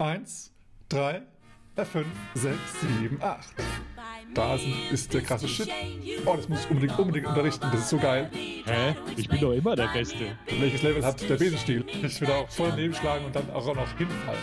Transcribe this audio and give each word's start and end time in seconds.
1, 0.00 0.52
3, 0.90 1.22
5, 1.74 2.06
6, 2.34 2.56
7, 3.00 3.20
8. 3.20 3.54
Da 4.32 4.56
ist, 4.92 5.12
der 5.12 5.22
krasse 5.22 5.48
Shit. 5.48 5.68
Oh, 6.24 6.36
das 6.36 6.48
muss 6.48 6.60
ich 6.60 6.70
unbedingt, 6.70 6.96
unbedingt 7.00 7.26
unterrichten. 7.26 7.66
Das 7.72 7.80
ist 7.80 7.88
so 7.88 7.98
geil. 7.98 8.30
Hä? 8.32 8.94
Ich 9.16 9.28
bin 9.28 9.40
doch 9.40 9.52
immer 9.52 9.74
der 9.74 9.88
Beste. 9.88 10.38
Welches 10.60 10.82
Level 10.82 11.04
hat 11.04 11.28
der 11.28 11.34
Besenstiel? 11.34 11.84
Ich 12.04 12.20
will 12.20 12.28
da 12.28 12.36
auch 12.36 12.48
voll 12.48 12.70
daneben 12.70 12.94
schlagen 12.94 13.24
und 13.24 13.34
dann 13.34 13.50
auch 13.50 13.66
noch 13.74 13.98
hinfallen. 13.98 14.42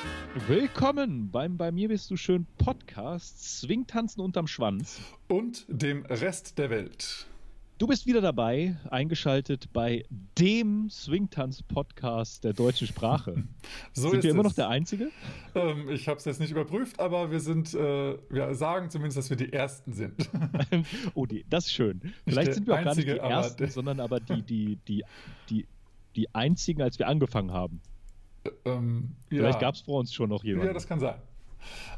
Willkommen 0.50 1.32
beim 1.32 1.56
Bei 1.56 1.72
mir 1.72 1.88
bist 1.88 2.12
du 2.12 2.18
schön 2.18 2.46
Podcast 2.58 3.60
Swingtanzen 3.62 4.22
unterm 4.22 4.48
Schwanz. 4.48 5.00
Und 5.30 5.64
dem 5.70 6.06
Rest 6.08 6.58
der 6.58 6.70
Welt. 6.70 7.28
Du 7.78 7.88
bist 7.88 8.06
wieder 8.06 8.22
dabei, 8.22 8.78
eingeschaltet 8.90 9.74
bei 9.74 10.06
dem 10.40 10.90
Swingtanz-Podcast 10.90 12.46
der 12.46 12.54
deutschen 12.54 12.88
Sprache. 12.88 13.44
So 13.94 14.12
sind 14.12 14.24
wir 14.24 14.32
immer 14.32 14.42
es. 14.42 14.46
noch 14.48 14.54
der 14.54 14.70
Einzige? 14.70 15.10
Ähm, 15.56 15.90
ich 15.90 16.08
habe 16.08 16.18
es 16.18 16.26
jetzt 16.26 16.40
nicht 16.40 16.52
überprüft, 16.52 17.00
aber 17.00 17.32
wir 17.32 17.40
sind, 17.42 17.74
äh, 17.74 18.18
wir 18.30 18.54
sagen 18.56 18.90
zumindest, 18.90 19.18
dass 19.18 19.30
wir 19.30 19.36
die 19.38 19.52
Ersten 19.52 19.92
sind. 19.94 20.30
oh, 21.16 21.26
die, 21.26 21.46
das 21.50 21.66
ist 21.66 21.74
schön. 21.74 22.14
Vielleicht 22.26 22.54
sind 22.54 22.68
wir 22.68 22.76
auch 22.76 22.84
gar 22.84 22.96
nicht 22.96 23.00
Einzige, 23.10 23.14
die 23.16 23.20
aber 23.22 23.30
Ersten, 23.34 23.58
der- 23.58 23.68
sondern 23.72 24.00
aber 24.00 24.20
die, 24.22 24.42
die, 24.42 24.78
die, 24.88 25.04
die, 25.50 25.68
die 26.16 26.34
Einzigen, 26.36 26.82
als 26.82 26.98
wir 27.00 27.08
angefangen 27.08 27.52
haben. 27.52 27.82
ähm, 28.66 29.12
Vielleicht 29.28 29.56
ja. 29.62 29.68
gab 29.68 29.76
es 29.76 29.82
vor 29.82 30.00
uns 30.00 30.14
schon 30.14 30.30
noch 30.30 30.44
jemanden. 30.46 30.68
Ja, 30.68 30.74
das 30.74 30.88
kann 30.88 31.00
sein. 31.02 31.16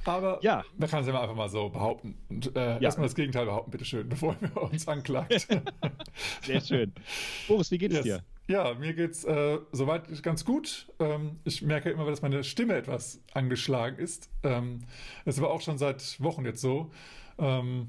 Aber 0.06 0.40
Ja. 0.42 0.64
man 0.78 0.90
kann 0.90 1.02
es 1.02 1.08
ja 1.08 1.14
mal 1.14 1.22
einfach 1.22 1.36
mal 1.36 1.50
so 1.50 1.70
behaupten. 1.70 2.16
Und 2.30 2.56
äh, 2.56 2.80
erstmal 2.82 3.08
das 3.08 3.16
Gegenteil 3.16 3.46
behaupten, 3.46 3.72
bitteschön, 3.72 4.08
bevor 4.10 4.36
ihr 4.42 4.56
uns 4.62 4.88
anklagt. 4.88 5.48
Sehr 6.44 6.62
schön. 6.62 6.94
Boris, 7.48 7.72
wie 7.72 7.78
geht 7.78 7.92
es 7.92 7.98
Yes. 7.98 8.06
dir? 8.06 8.24
Ja, 8.50 8.74
mir 8.76 8.94
geht's 8.94 9.26
äh, 9.26 9.58
soweit 9.74 10.24
ganz 10.24 10.46
gut. 10.46 10.88
Ähm, 11.00 11.40
ich 11.44 11.62
merke 11.62 11.90
immer, 11.90 12.06
dass 12.06 12.22
meine 12.22 12.46
Stimme 12.46 12.76
etwas 12.76 13.22
angeschlagen 13.34 13.98
ist. 14.00 14.30
Ähm, 14.44 14.80
das 15.26 15.42
war 15.42 15.50
auch 15.50 15.60
schon 15.60 15.78
seit 15.78 16.22
Wochen 16.24 16.46
jetzt 16.46 16.62
so. 16.62 16.90
Ähm, 17.38 17.88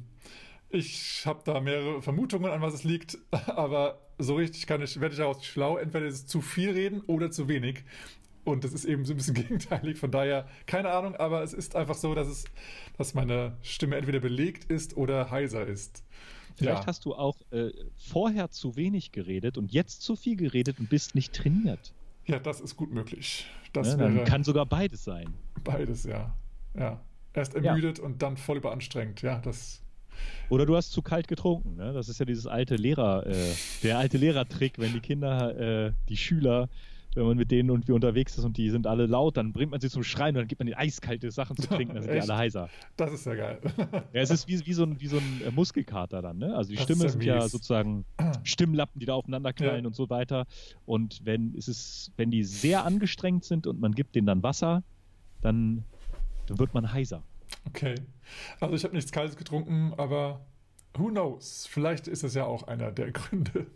ich 0.70 1.22
habe 1.26 1.40
da 1.44 1.60
mehrere 1.60 2.02
Vermutungen, 2.02 2.50
an 2.50 2.60
was 2.60 2.74
es 2.74 2.82
liegt, 2.84 3.18
aber 3.46 4.00
so 4.18 4.34
richtig 4.34 4.66
kann 4.66 4.82
ich, 4.82 5.00
werde 5.00 5.12
ich 5.14 5.18
daraus 5.20 5.38
nicht 5.38 5.50
schlau. 5.50 5.76
Entweder 5.78 6.06
ist 6.06 6.14
es 6.16 6.26
zu 6.26 6.40
viel 6.40 6.70
reden 6.72 7.02
oder 7.02 7.30
zu 7.30 7.46
wenig. 7.48 7.84
Und 8.48 8.64
das 8.64 8.72
ist 8.72 8.84
eben 8.84 9.04
so 9.04 9.12
ein 9.12 9.16
bisschen 9.16 9.34
gegenteilig. 9.48 9.98
Von 9.98 10.10
daher, 10.10 10.48
keine 10.66 10.90
Ahnung, 10.90 11.14
aber 11.16 11.42
es 11.42 11.52
ist 11.52 11.76
einfach 11.76 11.94
so, 11.94 12.14
dass 12.14 12.28
es, 12.28 12.44
dass 12.96 13.14
meine 13.14 13.56
Stimme 13.62 13.96
entweder 13.96 14.20
belegt 14.20 14.64
ist 14.70 14.96
oder 14.96 15.30
heiser 15.30 15.66
ist. 15.66 16.02
Vielleicht 16.56 16.80
ja. 16.82 16.86
hast 16.86 17.04
du 17.04 17.14
auch 17.14 17.36
äh, 17.52 17.70
vorher 17.96 18.50
zu 18.50 18.74
wenig 18.76 19.12
geredet 19.12 19.58
und 19.58 19.70
jetzt 19.72 20.02
zu 20.02 20.16
viel 20.16 20.34
geredet 20.36 20.80
und 20.80 20.88
bist 20.88 21.14
nicht 21.14 21.32
trainiert. 21.34 21.92
ja, 22.26 22.38
das 22.38 22.60
ist 22.60 22.76
gut 22.76 22.92
möglich. 22.92 23.46
Das 23.72 23.88
Ja, 23.88 23.96
dann 23.96 24.14
wäre 24.16 24.24
kann 24.24 24.42
sogar 24.44 24.66
beides 24.66 25.04
sein. 25.04 25.34
beides, 25.62 26.04
ja. 26.04 26.34
Ja. 26.74 27.00
Erst 27.34 27.54
Ja. 27.54 27.60
ermüdet 27.62 28.00
und 28.00 28.22
dann 28.22 28.36
voll 28.36 28.56
überanstrengt. 28.56 29.22
Ja, 29.22 29.38
das. 29.38 29.82
Oder 30.48 30.66
du 30.66 30.74
hast 30.74 30.90
zu 30.90 31.00
kalt 31.02 31.28
getrunken. 31.28 31.76
Ne? 31.76 31.92
Das 31.92 32.08
ist 32.08 32.18
ja 32.18 32.24
dieses 32.26 32.46
alte 32.46 32.74
Lehrer, 32.76 33.24
äh, 33.26 33.52
der 33.84 33.98
alte 33.98 34.18
Lehrertrick, 34.18 34.78
wenn 34.78 34.92
die 34.92 35.00
Kinder, 35.00 35.86
äh, 35.86 35.92
die 36.08 36.16
Schüler, 36.16 36.68
wenn 37.18 37.26
man 37.26 37.36
mit 37.36 37.50
denen 37.50 37.70
und 37.70 37.88
wir 37.88 37.94
unterwegs 37.94 38.38
ist 38.38 38.44
und 38.44 38.56
die 38.56 38.70
sind 38.70 38.86
alle 38.86 39.06
laut, 39.06 39.36
dann 39.36 39.52
bringt 39.52 39.70
man 39.72 39.80
sie 39.80 39.90
zum 39.90 40.02
Schreien 40.04 40.36
und 40.36 40.42
dann 40.42 40.48
gibt 40.48 40.60
man 40.60 40.68
ihnen 40.68 40.76
eiskalte 40.76 41.30
Sachen 41.30 41.56
zu 41.56 41.66
trinken, 41.68 41.94
dann 41.94 42.02
sind 42.04 42.14
die 42.14 42.20
alle 42.20 42.36
heiser. 42.36 42.68
Das 42.96 43.12
ist 43.12 43.26
ja 43.26 43.34
geil. 43.34 43.60
Ja, 44.12 44.20
es 44.22 44.30
ist 44.30 44.48
wie, 44.48 44.64
wie, 44.66 44.72
so 44.72 44.84
ein, 44.84 45.00
wie 45.00 45.06
so 45.08 45.18
ein 45.18 45.42
äh, 45.46 45.50
Muskelkater 45.50 46.22
dann. 46.22 46.38
Ne? 46.38 46.54
Also 46.54 46.70
die 46.70 46.76
Das 46.76 46.84
Stimme 46.84 47.02
ja 47.04 47.08
sind 47.10 47.22
ja 47.24 47.42
mies. 47.42 47.52
sozusagen 47.52 48.04
Stimmlappen, 48.44 49.00
die 49.00 49.06
da 49.06 49.14
aufeinander 49.14 49.52
knallen 49.52 49.82
Ja. 49.84 49.86
und 49.88 49.94
so 49.96 50.08
weiter. 50.10 50.46
Und 50.86 51.20
wenn 51.24 51.54
es 51.56 51.68
ist, 51.68 52.12
wenn 52.16 52.30
die 52.30 52.44
sehr 52.44 52.84
angestrengt 52.84 53.44
sind 53.44 53.66
und 53.66 53.80
man 53.80 53.92
gibt 53.94 54.14
denen 54.14 54.26
dann 54.26 54.42
Wasser, 54.42 54.82
dann, 55.40 55.84
dann 56.46 56.58
wird 56.58 56.72
man 56.74 56.92
heiser. 56.92 57.22
Okay. 57.66 57.94
Also 58.60 58.74
ich 58.74 58.84
habe 58.84 58.94
nichts 58.94 59.10
Kaltes 59.12 59.36
getrunken, 59.36 59.92
aber 59.96 60.40
who 60.94 61.08
knows? 61.08 61.66
Vielleicht 61.70 62.08
ist 62.08 62.22
das 62.22 62.34
ja 62.34 62.44
auch 62.44 62.64
einer 62.68 62.90
der 62.92 63.10
Gründe. 63.12 63.66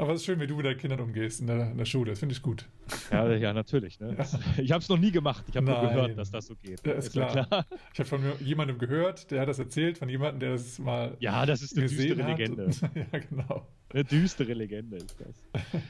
Aber 0.00 0.12
es 0.12 0.20
ist 0.20 0.26
schön, 0.26 0.38
wie 0.40 0.46
du 0.46 0.54
mit 0.54 0.64
deinen 0.64 0.78
Kindern 0.78 1.00
umgehst 1.00 1.40
in 1.40 1.48
der, 1.48 1.72
in 1.72 1.76
der 1.76 1.84
Schule. 1.84 2.12
Das 2.12 2.20
finde 2.20 2.32
ich 2.32 2.40
gut. 2.40 2.66
Ja, 3.10 3.32
ja 3.34 3.52
natürlich. 3.52 3.98
Ne? 3.98 4.14
Das, 4.16 4.38
ich 4.56 4.70
habe 4.70 4.80
es 4.80 4.88
noch 4.88 4.96
nie 4.98 5.10
gemacht. 5.10 5.44
Ich 5.48 5.56
habe 5.56 5.66
nur 5.66 5.80
gehört, 5.80 6.16
dass 6.16 6.30
das 6.30 6.46
so 6.46 6.54
geht. 6.54 6.86
Ja, 6.86 6.92
ist 6.92 7.14
ja 7.16 7.26
klar. 7.26 7.66
Ich 7.92 7.98
habe 7.98 8.08
von 8.08 8.22
jemandem 8.40 8.78
gehört, 8.78 9.30
der 9.32 9.40
hat 9.40 9.48
das 9.48 9.58
erzählt, 9.58 9.98
von 9.98 10.08
jemandem, 10.08 10.38
der 10.38 10.50
das 10.52 10.78
mal 10.78 11.16
Ja, 11.18 11.44
das 11.44 11.62
ist 11.62 11.76
eine 11.76 11.88
düstere 11.88 12.22
hat. 12.22 12.38
Legende. 12.38 12.70
Ja, 13.12 13.18
genau. 13.18 13.66
Eine 13.92 14.04
düstere 14.04 14.54
Legende 14.54 14.96
ist 14.98 15.16
das. 15.20 15.62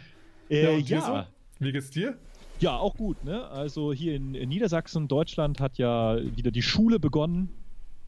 Ja, 0.49 0.57
Äh, 0.57 0.79
ja, 0.79 1.27
so? 1.61 1.65
Wie 1.67 1.73
geht's 1.73 1.91
dir? 1.91 2.17
ja, 2.61 2.77
auch 2.79 2.97
gut. 2.97 3.23
Ne? 3.25 3.47
Also 3.49 3.93
hier 3.93 4.15
in, 4.17 4.35
in 4.35 4.49
Niedersachsen, 4.49 5.07
Deutschland 5.07 5.61
hat 5.61 5.77
ja 5.77 6.17
wieder 6.35 6.51
die 6.51 6.63
Schule 6.63 6.99
begonnen. 6.99 7.51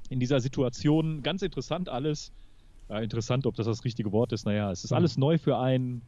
In 0.09 0.19
dieser 0.19 0.41
Situation 0.41 1.23
ganz 1.23 1.43
interessant 1.43 1.91
alles. 1.91 2.33
Ja, 2.91 2.99
interessant, 2.99 3.47
ob 3.47 3.55
das 3.55 3.67
das 3.67 3.85
richtige 3.85 4.11
Wort 4.11 4.33
ist. 4.33 4.45
Naja, 4.47 4.71
es 4.73 4.83
ist 4.83 4.91
Hm. 4.91 4.97
alles 4.97 5.17
neu 5.17 5.39
für 5.39 5.59
einen. 5.59 6.03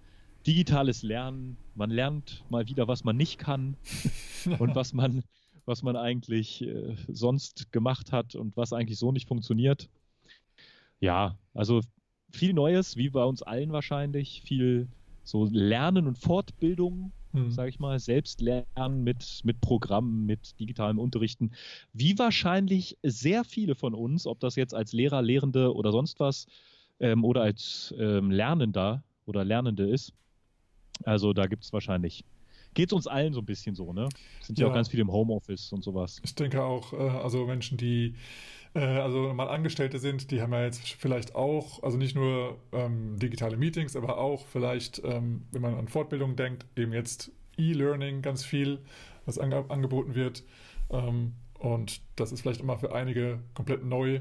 Digitales 0.44 1.04
Lernen. 1.04 1.56
Man 1.76 1.90
lernt 1.90 2.42
mal 2.50 2.66
wieder, 2.66 2.88
was 2.88 3.04
man 3.04 3.16
nicht 3.16 3.38
kann 3.38 3.76
und 4.58 4.74
was 4.74 4.92
man, 4.92 5.22
was 5.66 5.84
man 5.84 5.94
eigentlich 5.94 6.62
äh, 6.62 6.96
sonst 7.06 7.70
gemacht 7.70 8.10
hat 8.10 8.34
und 8.34 8.56
was 8.56 8.72
eigentlich 8.72 8.98
so 8.98 9.12
nicht 9.12 9.28
funktioniert. 9.28 9.88
Ja, 10.98 11.38
also 11.54 11.80
viel 12.32 12.52
Neues, 12.54 12.96
wie 12.96 13.08
bei 13.08 13.22
uns 13.22 13.42
allen 13.42 13.70
wahrscheinlich. 13.70 14.42
Viel 14.42 14.88
so 15.22 15.44
Lernen 15.44 16.08
und 16.08 16.18
Fortbildung, 16.18 17.12
Hm. 17.32 17.50
sage 17.52 17.70
ich 17.70 17.78
mal, 17.78 18.00
Selbstlernen 18.00 19.04
mit, 19.04 19.40
mit 19.44 19.60
Programmen, 19.60 20.26
mit 20.26 20.58
digitalem 20.58 20.98
Unterrichten. 20.98 21.52
Wie 21.92 22.18
wahrscheinlich 22.18 22.98
sehr 23.04 23.44
viele 23.44 23.76
von 23.76 23.94
uns, 23.94 24.26
ob 24.26 24.40
das 24.40 24.56
jetzt 24.56 24.74
als 24.74 24.92
Lehrer, 24.92 25.22
Lehrende 25.22 25.72
oder 25.74 25.92
sonst 25.92 26.18
was 26.20 26.46
ähm, 27.02 27.24
oder 27.24 27.42
als 27.42 27.94
ähm, 27.98 28.30
Lernender 28.30 29.02
oder 29.26 29.44
Lernende 29.44 29.86
ist. 29.88 30.14
Also 31.04 31.32
da 31.34 31.46
gibt 31.46 31.64
es 31.64 31.72
wahrscheinlich, 31.72 32.24
geht 32.74 32.88
es 32.88 32.92
uns 32.92 33.06
allen 33.06 33.34
so 33.34 33.40
ein 33.40 33.44
bisschen 33.44 33.74
so, 33.74 33.92
ne? 33.92 34.08
Sind 34.40 34.58
ja, 34.58 34.66
Ja. 34.66 34.70
auch 34.70 34.74
ganz 34.74 34.88
viele 34.88 35.02
im 35.02 35.12
Homeoffice 35.12 35.72
und 35.72 35.82
sowas. 35.84 36.20
Ich 36.24 36.34
denke 36.34 36.62
auch, 36.62 36.92
äh, 36.92 36.96
also 36.96 37.44
Menschen, 37.44 37.76
die 37.76 38.14
äh, 38.74 38.80
also 38.80 39.34
mal 39.34 39.48
Angestellte 39.48 39.98
sind, 39.98 40.30
die 40.30 40.40
haben 40.40 40.52
ja 40.52 40.64
jetzt 40.64 40.86
vielleicht 40.94 41.34
auch, 41.34 41.82
also 41.82 41.98
nicht 41.98 42.14
nur 42.14 42.58
ähm, 42.72 43.18
digitale 43.18 43.56
Meetings, 43.56 43.96
aber 43.96 44.18
auch 44.18 44.46
vielleicht, 44.46 45.02
ähm, 45.04 45.42
wenn 45.50 45.60
man 45.62 45.74
an 45.74 45.88
Fortbildung 45.88 46.36
denkt, 46.36 46.64
eben 46.76 46.92
jetzt 46.92 47.30
E-Learning 47.58 48.22
ganz 48.22 48.44
viel, 48.44 48.78
was 49.26 49.38
ange 49.38 49.68
angeboten 49.68 50.14
wird. 50.14 50.44
Ähm, 50.90 51.34
und 51.58 52.00
das 52.16 52.32
ist 52.32 52.40
vielleicht 52.40 52.60
immer 52.60 52.78
für 52.78 52.94
einige 52.94 53.40
komplett 53.54 53.84
neu. 53.84 54.20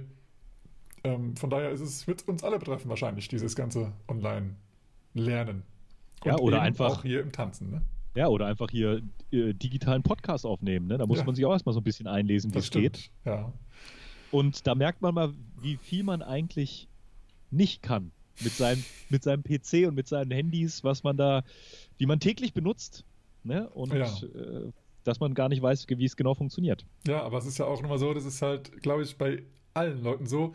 Ähm, 1.04 1.36
von 1.36 1.50
daher 1.50 1.72
ist 1.72 1.82
es, 1.82 2.06
wird 2.08 2.28
uns 2.28 2.44
alle 2.44 2.60
betreffen 2.60 2.90
wahrscheinlich, 2.90 3.28
dieses 3.28 3.56
ganze 3.56 3.92
Online-Lernen. 4.08 5.64
Ja, 6.24 6.38
oder 6.38 6.62
einfach- 6.62 6.98
auch 7.00 7.02
hier 7.04 7.22
im 7.22 7.32
Tanzen, 7.32 7.72
ne? 7.72 7.82
Ja, 8.16 8.28
oder 8.28 8.46
einfach 8.46 8.70
hier 8.70 9.02
äh, 9.32 9.54
digitalen 9.54 10.04
Podcast 10.04 10.46
aufnehmen, 10.46 10.88
ne? 10.88 10.98
Da 10.98 11.08
muss 11.08 11.20
Ja. 11.20 11.24
man 11.24 11.34
sich 11.34 11.46
auch 11.46 11.52
erstmal 11.54 11.74
so 11.74 11.80
ein 11.80 11.84
bisschen 11.84 12.08
einlesen, 12.08 12.54
wie 12.54 12.58
es 12.60 12.70
geht. 12.70 13.10
Ja. 13.26 13.52
Und 14.32 14.68
da 14.68 14.76
merkt 14.76 15.02
man 15.02 15.14
mal, 15.16 15.34
wie 15.60 15.78
viel 15.78 16.04
man 16.04 16.22
eigentlich 16.22 16.88
nicht 17.50 17.82
kann 17.82 18.12
mit 18.44 18.52
seinem, 18.54 18.84
mit 19.10 19.24
seinem 19.24 19.44
PC 19.44 19.88
und 19.88 19.96
mit 19.96 20.08
seinen 20.08 20.32
Handys, 20.32 20.84
was 20.84 21.04
man 21.04 21.18
da, 21.18 21.44
die 22.00 22.06
man 22.06 22.20
täglich 22.20 22.54
benutzt, 22.54 23.06
ne? 23.44 23.70
Und 23.70 23.94
Ja. 23.94 24.06
äh, 24.06 24.72
dass 25.04 25.20
man 25.20 25.34
gar 25.34 25.50
nicht 25.50 25.62
weiß, 25.62 25.88
wie 25.90 26.06
es 26.06 26.16
genau 26.16 26.34
funktioniert. 26.36 26.86
Ja, 27.08 27.24
aber 27.24 27.38
es 27.40 27.46
ist 27.46 27.58
ja 27.58 27.66
auch 27.66 27.82
nochmal 27.82 27.98
so, 27.98 28.14
das 28.14 28.26
ist 28.26 28.42
halt, 28.42 28.82
glaube 28.84 29.04
ich, 29.04 29.18
bei 29.18 29.42
allen 29.74 30.04
Leuten 30.04 30.26
so. 30.26 30.54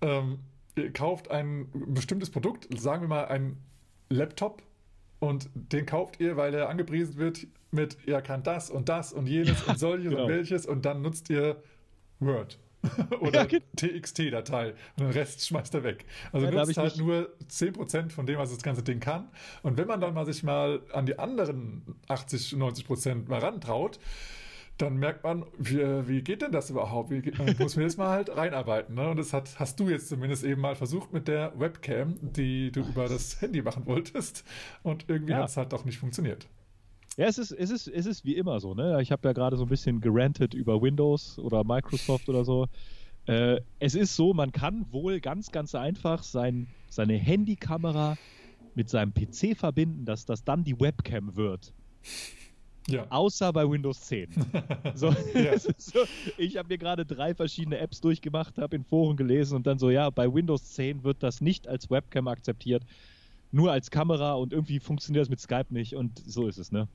Ähm, 0.00 0.40
ihr 0.76 0.92
kauft 0.92 1.30
ein 1.30 1.68
bestimmtes 1.72 2.30
Produkt, 2.30 2.66
sagen 2.78 3.02
wir 3.02 3.08
mal 3.08 3.26
ein 3.26 3.56
Laptop, 4.08 4.62
und 5.20 5.48
den 5.54 5.86
kauft 5.86 6.20
ihr, 6.20 6.36
weil 6.36 6.52
er 6.54 6.68
angepriesen 6.68 7.16
wird 7.16 7.46
mit, 7.70 7.96
er 8.06 8.20
kann 8.20 8.42
das 8.42 8.70
und 8.70 8.88
das 8.88 9.12
und 9.12 9.26
jenes 9.26 9.62
und 9.62 9.78
solches 9.78 10.10
genau. 10.10 10.24
und 10.24 10.28
welches, 10.28 10.66
und 10.66 10.84
dann 10.84 11.00
nutzt 11.02 11.30
ihr 11.30 11.62
Word. 12.20 12.58
Oder 13.20 13.50
Ja. 13.50 13.58
TXT-Datei 13.76 14.74
und 14.96 15.00
den 15.00 15.10
Rest 15.10 15.46
schmeißt 15.46 15.74
er 15.74 15.84
weg. 15.84 16.04
Also 16.32 16.46
Ja, 16.46 16.52
nutzt 16.52 16.76
halt 16.76 16.98
nur 16.98 17.30
10% 17.48 18.10
von 18.10 18.26
dem, 18.26 18.38
was 18.38 18.50
das 18.50 18.62
ganze 18.62 18.82
Ding 18.82 19.00
kann. 19.00 19.28
Und 19.62 19.78
wenn 19.78 19.86
man 19.86 20.02
dann 20.02 20.12
mal 20.12 20.26
sich 20.26 20.42
mal 20.42 20.82
an 20.92 21.06
die 21.06 21.18
anderen 21.18 21.96
80, 22.08 22.52
90% 22.52 23.28
mal 23.28 23.38
rantraut, 23.40 23.98
dann 24.78 24.96
merkt 24.96 25.22
man, 25.22 25.44
wie, 25.56 25.78
wie 26.08 26.22
geht 26.22 26.42
denn 26.42 26.50
das 26.50 26.68
überhaupt? 26.70 27.10
Wie 27.10 27.22
man 27.38 27.54
muss 27.58 27.76
mir 27.76 27.84
jetzt 27.84 27.96
mal 27.96 28.08
halt 28.08 28.36
reinarbeiten. 28.36 28.94
Ne? 28.96 29.08
Und 29.08 29.18
das 29.18 29.32
hat, 29.32 29.58
hast 29.60 29.78
du 29.78 29.88
jetzt 29.88 30.08
zumindest 30.08 30.42
eben 30.44 30.60
mal 30.60 30.74
versucht 30.74 31.12
mit 31.12 31.28
der 31.28 31.52
Webcam, 31.58 32.16
die 32.20 32.72
du 32.72 32.80
über 32.80 33.08
das 33.08 33.40
Handy 33.40 33.62
machen 33.62 33.86
wolltest. 33.86 34.44
Und 34.82 35.04
irgendwie 35.08 35.32
Ja. 35.32 35.38
hat 35.42 35.48
es 35.50 35.56
halt 35.56 35.72
doch 35.72 35.84
nicht 35.84 35.98
funktioniert. 35.98 36.48
Ja, 37.16 37.26
es 37.26 37.38
ist, 37.38 37.52
es 37.52 37.70
ist, 37.70 37.86
es 37.86 38.06
ist 38.06 38.24
wie 38.24 38.34
immer 38.34 38.58
so, 38.58 38.74
ne? 38.74 39.00
Ich 39.00 39.12
habe 39.12 39.28
ja 39.28 39.32
gerade 39.32 39.56
so 39.56 39.62
ein 39.62 39.68
bisschen 39.68 40.00
gerantet 40.00 40.52
über 40.52 40.82
Windows 40.82 41.38
oder 41.38 41.62
Microsoft 41.62 42.28
oder 42.28 42.44
so. 42.44 42.66
Äh, 43.26 43.60
es 43.78 43.94
ist 43.94 44.16
so, 44.16 44.34
man 44.34 44.50
kann 44.50 44.86
wohl 44.90 45.20
ganz, 45.20 45.52
ganz 45.52 45.76
einfach 45.76 46.24
sein, 46.24 46.66
seine 46.90 47.14
Handykamera 47.14 48.16
mit 48.74 48.88
seinem 48.90 49.14
PC 49.14 49.56
verbinden, 49.56 50.04
dass 50.04 50.26
das 50.26 50.42
dann 50.42 50.64
die 50.64 50.78
Webcam 50.80 51.36
wird. 51.36 51.72
Ja. 52.88 53.06
Außer 53.08 53.52
bei 53.52 53.68
Windows 53.68 54.00
10. 54.02 54.28
so, 54.94 55.08
ja. 55.34 55.58
so, 55.78 56.00
ich 56.36 56.56
habe 56.56 56.68
mir 56.68 56.78
gerade 56.78 57.06
drei 57.06 57.34
verschiedene 57.34 57.78
Apps 57.78 58.00
durchgemacht, 58.00 58.58
habe 58.58 58.76
in 58.76 58.84
Foren 58.84 59.16
gelesen 59.16 59.56
und 59.56 59.66
dann 59.66 59.78
so, 59.78 59.90
ja, 59.90 60.10
bei 60.10 60.32
Windows 60.32 60.72
10 60.74 61.02
wird 61.02 61.22
das 61.22 61.40
nicht 61.40 61.66
als 61.66 61.90
Webcam 61.90 62.28
akzeptiert, 62.28 62.84
nur 63.52 63.72
als 63.72 63.90
Kamera 63.90 64.34
und 64.34 64.52
irgendwie 64.52 64.80
funktioniert 64.80 65.22
das 65.22 65.30
mit 65.30 65.40
Skype 65.40 65.66
nicht 65.70 65.94
und 65.94 66.22
so 66.26 66.46
ist 66.46 66.58
es, 66.58 66.72
ne? 66.72 66.88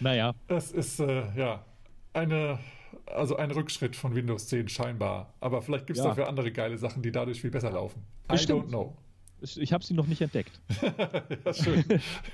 Naja. 0.00 0.34
Das 0.48 0.72
ist, 0.72 1.00
äh, 1.00 1.24
ja, 1.36 1.64
eine, 2.12 2.58
also 3.06 3.36
ein 3.36 3.50
Rückschritt 3.50 3.96
von 3.96 4.14
Windows 4.14 4.48
10 4.48 4.68
scheinbar. 4.68 5.32
Aber 5.40 5.62
vielleicht 5.62 5.86
gibt 5.86 5.98
es 5.98 6.04
ja. 6.04 6.10
dafür 6.10 6.28
andere 6.28 6.52
geile 6.52 6.78
Sachen, 6.78 7.02
die 7.02 7.12
dadurch 7.12 7.40
viel 7.40 7.50
besser 7.50 7.70
laufen. 7.70 8.02
I 8.28 8.32
Bestimmt. 8.32 8.64
don't 8.64 8.68
know. 8.68 8.96
Ich, 9.42 9.72
habe 9.72 9.84
sie 9.84 9.94
noch 9.94 10.06
nicht 10.06 10.20
entdeckt. 10.20 10.60
ja, 11.44 11.52
schön. 11.52 11.84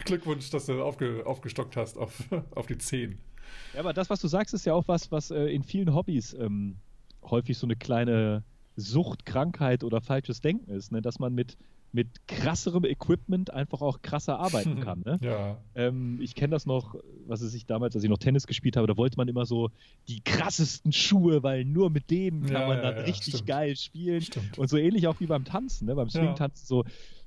Glückwunsch, 0.04 0.50
dass 0.50 0.66
du 0.66 0.82
aufge, 0.82 1.22
aufgestockt 1.24 1.76
hast 1.76 1.96
auf, 1.96 2.22
auf 2.54 2.66
die 2.66 2.76
10. 2.76 3.18
Ja, 3.74 3.80
aber 3.80 3.92
das, 3.92 4.10
was 4.10 4.20
du 4.20 4.28
sagst, 4.28 4.52
ist 4.52 4.66
ja 4.66 4.74
auch 4.74 4.86
was, 4.88 5.10
was 5.10 5.30
äh, 5.30 5.46
in 5.46 5.62
vielen 5.62 5.94
Hobbys 5.94 6.34
ähm, 6.34 6.76
häufig 7.22 7.56
so 7.56 7.66
eine 7.66 7.76
kleine 7.76 8.44
Sucht, 8.76 9.26
Krankheit 9.26 9.84
oder 9.84 10.00
falsches 10.00 10.40
Denken 10.40 10.70
ist, 10.70 10.92
ne? 10.92 11.02
dass 11.02 11.18
man 11.18 11.34
mit 11.34 11.56
mit 11.92 12.26
krasserem 12.26 12.84
Equipment 12.84 13.52
einfach 13.52 13.80
auch 13.80 14.02
krasser 14.02 14.38
arbeiten 14.38 14.80
kann. 14.84 15.02
Ne? 15.04 15.18
ja. 15.22 15.58
Ähm, 15.74 16.20
ich 16.20 16.34
kenne 16.34 16.50
das 16.50 16.66
noch, 16.66 16.94
was 17.26 17.40
es 17.40 17.54
ich 17.54 17.66
damals, 17.66 17.94
als 17.94 18.04
ich 18.04 18.10
noch 18.10 18.18
Tennis 18.18 18.46
gespielt 18.46 18.76
habe, 18.76 18.86
da 18.86 18.96
wollte 18.96 19.16
man 19.16 19.28
immer 19.28 19.46
so 19.46 19.70
die 20.08 20.20
krassesten 20.22 20.92
Schuhe, 20.92 21.42
weil 21.42 21.64
nur 21.64 21.90
mit 21.90 22.10
denen 22.10 22.46
kann 22.46 22.62
ja, 22.62 22.68
man 22.68 22.82
dann 22.82 22.96
ja, 22.96 23.02
richtig 23.02 23.34
stimmt. 23.34 23.46
geil 23.46 23.76
spielen. 23.76 24.20
Stimmt. 24.20 24.58
Und 24.58 24.68
so 24.68 24.76
ähnlich 24.76 25.06
auch 25.06 25.18
wie 25.20 25.26
beim 25.26 25.44
Tanzen, 25.44 25.86
ne? 25.86 25.94
beim 25.94 26.10
Swing-Tanzen 26.10 26.66
so. 26.66 26.84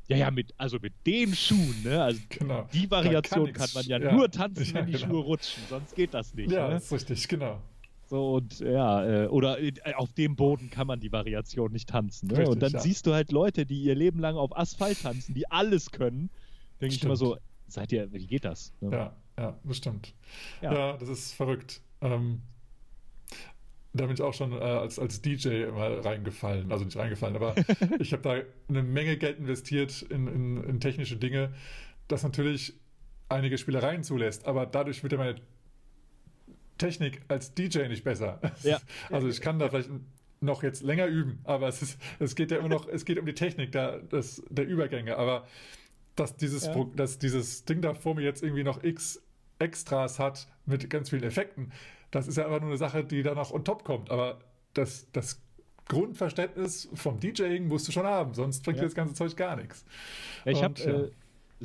Ja, 0.08 0.18
ja, 0.18 0.32
mit, 0.32 0.54
also 0.58 0.78
mit 0.82 0.94
den 1.06 1.34
Schuhen, 1.34 1.84
ne? 1.86 2.04
Also 2.04 2.20
genau. 2.28 2.68
die 2.74 2.90
Variation 2.92 3.54
kann, 3.54 3.54
kann, 3.54 3.70
man 3.74 3.86
ja, 3.86 4.12
nur 4.12 4.30
tanzen, 4.30 4.74
wenn 4.74 4.86
die 4.88 4.94
genau. 4.94 5.08
Schuhe 5.08 5.20
rutschen, 5.22 5.64
sonst 5.70 5.96
geht 5.96 6.14
das 6.14 6.34
nicht. 6.34 6.52
Ja, 6.52 6.68
ne? 6.68 6.74
das 6.74 6.86
ist 6.86 6.92
richtig, 6.92 7.28
genau. 7.30 7.62
So 8.12 8.34
und 8.34 8.60
ja, 8.60 9.24
äh, 9.24 9.28
oder 9.28 9.58
äh, 9.62 9.72
auf 9.96 10.12
dem 10.12 10.36
Boden 10.36 10.70
kann 10.70 10.86
man 10.86 11.00
die 11.00 11.14
Variation 11.14 11.72
nicht 11.72 11.88
tanzen. 11.88 12.28
Ne? 12.28 12.40
Richtig, 12.40 12.50
und 12.50 12.62
dann 12.62 12.74
ja. 12.74 12.80
siehst 12.82 13.08
du 13.08 13.14
halt 13.14 13.32
Leute, 13.32 13.66
die 13.66 13.84
ihr 13.84 13.96
Leben 13.96 14.20
lang 14.20 14.36
auf 14.36 14.54
Asphalt 14.58 15.02
tanzen, 15.02 15.34
die 15.34 15.50
alles 15.50 15.92
können. 15.92 16.30
Denke 16.82 16.96
ich 16.96 17.02
immer 17.06 17.16
so, 17.16 17.38
seid 17.70 17.94
ihr, 17.94 18.12
wie 18.12 18.28
geht 18.28 18.44
das? 18.44 18.74
Ne? 18.82 18.92
Ja, 18.92 19.16
ja, 19.40 19.58
das 19.64 19.78
stimmt. 19.78 20.14
Ja, 20.62 20.74
ja 20.74 20.98
das 20.98 21.08
ist 21.08 21.32
verrückt. 21.32 21.80
Ähm, 22.02 22.42
da 23.94 24.08
bin 24.08 24.16
ich 24.16 24.22
auch 24.22 24.34
schon 24.34 24.52
äh, 24.52 24.56
als, 24.56 25.00
als 25.00 25.22
DJ 25.22 25.68
mal 25.68 26.02
reingefallen. 26.02 26.70
Also 26.70 26.84
nicht 26.84 26.98
reingefallen, 26.98 27.38
aber 27.38 27.56
ich 28.02 28.12
habe 28.12 28.24
da 28.24 28.42
eine 28.68 28.84
Menge 28.84 29.16
Geld 29.16 29.40
investiert 29.40 30.02
in, 30.02 30.28
in, 30.28 30.64
in 30.66 30.82
technische 30.82 31.16
Dinge, 31.16 31.54
das 32.10 32.24
natürlich 32.24 32.74
einige 33.30 33.58
Spielereien 33.58 34.04
zulässt, 34.04 34.46
aber 34.48 34.66
dadurch 34.66 35.02
wird 35.02 35.14
ja 35.14 35.18
meine 35.18 35.36
Technik 36.82 37.22
als 37.28 37.54
DJ 37.54 37.88
nicht 37.88 38.04
besser. 38.04 38.40
Ja. 38.64 38.80
Also 39.10 39.28
ich 39.28 39.42
kann 39.42 39.60
da 39.60 39.70
vielleicht 39.70 39.90
noch 40.40 40.64
jetzt 40.64 40.84
länger 40.84 41.06
üben, 41.06 41.40
aber 41.44 41.68
es, 41.68 41.82
ist, 41.82 42.00
es 42.20 42.36
geht 42.36 42.52
ja 42.52 42.58
immer 42.58 42.70
noch, 42.70 42.88
es 42.88 43.06
geht 43.06 43.20
um 43.20 43.26
die 43.26 43.34
Technik 43.34 43.72
da, 43.72 44.00
das, 44.10 44.42
der 44.50 44.68
Übergänge, 44.68 45.18
aber 45.18 45.48
dass 46.16 46.36
dieses, 46.36 46.66
ja. 46.66 46.86
dass 46.96 47.20
dieses 47.20 47.66
Ding 47.66 47.82
da 47.82 47.94
vor 47.94 48.16
mir 48.16 48.24
jetzt 48.24 48.44
irgendwie 48.44 48.64
noch 48.64 48.84
x 48.84 49.22
Extras 49.60 50.18
hat 50.18 50.48
mit 50.66 50.90
ganz 50.90 51.12
vielen 51.12 51.24
Effekten, 51.24 51.72
das 52.10 52.28
ist 52.28 52.38
ja 52.38 52.46
einfach 52.46 52.62
nur 52.62 52.70
eine 52.70 52.78
Sache, 52.78 53.04
die 53.04 53.22
dann 53.22 53.36
noch 53.36 53.52
on 53.52 53.64
top 53.64 53.84
kommt, 53.84 54.10
aber 54.10 54.40
das, 54.74 55.08
das 55.12 55.40
Grundverständnis 55.88 56.90
vom 56.94 57.20
DJing 57.20 57.68
musst 57.68 57.88
du 57.88 57.92
schon 57.92 58.08
haben, 58.08 58.34
sonst 58.34 58.64
bringt 58.64 58.78
ja. 58.78 58.84
dir 58.84 58.88
das 58.88 58.96
ganze 58.96 59.14
Zeug 59.14 59.36
gar 59.36 59.56
nichts. 59.56 59.86
Ich 60.46 60.64
habe 60.64 60.82
äh, 60.82 61.12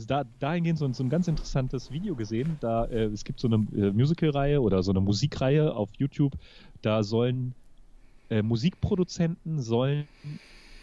da, 0.05 0.25
dahingehend 0.39 0.79
so, 0.79 0.93
so, 0.93 1.03
ein 1.03 1.09
ganz 1.09 1.29
interessantes 1.29 1.91
Video 1.91 2.15
gesehen. 2.15 2.59
Da, 2.61 2.85
äh, 2.85 3.05
es 3.07 3.25
gibt 3.25 3.41
so 3.41 3.49
eine 3.49 3.67
äh, 3.75 3.93
Musical-Reihe 3.93 4.61
oder 4.61 4.83
so 4.83 4.91
eine 4.91 5.01
Musikreihe 5.01 5.75
auf 5.75 5.89
YouTube. 5.97 6.35
Da 6.83 7.03
sollen 7.03 7.55
äh, 8.29 8.43
Musikproduzenten 8.43 9.61
sollen 9.61 10.07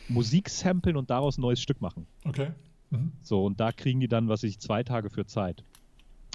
Musik 0.10 0.50
samplen 0.50 0.98
und 0.98 1.10
daraus 1.10 1.38
ein 1.38 1.42
neues 1.42 1.62
Stück 1.62 1.82
machen. 1.82 2.08
Okay. 2.26 2.52
Mhm. 2.90 3.12
So, 3.22 3.46
und 3.46 3.60
da 3.60 3.72
kriegen 3.72 4.00
die 4.00 4.08
dann, 4.08 4.30
was 4.30 4.44
ich, 4.44 4.60
zwei 4.60 4.84
Tage 4.84 5.10
für 5.10 5.26
Zeit. 5.26 5.64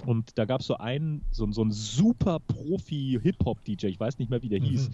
Und 0.05 0.37
da 0.37 0.45
gab 0.45 0.61
es 0.61 0.67
so 0.67 0.77
einen, 0.77 1.23
so, 1.31 1.51
so 1.51 1.61
einen 1.61 1.71
super 1.71 2.39
Profi-Hip-Hop-DJ, 2.39 3.87
ich 3.87 3.99
weiß 3.99 4.17
nicht 4.17 4.29
mehr, 4.29 4.41
wie 4.41 4.49
der 4.49 4.61
mhm. 4.61 4.65
hieß. 4.65 4.89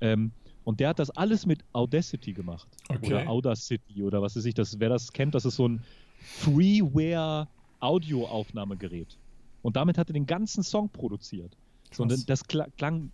Ähm, 0.00 0.32
und 0.64 0.80
der 0.80 0.90
hat 0.90 0.98
das 0.98 1.10
alles 1.10 1.46
mit 1.46 1.64
Audacity 1.72 2.32
gemacht. 2.32 2.68
Okay. 2.88 3.06
Oder 3.06 3.28
Audacity 3.28 4.02
oder 4.02 4.20
was 4.20 4.36
weiß 4.36 4.44
ich, 4.44 4.54
das, 4.54 4.78
wer 4.80 4.88
das 4.88 5.12
kennt, 5.12 5.34
das 5.34 5.44
ist 5.44 5.56
so 5.56 5.68
ein 5.68 5.82
Freeware 6.20 7.48
Audioaufnahmegerät. 7.80 9.18
Und 9.62 9.76
damit 9.76 9.98
hat 9.98 10.10
er 10.10 10.12
den 10.12 10.26
ganzen 10.26 10.62
Song 10.62 10.88
produziert. 10.88 11.56
Sondern 11.90 12.22
das 12.26 12.44
klang 12.46 13.10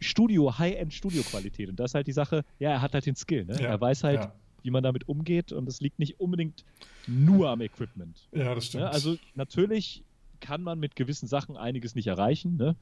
Studio, 0.00 0.58
High-End 0.58 0.92
Studio-Qualität. 0.92 1.68
Und 1.68 1.80
das 1.80 1.92
ist 1.92 1.94
halt 1.94 2.06
die 2.06 2.12
Sache, 2.12 2.44
ja, 2.58 2.70
er 2.70 2.82
hat 2.82 2.94
halt 2.94 3.06
den 3.06 3.16
Skill. 3.16 3.44
Ne? 3.46 3.54
Ja, 3.54 3.68
er 3.68 3.80
weiß 3.80 4.04
halt, 4.04 4.20
ja. 4.20 4.32
wie 4.62 4.70
man 4.70 4.82
damit 4.82 5.08
umgeht 5.08 5.52
und 5.52 5.68
es 5.68 5.80
liegt 5.80 5.98
nicht 5.98 6.20
unbedingt 6.20 6.64
nur 7.06 7.48
am 7.48 7.60
Equipment. 7.60 8.28
Ja, 8.32 8.54
das 8.54 8.66
stimmt. 8.66 8.82
Ja, 8.82 8.90
also 8.90 9.16
natürlich 9.34 10.04
kann 10.40 10.62
man 10.62 10.78
mit 10.78 10.94
gewissen 10.94 11.26
Sachen 11.26 11.56
einiges 11.56 11.94
nicht 11.94 12.06
erreichen, 12.06 12.56
ne? 12.56 12.76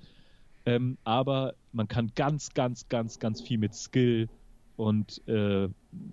ähm, 0.67 0.99
aber 1.05 1.55
man 1.73 1.89
kann 1.89 2.13
ganz, 2.15 2.53
ganz, 2.53 2.89
ganz, 2.89 3.19
ganz 3.19 3.41
viel 3.41 3.59
mit 3.59 3.75
Skill 3.75 4.29
und 4.77 5.23
äh, 5.27 5.69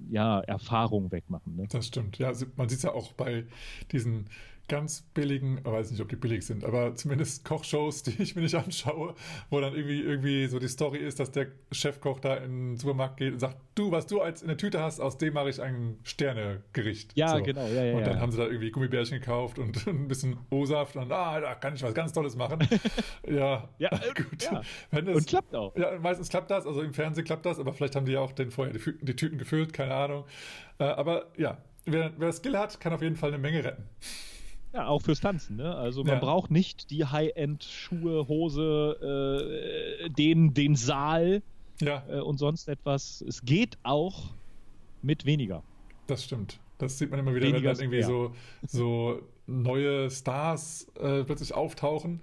ja, 0.10 0.40
Erfahrung 0.42 1.12
wegmachen. 1.12 1.56
Ne? 1.56 1.68
Das 1.70 1.88
stimmt. 1.88 2.18
Ja, 2.18 2.32
man 2.56 2.70
sieht 2.70 2.78
es 2.78 2.84
ja 2.84 2.94
auch 2.94 3.14
bei 3.14 3.46
diesen 3.92 4.30
ganz 4.68 5.02
billigen, 5.14 5.58
ich 5.58 5.66
weiß 5.66 5.92
nicht, 5.92 6.02
ob 6.02 6.10
die 6.10 6.16
billig 6.16 6.46
sind, 6.46 6.64
aber 6.64 6.96
zumindest 6.96 7.44
Kochshows, 7.44 8.04
die 8.04 8.22
ich 8.22 8.36
mir 8.36 8.42
nicht 8.42 8.56
anschaue, 8.56 9.14
wo 9.50 9.60
dann 9.60 9.76
irgendwie, 9.76 10.02
irgendwie 10.02 10.48
so 10.48 10.60
die 10.60 10.68
Story 10.68 11.00
ist, 11.00 11.20
dass 11.20 11.32
der 11.32 11.48
Chefkoch 11.72 12.20
da 12.20 12.36
in 12.36 12.72
den 12.72 12.78
Supermarkt 12.78 13.18
geht 13.18 13.34
und 13.34 13.40
sagt, 13.40 13.58
du, 13.76 13.92
was 13.92 14.08
du 14.08 14.22
als 14.22 14.42
in 14.42 14.48
der 14.48 14.58
Tüte 14.58 14.82
hast, 14.82 15.00
aus 15.00 15.18
dem 15.18 15.34
mache 15.34 15.50
ich 15.50 15.62
ein 15.62 15.98
Sternegericht. 16.04 17.16
Ja, 17.16 17.38
so. 17.38 17.44
genau, 17.44 17.68
ja, 17.68 17.84
ja. 17.84 17.98
Und 17.98 18.08
dann 18.08 18.16
ja. 18.16 18.20
haben 18.22 18.32
sie 18.32 18.38
da 18.38 18.46
irgendwie 18.46 18.72
Gummibärchen 18.72 19.20
gekauft 19.20 19.60
und 19.60 19.86
ein 19.88 20.08
bisschen 20.08 20.38
O-Saft 20.50 20.96
und 20.96 21.12
ah, 21.12 21.40
da 21.40 21.56
kann 21.56 21.76
ich 21.76 21.84
was 21.84 21.94
ganz 21.94 22.14
Tolles 22.14 22.36
machen. 22.36 22.60
ja, 23.28 23.70
ja 23.80 23.90
gut. 24.16 24.44
Ja. 24.44 24.62
Das, 24.92 25.16
und 25.16 25.28
klappt 25.28 25.56
auch. 25.56 25.76
Ja, 25.76 26.00
meistens 26.00 26.30
klappt 26.30 26.50
das, 26.52 26.66
also 26.66 26.82
im 26.82 26.94
Fernsehen 26.94 27.26
klappt 27.26 27.46
das, 27.46 27.60
aber 27.60 27.74
vielleicht 27.74 27.96
haben 27.96 28.06
die 28.06 28.14
ja 28.14 28.22
auch 28.22 28.32
den 28.32 28.52
vorher 28.52 28.74
die, 28.74 28.80
die 29.02 29.16
Tüten 29.16 29.38
gefüllt, 29.38 29.74
keine 29.74 29.94
Ahnung. 29.94 30.26
Äh, 30.80 30.86
aber 30.86 31.26
ja, 31.38 31.58
wer, 31.86 32.14
wer 32.18 32.32
Skill 32.32 32.58
hat, 32.58 32.80
kann 32.80 32.94
auf 32.94 33.02
jeden 33.02 33.16
Fall 33.16 33.30
eine 33.30 33.40
Menge 33.40 33.64
retten. 33.64 33.84
Ja, 34.74 34.88
auch 34.88 35.02
fürs 35.04 35.20
Tanzen. 35.20 35.58
Ne? 35.58 35.76
Also 35.76 36.04
man 36.04 36.16
ja. 36.16 36.20
braucht 36.20 36.50
nicht 36.50 36.90
die 36.90 37.06
High-End-Schuhe, 37.06 38.28
Hose, 38.28 40.02
äh, 40.04 40.10
den, 40.10 40.54
den 40.54 40.76
Saal 40.76 41.44
ja. 41.80 42.04
äh, 42.10 42.20
und 42.20 42.38
sonst 42.38 42.68
etwas. 42.68 43.24
Es 43.28 43.44
geht 43.44 43.78
auch 43.84 44.34
mit 45.04 45.26
weniger. 45.26 45.64
Das 46.08 46.24
stimmt. 46.24 46.60
Das 46.80 46.98
sieht 46.98 47.12
man 47.12 47.20
immer 47.20 47.36
wieder, 47.36 47.46
weniger 47.46 47.70
wenn 47.70 47.76
dann 47.76 47.84
irgendwie 47.84 48.04
so, 48.04 48.34
so 48.66 49.22
neue 49.46 50.10
Stars 50.10 50.88
äh, 51.00 51.24
plötzlich 51.24 51.54
auftauchen. 51.54 52.22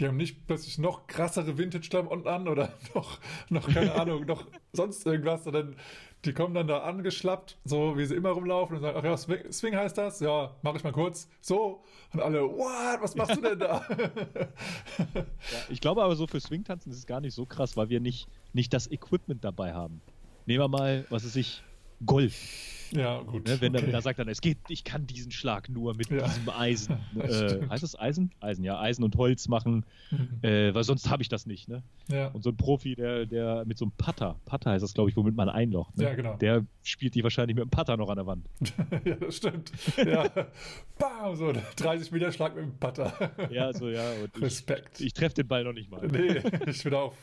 Die 0.00 0.06
haben 0.06 0.16
nicht 0.16 0.46
plötzlich 0.46 0.78
noch 0.78 1.06
krassere 1.06 1.56
Vintage-Klamotten 1.56 2.26
an 2.26 2.48
oder 2.48 2.72
noch, 2.94 3.20
noch 3.48 3.72
keine 3.72 3.94
Ahnung, 4.00 4.26
noch 4.26 4.46
sonst 4.72 5.06
irgendwas, 5.06 5.44
sondern 5.44 5.76
die 6.24 6.32
kommen 6.32 6.54
dann 6.54 6.68
da 6.68 6.82
angeschlappt, 6.82 7.58
so 7.64 7.96
wie 7.96 8.06
sie 8.06 8.14
immer 8.14 8.30
rumlaufen 8.30 8.76
und 8.76 8.82
sagen, 8.82 8.96
ach 8.98 9.04
ja, 9.04 9.16
Swing, 9.16 9.50
Swing 9.50 9.76
heißt 9.76 9.98
das? 9.98 10.20
Ja, 10.20 10.54
mach 10.62 10.74
ich 10.76 10.84
mal 10.84 10.92
kurz. 10.92 11.28
So. 11.40 11.82
Und 12.12 12.20
alle, 12.20 12.42
what? 12.42 13.02
Was 13.02 13.16
machst 13.16 13.36
du 13.36 13.40
denn 13.40 13.58
da? 13.58 13.84
ja, 15.14 15.24
ich 15.68 15.80
glaube 15.80 16.02
aber 16.02 16.14
so 16.14 16.26
für 16.26 16.40
Swing-Tanzen 16.40 16.92
ist 16.92 16.98
es 16.98 17.06
gar 17.06 17.20
nicht 17.20 17.34
so 17.34 17.44
krass, 17.44 17.76
weil 17.76 17.88
wir 17.88 18.00
nicht, 18.00 18.28
nicht 18.52 18.72
das 18.72 18.90
Equipment 18.90 19.44
dabei 19.44 19.72
haben. 19.72 20.00
Nehmen 20.46 20.62
wir 20.62 20.68
mal, 20.68 21.06
was 21.10 21.24
ist 21.24 21.36
ich, 21.36 21.62
Golf. 22.06 22.81
Ja, 22.92 23.22
gut. 23.22 23.46
Ne, 23.46 23.60
wenn, 23.60 23.74
okay. 23.74 23.90
er, 23.90 24.02
sagt 24.02 24.18
dann, 24.18 24.28
es 24.28 24.40
geht, 24.40 24.58
ich 24.68 24.84
kann 24.84 25.06
diesen 25.06 25.32
Schlag 25.32 25.68
nur 25.68 25.94
mit 25.94 26.10
ja. 26.10 26.24
diesem 26.24 26.48
Eisen. 26.50 26.98
äh, 27.16 27.66
heißt 27.68 27.82
das 27.82 27.98
Eisen? 27.98 28.32
Eisen, 28.40 28.64
ja, 28.64 28.78
Eisen 28.80 29.02
und 29.02 29.16
Holz 29.16 29.48
machen, 29.48 29.84
mhm. 30.10 30.38
äh, 30.42 30.74
weil 30.74 30.84
sonst 30.84 31.08
habe 31.08 31.22
ich 31.22 31.28
das 31.28 31.46
nicht. 31.46 31.68
Ne? 31.68 31.82
Ja. 32.08 32.28
Und 32.28 32.42
so 32.42 32.50
ein 32.50 32.56
Profi, 32.56 32.94
der, 32.94 33.26
der 33.26 33.64
mit 33.64 33.78
so 33.78 33.86
einem 33.86 33.92
Putter, 33.92 34.36
Putter 34.44 34.70
heißt 34.70 34.82
das, 34.82 34.94
glaube 34.94 35.10
ich, 35.10 35.16
womit 35.16 35.34
man 35.34 35.48
einlocht. 35.48 35.96
Ne? 35.96 36.04
Ja, 36.04 36.14
genau. 36.14 36.36
Der 36.36 36.64
spielt 36.82 37.14
die 37.14 37.22
wahrscheinlich 37.22 37.54
mit 37.54 37.62
einem 37.62 37.70
Putter 37.70 37.96
noch 37.96 38.08
an 38.08 38.16
der 38.16 38.26
Wand. 38.26 38.46
ja, 39.04 39.14
das 39.16 39.36
stimmt. 39.36 39.72
Ja. 39.96 40.28
Bam, 40.98 41.36
so 41.36 41.52
30 41.76 42.12
Meter 42.12 42.32
Schlag 42.32 42.54
mit 42.54 42.64
dem 42.64 42.78
Putter. 42.78 43.32
ja, 43.50 43.72
so, 43.72 43.88
ja. 43.88 44.02
Respekt. 44.40 45.00
Ich, 45.00 45.06
ich 45.06 45.12
treffe 45.14 45.36
den 45.36 45.48
Ball 45.48 45.64
noch 45.64 45.72
nicht 45.72 45.90
mal. 45.90 46.06
Nee, 46.06 46.42
ich 46.66 46.84
würde 46.84 46.98
auch 46.98 47.14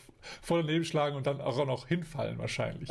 voll 0.41 0.63
daneben 0.63 0.83
schlagen 0.83 1.15
und 1.15 1.27
dann 1.27 1.39
auch 1.41 1.65
noch 1.65 1.88
hinfallen 1.88 2.38
wahrscheinlich. 2.38 2.89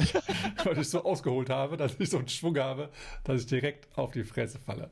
weil 0.64 0.78
ich 0.78 0.88
so 0.88 1.04
ausgeholt 1.04 1.50
habe, 1.50 1.76
dass 1.76 1.98
ich 1.98 2.10
so 2.10 2.18
einen 2.18 2.28
Schwung 2.28 2.56
habe, 2.58 2.67
dass 3.24 3.40
ich 3.42 3.46
direkt 3.46 3.88
auf 3.96 4.12
die 4.12 4.24
Fresse 4.24 4.58
falle. 4.58 4.90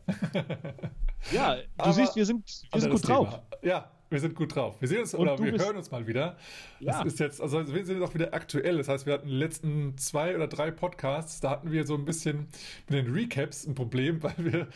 ja, 1.32 1.56
du 1.56 1.62
Aber 1.78 1.92
siehst, 1.92 2.16
wir 2.16 2.26
sind, 2.26 2.44
wir 2.72 2.80
sind 2.80 2.90
gut 2.90 3.02
Thema. 3.02 3.14
drauf. 3.24 3.40
Ja, 3.62 3.90
wir 4.08 4.20
sind 4.20 4.34
gut 4.34 4.54
drauf. 4.54 4.76
Wir 4.80 4.88
sehen 4.88 5.00
uns 5.00 5.14
oder 5.14 5.38
wir 5.38 5.52
hören 5.52 5.76
uns 5.76 5.90
mal 5.90 6.06
wieder. 6.06 6.36
Ja. 6.78 6.92
Das 7.02 7.12
ist 7.12 7.18
jetzt, 7.18 7.40
also 7.40 7.72
wir 7.72 7.84
sind 7.84 8.02
auch 8.02 8.14
wieder 8.14 8.34
aktuell. 8.34 8.76
Das 8.76 8.88
heißt, 8.88 9.06
wir 9.06 9.14
hatten 9.14 9.28
die 9.28 9.34
letzten 9.34 9.98
zwei 9.98 10.34
oder 10.36 10.46
drei 10.46 10.70
Podcasts, 10.70 11.40
da 11.40 11.50
hatten 11.50 11.72
wir 11.72 11.86
so 11.86 11.94
ein 11.94 12.04
bisschen 12.04 12.46
mit 12.88 13.04
den 13.04 13.12
Recaps 13.12 13.66
ein 13.66 13.74
Problem, 13.74 14.22
weil 14.22 14.34
wir 14.38 14.68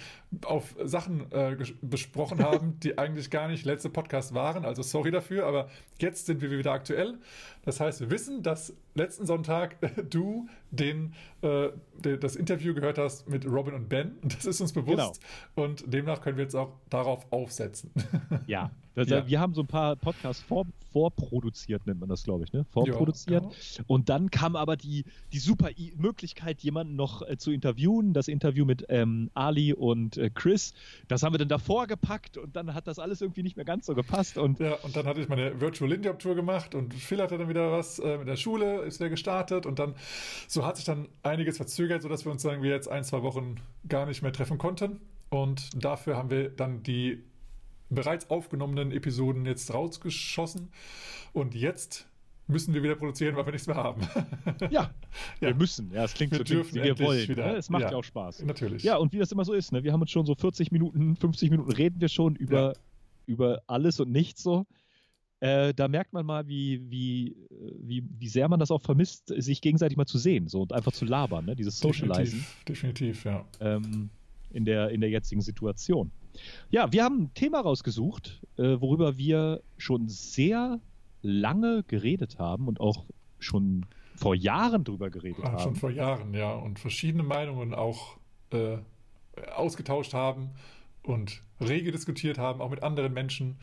auf 0.44 0.75
Sachen 0.82 1.30
äh, 1.32 1.56
besprochen 1.80 2.42
haben, 2.42 2.78
die 2.82 2.99
eigentlich 2.99 3.30
gar 3.30 3.49
nicht 3.49 3.64
letzte 3.64 3.88
Podcast 3.88 4.34
waren. 4.34 4.64
Also 4.64 4.82
sorry 4.82 5.10
dafür, 5.10 5.46
aber 5.46 5.68
jetzt 6.00 6.26
sind 6.26 6.40
wir 6.40 6.50
wieder 6.50 6.72
aktuell. 6.72 7.18
Das 7.64 7.78
heißt, 7.78 8.00
wir 8.00 8.10
wissen, 8.10 8.42
dass 8.42 8.75
letzten 8.94 9.26
Sonntag 9.26 9.76
du 10.10 10.49
den, 10.70 11.14
äh, 11.42 11.68
das 12.00 12.34
Interview 12.34 12.75
gehört 12.75 12.99
hast 12.99 13.28
mit 13.28 13.46
Robin 13.46 13.75
und 13.75 13.88
Ben. 13.88 14.18
Das 14.22 14.44
ist 14.44 14.60
uns 14.60 14.72
bewusst. 14.72 15.20
Genau. 15.54 15.66
Und 15.66 15.92
demnach 15.92 16.20
können 16.20 16.37
wir 16.37 16.44
jetzt 16.44 16.56
auch 16.56 16.72
darauf 16.88 17.30
aufsetzen. 17.30 17.92
Ja, 18.46 18.70
also 18.97 19.14
ja. 19.14 19.26
wir 19.26 19.40
haben 19.40 19.54
so 19.54 19.62
ein 19.62 19.66
paar 19.66 19.97
Podcasts 19.97 20.42
vor, 20.42 20.66
vorproduziert, 20.92 21.87
nennt 21.87 22.00
man 22.00 22.09
das, 22.09 22.25
glaube 22.25 22.44
ich, 22.44 22.52
ne? 22.52 22.64
Vorproduziert. 22.73 23.44
Ja, 23.44 23.50
genau. 23.76 23.85
Und 23.87 24.09
dann 24.09 24.30
kam 24.30 24.56
aber 24.56 24.76
die, 24.76 25.04
die 25.32 25.38
super 25.38 25.70
I 25.78 25.92
Möglichkeit, 25.97 26.61
jemanden 26.61 26.97
noch 26.97 27.23
äh, 27.23 27.37
zu 27.37 27.52
interviewen. 27.52 28.12
Das 28.12 28.28
Interview 28.28 28.64
mit 28.64 28.87
ähm, 28.88 29.30
Ali 29.35 29.73
und 29.73 30.16
äh, 30.16 30.30
Chris. 30.30 30.75
Das 31.09 31.23
haben 31.23 31.32
wir 31.35 31.38
dann 31.38 31.49
davor 31.49 31.87
gepackt 31.87 32.37
und 32.37 32.56
dann 32.56 32.75
hat 32.75 32.87
das 32.87 32.99
alles 32.99 33.20
irgendwie 33.20 33.42
nicht 33.42 33.56
mehr 33.56 33.64
ganz 33.64 33.87
so 33.87 33.94
gepasst. 33.94 34.38
Und 34.38 34.59
ja, 34.59 34.75
und 34.82 34.97
dann 34.97 35.06
hatte 35.06 35.20
ich 35.20 35.28
meine 35.28 35.61
Virtual 35.61 35.92
Indiop 35.92 36.18
Tour 36.18 36.35
gemacht 36.35 36.75
und 36.75 36.94
Phil 36.94 37.20
hatte 37.23 37.38
dann 37.38 37.49
wieder 37.49 37.70
was 37.70 37.99
äh, 37.99 38.18
mit 38.18 38.28
der 38.28 38.37
Schule, 38.37 38.82
ist 38.82 38.99
wieder 38.99 39.11
gestartet 39.11 39.66
und 39.66 39.78
dann 39.78 39.94
so 40.49 40.66
hat 40.66 40.76
sich 40.76 40.85
dann 40.85 41.09
einiges 41.23 41.56
verzögert, 41.56 42.02
sodass 42.02 42.25
wir 42.25 42.32
uns 42.32 42.42
sagen 42.42 42.62
wir 42.62 42.70
jetzt 42.70 42.88
ein, 42.88 43.04
zwei 43.04 43.23
Wochen 43.23 43.56
gar 43.88 44.06
nicht 44.06 44.23
mehr 44.23 44.32
treffen 44.32 44.59
konnten. 44.59 45.00
Und 45.30 45.70
dafür 45.85 46.16
haben 46.16 46.30
wir 46.30 46.49
dann 46.49 46.82
die 46.82 47.23
bereits 47.90 48.30
aufgenommenen 48.30 48.92
Episoden 48.92 49.44
jetzt 49.47 49.73
rausgeschossen. 49.75 50.68
Und 51.32 51.54
jetzt 51.54 52.06
müssen 52.47 52.75
wir 52.75 52.82
wieder 52.82 52.97
produzieren, 52.97 53.37
weil 53.37 53.47
wir 53.47 53.52
nichts 53.52 53.66
mehr 53.66 53.76
haben. 53.76 54.02
ja, 54.61 54.68
ja, 54.70 54.90
wir 55.40 55.54
müssen. 55.54 55.90
Ja, 55.92 56.04
es 56.04 56.14
klingt 56.14 56.32
wir 56.32 56.38
so, 56.38 56.44
dürfen 56.44 56.75
wie 56.75 56.82
wir 56.82 56.99
wollen. 56.99 57.28
Wieder, 57.28 57.52
ne? 57.52 57.56
Es 57.56 57.70
macht 57.70 57.82
ja. 57.82 57.90
ja. 57.92 57.97
auch 57.97 58.04
Spaß. 58.04 58.44
Natürlich. 58.44 58.82
Ja, 58.82 58.97
und 58.97 59.12
wie 59.12 59.18
das 59.18 59.32
immer 59.32 59.44
so 59.44 59.52
ist, 59.52 59.73
ne? 59.73 59.85
wir 59.85 59.92
haben 59.92 60.00
uns 60.00 60.11
schon 60.11 60.26
so 60.26 60.35
40 60.35 60.73
Minuten, 60.73 61.16
50 61.16 61.50
Minuten 61.50 61.73
reden 61.73 62.00
wir 62.00 62.09
schon 62.09 62.37
über, 62.37 62.73
ja. 62.73 62.73
über 63.26 63.62
alles 63.66 64.00
und 64.00 64.11
nichts 64.11 64.42
so. 64.42 64.66
Äh, 65.40 65.73
da 65.73 65.88
merkt 65.88 66.12
man 66.12 66.26
mal, 66.26 66.47
wie, 66.49 66.82
wie, 66.90 67.35
wie, 67.78 68.04
wie 68.18 68.28
sehr 68.28 68.47
man 68.49 68.61
das 68.61 68.70
auch 68.70 68.82
vermisst, 68.82 69.32
sich 69.35 69.62
gegenseitig 69.62 69.97
mal 69.97 70.04
zu 70.04 70.18
sehen 70.18 70.49
so, 70.49 70.61
und 70.61 70.75
einfach 70.75 70.92
zu 70.92 71.06
labern, 71.06 71.47
ne? 71.47 71.56
dieses 71.56 71.78
Socializen. 71.78 72.44
Definitiv, 72.68 73.23
definitiv 73.23 73.25
ja. 73.25 73.44
Ähm, 73.61 74.11
in, 74.52 74.66
der, 74.66 74.90
in 74.90 75.00
der 75.00 75.09
jetzigen 75.09 75.40
Situation. 75.40 76.11
Ja, 76.70 76.92
wir 76.92 77.04
haben 77.04 77.23
ein 77.25 77.35
Thema 77.35 77.61
rausgesucht, 77.61 78.40
äh, 78.56 78.80
worüber 78.80 79.16
wir 79.16 79.62
schon 79.76 80.09
sehr 80.09 80.80
lange 81.23 81.82
geredet 81.85 82.38
haben 82.38 82.68
und 82.68 82.80
auch 82.80 83.04
schon 83.38 83.87
vor 84.16 84.35
Jahren 84.35 84.85
drüber 84.85 85.11
geredet 85.11 85.42
Ach, 85.44 85.52
haben. 85.52 85.62
Schon 85.62 85.76
vor 85.76 85.90
Jahren, 85.90 86.35
ja. 86.35 86.52
Und 86.52 86.78
verschiedene 86.78 87.23
Meinungen 87.23 87.75
auch 87.75 88.18
äh, 88.50 88.78
ausgetauscht 89.54 90.14
haben 90.14 90.50
und 91.02 91.42
rege 91.61 91.92
diskutiert 91.92 92.38
haben, 92.38 92.61
auch 92.61 92.70
mit 92.70 92.82
anderen 92.82 93.12
Menschen. 93.12 93.59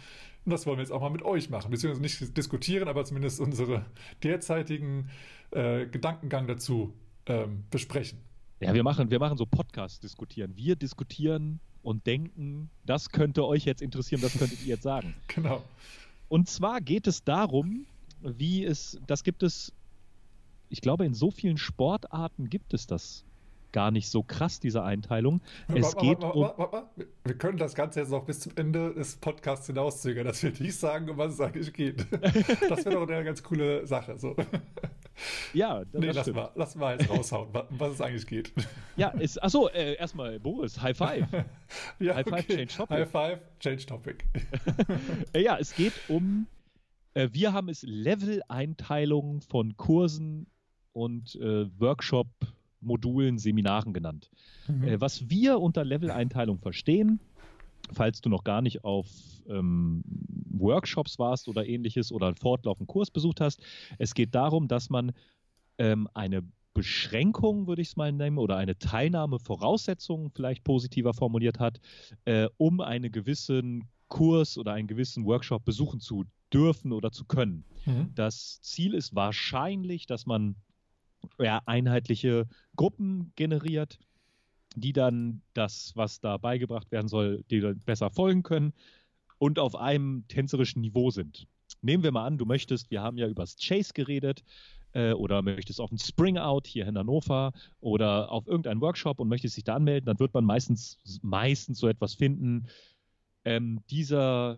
Und 0.46 0.52
das 0.52 0.66
wollen 0.66 0.78
wir 0.78 0.84
jetzt 0.84 0.92
auch 0.92 1.02
mal 1.02 1.10
mit 1.10 1.24
euch 1.24 1.50
machen. 1.50 1.72
Beziehungsweise 1.72 2.02
nicht 2.02 2.38
diskutieren, 2.38 2.88
aber 2.88 3.06
zumindest 3.06 3.40
unsere 3.40 3.86
derzeitigen 4.24 5.10
äh, 5.52 5.86
Gedankengang 5.86 6.48
dazu 6.48 6.94
ähm, 7.26 7.66
besprechen. 7.70 8.20
Ja, 8.60 8.74
wir 8.74 8.84
machen, 8.84 9.12
wir 9.12 9.20
machen 9.20 9.38
so 9.38 9.46
Podcasts 9.46 10.00
diskutieren. 10.00 10.54
Wir 10.56 10.76
diskutieren 10.76 11.60
und 11.88 12.06
denken, 12.06 12.70
das 12.86 13.12
könnte 13.12 13.46
euch 13.46 13.64
jetzt 13.64 13.82
interessieren, 13.82 14.22
das 14.22 14.38
könntet 14.38 14.60
ihr 14.62 14.68
jetzt 14.68 14.84
sagen. 14.84 15.16
Genau. 15.34 15.64
Und 16.28 16.50
zwar 16.50 16.82
geht 16.82 17.08
es 17.08 17.24
darum, 17.24 17.86
wie 18.22 18.66
es, 18.66 19.00
das 19.08 19.24
gibt 19.24 19.42
es, 19.42 19.72
ich 20.68 20.82
glaube, 20.82 21.06
in 21.06 21.14
so 21.14 21.32
vielen 21.32 21.58
Sportarten 21.58 22.50
gibt 22.50 22.74
es 22.74 22.88
das 22.88 23.24
gar 23.72 23.92
nicht 23.92 24.10
so 24.10 24.24
krass, 24.24 24.60
diese 24.60 24.84
Einteilung. 24.84 25.42
Es 25.68 25.96
warte, 25.96 26.06
geht 26.06 26.22
warte, 26.22 26.58
warte, 26.58 26.78
um. 26.78 27.06
Wir 27.24 27.38
können 27.38 27.58
das 27.58 27.76
Ganze 27.76 28.00
jetzt 28.00 28.10
noch 28.10 28.26
bis 28.26 28.40
zum 28.40 28.54
Ende 28.56 28.94
des 28.94 29.18
Podcasts 29.18 29.68
hinauszögern, 29.68 30.26
dass 30.26 30.42
wir 30.44 30.52
nicht 30.52 30.76
sagen, 30.76 31.10
um 31.10 31.18
was 31.18 31.34
es 31.34 31.42
eigentlich 31.42 31.74
geht. 31.74 32.06
Das 32.70 32.86
wäre 32.86 32.96
doch 32.96 33.08
eine 33.08 33.24
ganz 33.24 33.44
coole 33.44 33.86
Sache. 33.86 34.18
So. 34.18 34.36
Ja, 35.54 35.84
das 35.86 36.02
nee, 36.02 36.12
lass 36.12 36.28
mal, 36.28 36.52
lass 36.56 36.76
mal 36.76 36.98
jetzt 36.98 37.10
raushauen, 37.10 37.50
was 37.70 37.94
es 37.94 38.02
eigentlich 38.02 38.28
geht. 38.28 38.52
Ja, 38.96 39.10
ist, 39.10 39.42
achso, 39.42 39.68
äh, 39.70 39.96
erstmal 39.96 40.40
Boris, 40.40 40.82
High 40.82 40.98
Five. 40.98 41.28
ja, 42.00 42.16
High 42.16 42.28
Five, 42.28 42.48
Change 42.48 42.68
Topic. 42.68 42.96
High 42.96 43.10
Five, 43.10 43.40
Change 43.60 43.86
Topic. 43.86 44.26
ja, 45.36 45.58
es 45.58 45.76
geht 45.76 45.94
um, 46.08 46.48
äh, 47.14 47.30
wir 47.32 47.54
haben 47.54 47.70
es 47.70 47.84
Level-Einteilung 47.84 49.42
von 49.42 49.76
Kursen 49.78 50.48
und 50.94 51.36
äh, 51.36 51.68
Workshop-Modulen, 52.82 53.38
Seminaren 53.38 53.94
genannt. 53.94 54.30
Mhm. 54.68 54.84
Äh, 54.84 55.02
was 55.02 55.30
wir 55.30 55.60
unter 55.60 55.84
Level-Einteilung 55.84 56.60
verstehen, 56.60 57.20
falls 57.94 58.22
du 58.22 58.30
noch 58.30 58.44
gar 58.44 58.62
nicht 58.62 58.84
auf 58.84 59.08
ähm, 59.48 60.04
Workshops 60.50 61.20
warst 61.20 61.48
oder 61.48 61.66
ähnliches 61.66 62.12
oder 62.12 62.28
einen 62.28 62.36
fortlaufenden 62.36 62.88
Kurs 62.88 63.12
besucht 63.12 63.42
hast. 63.42 63.62
Es 63.98 64.14
geht 64.14 64.36
darum, 64.36 64.68
dass 64.68 64.90
man 64.90 65.14
ähm, 65.78 66.08
eine 66.14 66.44
Beschränkung, 66.74 67.68
würde 67.68 67.82
ich 67.82 67.90
es 67.90 67.96
mal 67.96 68.12
nennen, 68.12 68.38
oder 68.38 68.58
eine 68.58 68.78
Teilnahmevoraussetzung 68.78 70.32
vielleicht 70.36 70.64
positiver 70.64 71.14
formuliert 71.14 71.60
hat, 71.60 71.80
äh, 72.26 72.50
um 72.58 72.82
einen 72.82 73.12
gewissen 73.12 73.86
Kurs 74.10 74.58
oder 74.58 74.74
einen 74.74 74.88
gewissen 74.88 75.26
Workshop 75.26 75.66
besuchen 75.66 76.00
zu 76.00 76.26
dürfen 76.54 76.94
oder 76.94 77.12
zu 77.12 77.26
können. 77.26 77.66
Mhm. 77.86 78.12
Das 78.16 78.62
Ziel 78.62 78.94
ist 78.94 79.16
wahrscheinlich, 79.16 80.06
dass 80.06 80.26
man 80.26 80.56
ja, 81.40 81.62
einheitliche 81.66 82.48
Gruppen 82.76 83.32
generiert, 83.36 84.00
die 84.76 84.94
dann 84.94 85.42
das, 85.54 85.94
was 85.96 86.20
da 86.20 86.38
beigebracht 86.38 86.92
werden 86.92 87.08
soll, 87.08 87.44
die 87.50 87.62
besser 87.86 88.10
folgen 88.10 88.44
können 88.44 88.74
und 89.38 89.60
auf 89.60 89.76
einem 89.76 90.26
tänzerischen 90.28 90.82
Niveau 90.82 91.10
sind. 91.10 91.48
Nehmen 91.82 92.04
wir 92.04 92.12
mal 92.12 92.26
an, 92.26 92.38
du 92.38 92.46
möchtest, 92.46 92.92
wir 92.92 93.02
haben 93.02 93.18
ja 93.18 93.28
über 93.28 93.44
das 93.44 93.58
Chase 93.58 93.94
geredet, 93.94 94.44
äh, 94.94 95.14
oder 95.14 95.42
möchtest 95.42 95.80
auf 95.80 95.92
ein 95.92 96.00
Spring 96.00 96.38
Out 96.38 96.66
hier 96.66 96.88
in 96.88 96.98
Hannover 96.98 97.54
oder 97.80 98.32
auf 98.32 98.48
irgendeinen 98.48 98.82
Workshop 98.82 99.20
und 99.20 99.28
möchtest 99.28 99.58
dich 99.58 99.64
da 99.64 99.76
anmelden, 99.76 100.06
dann 100.06 100.20
wird 100.20 100.34
man 100.34 100.44
meistens, 100.44 100.98
meistens 101.22 101.80
so 101.80 101.88
etwas 101.88 102.16
finden. 102.16 102.68
Ähm, 103.46 103.82
dieser 103.90 104.58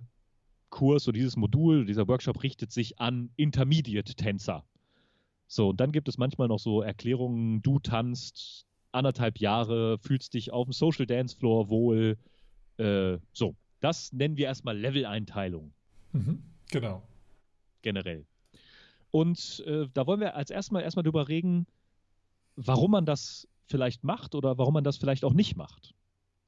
Kurs 0.70 1.08
oder 1.08 1.16
dieses 1.16 1.36
Modul, 1.36 1.86
dieser 1.86 2.08
Workshop 2.08 2.44
richtet 2.44 2.72
sich 2.72 3.00
an 3.00 3.32
Intermediate-Tänzer. 3.36 4.64
So, 5.52 5.70
und 5.70 5.80
dann 5.80 5.92
gibt 5.92 6.08
es 6.08 6.20
manchmal 6.20 6.48
noch 6.48 6.60
so 6.60 6.84
Erklärungen, 6.84 7.64
du 7.64 7.80
tanzt 7.80 8.68
anderthalb 8.92 9.40
Jahre, 9.40 9.98
fühlst 9.98 10.36
dich 10.36 10.54
auf 10.54 10.68
dem 10.68 10.74
Social 10.74 11.08
Dance 11.08 11.36
Floor 11.36 11.70
wohl. 11.70 12.18
Äh, 12.78 13.18
so, 13.34 13.56
das 13.80 14.14
nennen 14.14 14.38
wir 14.38 14.46
erstmal 14.46 14.78
Level-Einteilung. 14.78 15.74
Mhm, 16.12 16.44
genau. 16.72 17.02
Generell. 17.82 18.28
Und 19.10 19.64
äh, 19.66 19.88
da 19.92 20.06
wollen 20.06 20.20
wir 20.20 20.36
als 20.36 20.52
erstmal 20.52 20.84
erstmal 20.84 21.04
drüber 21.04 21.28
reden, 21.28 21.66
warum 22.56 22.92
man 22.92 23.08
das 23.08 23.48
vielleicht 23.66 24.04
macht 24.04 24.36
oder 24.36 24.60
warum 24.60 24.76
man 24.76 24.84
das 24.84 24.98
vielleicht 24.98 25.26
auch 25.26 25.34
nicht 25.34 25.56
macht. 25.56 25.96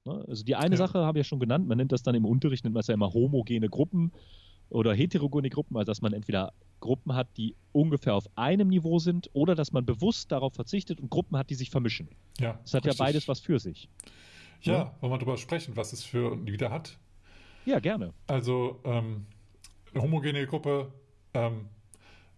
Ne? 0.05 0.23
Also 0.27 0.43
die 0.43 0.55
eine 0.55 0.75
ja. 0.75 0.77
Sache 0.77 0.99
habe 0.99 1.17
ich 1.17 1.25
ja 1.25 1.29
schon 1.29 1.39
genannt, 1.39 1.67
man 1.67 1.77
nennt 1.77 1.91
das 1.91 2.03
dann 2.03 2.13
im 2.13 2.25
Unterricht, 2.25 2.63
nennt 2.63 2.75
man 2.75 2.81
es 2.81 2.87
ja 2.87 2.93
immer 2.93 3.13
homogene 3.13 3.67
Gruppen 3.67 4.11
oder 4.69 4.93
heterogene 4.93 5.49
Gruppen, 5.49 5.75
also 5.75 5.89
dass 5.89 6.01
man 6.01 6.13
entweder 6.13 6.53
Gruppen 6.81 7.15
hat, 7.15 7.29
die 7.37 7.55
ungefähr 7.71 8.15
auf 8.15 8.25
einem 8.35 8.67
Niveau 8.67 8.99
sind 8.99 9.29
oder 9.31 9.55
dass 9.55 9.71
man 9.71 9.85
bewusst 9.85 10.31
darauf 10.31 10.53
verzichtet 10.53 10.99
und 10.99 11.09
Gruppen 11.09 11.37
hat, 11.37 11.49
die 11.49 11.55
sich 11.55 11.69
vermischen. 11.69 12.09
Ja, 12.39 12.59
das 12.63 12.73
hat 12.73 12.85
richtig. 12.85 12.99
ja 12.99 13.05
beides 13.05 13.27
was 13.29 13.39
für 13.39 13.59
sich. 13.59 13.87
Ja, 14.61 14.73
ja, 14.73 14.95
wollen 14.99 15.13
wir 15.13 15.17
darüber 15.17 15.37
sprechen, 15.37 15.75
was 15.77 15.93
es 15.93 16.03
für 16.03 16.35
Lieder 16.35 16.69
hat? 16.69 16.97
Ja, 17.65 17.79
gerne. 17.79 18.13
Also, 18.27 18.79
ähm, 18.83 19.25
eine 19.93 20.03
homogene 20.03 20.45
Gruppe, 20.45 20.91
ähm, 21.33 21.67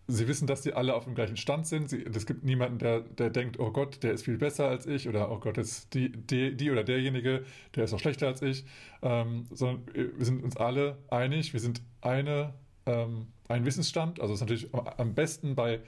sie 0.07 0.27
wissen, 0.27 0.47
dass 0.47 0.63
sie 0.63 0.73
alle 0.73 0.95
auf 0.95 1.05
dem 1.05 1.15
gleichen 1.15 1.37
Stand 1.37 1.65
sind. 1.67 1.93
es 1.93 2.25
gibt 2.25 2.43
niemanden, 2.43 2.79
der, 2.79 3.01
der 3.01 3.29
denkt, 3.29 3.59
oh 3.59 3.71
Gott, 3.71 4.03
der 4.03 4.13
ist 4.13 4.25
viel 4.25 4.37
besser 4.37 4.67
als 4.67 4.85
ich 4.85 5.07
oder 5.07 5.31
oh 5.31 5.39
Gott, 5.39 5.57
ist 5.57 5.93
die, 5.93 6.11
die, 6.11 6.55
die 6.55 6.71
oder 6.71 6.83
derjenige, 6.83 7.45
der 7.75 7.85
ist 7.85 7.93
auch 7.93 7.99
schlechter 7.99 8.27
als 8.27 8.41
ich. 8.41 8.65
Ähm, 9.01 9.45
sondern 9.51 9.85
wir 9.93 10.25
sind 10.25 10.43
uns 10.43 10.57
alle 10.57 10.97
einig, 11.09 11.53
wir 11.53 11.59
sind 11.59 11.81
eine, 12.01 12.53
ähm, 12.85 13.27
ein 13.47 13.65
Wissensstand. 13.65 14.19
Also 14.19 14.33
es 14.33 14.41
ist 14.41 14.47
natürlich 14.47 14.73
am 14.97 15.13
besten 15.13 15.55
bei 15.55 15.79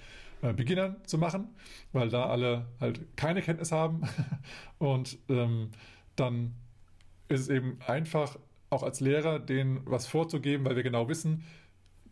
äh, 0.41 0.53
Beginnern 0.53 0.97
zu 1.05 1.17
machen, 1.17 1.49
weil 1.93 2.09
da 2.09 2.27
alle 2.27 2.65
halt 2.79 3.01
keine 3.15 3.41
Kenntnis 3.41 3.71
haben. 3.71 4.01
Und 4.77 5.17
ähm, 5.29 5.71
dann 6.15 6.53
ist 7.27 7.41
es 7.41 7.49
eben 7.49 7.79
einfach, 7.85 8.37
auch 8.69 8.83
als 8.83 8.99
Lehrer, 8.99 9.39
denen 9.39 9.81
was 9.85 10.07
vorzugeben, 10.07 10.65
weil 10.65 10.75
wir 10.75 10.83
genau 10.83 11.07
wissen, 11.07 11.43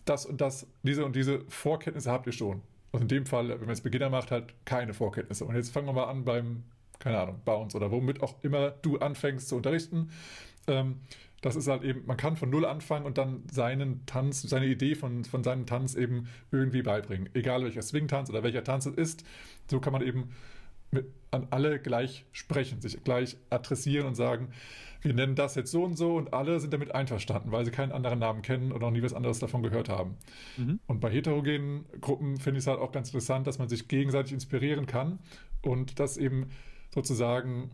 das 0.06 0.26
und 0.26 0.42
das, 0.42 0.68
diese 0.84 1.06
und 1.06 1.16
diese 1.16 1.42
Vorkenntnisse 1.48 2.12
habt 2.12 2.28
ihr 2.28 2.34
schon. 2.34 2.62
Und 2.92 3.02
in 3.02 3.08
dem 3.08 3.26
Fall, 3.26 3.50
wenn 3.50 3.60
man 3.62 3.70
jetzt 3.70 3.84
Beginner 3.84 4.10
macht, 4.10 4.32
halt 4.32 4.54
keine 4.66 4.94
Vorkenntnisse. 4.94 5.46
Und 5.46 5.56
jetzt 5.56 5.72
fangen 5.72 5.88
wir 5.88 5.94
mal 5.94 6.06
an 6.06 6.26
beim, 6.26 6.64
keine 7.00 7.20
Ahnung, 7.20 7.42
Bounce 7.44 7.76
oder 7.76 7.92
womit 7.92 8.22
auch 8.22 8.36
immer 8.44 8.72
du 8.72 9.00
anfängst 9.00 9.48
zu 9.48 9.56
unterrichten. 9.56 10.12
Ähm, 10.68 11.00
das 11.44 11.58
ist 11.58 11.68
halt 11.68 11.84
eben, 11.84 12.06
man 12.06 12.16
kann 12.16 12.38
von 12.38 12.50
Null 12.50 12.66
anfangen 12.66 13.06
und 13.06 13.18
dann 13.18 13.44
seinen 13.52 14.06
Tanz, 14.06 14.42
seine 14.44 14.66
Idee 14.66 14.96
von, 14.96 15.26
von 15.26 15.44
seinem 15.44 15.66
Tanz 15.66 15.94
eben 15.94 16.30
irgendwie 16.52 16.82
beibringen. 16.82 17.30
Egal 17.34 17.64
welcher 17.64 17.82
Swing-Tanz 17.82 18.30
oder 18.30 18.44
welcher 18.44 18.64
Tanz 18.64 18.86
es 18.86 18.96
ist, 18.96 19.26
so 19.70 19.82
kann 19.82 19.92
man 19.92 20.02
eben 20.02 20.30
mit, 20.92 21.06
an 21.32 21.48
alle 21.50 21.80
gleich 21.80 22.26
sprechen, 22.32 22.80
sich 22.80 23.04
gleich 23.04 23.36
adressieren 23.50 24.08
und 24.08 24.16
sagen, 24.16 24.50
wir 25.02 25.14
nennen 25.14 25.36
das 25.36 25.56
jetzt 25.56 25.70
so 25.72 25.84
und 25.84 25.98
so 25.98 26.16
und 26.16 26.34
alle 26.34 26.62
sind 26.62 26.72
damit 26.74 26.96
einverstanden, 26.96 27.52
weil 27.52 27.66
sie 27.66 27.72
keinen 27.72 27.92
anderen 27.92 28.20
Namen 28.20 28.42
kennen 28.42 28.72
und 28.72 28.80
noch 28.80 28.92
nie 28.92 29.04
was 29.04 29.14
anderes 29.14 29.40
davon 29.40 29.62
gehört 29.64 29.90
haben. 29.90 30.16
Mhm. 30.56 30.80
Und 30.88 31.02
bei 31.02 31.10
heterogenen 31.10 31.84
Gruppen 32.00 32.38
finde 32.38 32.60
ich 32.60 32.64
es 32.64 32.68
halt 32.68 32.80
auch 32.80 32.94
ganz 32.94 33.10
interessant, 33.10 33.48
dass 33.48 33.60
man 33.60 33.68
sich 33.68 33.90
gegenseitig 33.90 34.32
inspirieren 34.32 34.86
kann 34.86 35.20
und 35.62 36.00
das 36.00 36.16
eben 36.16 36.48
sozusagen 36.94 37.72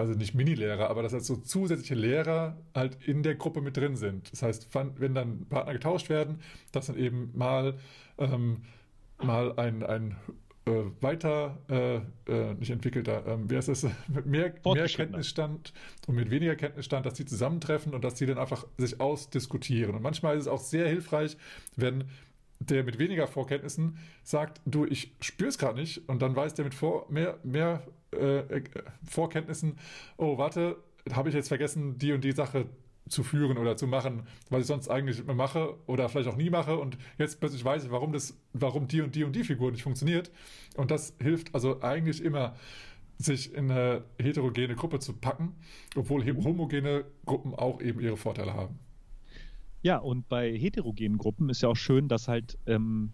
also 0.00 0.14
nicht 0.14 0.34
Mini-Lehrer, 0.34 0.90
aber 0.90 1.02
dass 1.02 1.12
halt 1.12 1.24
so 1.24 1.36
zusätzliche 1.36 1.94
Lehrer 1.94 2.56
halt 2.74 2.98
in 3.06 3.22
der 3.22 3.34
Gruppe 3.36 3.60
mit 3.60 3.76
drin 3.76 3.96
sind. 3.96 4.32
Das 4.32 4.42
heißt, 4.42 4.68
wenn 4.74 5.14
dann 5.14 5.46
Partner 5.46 5.72
getauscht 5.72 6.08
werden, 6.08 6.40
dass 6.72 6.86
dann 6.86 6.96
eben 6.96 7.30
mal, 7.34 7.78
ähm, 8.18 8.62
mal 9.18 9.52
ein, 9.58 9.82
ein 9.82 10.16
äh, 10.66 10.72
weiter, 11.00 11.58
äh, 11.68 11.96
äh, 12.30 12.54
nicht 12.54 12.70
entwickelter, 12.70 13.26
ähm, 13.26 13.50
wie 13.50 13.56
heißt 13.56 13.68
das, 13.68 13.86
mit 14.08 14.26
mehr, 14.26 14.54
mehr 14.64 14.86
Kenntnisstand 14.86 15.72
und 16.06 16.14
mit 16.14 16.30
weniger 16.30 16.56
Kenntnisstand, 16.56 17.06
dass 17.06 17.14
die 17.14 17.24
zusammentreffen 17.24 17.94
und 17.94 18.04
dass 18.04 18.14
die 18.14 18.26
dann 18.26 18.38
einfach 18.38 18.66
sich 18.76 19.00
ausdiskutieren. 19.00 19.94
Und 19.94 20.02
manchmal 20.02 20.36
ist 20.36 20.42
es 20.42 20.48
auch 20.48 20.60
sehr 20.60 20.88
hilfreich, 20.88 21.36
wenn 21.76 22.04
der 22.58 22.84
mit 22.84 22.98
weniger 22.98 23.26
Vorkenntnissen 23.26 23.98
sagt, 24.22 24.60
du, 24.66 24.84
ich 24.84 25.14
spüre 25.20 25.48
es 25.48 25.58
gerade 25.58 25.80
nicht, 25.80 26.08
und 26.08 26.20
dann 26.20 26.36
weiß 26.36 26.54
der 26.54 26.66
mit 26.66 26.74
vor, 26.74 27.06
mehr, 27.10 27.38
mehr 27.42 27.82
äh, 28.12 28.38
äh, 28.38 28.62
Vorkenntnissen, 29.04 29.78
oh, 30.16 30.38
warte, 30.38 30.76
habe 31.12 31.28
ich 31.28 31.34
jetzt 31.34 31.48
vergessen, 31.48 31.98
die 31.98 32.12
und 32.12 32.24
die 32.24 32.32
Sache 32.32 32.66
zu 33.08 33.22
führen 33.22 33.58
oder 33.58 33.76
zu 33.76 33.86
machen, 33.86 34.22
was 34.50 34.62
ich 34.62 34.66
sonst 34.66 34.88
eigentlich 34.88 35.18
immer 35.18 35.34
mache 35.34 35.74
oder 35.86 36.08
vielleicht 36.08 36.28
auch 36.28 36.36
nie 36.36 36.50
mache 36.50 36.76
und 36.76 36.96
jetzt 37.18 37.40
plötzlich 37.40 37.64
weiß 37.64 37.84
ich, 37.84 37.90
warum 37.90 38.12
das, 38.12 38.38
warum 38.52 38.86
die 38.86 39.00
und 39.00 39.14
die 39.14 39.24
und 39.24 39.34
die 39.34 39.44
Figur 39.44 39.72
nicht 39.72 39.82
funktioniert. 39.82 40.30
Und 40.76 40.90
das 40.90 41.14
hilft 41.20 41.54
also 41.54 41.82
eigentlich 41.82 42.22
immer, 42.22 42.54
sich 43.18 43.52
in 43.54 43.70
eine 43.70 44.04
heterogene 44.18 44.74
Gruppe 44.74 44.98
zu 44.98 45.12
packen, 45.12 45.54
obwohl 45.94 46.24
homogene 46.24 47.04
Gruppen 47.26 47.54
auch 47.54 47.80
eben 47.80 48.00
ihre 48.00 48.16
Vorteile 48.16 48.54
haben. 48.54 48.78
Ja, 49.82 49.98
und 49.98 50.28
bei 50.28 50.56
heterogenen 50.56 51.18
Gruppen 51.18 51.48
ist 51.50 51.62
ja 51.62 51.68
auch 51.68 51.76
schön, 51.76 52.08
dass 52.08 52.28
halt 52.28 52.58
ähm, 52.66 53.12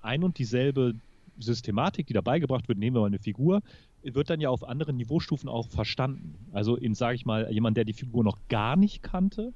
ein 0.00 0.24
und 0.24 0.38
dieselbe 0.38 0.94
Systematik, 1.38 2.06
die 2.06 2.12
da 2.12 2.20
beigebracht 2.20 2.68
wird, 2.68 2.78
nehmen 2.78 2.96
wir 2.96 3.00
mal 3.00 3.06
eine 3.06 3.18
Figur, 3.18 3.62
wird 4.02 4.30
dann 4.30 4.40
ja 4.40 4.50
auf 4.50 4.64
anderen 4.64 4.96
Niveaustufen 4.96 5.48
auch 5.48 5.68
verstanden. 5.68 6.34
Also 6.52 6.76
in, 6.76 6.94
sage 6.94 7.16
ich 7.16 7.26
mal, 7.26 7.50
jemand, 7.52 7.76
der 7.76 7.84
die 7.84 7.92
Figur 7.92 8.24
noch 8.24 8.38
gar 8.48 8.76
nicht 8.76 9.02
kannte, 9.02 9.52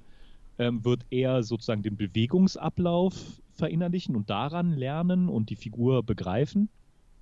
ähm, 0.59 0.85
wird 0.85 1.07
eher 1.11 1.43
sozusagen 1.43 1.83
den 1.83 1.97
Bewegungsablauf 1.97 3.15
verinnerlichen 3.53 4.17
und 4.17 4.31
daran 4.31 4.77
lernen 4.77 5.29
und 5.29 5.51
die 5.51 5.57
Figur 5.57 6.03
begreifen. 6.03 6.69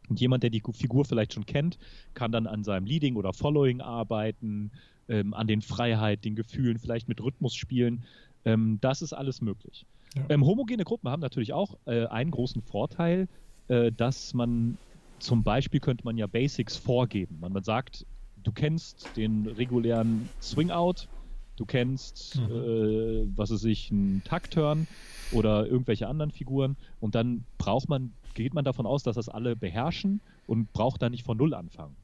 Und 0.08 0.20
jemand, 0.20 0.42
der 0.42 0.50
die 0.50 0.62
Figur 0.72 1.04
vielleicht 1.04 1.34
schon 1.34 1.46
kennt, 1.46 1.78
kann 2.14 2.32
dann 2.32 2.46
an 2.46 2.64
seinem 2.64 2.86
Leading 2.86 3.16
oder 3.16 3.32
Following 3.32 3.80
arbeiten, 3.80 4.72
ähm, 5.08 5.34
an 5.34 5.46
den 5.46 5.62
Freiheit, 5.62 6.24
den 6.24 6.34
Gefühlen, 6.34 6.78
vielleicht 6.78 7.08
mit 7.08 7.20
Rhythmus 7.20 7.54
spielen. 7.54 8.04
Ähm, 8.44 8.78
das 8.80 9.02
ist 9.02 9.12
alles 9.12 9.40
möglich. 9.40 9.86
Ja. 10.16 10.24
Ähm, 10.28 10.44
homogene 10.44 10.84
Gruppen 10.84 11.08
haben 11.08 11.20
natürlich 11.20 11.52
auch 11.52 11.76
äh, 11.86 12.06
einen 12.06 12.32
großen 12.32 12.62
Vorteil, 12.62 13.28
äh, 13.68 13.92
dass 13.92 14.34
man 14.34 14.78
zum 15.20 15.42
Beispiel 15.42 15.80
könnte 15.80 16.04
man 16.04 16.16
ja 16.16 16.26
Basics 16.26 16.76
vorgeben. 16.76 17.38
Man, 17.40 17.52
man 17.52 17.62
sagt, 17.62 18.06
du 18.42 18.52
kennst 18.52 19.16
den 19.16 19.46
regulären 19.46 20.28
Swing-Out, 20.40 21.08
du 21.56 21.66
kennst, 21.66 22.36
mhm. 22.36 22.50
äh, 22.50 23.36
was 23.36 23.50
ist 23.50 23.64
ich, 23.64 23.90
einen 23.90 24.22
Tuck-Turn 24.24 24.86
oder 25.32 25.66
irgendwelche 25.66 26.08
anderen 26.08 26.30
Figuren 26.30 26.76
und 27.00 27.14
dann 27.14 27.44
braucht 27.58 27.88
man, 27.88 28.12
geht 28.34 28.54
man 28.54 28.64
davon 28.64 28.86
aus, 28.86 29.02
dass 29.02 29.16
das 29.16 29.28
alle 29.28 29.56
beherrschen 29.56 30.20
und 30.46 30.72
braucht 30.72 31.02
da 31.02 31.10
nicht 31.10 31.24
von 31.24 31.36
Null 31.36 31.54
anfangen. 31.54 31.96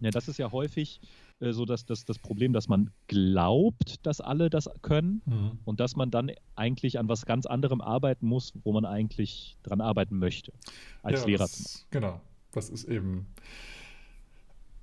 Ja, 0.00 0.10
das 0.10 0.28
ist 0.28 0.38
ja 0.38 0.52
häufig 0.52 1.00
äh, 1.40 1.52
so 1.52 1.64
dass 1.64 1.84
das, 1.84 2.04
das 2.04 2.18
Problem, 2.18 2.52
dass 2.52 2.68
man 2.68 2.90
glaubt, 3.08 4.06
dass 4.06 4.20
alle 4.20 4.50
das 4.50 4.68
können 4.82 5.22
mhm. 5.24 5.58
und 5.64 5.80
dass 5.80 5.96
man 5.96 6.10
dann 6.10 6.30
eigentlich 6.54 6.98
an 6.98 7.08
was 7.08 7.26
ganz 7.26 7.46
anderem 7.46 7.80
arbeiten 7.80 8.26
muss, 8.26 8.52
wo 8.62 8.72
man 8.72 8.84
eigentlich 8.84 9.56
dran 9.62 9.80
arbeiten 9.80 10.18
möchte, 10.18 10.52
als 11.02 11.20
ja, 11.20 11.26
Lehrer. 11.26 11.44
Das, 11.44 11.86
genau, 11.90 12.20
das 12.56 12.70
ist 12.70 12.84
eben 12.84 13.26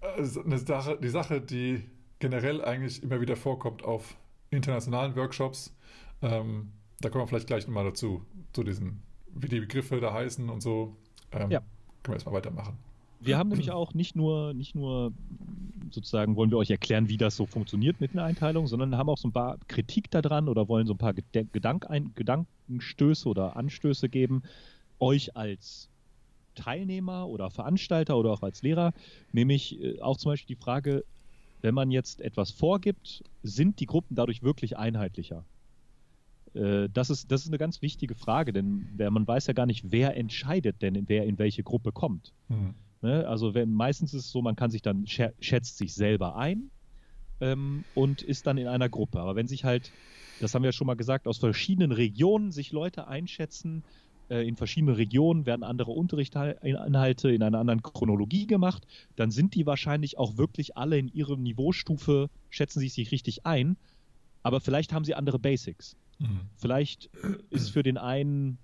eine 0.01 0.57
Sache, 0.57 0.97
die 1.01 1.09
Sache, 1.09 1.41
die 1.41 1.83
generell 2.19 2.63
eigentlich 2.63 3.03
immer 3.03 3.22
wieder 3.22 3.35
vorkommt 3.35 3.83
auf 3.83 4.15
internationalen 4.50 5.15
Workshops. 5.15 5.75
Ähm, 6.22 6.72
da 7.00 7.09
kommen 7.09 7.24
wir 7.24 7.27
vielleicht 7.27 7.48
gleich 7.48 7.67
nochmal 7.67 7.85
dazu, 7.85 8.25
zu 8.53 8.63
diesen, 8.63 9.01
wie 9.33 9.48
die 9.48 9.59
Begriffe 9.59 10.00
da 10.00 10.13
heißen 10.13 10.50
und 10.50 10.61
so. 10.61 10.96
Ähm, 11.31 11.51
ja. 11.51 11.59
Können 12.03 12.13
wir 12.13 12.13
erstmal 12.13 12.35
weitermachen. 12.35 12.77
Wir 13.19 13.37
haben 13.37 13.50
nämlich 13.50 13.72
auch 13.72 13.93
nicht 13.93 14.15
nur, 14.15 14.53
nicht 14.53 14.74
nur 14.74 15.13
sozusagen 15.91 16.35
wollen 16.35 16.50
wir 16.50 16.57
euch 16.57 16.72
erklären, 16.72 17.07
wie 17.07 17.17
das 17.17 17.35
so 17.35 17.46
funktioniert 17.46 18.01
mit 18.01 18.13
einer 18.13 18.24
Einteilung, 18.24 18.65
sondern 18.65 18.98
haben 18.98 19.09
auch 19.09 19.17
so 19.17 19.27
ein 19.27 19.31
paar 19.31 19.57
Kritik 19.67 20.09
daran 20.09 20.50
oder 20.50 20.67
wollen 20.67 20.87
so 20.87 20.93
ein 20.93 20.98
paar 20.98 21.13
Gedank 21.13 21.87
Gedankenstöße 22.15 23.29
oder 23.29 23.55
Anstöße 23.55 24.09
geben, 24.09 24.41
euch 25.00 25.35
als 25.35 25.90
Teilnehmer 26.55 27.27
oder 27.27 27.50
Veranstalter 27.50 28.18
oder 28.18 28.31
auch 28.31 28.44
als 28.44 28.61
Lehrer, 28.61 28.94
nämlich 29.31 29.81
äh, 29.81 30.00
auch 30.01 30.18
zum 30.18 30.31
Beispiel 30.31 30.55
die 30.55 30.61
Frage, 30.61 31.03
wenn 31.61 31.75
man 31.75 31.92
jetzt 31.92 32.22
etwas 32.22 32.51
vorgibt, 32.51 33.24
sind 33.44 33.79
die 33.79 33.85
Gruppen 33.85 34.16
dadurch 34.16 34.42
wirklich 34.42 34.77
einheitlicher? 34.77 35.46
Äh, 36.53 36.90
das 36.92 37.09
ist, 37.09 37.31
das 37.31 37.42
ist 37.42 37.48
eine 37.48 37.57
ganz 37.57 37.81
wichtige 37.81 38.16
Frage, 38.16 38.53
denn 38.53 38.87
man 38.98 39.27
weiß 39.27 39.48
ja 39.48 39.53
gar 39.53 39.66
nicht, 39.66 39.92
wer 39.92 40.18
entscheidet 40.18 40.81
denn, 40.81 41.07
wer 41.07 41.25
in 41.25 41.37
welche 41.37 41.64
Gruppe 41.64 41.92
kommt. 41.92 42.33
Mhm. 42.50 42.75
Also 43.01 43.55
wenn, 43.55 43.74
meistens 43.74 44.14
ist 44.14 44.25
es 44.25 44.31
so, 44.31 44.44
man 44.44 44.55
kann 44.55 44.70
sich 44.70 44.83
dann, 44.83 45.07
schätzt 45.07 45.77
sich 45.77 45.96
selber 45.96 46.35
ein 46.35 46.70
ähm, 47.40 47.83
und 47.96 48.22
ist 48.22 48.46
dann 48.46 48.59
in 48.59 48.68
einer 48.68 48.90
Gruppe. 48.90 49.20
Aber 49.20 49.35
wenn 49.35 49.48
sich 49.48 49.64
halt, 49.64 49.92
das 50.40 50.53
haben 50.53 50.61
wir 50.61 50.68
ja 50.68 50.74
schon 50.74 50.85
mal 50.87 50.96
gesagt, 50.96 51.27
aus 51.27 51.40
verschiedenen 51.40 51.92
Regionen 51.92 52.51
sich 52.51 52.72
Leute 52.72 53.07
einschätzen, 53.07 53.83
in 54.39 54.55
verschiedenen 54.55 54.96
Regionen 54.96 55.46
werden 55.46 55.63
andere 55.63 55.91
Unterrichtsinhalte 55.91 57.31
in 57.31 57.44
einer 57.44 57.59
anderen 57.59 57.81
Chronologie 57.81 58.48
gemacht, 58.48 58.87
dann 59.15 59.31
sind 59.31 59.55
die 59.55 59.65
wahrscheinlich 59.65 60.17
auch 60.17 60.37
wirklich 60.37 60.77
alle 60.77 60.98
in 60.98 61.07
ihrer 61.09 61.37
Niveaustufe, 61.37 62.29
schätzen 62.50 62.79
sie 62.79 62.87
sich 62.87 63.11
richtig 63.11 63.46
ein, 63.46 63.77
aber 64.44 64.61
vielleicht 64.61 64.94
haben 64.94 65.05
sie 65.05 65.15
andere 65.15 65.39
Basics. 65.39 65.98
Mhm. 66.20 66.41
Vielleicht 66.55 67.09
ist 67.50 67.72
für 67.72 67.83
den 67.83 67.98
einen 67.98 68.57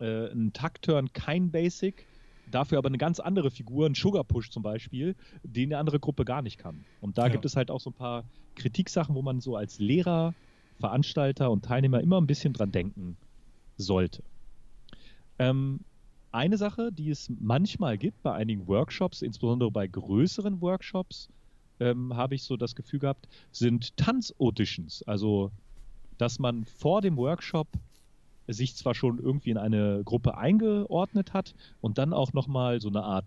äh, 0.00 0.30
ein 0.30 0.52
Taktturn 0.52 1.12
kein 1.12 1.50
Basic, 1.50 2.06
dafür 2.50 2.78
aber 2.78 2.88
eine 2.88 2.98
ganz 2.98 3.20
andere 3.20 3.50
Figur, 3.50 3.86
ein 3.86 3.94
Sugar 3.94 4.24
Push 4.24 4.50
zum 4.50 4.62
Beispiel, 4.62 5.16
den 5.42 5.70
eine 5.70 5.78
andere 5.78 5.98
Gruppe 5.98 6.24
gar 6.24 6.42
nicht 6.42 6.58
kann. 6.58 6.84
Und 7.00 7.16
da 7.16 7.26
ja. 7.26 7.32
gibt 7.32 7.44
es 7.44 7.56
halt 7.56 7.70
auch 7.70 7.80
so 7.80 7.90
ein 7.90 7.94
paar 7.94 8.24
Kritiksachen, 8.54 9.14
wo 9.14 9.22
man 9.22 9.40
so 9.40 9.56
als 9.56 9.78
Lehrer, 9.78 10.34
Veranstalter 10.78 11.50
und 11.50 11.64
Teilnehmer 11.64 12.00
immer 12.00 12.20
ein 12.20 12.26
bisschen 12.26 12.52
dran 12.52 12.72
denken 12.72 13.16
sollte. 13.76 14.22
Ähm, 15.38 15.80
eine 16.32 16.58
Sache, 16.58 16.90
die 16.92 17.10
es 17.10 17.30
manchmal 17.40 17.96
gibt 17.96 18.22
bei 18.22 18.32
einigen 18.32 18.66
Workshops, 18.66 19.22
insbesondere 19.22 19.70
bei 19.70 19.86
größeren 19.86 20.60
Workshops, 20.60 21.28
ähm, 21.80 22.16
habe 22.16 22.34
ich 22.34 22.42
so 22.42 22.56
das 22.56 22.74
Gefühl 22.74 23.00
gehabt, 23.00 23.28
sind 23.52 23.96
Tanz-Auditions. 23.96 25.02
Also, 25.06 25.50
dass 26.18 26.38
man 26.38 26.64
vor 26.64 27.02
dem 27.02 27.16
Workshop 27.16 27.68
sich 28.46 28.76
zwar 28.76 28.94
schon 28.94 29.18
irgendwie 29.18 29.50
in 29.50 29.56
eine 29.56 30.02
Gruppe 30.04 30.36
eingeordnet 30.36 31.32
hat 31.32 31.54
und 31.80 31.98
dann 31.98 32.12
auch 32.12 32.32
nochmal 32.32 32.80
so 32.80 32.88
eine 32.88 33.02
Art 33.02 33.26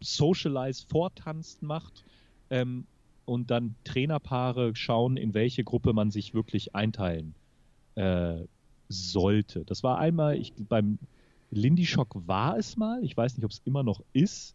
Socialize-Vortanz 0.00 1.58
macht 1.62 2.04
ähm, 2.50 2.86
und 3.24 3.50
dann 3.50 3.76
Trainerpaare 3.84 4.74
schauen, 4.74 5.16
in 5.16 5.34
welche 5.34 5.64
Gruppe 5.64 5.92
man 5.92 6.10
sich 6.10 6.34
wirklich 6.34 6.74
einteilen 6.74 7.34
äh, 7.94 8.44
sollte. 8.88 9.64
Das 9.64 9.82
war 9.82 9.98
einmal, 9.98 10.36
ich, 10.36 10.52
beim 10.56 10.98
Lindy 11.50 11.86
Shock 11.86 12.14
war 12.26 12.56
es 12.58 12.76
mal, 12.76 13.02
ich 13.02 13.16
weiß 13.16 13.36
nicht, 13.36 13.44
ob 13.44 13.50
es 13.50 13.62
immer 13.64 13.82
noch 13.82 14.02
ist. 14.12 14.54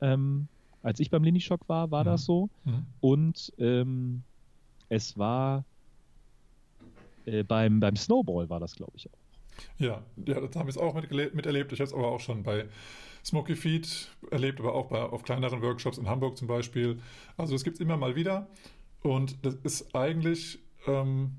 Ähm, 0.00 0.48
als 0.82 1.00
ich 1.00 1.10
beim 1.10 1.24
Lindy 1.24 1.40
Shock 1.40 1.68
war, 1.68 1.90
war 1.90 2.02
mhm. 2.02 2.06
das 2.06 2.24
so. 2.24 2.48
Mhm. 2.64 2.86
Und 3.00 3.52
ähm, 3.58 4.22
es 4.88 5.16
war 5.18 5.64
äh, 7.26 7.42
beim, 7.42 7.80
beim 7.80 7.96
Snowball 7.96 8.48
war 8.48 8.60
das, 8.60 8.74
glaube 8.74 8.92
ich, 8.96 9.08
auch. 9.08 9.18
Ja, 9.78 10.02
ja 10.24 10.40
das 10.40 10.56
habe 10.56 10.70
ich 10.70 10.78
auch 10.78 10.94
miterlebt. 10.94 11.72
Ich 11.72 11.80
habe 11.80 11.88
es 11.88 11.94
aber 11.94 12.08
auch 12.08 12.20
schon 12.20 12.42
bei 12.42 12.66
Smoky 13.24 13.56
Feet 13.56 14.10
erlebt, 14.30 14.60
aber 14.60 14.74
auch 14.74 14.86
bei, 14.86 15.02
auf 15.02 15.24
kleineren 15.24 15.62
Workshops 15.62 15.98
in 15.98 16.08
Hamburg 16.08 16.36
zum 16.36 16.46
Beispiel. 16.46 17.00
Also 17.36 17.54
es 17.54 17.64
gibt 17.64 17.76
es 17.76 17.80
immer 17.80 17.96
mal 17.96 18.14
wieder. 18.14 18.46
Und 19.02 19.44
das 19.44 19.54
ist 19.56 19.94
eigentlich, 19.94 20.58
ähm, 20.86 21.32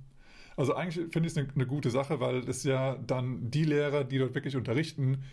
also 0.58 0.76
eigentlich 0.76 1.12
finde 1.14 1.28
ich 1.28 1.34
es 1.34 1.38
eine, 1.38 1.48
eine 1.54 1.68
gute 1.68 1.92
Sache, 1.92 2.20
weil 2.20 2.42
das 2.42 2.64
ja 2.64 2.98
dann 2.98 3.50
die 3.50 3.64
Lehrer, 3.64 4.04
die 4.04 4.18
dort 4.18 4.36
wirklich 4.36 4.56
unterrichten, 4.56 5.24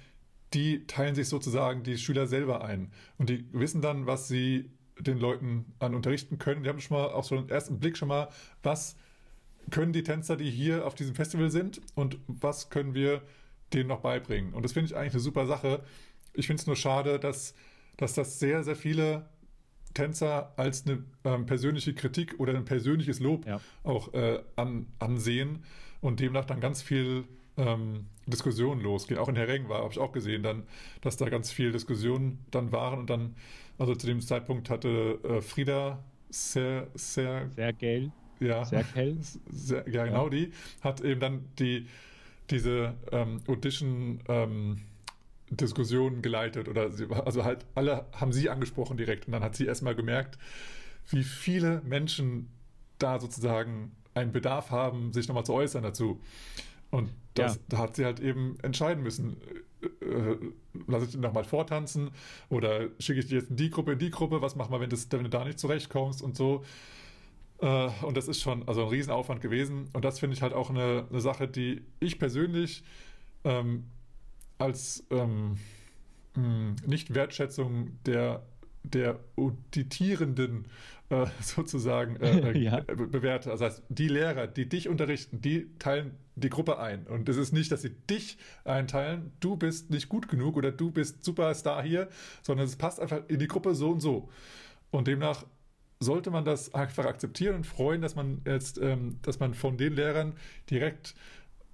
die 0.53 0.87
teilen 0.87 1.15
sich 1.15 1.29
sozusagen 1.29 1.83
die 1.83 1.99
Schüler 1.99 2.27
selber 2.27 2.65
ein. 2.65 2.93
Und 3.19 3.31
die 3.31 3.47
wissen 3.53 3.83
dann, 3.83 4.07
was 4.07 4.29
sie 4.29 4.71
den 4.99 5.19
Leuten 5.19 5.65
an 5.81 5.95
unterrichten 5.95 6.39
können. 6.39 6.63
Die 6.63 6.69
haben 6.69 6.81
schon 6.81 6.97
mal 6.97 7.09
auch 7.09 7.25
so 7.25 7.37
einen 7.37 7.49
ersten 7.49 7.81
Blick 7.81 7.97
schon 7.97 8.09
mal, 8.09 8.29
was 8.63 8.97
können 9.71 9.93
die 9.93 10.03
Tänzer, 10.03 10.37
die 10.37 10.51
hier 10.51 10.87
auf 10.87 10.95
diesem 10.95 11.15
Festival 11.15 11.51
sind 11.51 11.81
und 11.95 12.19
was 12.27 12.71
können 12.71 12.95
wir 12.95 13.23
denen 13.73 13.89
noch 13.89 14.01
beibringen. 14.01 14.53
Und 14.53 14.63
das 14.63 14.73
finde 14.73 14.91
ich 14.91 14.97
eigentlich 14.97 15.15
eine 15.15 15.21
super 15.21 15.47
Sache. 15.47 15.83
Ich 16.35 16.47
finde 16.47 16.61
es 16.61 16.67
nur 16.67 16.77
schade, 16.77 17.19
dass, 17.19 17.55
dass 17.97 18.15
das 18.15 18.39
sehr, 18.39 18.63
sehr 18.63 18.77
viele 18.77 19.27
Tänzer 19.95 20.53
als 20.57 20.87
eine 20.87 21.03
ähm, 21.25 21.47
persönliche 21.47 21.95
Kritik 21.95 22.35
oder 22.39 22.55
ein 22.55 22.65
persönliches 22.65 23.21
Lob 23.21 23.47
ja. 23.47 23.61
auch 23.85 24.13
äh, 24.13 24.41
an, 24.57 24.87
ansehen 24.99 25.65
und 26.01 26.21
demnach 26.21 26.45
dann 26.45 26.61
ganz 26.61 26.83
viel 26.83 27.25
ähm, 27.57 28.07
Diskussionen 28.27 28.81
losgehen. 28.81 29.19
Auch 29.19 29.29
in 29.29 29.37
Herrengen 29.37 29.69
war, 29.69 29.83
habe 29.83 29.93
ich 29.93 29.99
auch 29.99 30.13
gesehen, 30.13 30.43
dann, 30.43 30.65
dass 31.01 31.17
da 31.17 31.29
ganz 31.29 31.53
viel 31.53 31.73
Diskussionen 31.73 32.45
dann 32.51 32.73
waren 32.73 32.99
und 33.01 33.11
dann, 33.11 33.35
also 33.79 33.95
zu 33.95 34.07
dem 34.07 34.21
Zeitpunkt 34.21 34.71
hatte 34.71 35.19
äh, 35.25 35.41
Frieda 35.41 36.03
sehr, 36.31 36.89
sehr, 36.95 37.51
sehr 37.55 37.73
geil. 37.73 38.13
Ja, 38.41 38.65
sehr. 38.65 38.85
Sehr, 39.51 39.89
ja, 39.89 40.05
genau 40.05 40.25
ja. 40.25 40.31
die. 40.31 40.53
Hat 40.81 41.01
eben 41.01 41.21
dann 41.21 41.45
die, 41.59 41.87
diese 42.51 42.95
ähm, 43.13 43.41
Audition 43.47 44.21
ähm, 44.29 44.81
Diskussionen 45.51 46.23
geleitet 46.23 46.69
oder 46.69 46.91
sie, 46.91 47.07
also 47.11 47.45
halt 47.45 47.67
alle 47.75 48.07
haben 48.13 48.33
sie 48.33 48.49
angesprochen 48.51 48.97
direkt 48.97 49.27
und 49.27 49.33
dann 49.33 49.43
hat 49.43 49.57
sie 49.57 49.67
erstmal 49.67 49.95
gemerkt, 49.95 50.39
wie 51.11 51.23
viele 51.23 51.83
Menschen 51.85 52.49
da 52.99 53.21
sozusagen 53.21 53.93
einen 54.15 54.33
Bedarf 54.33 54.71
haben, 54.71 55.13
sich 55.13 55.29
nochmal 55.29 55.45
zu 55.45 55.53
äußern 55.53 55.83
dazu. 55.83 56.21
Und 56.91 57.11
das, 57.35 57.57
ja. 57.57 57.61
da 57.69 57.79
hat 57.79 57.97
sie 57.97 58.05
halt 58.05 58.21
eben 58.21 58.57
entscheiden 58.63 59.03
müssen, 59.03 59.37
äh, 59.83 60.05
äh, 60.05 60.39
lasse 60.87 61.07
ich 61.07 61.17
nochmal 61.17 61.45
vortanzen 61.45 62.11
oder 62.49 62.89
schicke 63.01 63.21
ich 63.21 63.27
dir 63.27 63.41
jetzt 63.41 63.51
in 63.51 63.57
die 63.57 63.71
Gruppe, 63.71 63.93
in 63.93 63.99
die 63.99 64.11
Gruppe, 64.11 64.41
was 64.41 64.55
machen 64.55 64.73
wir, 64.73 64.81
wenn, 64.81 64.91
das, 64.91 65.09
wenn 65.11 65.25
du 65.25 65.31
da 65.31 65.45
nicht 65.45 65.59
zurechtkommst 65.59 66.23
und 66.23 66.37
so. 66.37 66.65
Äh, 67.61 67.91
und 68.03 68.17
das 68.17 68.29
ist 68.29 68.41
schon 68.41 68.67
also 68.69 68.83
ein 68.83 68.89
Riesenaufwand 68.89 69.41
gewesen. 69.41 69.89
Und 69.93 70.05
das 70.05 70.21
finde 70.21 70.37
ich 70.37 70.43
halt 70.43 70.53
auch 70.53 70.71
eine, 70.71 71.07
eine 71.11 71.21
Sache, 71.21 71.49
die 71.49 71.83
ich 72.01 72.19
persönlich 72.19 72.85
ähm, 73.43 73.85
als 74.59 75.05
ähm, 75.11 75.57
hm, 76.35 76.77
Nicht-Wertschätzung 76.87 77.99
der, 78.07 78.43
der 78.83 79.21
Auditierenden 79.37 80.67
äh, 81.11 81.27
sozusagen 81.41 82.17
äh, 82.17 82.51
äh 82.53 82.59
ja. 82.59 82.81
bewerte. 82.81 83.51
Also 83.51 83.65
heißt, 83.65 83.83
die 83.89 84.09
Lehrer, 84.09 84.47
die 84.47 84.69
dich 84.69 84.89
unterrichten, 84.89 85.41
die 85.41 85.69
teilen 85.79 86.13
die 86.37 86.51
Gruppe 86.51 86.79
ein. 86.79 87.07
Und 87.07 87.29
es 87.29 87.37
ist 87.37 87.53
nicht, 87.53 87.71
dass 87.71 87.83
sie 87.83 87.91
dich 87.91 88.39
einteilen, 88.65 89.33
du 89.41 89.57
bist 89.57 89.91
nicht 89.91 90.09
gut 90.09 90.29
genug 90.29 90.57
oder 90.57 90.73
du 90.73 90.91
bist 90.91 91.25
Superstar 91.25 91.83
hier, 91.83 92.09
sondern 92.43 92.67
es 92.67 92.77
passt 92.77 93.01
einfach 93.01 93.23
in 93.29 93.39
die 93.39 93.47
Gruppe 93.47 93.75
so 93.75 93.91
und 93.91 94.01
so. 94.01 94.29
Und 94.91 95.07
demnach 95.07 95.45
sollte 96.01 96.31
man 96.31 96.45
das 96.45 96.75
einfach 96.75 97.05
akzeptieren 97.07 97.55
und 97.57 97.67
freuen, 97.67 98.03
dass 98.03 98.15
man 98.15 98.43
jetzt, 98.45 98.79
ähm, 98.79 99.19
dass 99.23 99.39
man 99.39 99.55
von 99.55 99.77
den 99.77 99.95
Lehrern 99.95 100.35
direkt 100.71 101.15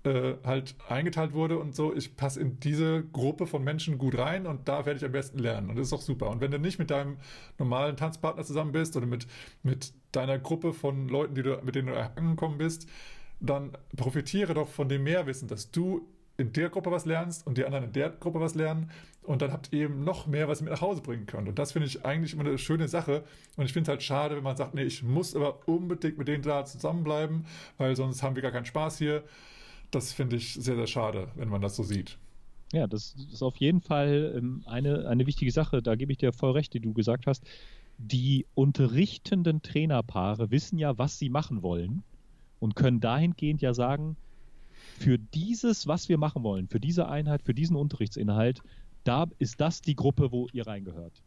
äh, 0.04 0.34
halt 0.44 0.74
eingeteilt 0.88 1.34
wurde 1.34 1.58
und 1.58 1.74
so, 1.74 1.94
ich 1.94 2.16
passe 2.16 2.40
in 2.40 2.58
diese 2.60 3.04
Gruppe 3.12 3.46
von 3.46 3.62
Menschen 3.62 3.98
gut 3.98 4.16
rein 4.16 4.46
und 4.46 4.66
da 4.68 4.86
werde 4.86 4.98
ich 4.98 5.04
am 5.04 5.12
besten 5.12 5.38
lernen. 5.38 5.70
Und 5.70 5.76
das 5.76 5.88
ist 5.88 5.92
auch 5.92 6.00
super. 6.00 6.30
Und 6.30 6.40
wenn 6.40 6.50
du 6.50 6.58
nicht 6.58 6.78
mit 6.78 6.90
deinem 6.90 7.18
normalen 7.58 7.96
Tanzpartner 7.96 8.44
zusammen 8.44 8.72
bist 8.72 8.96
oder 8.96 9.06
mit, 9.06 9.26
mit 9.62 9.92
deiner 10.12 10.38
Gruppe 10.38 10.72
von 10.72 11.08
Leuten, 11.08 11.34
die 11.34 11.42
du, 11.42 11.60
mit 11.62 11.74
denen 11.74 11.88
du 11.88 12.10
angekommen 12.16 12.56
bist, 12.58 12.88
dann 13.40 13.72
profitiere 13.96 14.54
doch 14.54 14.68
von 14.68 14.88
dem 14.88 15.02
Mehrwissen, 15.02 15.48
dass 15.48 15.70
du 15.70 16.08
in 16.36 16.52
der 16.54 16.70
Gruppe 16.70 16.90
was 16.90 17.04
lernst 17.04 17.46
und 17.46 17.58
die 17.58 17.66
anderen 17.66 17.84
in 17.84 17.92
der 17.92 18.08
Gruppe 18.08 18.40
was 18.40 18.54
lernen 18.54 18.90
und 19.22 19.42
dann 19.42 19.52
habt 19.52 19.70
ihr 19.72 19.84
eben 19.84 20.02
noch 20.02 20.26
mehr, 20.26 20.48
was 20.48 20.60
ihr 20.60 20.64
mit 20.64 20.72
nach 20.72 20.80
Hause 20.80 21.02
bringen 21.02 21.26
könnt. 21.26 21.46
Und 21.48 21.58
das 21.58 21.72
finde 21.72 21.86
ich 21.86 22.06
eigentlich 22.06 22.32
immer 22.32 22.46
eine 22.46 22.56
schöne 22.56 22.88
Sache 22.88 23.22
und 23.58 23.66
ich 23.66 23.74
finde 23.74 23.84
es 23.84 23.88
halt 23.90 24.02
schade, 24.02 24.36
wenn 24.36 24.42
man 24.42 24.56
sagt, 24.56 24.74
nee, 24.74 24.82
ich 24.82 25.02
muss 25.02 25.36
aber 25.36 25.68
unbedingt 25.68 26.16
mit 26.16 26.28
denen 26.28 26.42
da 26.42 26.64
zusammenbleiben, 26.64 27.44
weil 27.76 27.94
sonst 27.96 28.22
haben 28.22 28.34
wir 28.34 28.42
gar 28.42 28.52
keinen 28.52 28.64
Spaß 28.64 28.96
hier 28.96 29.22
das 29.90 30.12
finde 30.12 30.36
ich 30.36 30.54
sehr, 30.54 30.76
sehr 30.76 30.86
schade, 30.86 31.28
wenn 31.34 31.48
man 31.48 31.60
das 31.60 31.76
so 31.76 31.82
sieht. 31.82 32.18
Ja, 32.72 32.86
das 32.86 33.16
ist 33.32 33.42
auf 33.42 33.56
jeden 33.56 33.80
Fall 33.80 34.34
ähm, 34.36 34.62
eine, 34.66 35.08
eine 35.08 35.26
wichtige 35.26 35.50
Sache. 35.50 35.82
Da 35.82 35.96
gebe 35.96 36.12
ich 36.12 36.18
dir 36.18 36.32
voll 36.32 36.52
recht, 36.52 36.72
die 36.72 36.80
du 36.80 36.92
gesagt 36.92 37.26
hast. 37.26 37.44
Die 37.98 38.46
unterrichtenden 38.54 39.60
Trainerpaare 39.62 40.50
wissen 40.50 40.78
ja, 40.78 40.96
was 40.96 41.18
sie 41.18 41.28
machen 41.28 41.62
wollen 41.62 42.02
und 42.60 42.76
können 42.76 43.00
dahingehend 43.00 43.60
ja 43.60 43.74
sagen, 43.74 44.16
für 44.98 45.18
dieses, 45.18 45.86
was 45.86 46.08
wir 46.08 46.18
machen 46.18 46.42
wollen, 46.42 46.68
für 46.68 46.80
diese 46.80 47.08
Einheit, 47.08 47.42
für 47.42 47.54
diesen 47.54 47.76
Unterrichtsinhalt, 47.76 48.62
da 49.04 49.26
ist 49.38 49.60
das 49.60 49.82
die 49.82 49.96
Gruppe, 49.96 50.30
wo 50.30 50.48
ihr 50.52 50.66
reingehört. 50.66 51.22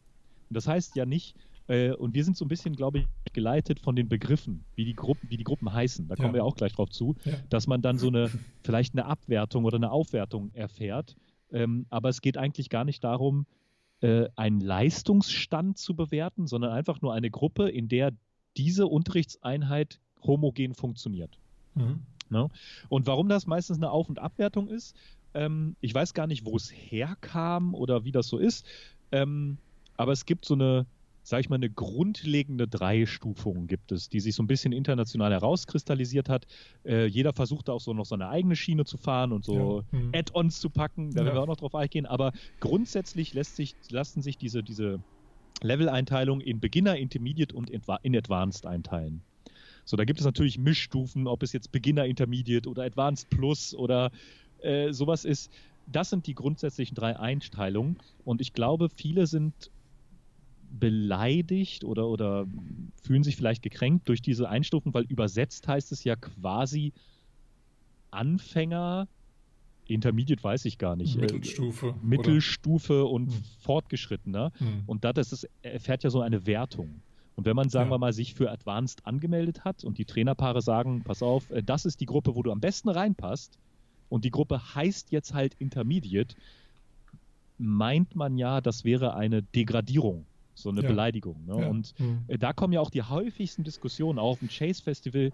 Und 0.50 0.56
das 0.56 0.68
heißt 0.68 0.96
ja 0.96 1.06
nicht, 1.06 1.36
äh, 1.68 1.92
und 1.92 2.14
wir 2.14 2.24
sind 2.24 2.38
so 2.38 2.46
ein 2.46 2.48
bisschen, 2.48 2.76
glaube 2.76 3.00
ich, 3.00 3.08
geleitet 3.34 3.80
von 3.80 3.96
den 3.96 4.10
Begriffen, 4.10 4.64
wie 4.76 4.86
die 4.86 4.96
Gruppen, 4.96 5.30
wie 5.30 5.38
die 5.38 5.44
Gruppen 5.44 5.72
heißen. 5.72 6.08
Da 6.08 6.16
kommen 6.16 6.30
ja. 6.30 6.36
wir 6.36 6.46
auch 6.46 6.56
gleich 6.56 6.74
drauf 6.74 6.90
zu, 6.90 7.16
ja. 7.26 7.34
dass 7.50 7.68
man 7.68 7.82
dann 7.82 7.98
so 7.98 8.08
eine, 8.08 8.30
vielleicht 8.64 8.94
eine 8.94 9.06
Abwertung 9.06 9.66
oder 9.66 9.78
eine 9.78 9.92
Aufwertung 9.92 10.52
erfährt. 10.54 11.16
Ähm, 11.52 11.86
aber 11.90 12.10
es 12.10 12.22
geht 12.22 12.38
eigentlich 12.38 12.70
gar 12.70 12.84
nicht 12.84 13.04
darum, 13.04 13.46
äh, 14.02 14.28
einen 14.36 14.60
Leistungsstand 14.60 15.78
zu 15.78 15.96
bewerten, 15.96 16.48
sondern 16.48 16.72
einfach 16.72 17.02
nur 17.02 17.14
eine 17.14 17.32
Gruppe, 17.32 17.70
in 17.70 17.88
der 17.88 18.12
diese 18.58 18.88
Unterrichtseinheit 18.88 20.00
homogen 20.24 20.74
funktioniert. 20.74 21.40
Mhm. 21.76 22.02
Ne? 22.30 22.50
Und 22.90 23.08
warum 23.08 23.30
das 23.30 23.48
meistens 23.48 23.78
eine 23.78 23.92
Auf- 23.92 24.10
und 24.10 24.20
Abwertung 24.20 24.68
ist, 24.68 24.96
ähm, 25.34 25.76
ich 25.82 25.94
weiß 25.94 26.14
gar 26.14 26.28
nicht, 26.28 26.46
wo 26.46 26.56
es 26.56 26.72
herkam 26.72 27.74
oder 27.74 28.06
wie 28.06 28.12
das 28.12 28.28
so 28.28 28.38
ist, 28.38 28.66
ähm, 29.12 29.58
aber 29.96 30.12
es 30.12 30.26
gibt 30.26 30.46
so 30.46 30.54
eine, 30.54 30.86
sage 31.24 31.42
ich 31.42 31.50
mal, 31.50 31.56
eine 31.56 31.70
grundlegende 31.70 32.68
Dreistufung 32.68 33.68
gibt 33.68 33.92
es, 33.92 34.10
die 34.10 34.20
sich 34.20 34.36
so 34.36 34.44
ein 34.44 34.48
bisschen 34.48 34.74
international 34.74 35.32
herauskristallisiert 35.32 36.30
hat. 36.30 36.46
Äh, 36.86 37.06
jeder 37.06 37.34
versucht 37.34 37.70
da 37.70 37.74
auch 37.74 37.80
so 37.80 37.94
noch 37.94 38.06
seine 38.06 38.28
eigene 38.28 38.56
Schiene 38.56 38.84
zu 38.86 38.98
fahren 38.98 39.32
und 39.32 39.46
so 39.46 39.84
ja. 39.92 40.00
mhm. 40.00 40.12
Add-ons 40.14 40.60
zu 40.60 40.70
packen, 40.70 41.12
da 41.12 41.22
ja. 41.22 41.26
werden 41.26 41.38
wir 41.38 41.42
auch 41.42 41.48
noch 41.48 41.58
drauf 41.58 41.76
eingehen. 41.76 42.06
Aber 42.06 42.34
grundsätzlich 42.60 43.34
lässt 43.34 43.56
sich, 43.56 43.76
lassen 43.90 44.22
sich 44.22 44.38
diese, 44.38 44.64
diese 44.64 45.00
Level-Einteilung 45.62 46.42
in 46.42 46.60
Beginner, 46.60 46.98
Intermediate 46.98 47.56
und 47.56 47.70
in 47.70 48.16
Advanced 48.16 48.66
einteilen. 48.66 49.22
So, 49.86 49.98
da 49.98 50.06
gibt 50.06 50.20
es 50.20 50.26
natürlich 50.26 50.58
Mischstufen, 50.58 51.28
ob 51.28 51.44
es 51.44 51.54
jetzt 51.54 51.72
Beginner, 51.72 52.06
Intermediate 52.06 52.70
oder 52.70 52.84
Advanced 52.84 53.30
Plus 53.30 53.74
oder 53.74 54.12
äh, 54.62 54.92
sowas 54.92 55.26
ist. 55.26 55.52
Das 55.88 56.10
sind 56.10 56.28
die 56.28 56.36
grundsätzlichen 56.36 56.96
drei 56.96 57.20
Einteilungen 57.20 57.98
und 58.24 58.40
ich 58.40 58.54
glaube, 58.54 58.88
viele 58.90 59.28
sind 59.28 59.72
beleidigt 60.80 61.84
oder, 61.84 62.08
oder 62.08 62.46
fühlen 63.04 63.24
sich 63.24 63.36
vielleicht 63.36 63.62
gekränkt 63.62 64.10
durch 64.10 64.22
diese 64.22 64.50
Einstufung, 64.50 64.94
weil 64.94 65.04
übersetzt 65.04 65.68
heißt 65.68 65.92
es 65.92 66.04
ja 66.04 66.16
quasi 66.16 66.94
Anfänger, 68.12 69.08
Intermediate 69.88 70.44
weiß 70.44 70.66
ich 70.66 70.78
gar 70.78 70.96
nicht. 70.96 71.18
Mittelstufe. 71.18 71.90
Äh, 71.90 72.06
Mittelstufe 72.06 73.06
und 73.06 73.32
hm. 73.32 73.44
fortgeschrittener. 73.60 74.52
Hm. 74.58 74.84
Und 74.86 75.04
da 75.04 75.14
das 75.14 75.32
ist, 75.32 75.50
erfährt 75.62 76.04
ja 76.04 76.10
so 76.10 76.22
eine 76.22 76.46
Wertung. 76.46 77.02
Und 77.36 77.46
wenn 77.46 77.56
man, 77.56 77.70
sagen 77.70 77.90
ja. 77.90 77.96
wir 77.96 78.00
mal, 78.00 78.14
sich 78.14 78.34
für 78.34 78.52
Advanced 78.52 79.06
angemeldet 79.06 79.66
hat 79.66 79.84
und 79.84 79.98
die 79.98 80.06
Trainerpaare 80.06 80.62
sagen, 80.62 81.04
pass 81.04 81.22
auf, 81.22 81.50
äh, 81.52 81.64
das 81.64 81.86
ist 81.86 82.00
die 82.02 82.06
Gruppe, 82.06 82.36
wo 82.36 82.44
du 82.44 82.52
am 82.52 82.60
besten 82.60 82.90
reinpasst 82.90 83.60
und 84.10 84.26
die 84.26 84.32
Gruppe 84.32 84.76
heißt 84.76 85.12
jetzt 85.12 85.34
halt 85.34 85.56
Intermediate, 85.60 86.36
meint 87.58 88.16
man 88.16 88.38
ja, 88.38 88.62
das 88.62 88.84
wäre 88.84 89.16
eine 89.16 89.42
Degradierung 89.42 90.26
so 90.54 90.70
eine 90.70 90.82
ja. 90.82 90.88
Beleidigung. 90.88 91.46
Ne? 91.46 91.62
Ja. 91.62 91.68
Und 91.70 91.94
mhm. 92.00 92.24
äh, 92.28 92.38
da 92.38 92.54
kommen 92.54 92.74
ja 92.74 92.82
auch 92.82 92.90
die 92.90 93.04
häufigsten 93.04 93.64
Diskussionen 93.64 94.20
auf 94.20 94.40
dem 94.40 94.50
Chase 94.50 94.82
Festival, 94.82 95.32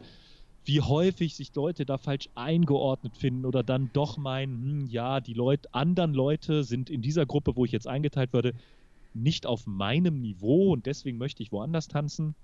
wie 0.66 0.82
häufig 0.82 1.36
sich 1.36 1.54
Leute 1.56 1.86
da 1.86 1.98
falsch 1.98 2.30
eingeordnet 2.36 3.16
finden 3.18 3.46
oder 3.46 3.64
dann 3.64 3.90
doch 3.94 4.18
meinen, 4.18 4.82
hm, 4.82 4.88
ja, 4.88 5.20
die 5.20 5.34
Leute, 5.34 5.74
anderen 5.74 6.14
Leute 6.14 6.64
sind 6.64 6.90
in 6.90 7.02
dieser 7.02 7.26
Gruppe, 7.26 7.56
wo 7.56 7.66
ich 7.66 7.72
jetzt 7.72 7.88
eingeteilt 7.88 8.34
würde, 8.34 8.54
nicht 9.14 9.46
auf 9.46 9.66
meinem 9.66 10.22
Niveau 10.22 10.72
und 10.74 10.86
deswegen 10.86 11.18
möchte 11.18 11.42
ich 11.42 11.52
woanders 11.52 11.88
tanzen. 11.88 12.36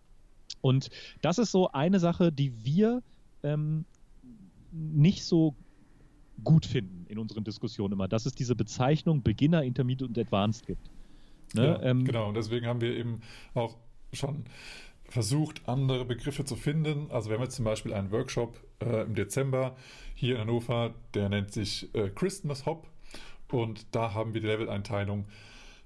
Und 0.62 0.90
das 1.22 1.38
ist 1.38 1.52
so 1.52 1.72
eine 1.72 2.00
Sache, 2.00 2.32
die 2.32 2.66
wir 2.66 3.04
ähm, 3.44 3.86
nicht 4.72 5.24
so 5.24 5.56
gut 6.44 6.66
finden 6.66 7.06
in 7.08 7.18
unseren 7.18 7.44
Diskussionen 7.44 7.94
immer, 7.94 8.08
dass 8.08 8.26
es 8.26 8.34
diese 8.34 8.56
Bezeichnung 8.56 9.22
Beginner, 9.22 9.64
Intermediate 9.64 10.10
und 10.10 10.18
Advanced 10.18 10.66
gibt. 10.66 10.90
Ne? 11.56 11.65
Ja, 11.65 11.82
ähm, 11.82 12.06
genau, 12.06 12.30
und 12.30 12.36
deswegen 12.36 12.68
haben 12.68 12.82
wir 12.82 12.96
eben 12.96 13.22
auch 13.54 13.76
schon 14.13 14.46
versucht, 15.10 15.68
andere 15.68 16.06
Begriffe 16.06 16.46
zu 16.46 16.56
finden. 16.56 17.12
Also 17.12 17.30
wir 17.30 17.38
haben 17.38 17.44
jetzt 17.44 17.56
zum 17.56 17.65
Beispiel 17.65 17.94
einen 17.94 18.12
Workshop 18.12 18.60
äh, 18.82 19.04
im 19.04 19.15
Dezember 19.15 19.76
hier 20.13 20.36
in 20.36 20.41
Hannover, 20.41 20.94
der 21.13 21.30
nennt 21.30 21.52
sich 21.52 21.94
äh, 21.94 22.10
Christmas 22.10 22.65
Hop 22.65 22.88
und 23.52 23.96
da 23.96 24.13
haben 24.13 24.34
wir 24.34 24.41
die 24.41 24.48
Level-Einteilung 24.48 25.26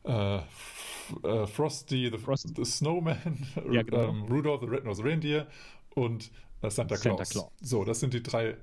äh, 0.06 0.38
äh 0.38 1.48
Frosty, 1.48 2.10
the, 2.12 2.18
Frost. 2.18 2.56
the 2.56 2.66
Snowman, 2.66 3.48
ja, 3.72 3.84
genau. 3.84 4.10
ähm, 4.10 4.24
Rudolph 4.24 4.62
the 4.62 4.68
Red-Nosed 4.68 5.04
Reindeer 5.04 5.48
und 5.96 6.32
äh, 6.62 6.70
Santa 6.70 6.96
Claus. 6.96 7.18
Santa 7.18 7.24
Claus. 7.26 7.52
So, 7.62 7.84
das 7.84 8.00
sind 8.00 8.14
die 8.14 8.24
drei 8.24 8.58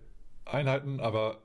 Einheiten, 0.44 1.00
aber 1.00 1.38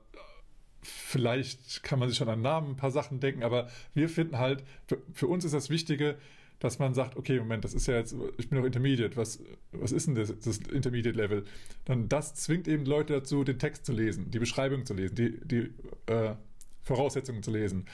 Vielleicht 0.82 1.82
kann 1.82 1.98
man 1.98 2.08
sich 2.08 2.18
schon 2.18 2.28
an 2.28 2.42
Namen 2.42 2.70
ein 2.70 2.76
paar 2.76 2.90
Sachen 2.90 3.20
denken, 3.20 3.42
aber 3.42 3.68
wir 3.94 4.08
finden 4.08 4.38
halt, 4.38 4.64
für, 4.86 4.98
für 5.12 5.28
uns 5.28 5.44
ist 5.44 5.54
das 5.54 5.70
Wichtige, 5.70 6.16
dass 6.58 6.78
man 6.78 6.94
sagt, 6.94 7.16
okay, 7.16 7.38
Moment, 7.38 7.64
das 7.64 7.74
ist 7.74 7.86
ja 7.86 7.94
jetzt, 7.94 8.14
ich 8.38 8.48
bin 8.48 8.58
noch 8.58 8.64
Intermediate, 8.64 9.16
was, 9.16 9.40
was 9.72 9.90
ist 9.90 10.06
denn 10.06 10.14
das, 10.14 10.32
das 10.38 10.58
Intermediate-Level? 10.58 11.44
Dann 11.84 12.08
das 12.08 12.34
zwingt 12.34 12.68
eben 12.68 12.84
Leute 12.84 13.14
dazu, 13.14 13.42
den 13.42 13.58
Text 13.58 13.84
zu 13.84 13.92
lesen, 13.92 14.30
die 14.30 14.38
Beschreibung 14.38 14.86
zu 14.86 14.94
lesen, 14.94 15.14
die, 15.14 15.40
die 15.44 15.70
äh, 16.06 16.34
Voraussetzungen 16.82 17.42
zu 17.42 17.50
lesen. 17.50 17.86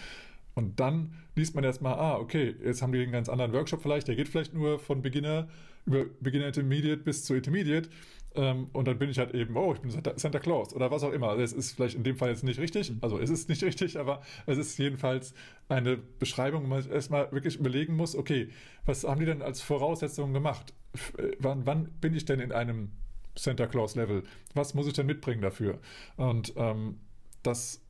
Und 0.55 0.81
dann 0.81 1.15
liest 1.35 1.55
man 1.55 1.65
erstmal, 1.65 1.95
ah, 1.95 2.17
okay, 2.17 2.57
jetzt 2.63 2.83
haben 2.83 2.93
die 2.93 3.01
einen 3.01 3.13
ganz 3.13 3.29
anderen 3.29 3.53
Workshop 3.53 3.81
vielleicht, 3.81 4.09
der 4.09 4.17
geht 4.17 4.29
vielleicht 4.29 4.53
nur 4.53 4.79
von 4.79 5.03
Beginner 5.03 5.49
über 5.87 6.05
Beginner 6.21 6.49
Intermediate 6.49 7.03
bis 7.03 7.25
zu 7.25 7.35
Intermediate. 7.35 7.89
Ähm, 8.35 8.69
und 8.73 8.87
dann 8.87 8.99
bin 8.99 9.11
ich 9.11 9.19
halt 9.19 9.35
eben, 9.35 9.57
oh, 9.57 9.73
ich 9.73 9.81
bin 9.81 9.91
Santa 9.91 10.39
Claus 10.39 10.75
oder 10.75 10.91
was 10.91 11.03
auch 11.03 11.13
immer. 11.13 11.31
Also 11.31 11.43
es 11.43 11.53
ist 11.53 11.73
vielleicht 11.73 11.97
in 11.97 12.05
dem 12.05 12.17
Fall 12.17 12.29
jetzt 12.31 12.45
nicht 12.45 12.61
richtig. 12.61 12.91
Mhm. 12.91 12.99
Also 13.01 13.19
es 13.19 13.31
ist 13.31 13.49
nicht 13.49 13.63
richtig, 13.65 13.99
aber 13.99 14.23
es 14.47 14.59
ist 14.59 14.79
jedenfalls 14.79 15.35
eine 15.69 15.97
Beschreibung, 15.97 16.65
wo 16.65 16.67
man 16.69 16.89
erstmal 16.91 17.33
wirklich 17.33 17.57
überlegen 17.57 17.97
muss, 17.97 18.15
okay, 18.15 18.51
was 18.85 19.05
haben 19.05 19.21
die 19.21 19.27
denn 19.27 19.43
als 19.43 19.61
Voraussetzungen 19.61 20.35
gemacht? 20.35 20.75
Äh, 21.17 21.33
wann, 21.39 21.67
wann 21.67 21.91
bin 22.01 22.15
ich 22.15 22.25
denn 22.25 22.41
in 22.41 22.53
einem 22.53 22.93
Santa 23.35 23.67
Claus 23.67 23.95
Level? 23.95 24.25
Was 24.55 24.75
muss 24.75 24.87
ich 24.87 24.93
denn 24.93 25.07
mitbringen 25.07 25.43
dafür? 25.43 25.79
Und 26.17 26.53
ähm, 26.57 27.01
das 27.43 27.83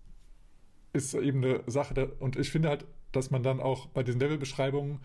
ist 0.92 1.14
eben 1.14 1.44
eine 1.44 1.62
Sache, 1.66 1.94
der, 1.94 2.22
und 2.22 2.36
ich 2.36 2.50
finde 2.50 2.68
halt, 2.68 2.86
dass 3.12 3.30
man 3.30 3.42
dann 3.42 3.60
auch 3.60 3.86
bei 3.86 4.02
diesen 4.02 4.20
Levelbeschreibungen 4.20 5.00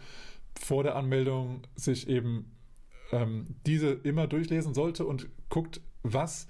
vor 0.60 0.84
der 0.84 0.96
Anmeldung 0.96 1.62
sich 1.76 2.08
eben 2.08 2.53
ähm, 3.14 3.56
diese 3.66 3.92
immer 3.92 4.28
durchlesen 4.28 4.74
sollte 4.74 5.06
und 5.06 5.30
guckt, 5.50 5.82
was, 6.02 6.48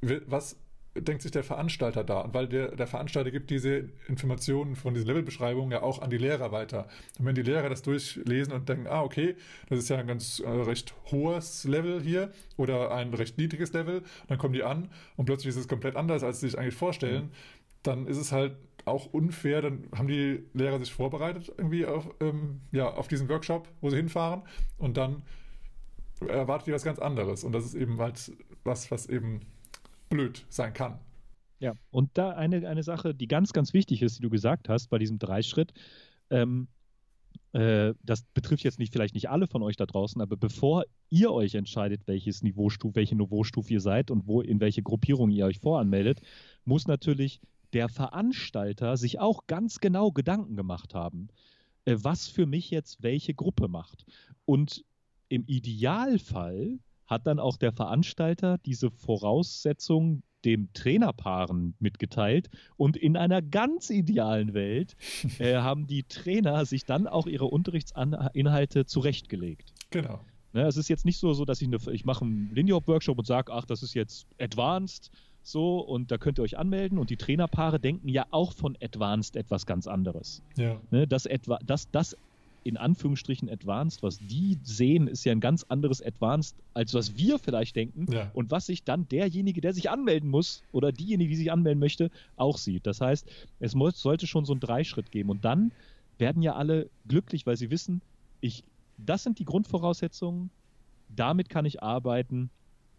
was 0.00 0.56
denkt 0.96 1.22
sich 1.22 1.30
der 1.30 1.44
Veranstalter 1.44 2.04
da? 2.04 2.20
Und 2.20 2.34
weil 2.34 2.48
der, 2.48 2.74
der 2.74 2.86
Veranstalter 2.86 3.30
gibt 3.30 3.50
diese 3.50 3.90
Informationen 4.08 4.76
von 4.76 4.94
diesen 4.94 5.06
Levelbeschreibungen 5.08 5.72
ja 5.72 5.82
auch 5.82 6.00
an 6.00 6.10
die 6.10 6.18
Lehrer 6.18 6.52
weiter. 6.52 6.88
Und 7.18 7.26
wenn 7.26 7.34
die 7.34 7.42
Lehrer 7.42 7.68
das 7.68 7.82
durchlesen 7.82 8.52
und 8.52 8.68
denken, 8.68 8.86
ah, 8.86 9.02
okay, 9.02 9.36
das 9.68 9.80
ist 9.80 9.88
ja 9.88 9.98
ein 9.98 10.06
ganz 10.06 10.40
äh, 10.40 10.48
recht 10.48 10.94
hohes 11.10 11.64
Level 11.64 12.00
hier 12.00 12.32
oder 12.56 12.92
ein 12.92 13.14
recht 13.14 13.38
niedriges 13.38 13.72
Level, 13.72 14.02
dann 14.28 14.38
kommen 14.38 14.54
die 14.54 14.62
an 14.62 14.90
und 15.16 15.26
plötzlich 15.26 15.50
ist 15.50 15.56
es 15.56 15.68
komplett 15.68 15.96
anders, 15.96 16.22
als 16.22 16.40
sie 16.40 16.48
sich 16.48 16.58
eigentlich 16.58 16.74
vorstellen, 16.74 17.24
mhm. 17.24 17.30
dann 17.82 18.06
ist 18.06 18.16
es 18.16 18.32
halt 18.32 18.56
auch 18.84 19.12
unfair, 19.12 19.62
dann 19.62 19.84
haben 19.94 20.08
die 20.08 20.42
Lehrer 20.54 20.78
sich 20.78 20.92
vorbereitet 20.92 21.52
irgendwie 21.56 21.86
auf, 21.86 22.08
ähm, 22.20 22.62
ja, 22.72 22.88
auf 22.88 23.08
diesen 23.08 23.28
Workshop, 23.28 23.68
wo 23.80 23.90
sie 23.90 23.96
hinfahren 23.96 24.42
und 24.78 24.96
dann 24.96 25.22
erwartet 26.28 26.68
ihr 26.68 26.74
was 26.74 26.84
ganz 26.84 26.98
anderes. 26.98 27.44
Und 27.44 27.52
das 27.52 27.64
ist 27.64 27.74
eben 27.74 27.98
halt 27.98 28.32
was, 28.64 28.90
was 28.90 29.06
eben 29.06 29.40
blöd 30.08 30.44
sein 30.48 30.72
kann. 30.72 30.98
Ja, 31.60 31.74
und 31.90 32.10
da 32.14 32.30
eine, 32.30 32.66
eine 32.68 32.82
Sache, 32.82 33.14
die 33.14 33.28
ganz, 33.28 33.52
ganz 33.52 33.74
wichtig 33.74 34.02
ist, 34.02 34.18
die 34.18 34.22
du 34.22 34.30
gesagt 34.30 34.68
hast 34.68 34.88
bei 34.88 34.98
diesem 34.98 35.18
Dreischritt, 35.18 35.72
ähm, 36.30 36.68
äh, 37.52 37.94
das 38.02 38.22
betrifft 38.34 38.64
jetzt 38.64 38.78
nicht 38.78 38.92
vielleicht 38.92 39.14
nicht 39.14 39.28
alle 39.28 39.46
von 39.46 39.62
euch 39.62 39.76
da 39.76 39.84
draußen, 39.84 40.20
aber 40.22 40.36
bevor 40.36 40.84
ihr 41.10 41.32
euch 41.32 41.54
entscheidet, 41.54 42.06
welches 42.06 42.42
Niveaustufe, 42.42 42.94
welche 42.94 43.16
Niveaustufe 43.16 43.72
ihr 43.72 43.80
seid 43.80 44.10
und 44.10 44.26
wo 44.26 44.40
in 44.40 44.60
welche 44.60 44.82
Gruppierung 44.82 45.30
ihr 45.30 45.46
euch 45.46 45.58
voranmeldet, 45.58 46.20
muss 46.64 46.86
natürlich 46.86 47.40
der 47.72 47.88
Veranstalter 47.88 48.96
sich 48.96 49.18
auch 49.20 49.46
ganz 49.46 49.80
genau 49.80 50.12
Gedanken 50.12 50.56
gemacht 50.56 50.94
haben, 50.94 51.28
äh, 51.84 51.96
was 51.98 52.28
für 52.28 52.46
mich 52.46 52.70
jetzt 52.70 53.02
welche 53.02 53.34
Gruppe 53.34 53.68
macht. 53.68 54.04
Und 54.44 54.84
im 55.30 55.44
Idealfall 55.46 56.78
hat 57.06 57.26
dann 57.26 57.38
auch 57.38 57.56
der 57.56 57.72
Veranstalter 57.72 58.58
diese 58.58 58.90
Voraussetzungen 58.90 60.22
dem 60.44 60.72
Trainerpaaren 60.72 61.74
mitgeteilt 61.78 62.48
und 62.76 62.96
in 62.96 63.16
einer 63.16 63.42
ganz 63.42 63.90
idealen 63.90 64.54
Welt 64.54 64.96
äh, 65.38 65.56
haben 65.56 65.86
die 65.86 66.04
Trainer 66.04 66.64
sich 66.64 66.84
dann 66.84 67.06
auch 67.06 67.26
ihre 67.26 67.46
Unterrichtsinhalte 67.46 68.86
zurechtgelegt. 68.86 69.74
Genau. 69.90 70.20
Ne, 70.52 70.62
es 70.66 70.76
ist 70.76 70.88
jetzt 70.88 71.04
nicht 71.04 71.18
so, 71.18 71.32
so 71.32 71.44
dass 71.44 71.60
ich, 71.62 71.68
eine, 71.68 71.78
ich 71.92 72.04
mache 72.04 72.24
einen 72.24 72.50
Lindy 72.52 72.72
Hop 72.72 72.88
Workshop 72.88 73.18
und 73.18 73.26
sage, 73.26 73.52
ach, 73.52 73.66
das 73.66 73.82
ist 73.82 73.94
jetzt 73.94 74.26
Advanced 74.40 75.10
so 75.42 75.78
und 75.80 76.10
da 76.10 76.18
könnt 76.18 76.38
ihr 76.38 76.42
euch 76.42 76.58
anmelden 76.58 76.98
und 76.98 77.10
die 77.10 77.16
Trainerpaare 77.16 77.78
denken 77.78 78.08
ja 78.08 78.26
auch 78.30 78.52
von 78.52 78.76
Advanced 78.82 79.36
etwas 79.36 79.66
ganz 79.66 79.86
anderes. 79.86 80.42
Ja. 80.56 80.80
Ne, 80.90 81.06
das, 81.06 81.26
etwa, 81.26 81.58
das, 81.64 81.90
das 81.90 82.16
in 82.62 82.76
Anführungsstrichen 82.76 83.48
Advanced, 83.48 84.02
was 84.02 84.18
die 84.18 84.58
sehen, 84.62 85.08
ist 85.08 85.24
ja 85.24 85.32
ein 85.32 85.40
ganz 85.40 85.64
anderes 85.68 86.02
Advanced, 86.02 86.56
als 86.74 86.94
was 86.94 87.16
wir 87.16 87.38
vielleicht 87.38 87.76
denken 87.76 88.06
ja. 88.12 88.30
und 88.34 88.50
was 88.50 88.66
sich 88.66 88.84
dann 88.84 89.08
derjenige, 89.08 89.60
der 89.60 89.72
sich 89.72 89.90
anmelden 89.90 90.28
muss 90.28 90.62
oder 90.72 90.92
diejenige, 90.92 91.30
die 91.30 91.36
sich 91.36 91.52
anmelden 91.52 91.80
möchte, 91.80 92.10
auch 92.36 92.58
sieht. 92.58 92.86
Das 92.86 93.00
heißt, 93.00 93.26
es 93.60 93.74
muss, 93.74 94.00
sollte 94.00 94.26
schon 94.26 94.44
so 94.44 94.52
einen 94.52 94.60
Dreischritt 94.60 95.10
geben 95.10 95.30
und 95.30 95.44
dann 95.44 95.72
werden 96.18 96.42
ja 96.42 96.54
alle 96.54 96.90
glücklich, 97.08 97.46
weil 97.46 97.56
sie 97.56 97.70
wissen, 97.70 98.02
ich, 98.40 98.64
das 98.98 99.22
sind 99.22 99.38
die 99.38 99.44
Grundvoraussetzungen, 99.44 100.50
damit 101.08 101.48
kann 101.48 101.64
ich 101.64 101.82
arbeiten 101.82 102.50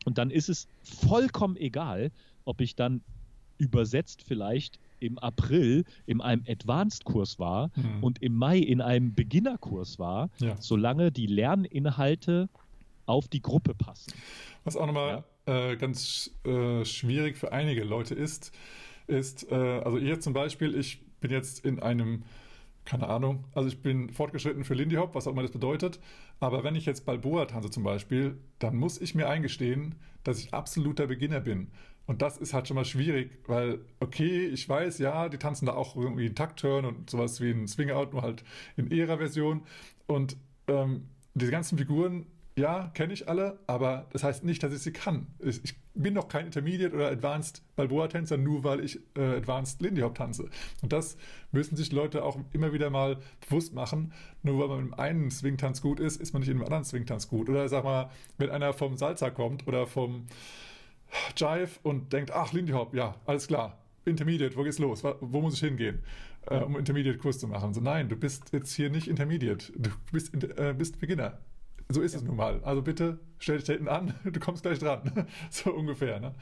und 0.06 0.18
dann 0.18 0.32
ist 0.32 0.50
es 0.50 0.68
vollkommen 0.82 1.56
egal, 1.56 2.12
ob 2.46 2.62
ich 2.62 2.76
dann 2.76 3.02
übersetzt 3.58 4.24
vielleicht 4.24 4.80
im 5.02 5.18
April 5.20 5.84
in 6.06 6.22
einem 6.22 6.44
Advanced-Kurs 6.48 7.40
war 7.40 7.72
mhm. 7.76 8.04
und 8.04 8.22
im 8.22 8.36
Mai 8.36 8.58
in 8.60 8.82
einem 8.82 9.14
Beginner-Kurs 9.14 10.00
war, 10.00 10.30
ja. 10.40 10.56
solange 10.60 11.12
die 11.12 11.28
Lerninhalte 11.28 12.50
auf 13.06 13.28
die 13.28 13.42
Gruppe 13.42 13.76
passen. 13.76 14.14
Was 14.64 14.78
auch 14.78 14.86
nochmal 14.86 15.24
ja? 15.48 15.72
äh, 15.72 15.76
ganz 15.76 16.32
äh, 16.46 16.86
schwierig 16.86 17.38
für 17.38 17.52
einige 17.52 17.84
Leute 17.84 18.16
ist, 18.16 18.52
ist, 19.08 19.52
äh, 19.52 19.56
also 19.56 19.98
jetzt 19.98 20.24
zum 20.24 20.34
Beispiel, 20.34 20.76
ich 20.76 21.02
bin 21.20 21.32
jetzt 21.32 21.66
in 21.66 21.80
einem, 21.80 22.24
keine 22.86 23.08
Ahnung, 23.08 23.46
also 23.54 23.68
ich 23.68 23.82
bin 23.82 24.10
fortgeschritten 24.10 24.64
für 24.64 24.74
Lindy 24.74 24.96
Hop, 24.96 25.16
was 25.16 25.28
auch 25.28 25.32
immer 25.32 25.42
das 25.42 25.52
bedeutet, 25.52 26.00
aber 26.40 26.64
wenn 26.64 26.76
ich 26.76 26.86
jetzt 26.86 27.06
Balboa 27.06 27.46
tanze 27.46 27.70
zum 27.70 27.84
Beispiel, 27.84 28.38
dann 28.60 28.76
muss 28.76 29.00
ich 29.02 29.16
mir 29.16 29.28
eingestehen, 29.30 29.96
dass 30.24 30.40
ich 30.40 30.54
absoluter 30.54 31.08
Beginner 31.08 31.40
bin. 31.40 31.72
Und 32.08 32.22
das 32.22 32.38
ist 32.38 32.54
halt 32.54 32.68
schon 32.68 32.76
mal 32.76 32.86
schwierig, 32.86 33.32
weil, 33.48 33.80
okay, 34.00 34.48
ich 34.48 34.68
weiß, 34.68 34.98
ja, 34.98 35.30
die 35.30 35.38
tanzen 35.38 35.66
da 35.66 35.74
auch 35.74 35.96
irgendwie 35.96 36.26
einen 36.26 36.36
Takt-Turn 36.36 36.86
und 36.86 37.10
sowas 37.10 37.40
wie 37.42 37.52
ein 37.52 37.68
Swing-Out, 37.68 38.14
nur 38.14 38.22
halt 38.22 38.44
in 38.76 38.90
ihrer 38.90 39.18
Version. 39.18 39.62
Und 40.08 40.36
ähm, 40.68 41.08
diese 41.36 41.52
ganzen 41.52 41.78
Figuren, 41.78 42.26
ja, 42.58 42.92
kenne 42.94 43.14
ich 43.14 43.30
alle, 43.30 43.60
aber 43.68 44.08
das 44.12 44.24
heißt 44.24 44.44
nicht, 44.44 44.62
dass 44.62 44.74
ich 44.74 44.82
sie 44.82 44.92
kann. 44.92 45.28
Ich, 45.40 45.64
ich 45.64 45.76
bin 45.94 46.14
noch 46.14 46.28
kein 46.28 46.46
Intermediate 46.46 46.94
oder 46.94 47.10
Advanced 47.10 47.64
Balboa-Tänzer, 47.76 48.38
nur 48.38 48.64
weil 48.64 48.84
ich 48.84 49.00
äh, 49.16 49.38
Advanced 49.38 49.82
Lindy 49.82 50.02
Hop 50.02 50.16
tanze. 50.16 50.50
Und 50.82 50.92
das 50.92 51.18
müssen 51.52 51.76
sich 51.76 51.92
Leute 51.92 52.24
auch 52.24 52.38
immer 52.52 52.74
wieder 52.74 52.90
mal 52.90 53.18
bewusst 53.48 53.74
machen. 53.74 54.14
Nur 54.44 54.60
weil 54.60 54.68
man 54.68 54.88
im 54.88 54.94
einen 54.94 55.32
Swing-Tanz 55.32 55.82
gut 55.82 56.00
ist, 56.00 56.20
ist 56.20 56.34
man 56.34 56.42
nicht 56.42 56.50
in 56.50 56.58
einem 56.58 56.66
anderen 56.66 56.84
Swing-Tanz 56.84 57.30
gut. 57.30 57.50
Oder 57.50 57.70
sag 57.70 57.84
mal, 57.84 58.10
wenn 58.38 58.50
einer 58.50 58.74
vom 58.74 58.98
Salsa 58.98 59.30
kommt 59.30 59.68
oder 59.68 59.88
vom 59.88 60.28
Jive 61.36 61.80
und 61.84 62.14
denkt, 62.14 62.32
ach, 62.32 62.54
Lindy 62.54 62.74
Hop, 62.74 62.94
ja, 62.94 63.16
alles 63.26 63.48
klar. 63.48 63.78
Intermediate, 64.06 64.56
wo 64.56 64.64
geht's 64.64 64.80
los? 64.80 65.04
Wo 65.04 65.42
muss 65.42 65.56
ich 65.56 65.60
hingehen, 65.60 66.00
äh, 66.48 66.60
um 66.60 66.78
Intermediate-Kurs 66.78 67.40
zu 67.40 67.48
machen? 67.48 67.74
So, 67.74 67.82
nein, 67.82 68.10
du 68.10 68.16
bist 68.16 68.52
jetzt 68.52 68.74
hier 68.74 68.90
nicht 68.90 69.08
Intermediate, 69.08 69.72
du 69.76 69.92
bist, 70.12 70.34
äh, 70.34 70.74
bist 70.78 71.00
Beginner. 71.00 71.38
So 71.90 72.02
ist 72.02 72.14
ja. 72.14 72.20
es 72.20 72.26
nun 72.26 72.38
mal. 72.38 72.64
Also 72.64 72.82
bitte 72.82 73.20
stell 73.40 73.58
dich 73.58 73.66
da 73.66 73.74
hinten 73.74 73.90
an, 73.90 74.14
du 74.24 74.40
kommst 74.40 74.64
gleich 74.64 74.80
dran. 74.80 75.28
so 75.50 75.72
ungefähr. 75.72 76.20
Ne? 76.20 76.34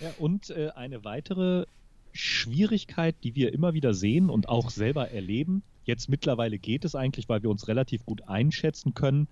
Ja, 0.00 0.10
und 0.18 0.50
äh, 0.50 0.70
eine 0.74 1.04
weitere 1.04 1.66
Schwierigkeit, 2.12 3.16
die 3.24 3.34
wir 3.34 3.52
immer 3.52 3.74
wieder 3.74 3.94
sehen 3.94 4.30
und 4.30 4.48
auch 4.48 4.70
selber 4.70 5.10
erleben, 5.10 5.62
jetzt 5.84 6.08
mittlerweile 6.08 6.58
geht 6.58 6.84
es 6.84 6.94
eigentlich, 6.94 7.28
weil 7.28 7.42
wir 7.42 7.50
uns 7.50 7.68
relativ 7.68 8.04
gut 8.04 8.28
einschätzen 8.28 8.94
können, 8.94 9.28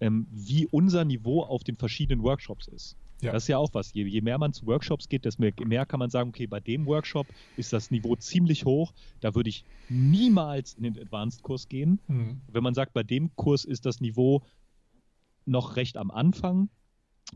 ähm, 0.00 0.26
wie 0.30 0.66
unser 0.66 1.04
Niveau 1.04 1.42
auf 1.42 1.64
den 1.64 1.76
verschiedenen 1.76 2.22
Workshops 2.22 2.68
ist. 2.68 2.96
Ja. 3.22 3.32
Das 3.32 3.44
ist 3.44 3.48
ja 3.48 3.58
auch 3.58 3.72
was. 3.72 3.92
Je, 3.94 4.04
je, 4.04 4.20
mehr 4.20 4.38
man 4.38 4.52
zu 4.52 4.66
Workshops 4.66 5.08
geht, 5.08 5.24
desto 5.24 5.40
mehr, 5.40 5.52
mehr, 5.64 5.86
kann 5.86 5.98
man 5.98 6.10
sagen, 6.10 6.28
okay, 6.28 6.46
bei 6.46 6.60
dem 6.60 6.86
Workshop 6.86 7.26
ist 7.56 7.72
das 7.72 7.90
Niveau 7.90 8.14
ziemlich 8.16 8.64
hoch. 8.64 8.92
Da 9.20 9.34
würde 9.34 9.48
ich 9.48 9.64
niemals 9.88 10.74
in 10.74 10.82
den 10.82 10.98
Advanced-Kurs 10.98 11.68
gehen. 11.68 11.98
Mhm. 12.08 12.40
Wenn 12.48 12.62
man 12.62 12.74
sagt, 12.74 12.92
bei 12.92 13.02
dem 13.02 13.34
Kurs 13.34 13.64
ist 13.64 13.86
das 13.86 14.00
Niveau 14.00 14.42
noch 15.46 15.76
recht 15.76 15.96
am 15.96 16.10
Anfang, 16.10 16.68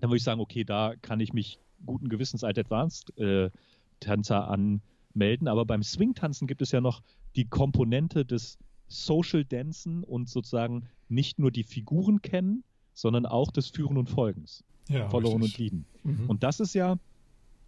dann 0.00 0.10
würde 0.10 0.18
ich 0.18 0.24
sagen, 0.24 0.40
okay, 0.40 0.64
da 0.64 0.94
kann 1.00 1.20
ich 1.20 1.32
mich 1.32 1.58
guten 1.86 2.08
Gewissens 2.08 2.44
als 2.44 2.58
Advanced-Tänzer 2.58 4.48
anmelden. 4.48 5.48
Aber 5.48 5.64
beim 5.64 5.82
Swing-Tanzen 5.82 6.46
gibt 6.46 6.60
es 6.60 6.72
ja 6.72 6.82
noch 6.82 7.02
die 7.36 7.46
Komponente 7.46 8.26
des 8.26 8.58
Social 8.86 9.44
Dancen 9.44 10.04
und 10.04 10.28
sozusagen 10.28 10.88
nicht 11.08 11.38
nur 11.38 11.50
die 11.50 11.64
Figuren 11.64 12.20
kennen, 12.20 12.64
sondern 12.92 13.24
auch 13.24 13.50
des 13.50 13.70
Führen 13.70 13.96
und 13.96 14.10
Folgens 14.10 14.64
ja, 14.90 15.08
verloren 15.08 15.42
und 15.42 15.56
Lieden. 15.58 15.84
Mhm. 16.04 16.28
Und 16.28 16.42
das 16.42 16.60
ist 16.60 16.74
ja, 16.74 16.98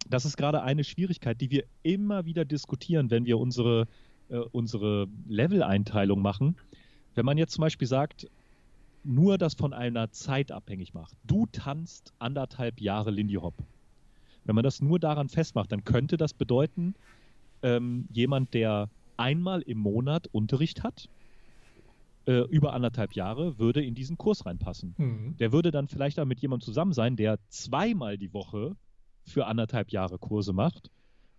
das 0.09 0.25
ist 0.25 0.37
gerade 0.37 0.61
eine 0.61 0.83
Schwierigkeit, 0.83 1.39
die 1.39 1.49
wir 1.49 1.63
immer 1.81 2.25
wieder 2.25 2.45
diskutieren, 2.45 3.09
wenn 3.09 3.25
wir 3.25 3.39
unsere, 3.39 3.87
äh, 4.29 4.37
unsere 4.37 5.07
Level-Einteilung 5.27 6.21
machen. 6.21 6.55
Wenn 7.15 7.25
man 7.25 7.37
jetzt 7.37 7.53
zum 7.53 7.61
Beispiel 7.61 7.87
sagt, 7.87 8.27
nur 9.03 9.37
das 9.37 9.53
von 9.53 9.73
einer 9.73 10.11
Zeit 10.11 10.51
abhängig 10.51 10.93
macht. 10.93 11.15
Du 11.25 11.45
tanzt 11.51 12.13
anderthalb 12.19 12.79
Jahre 12.79 13.11
Lindy 13.11 13.35
Hop. 13.35 13.55
Wenn 14.45 14.55
man 14.55 14.63
das 14.63 14.81
nur 14.81 14.99
daran 14.99 15.29
festmacht, 15.29 15.71
dann 15.71 15.83
könnte 15.83 16.17
das 16.17 16.33
bedeuten, 16.33 16.95
ähm, 17.61 18.07
jemand, 18.11 18.53
der 18.53 18.89
einmal 19.17 19.61
im 19.61 19.77
Monat 19.77 20.27
Unterricht 20.31 20.83
hat, 20.83 21.09
äh, 22.25 22.41
über 22.49 22.73
anderthalb 22.73 23.13
Jahre 23.13 23.57
würde 23.59 23.83
in 23.83 23.95
diesen 23.95 24.17
Kurs 24.17 24.45
reinpassen. 24.45 24.95
Mhm. 24.97 25.37
Der 25.37 25.51
würde 25.51 25.71
dann 25.71 25.87
vielleicht 25.87 26.19
auch 26.19 26.25
mit 26.25 26.39
jemandem 26.39 26.65
zusammen 26.65 26.93
sein, 26.93 27.15
der 27.15 27.39
zweimal 27.49 28.17
die 28.17 28.33
Woche 28.33 28.75
für 29.23 29.45
anderthalb 29.45 29.91
Jahre 29.91 30.19
Kurse 30.19 30.53
macht. 30.53 30.89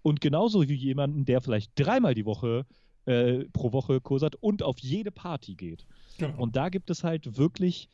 Und 0.03 0.20
genauso 0.20 0.68
wie 0.68 0.75
jemanden, 0.75 1.25
der 1.25 1.40
vielleicht 1.40 1.73
dreimal 1.77 2.14
die 2.14 2.27
Woche 2.27 2.66
äh, 3.07 3.44
pro 3.53 3.73
Woche 3.73 4.01
Kurs 4.01 4.23
hat 4.23 4.37
und 4.37 4.62
auf 4.62 4.79
jede 4.79 5.11
Party 5.11 5.55
geht. 5.55 5.87
Genau. 6.18 6.40
Und 6.40 6.57
da 6.57 6.68
gibt 6.68 6.90
es 6.90 7.05
halt 7.05 7.37
wirklich 7.37 7.88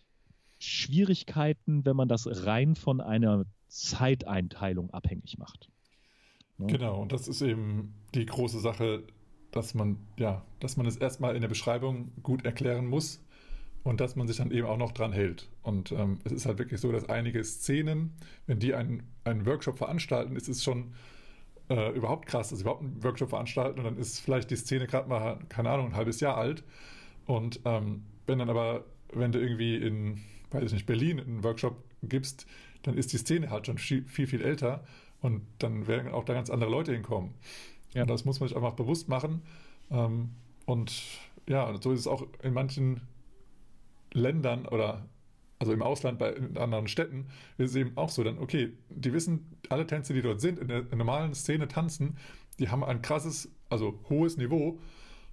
Schwierigkeiten, 0.59 1.85
wenn 1.85 1.97
man 1.97 2.09
das 2.09 2.45
rein 2.45 2.75
von 2.75 3.01
einer 3.01 3.47
Zeiteinteilung 3.69 4.91
abhängig 4.91 5.39
macht. 5.39 5.69
Ja. 6.59 6.67
Genau, 6.67 7.01
und 7.01 7.13
das 7.13 7.29
ist 7.29 7.41
eben 7.41 7.95
die 8.15 8.27
große 8.27 8.61
Sache, 8.61 9.05
dass 9.51 9.75
man, 9.75 9.99
ja, 10.17 10.45
dass 10.61 10.77
man 10.77 10.87
es 10.87 10.97
erstmal 10.97 11.35
in 11.35 11.41
der 11.41 11.49
Beschreibung 11.49 12.13
gut 12.23 12.45
erklären 12.45 12.87
muss 12.87 13.23
und 13.83 14.01
dass 14.01 14.17
man 14.17 14.27
sich 14.27 14.37
dann 14.37 14.51
eben 14.51 14.67
auch 14.67 14.77
noch 14.77 14.93
dran 14.93 15.13
hält. 15.13 15.49
Und 15.63 15.93
ähm, 15.93 16.19
es 16.25 16.33
ist 16.33 16.47
halt 16.47 16.59
wirklich 16.59 16.81
so, 16.81 16.93
dass 16.93 17.09
einige 17.09 17.43
Szenen, 17.45 18.13
wenn 18.47 18.59
die 18.59 18.75
einen, 18.75 19.03
einen 19.25 19.47
Workshop 19.47 19.79
veranstalten, 19.79 20.37
ist 20.37 20.49
es 20.49 20.63
schon 20.63 20.93
äh, 21.69 21.91
überhaupt 21.93 22.27
krass, 22.27 22.51
dass 22.51 22.59
sie 22.59 22.63
überhaupt 22.63 22.83
einen 22.83 23.03
Workshop 23.03 23.31
veranstalten 23.31 23.79
und 23.79 23.85
dann 23.85 23.97
ist 23.97 24.21
vielleicht 24.21 24.51
die 24.51 24.57
Szene 24.57 24.87
gerade 24.87 25.09
mal, 25.09 25.39
keine 25.49 25.71
Ahnung, 25.71 25.89
ein 25.89 25.97
halbes 25.97 26.21
Jahr 26.21 26.37
alt. 26.37 26.63
Und 27.27 27.61
ähm, 27.65 28.03
wenn 28.27 28.39
dann 28.39 28.51
aber, 28.51 28.85
wenn 29.13 29.33
du 29.33 29.41
irgendwie 29.41 29.77
in, 29.77 30.21
weiß 30.51 30.65
ich 30.65 30.73
nicht, 30.73 30.87
Berlin 30.87 31.21
einen 31.21 31.45
Workshop 31.45 31.77
gibst, 32.03 32.47
dann 32.83 32.97
ist 32.97 33.13
die 33.13 33.19
Szene 33.19 33.51
halt 33.51 33.67
schon 33.67 33.79
viel, 33.79 34.05
viel, 34.05 34.27
viel 34.27 34.43
älter 34.43 34.85
und 35.21 35.43
dann 35.59 35.87
werden 35.87 36.11
auch 36.13 36.25
da 36.25 36.35
ganz 36.35 36.51
andere 36.51 36.71
Leute 36.71 36.93
hinkommen. 36.93 37.35
Ja. 37.95 38.07
Das 38.07 38.25
muss 38.25 38.41
man 38.41 38.49
sich 38.49 38.57
einfach 38.57 38.75
bewusst 38.75 39.09
machen. 39.09 39.43
Ähm, 39.91 40.31
und 40.67 40.93
ja, 41.49 41.73
so 41.81 41.93
ist 41.93 42.01
es 42.01 42.07
auch 42.07 42.27
in 42.43 42.53
manchen 42.53 43.01
Ländern 44.13 44.67
oder 44.67 45.09
also 45.59 45.73
im 45.73 45.83
Ausland 45.83 46.19
bei 46.19 46.35
anderen 46.57 46.89
Städten 46.89 47.27
ist 47.59 47.71
es 47.71 47.77
eben 47.77 47.97
auch 47.97 48.09
so, 48.09 48.25
dann 48.25 48.39
okay, 48.39 48.73
die 48.89 49.13
wissen, 49.13 49.59
alle 49.69 49.87
Tänze, 49.87 50.15
die 50.15 50.23
dort 50.23 50.41
sind, 50.41 50.59
in 50.59 50.69
der, 50.69 50.81
in 50.81 50.89
der 50.89 50.99
normalen 50.99 51.35
Szene 51.35 51.69
tanzen, 51.69 52.17
die 52.59 52.71
haben 52.71 52.83
ein 52.83 53.03
krasses, 53.03 53.53
also 53.69 54.01
hohes 54.09 54.39
Niveau 54.39 54.79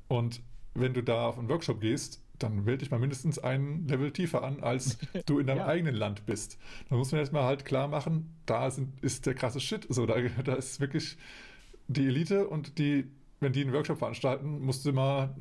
und 0.10 0.42
wenn 0.74 0.94
du 0.94 1.02
da 1.02 1.28
auf 1.28 1.40
einen 1.40 1.50
Workshop 1.50 1.80
gehst, 1.80 2.22
dann 2.40 2.66
wählt 2.66 2.82
dich 2.82 2.92
mal 2.92 3.00
mindestens 3.00 3.40
ein 3.40 3.88
Level 3.88 4.12
tiefer 4.12 4.44
an, 4.44 4.62
als 4.62 4.98
du 5.26 5.40
in 5.40 5.48
deinem 5.48 5.60
ja. 5.60 5.68
eigenen 5.68 5.96
Land 5.96 6.26
bist. 6.26 6.60
Da 6.90 6.96
muss 6.96 7.12
man 7.12 7.20
erstmal 7.20 7.44
halt 7.44 7.66
klar 7.66 7.88
machen, 7.88 8.36
da 8.46 8.70
sind, 8.70 9.02
ist 9.02 9.26
der 9.26 9.34
krasse 9.34 9.60
Shit. 9.60 9.88
So, 9.90 10.06
da, 10.06 10.16
da 10.44 10.54
ist 10.54 10.80
wirklich 10.80 11.18
die 11.88 12.08
Elite 12.08 12.48
und 12.48 12.78
die, 12.78 13.06
wenn 13.40 13.54
die 13.54 13.62
einen 13.62 13.74
Workshop 13.74 14.00
veranstalten, 14.00 14.62
musst 14.62 14.86
du 14.86 14.94
mal 14.94 15.36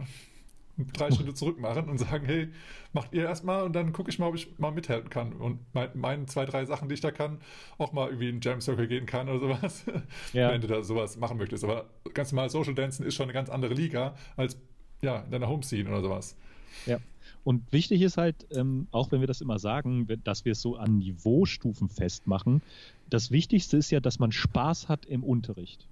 drei 0.93 1.11
Schritte 1.11 1.35
zurück 1.35 1.59
machen 1.59 1.89
und 1.89 1.99
sagen, 1.99 2.27
hey, 2.27 2.49
macht 2.93 3.15
ihr 3.15 3.25
erstmal 3.25 3.63
und 3.65 3.73
dann 3.75 3.93
gucke 3.93 4.11
ich 4.11 4.19
mal, 4.19 4.27
ob 4.29 4.35
ich 4.35 4.59
mal 4.59 4.71
mithelfen 4.71 5.11
kann. 5.11 5.33
Und 5.33 5.59
meine 5.73 5.91
mein 5.95 6.29
zwei, 6.29 6.45
drei 6.45 6.65
Sachen, 6.65 6.89
die 6.89 6.95
ich 6.95 7.01
da 7.01 7.11
kann, 7.11 7.39
auch 7.79 7.93
mal 7.93 8.09
irgendwie 8.09 8.29
in 8.29 8.41
Jam 8.41 8.61
Circle 8.61 8.87
gehen 8.87 9.07
kann 9.07 9.29
oder 9.29 9.41
sowas, 9.41 9.85
ja. 10.33 10.51
wenn 10.51 10.61
du 10.61 10.67
da 10.67 10.83
sowas 10.83 11.17
machen 11.17 11.39
möchtest. 11.39 11.65
Aber 11.65 11.87
ganz 12.15 12.33
normal 12.33 12.51
Social 12.51 12.75
Dancen 12.75 13.07
ist 13.07 13.15
schon 13.15 13.25
eine 13.25 13.33
ganz 13.33 13.49
andere 13.49 13.75
Liga 13.75 14.15
als 14.37 14.59
ja, 15.03 15.21
in 15.21 15.31
deiner 15.31 15.49
Home 15.49 15.63
Scene 15.63 15.89
oder 15.89 16.03
sowas. 16.03 16.37
Ja. 16.85 16.99
Und 17.45 17.73
wichtig 17.73 18.03
ist 18.03 18.17
halt, 18.17 18.47
ähm, 18.51 18.89
auch 18.91 19.13
wenn 19.13 19.21
wir 19.21 19.27
das 19.27 19.41
immer 19.41 19.59
sagen, 19.59 20.07
dass 20.25 20.45
wir 20.45 20.53
es 20.53 20.61
so 20.61 20.77
an 20.77 20.99
Niveaustufen 20.99 21.89
festmachen, 21.89 22.61
das 23.09 23.31
Wichtigste 23.31 23.77
ist 23.77 23.91
ja, 23.91 24.01
dass 24.01 24.19
man 24.19 24.33
Spaß 24.33 24.89
hat 24.89 25.07
im 25.07 25.23
Unterricht. 25.23 25.87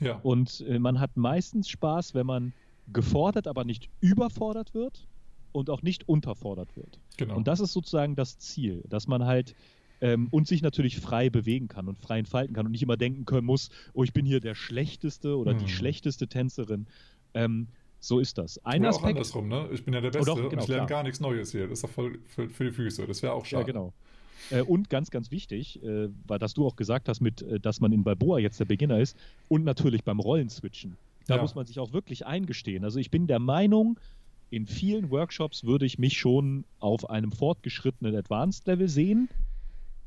Ja. 0.00 0.20
Und 0.22 0.64
äh, 0.68 0.78
man 0.78 1.00
hat 1.00 1.16
meistens 1.16 1.68
Spaß, 1.68 2.14
wenn 2.14 2.26
man 2.26 2.52
gefordert, 2.92 3.46
aber 3.46 3.64
nicht 3.64 3.88
überfordert 4.00 4.74
wird 4.74 5.06
und 5.52 5.70
auch 5.70 5.82
nicht 5.82 6.08
unterfordert 6.08 6.76
wird. 6.76 6.98
Genau. 7.16 7.36
Und 7.36 7.46
das 7.48 7.60
ist 7.60 7.72
sozusagen 7.72 8.16
das 8.16 8.38
Ziel, 8.38 8.82
dass 8.88 9.06
man 9.06 9.24
halt 9.24 9.54
ähm, 10.00 10.28
und 10.30 10.46
sich 10.48 10.62
natürlich 10.62 10.98
frei 10.98 11.30
bewegen 11.30 11.68
kann 11.68 11.88
und 11.88 11.98
frei 11.98 12.18
entfalten 12.18 12.54
kann 12.54 12.66
und 12.66 12.72
nicht 12.72 12.82
immer 12.82 12.96
denken 12.96 13.24
können 13.24 13.46
muss, 13.46 13.70
oh, 13.92 14.02
ich 14.02 14.12
bin 14.12 14.24
hier 14.24 14.40
der 14.40 14.54
Schlechteste 14.54 15.36
oder 15.36 15.52
hm. 15.52 15.58
die 15.58 15.68
schlechteste 15.68 16.26
Tänzerin. 16.28 16.86
Ähm, 17.34 17.68
so 18.00 18.18
ist 18.18 18.38
das. 18.38 18.64
Ein 18.64 18.80
oder 18.80 18.90
Aspekt, 18.90 19.04
auch 19.04 19.08
andersrum, 19.10 19.48
ne? 19.48 19.68
Ich 19.72 19.84
bin 19.84 19.92
ja 19.92 20.00
der 20.00 20.10
Beste 20.10 20.32
auch, 20.32 20.36
genau, 20.36 20.48
und 20.48 20.60
ich 20.60 20.68
lerne 20.68 20.86
gar 20.86 21.02
nichts 21.02 21.20
Neues 21.20 21.52
hier. 21.52 21.68
Das 21.68 21.78
ist 21.78 21.84
doch 21.84 21.90
voll 21.90 22.18
für, 22.26 22.48
für 22.48 22.64
die 22.64 22.72
Füße. 22.72 23.06
Das 23.06 23.22
wäre 23.22 23.34
auch 23.34 23.44
schade. 23.44 23.62
Ja, 23.62 23.66
genau. 23.66 23.92
Äh, 24.50 24.62
und 24.62 24.90
ganz, 24.90 25.10
ganz 25.10 25.30
wichtig, 25.30 25.82
äh, 25.82 26.08
weil 26.26 26.38
das 26.38 26.54
du 26.54 26.66
auch 26.66 26.76
gesagt 26.76 27.08
hast, 27.08 27.20
mit, 27.20 27.42
äh, 27.42 27.60
dass 27.60 27.80
man 27.80 27.92
in 27.92 28.04
Balboa 28.04 28.38
jetzt 28.38 28.58
der 28.60 28.64
Beginner 28.64 28.98
ist 28.98 29.16
und 29.48 29.64
natürlich 29.64 30.04
beim 30.04 30.20
Rollenswitchen. 30.20 30.96
Da 31.26 31.36
ja. 31.36 31.42
muss 31.42 31.54
man 31.54 31.66
sich 31.66 31.78
auch 31.78 31.92
wirklich 31.92 32.26
eingestehen. 32.26 32.84
Also 32.84 32.98
ich 32.98 33.10
bin 33.10 33.26
der 33.26 33.38
Meinung, 33.38 34.00
in 34.50 34.66
vielen 34.66 35.10
Workshops 35.10 35.64
würde 35.64 35.86
ich 35.86 35.98
mich 35.98 36.18
schon 36.18 36.64
auf 36.80 37.08
einem 37.08 37.30
fortgeschrittenen 37.30 38.16
Advanced 38.16 38.66
Level 38.66 38.88
sehen, 38.88 39.28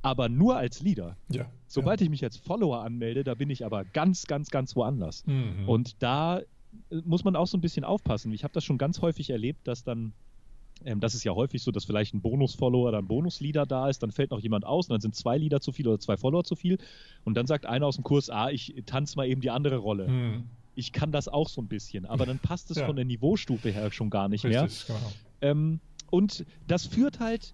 aber 0.01 0.27
nur 0.27 0.57
als 0.57 0.81
Leader. 0.81 1.15
Ja. 1.29 1.49
Sobald 1.67 2.01
ja. 2.01 2.05
ich 2.05 2.09
mich 2.09 2.23
als 2.23 2.35
Follower 2.35 2.83
anmelde, 2.83 3.23
da 3.23 3.35
bin 3.35 3.49
ich 3.49 3.65
aber 3.65 3.85
ganz, 3.85 4.27
ganz, 4.27 4.49
ganz 4.49 4.75
woanders. 4.75 5.25
Mhm. 5.25 5.67
Und 5.67 6.03
da 6.03 6.41
muss 7.05 7.23
man 7.23 7.35
auch 7.35 7.47
so 7.47 7.57
ein 7.57 7.61
bisschen 7.61 7.85
aufpassen. 7.85 8.31
Ich 8.33 8.43
habe 8.43 8.53
das 8.53 8.63
schon 8.63 8.77
ganz 8.77 9.01
häufig 9.01 9.29
erlebt, 9.29 9.67
dass 9.67 9.83
dann, 9.83 10.13
ähm, 10.85 10.99
das 10.99 11.15
ist 11.15 11.23
ja 11.23 11.33
häufig 11.33 11.61
so, 11.61 11.71
dass 11.71 11.85
vielleicht 11.85 12.13
ein 12.13 12.21
Bonus-Follower 12.21 12.89
oder 12.89 12.97
ein 12.99 13.07
Bonus-Leader 13.07 13.65
da 13.65 13.89
ist, 13.89 14.03
dann 14.03 14.11
fällt 14.11 14.31
noch 14.31 14.39
jemand 14.39 14.65
aus 14.65 14.87
und 14.87 14.93
dann 14.93 15.01
sind 15.01 15.15
zwei 15.15 15.37
Leader 15.37 15.61
zu 15.61 15.71
viel 15.71 15.87
oder 15.87 15.99
zwei 15.99 16.17
Follower 16.17 16.43
zu 16.43 16.55
viel. 16.55 16.77
Und 17.23 17.35
dann 17.35 17.47
sagt 17.47 17.65
einer 17.65 17.85
aus 17.85 17.95
dem 17.95 18.03
Kurs, 18.03 18.29
ah, 18.29 18.49
ich 18.49 18.73
tanze 18.85 19.15
mal 19.15 19.27
eben 19.27 19.41
die 19.41 19.49
andere 19.49 19.77
Rolle. 19.77 20.07
Hm. 20.07 20.43
Ich 20.75 20.91
kann 20.91 21.11
das 21.11 21.27
auch 21.27 21.49
so 21.49 21.61
ein 21.61 21.67
bisschen, 21.67 22.05
aber 22.05 22.25
dann 22.25 22.39
passt 22.39 22.71
es 22.71 22.77
ja. 22.79 22.85
von 22.85 22.95
der 22.95 23.05
Niveaustufe 23.05 23.69
her 23.69 23.91
schon 23.91 24.09
gar 24.09 24.27
nicht 24.27 24.43
Richtig, 24.43 24.89
mehr. 24.89 24.97
Genau. 24.97 25.11
Ähm, 25.41 25.79
und 26.09 26.45
das 26.67 26.85
führt 26.85 27.19
halt, 27.19 27.53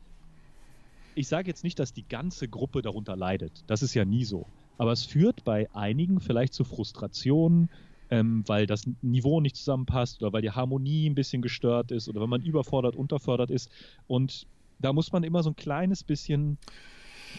ich 1.16 1.28
sage 1.28 1.48
jetzt 1.48 1.64
nicht, 1.64 1.80
dass 1.80 1.94
die 1.94 2.08
ganze 2.08 2.48
Gruppe 2.48 2.82
darunter 2.82 3.16
leidet. 3.16 3.64
Das 3.68 3.84
ist 3.84 3.94
ja 3.94 4.06
nie 4.06 4.26
so. 4.26 4.46
Aber 4.78 4.94
es 4.94 5.04
führt 5.04 5.44
bei 5.44 5.70
einigen 5.74 6.22
vielleicht 6.22 6.54
zu 6.54 6.64
Frustrationen, 6.64 7.70
ähm, 8.10 8.44
weil 8.48 8.66
das 8.66 8.84
Niveau 9.02 9.42
nicht 9.42 9.56
zusammenpasst 9.56 10.22
oder 10.22 10.34
weil 10.34 10.42
die 10.42 10.52
Harmonie 10.52 11.10
ein 11.10 11.16
bisschen 11.16 11.42
gestört 11.42 11.92
ist 11.92 12.10
oder 12.10 12.22
wenn 12.22 12.30
man 12.30 12.42
überfordert, 12.42 12.96
unterfordert 12.96 13.52
ist. 13.52 13.72
Und 14.08 14.48
da 14.80 14.94
muss 14.94 15.12
man 15.12 15.24
immer 15.24 15.44
so 15.44 15.52
ein 15.52 15.56
kleines 15.56 16.04
bisschen 16.04 16.58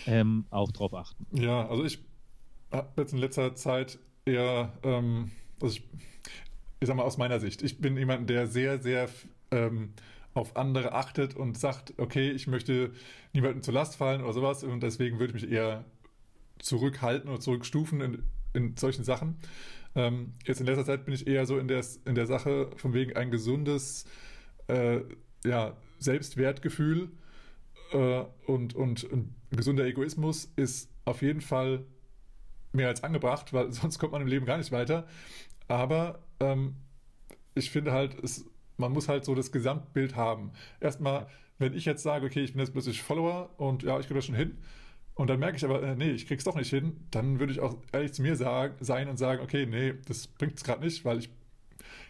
ähm, 0.06 0.44
auch 0.50 0.70
drauf 0.72 0.94
achten. 0.94 1.26
Ja, 1.32 1.68
also 1.68 1.84
ich 1.84 1.98
habe 2.70 2.88
jetzt 2.98 3.12
in 3.12 3.18
letzter 3.18 3.54
Zeit 3.54 3.98
eher, 4.24 4.72
ähm, 4.82 5.30
also 5.60 5.76
ich, 5.76 5.82
ich 6.80 6.86
sag 6.86 6.96
mal 6.96 7.02
aus 7.02 7.18
meiner 7.18 7.40
Sicht, 7.40 7.62
ich 7.62 7.80
bin 7.80 7.96
jemand, 7.96 8.30
der 8.30 8.46
sehr, 8.46 8.80
sehr 8.80 9.08
ähm, 9.50 9.94
auf 10.34 10.56
andere 10.56 10.92
achtet 10.92 11.34
und 11.34 11.58
sagt, 11.58 11.94
okay, 11.98 12.30
ich 12.30 12.46
möchte 12.46 12.92
niemandem 13.32 13.62
zur 13.62 13.74
Last 13.74 13.96
fallen 13.96 14.22
oder 14.22 14.32
sowas 14.32 14.62
und 14.62 14.80
deswegen 14.82 15.18
würde 15.18 15.36
ich 15.36 15.42
mich 15.42 15.52
eher 15.52 15.84
zurückhalten 16.58 17.28
oder 17.28 17.40
zurückstufen 17.40 18.00
in, 18.00 18.22
in 18.52 18.76
solchen 18.76 19.04
Sachen. 19.04 19.36
Ähm, 19.94 20.34
jetzt 20.44 20.60
in 20.60 20.66
letzter 20.66 20.84
Zeit 20.84 21.04
bin 21.04 21.14
ich 21.14 21.26
eher 21.26 21.46
so 21.46 21.58
in 21.58 21.68
der, 21.68 21.84
in 22.04 22.14
der 22.14 22.26
Sache 22.26 22.70
von 22.76 22.94
wegen 22.94 23.16
ein 23.16 23.30
gesundes 23.30 24.04
äh, 24.68 25.00
ja, 25.44 25.76
Selbstwertgefühl 25.98 27.10
äh, 27.92 28.24
und, 28.46 28.74
und 28.74 29.04
ein 29.12 29.34
gesunder 29.50 29.84
Egoismus 29.84 30.52
ist 30.56 30.90
auf 31.04 31.22
jeden 31.22 31.40
Fall 31.40 31.84
mehr 32.72 32.88
als 32.88 33.02
angebracht, 33.02 33.52
weil 33.52 33.72
sonst 33.72 33.98
kommt 33.98 34.12
man 34.12 34.22
im 34.22 34.28
Leben 34.28 34.46
gar 34.46 34.58
nicht 34.58 34.72
weiter. 34.72 35.06
Aber 35.68 36.20
ähm, 36.40 36.76
ich 37.54 37.70
finde 37.70 37.92
halt, 37.92 38.16
es, 38.22 38.44
man 38.76 38.92
muss 38.92 39.08
halt 39.08 39.24
so 39.24 39.34
das 39.34 39.52
Gesamtbild 39.52 40.16
haben. 40.16 40.52
Erstmal, 40.80 41.26
wenn 41.58 41.74
ich 41.74 41.84
jetzt 41.84 42.02
sage, 42.02 42.26
okay, 42.26 42.42
ich 42.42 42.52
bin 42.52 42.60
jetzt 42.60 42.72
plötzlich 42.72 43.02
Follower 43.02 43.50
und 43.58 43.82
ja, 43.82 43.98
ich 43.98 44.06
kriege 44.06 44.18
das 44.18 44.26
schon 44.26 44.34
hin, 44.34 44.58
und 45.14 45.28
dann 45.28 45.38
merke 45.38 45.56
ich 45.56 45.64
aber, 45.64 45.82
äh, 45.82 45.96
nee, 45.96 46.10
ich 46.10 46.26
krieg's 46.26 46.44
doch 46.44 46.56
nicht 46.56 46.70
hin, 46.70 46.96
dann 47.10 47.40
würde 47.40 47.52
ich 47.52 47.60
auch 47.60 47.76
ehrlich 47.92 48.12
zu 48.12 48.22
mir 48.22 48.36
sagen, 48.36 48.74
sein 48.80 49.08
und 49.08 49.18
sagen, 49.18 49.42
okay, 49.42 49.66
nee, 49.66 49.94
das 50.06 50.26
bringt 50.26 50.56
es 50.56 50.64
gerade 50.64 50.84
nicht, 50.84 51.04
weil 51.04 51.18
ich 51.18 51.30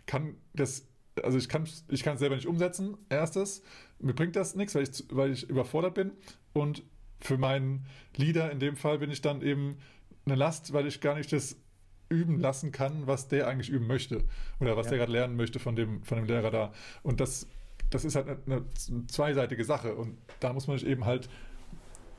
kann 0.07 0.37
das, 0.55 0.87
also 1.23 1.39
ich 1.39 1.49
kann 1.49 1.65
ich 1.89 2.07
es 2.07 2.19
selber 2.19 2.37
nicht 2.37 2.47
umsetzen, 2.47 2.97
erstes. 3.09 3.63
Mir 3.99 4.15
bringt 4.15 4.37
das 4.37 4.55
nichts, 4.55 4.75
weil 4.75 4.83
ich, 4.85 5.05
weil 5.11 5.33
ich 5.33 5.49
überfordert 5.49 5.95
bin. 5.95 6.13
Und 6.53 6.83
für 7.21 7.39
meinen 7.39 7.87
Leader 8.17 8.51
in 8.51 8.61
dem 8.61 8.77
Fall 8.77 8.99
bin 8.99 9.11
ich 9.11 9.21
dann 9.21 9.43
eben 9.43 9.77
eine 10.25 10.35
Last, 10.35 10.73
weil 10.73 10.87
ich 10.87 11.01
gar 11.01 11.15
nicht 11.15 11.33
das 11.33 11.57
üben 12.09 12.41
lassen 12.41 12.73
kann, 12.73 13.07
was 13.07 13.29
der 13.29 13.47
eigentlich 13.47 13.71
üben 13.71 13.87
möchte. 13.87 14.25
Oder 14.59 14.77
was 14.77 14.87
ja. 14.87 14.91
der 14.91 14.99
gerade 14.99 15.13
lernen 15.13 15.37
möchte 15.37 15.59
von 15.59 15.77
dem, 15.77 16.03
von 16.03 16.19
dem 16.19 16.27
Lehrer 16.27 16.51
da. 16.51 16.73
Und 17.03 17.21
das, 17.21 17.47
das 17.91 18.05
ist 18.05 18.17
halt 18.17 18.29
eine, 18.29 18.39
eine 18.47 19.07
zweiseitige 19.07 19.65
Sache. 19.65 19.95
Und 19.95 20.17
da 20.41 20.53
muss 20.53 20.67
man 20.67 20.79
sich 20.79 20.89
eben 20.89 21.05
halt 21.05 21.29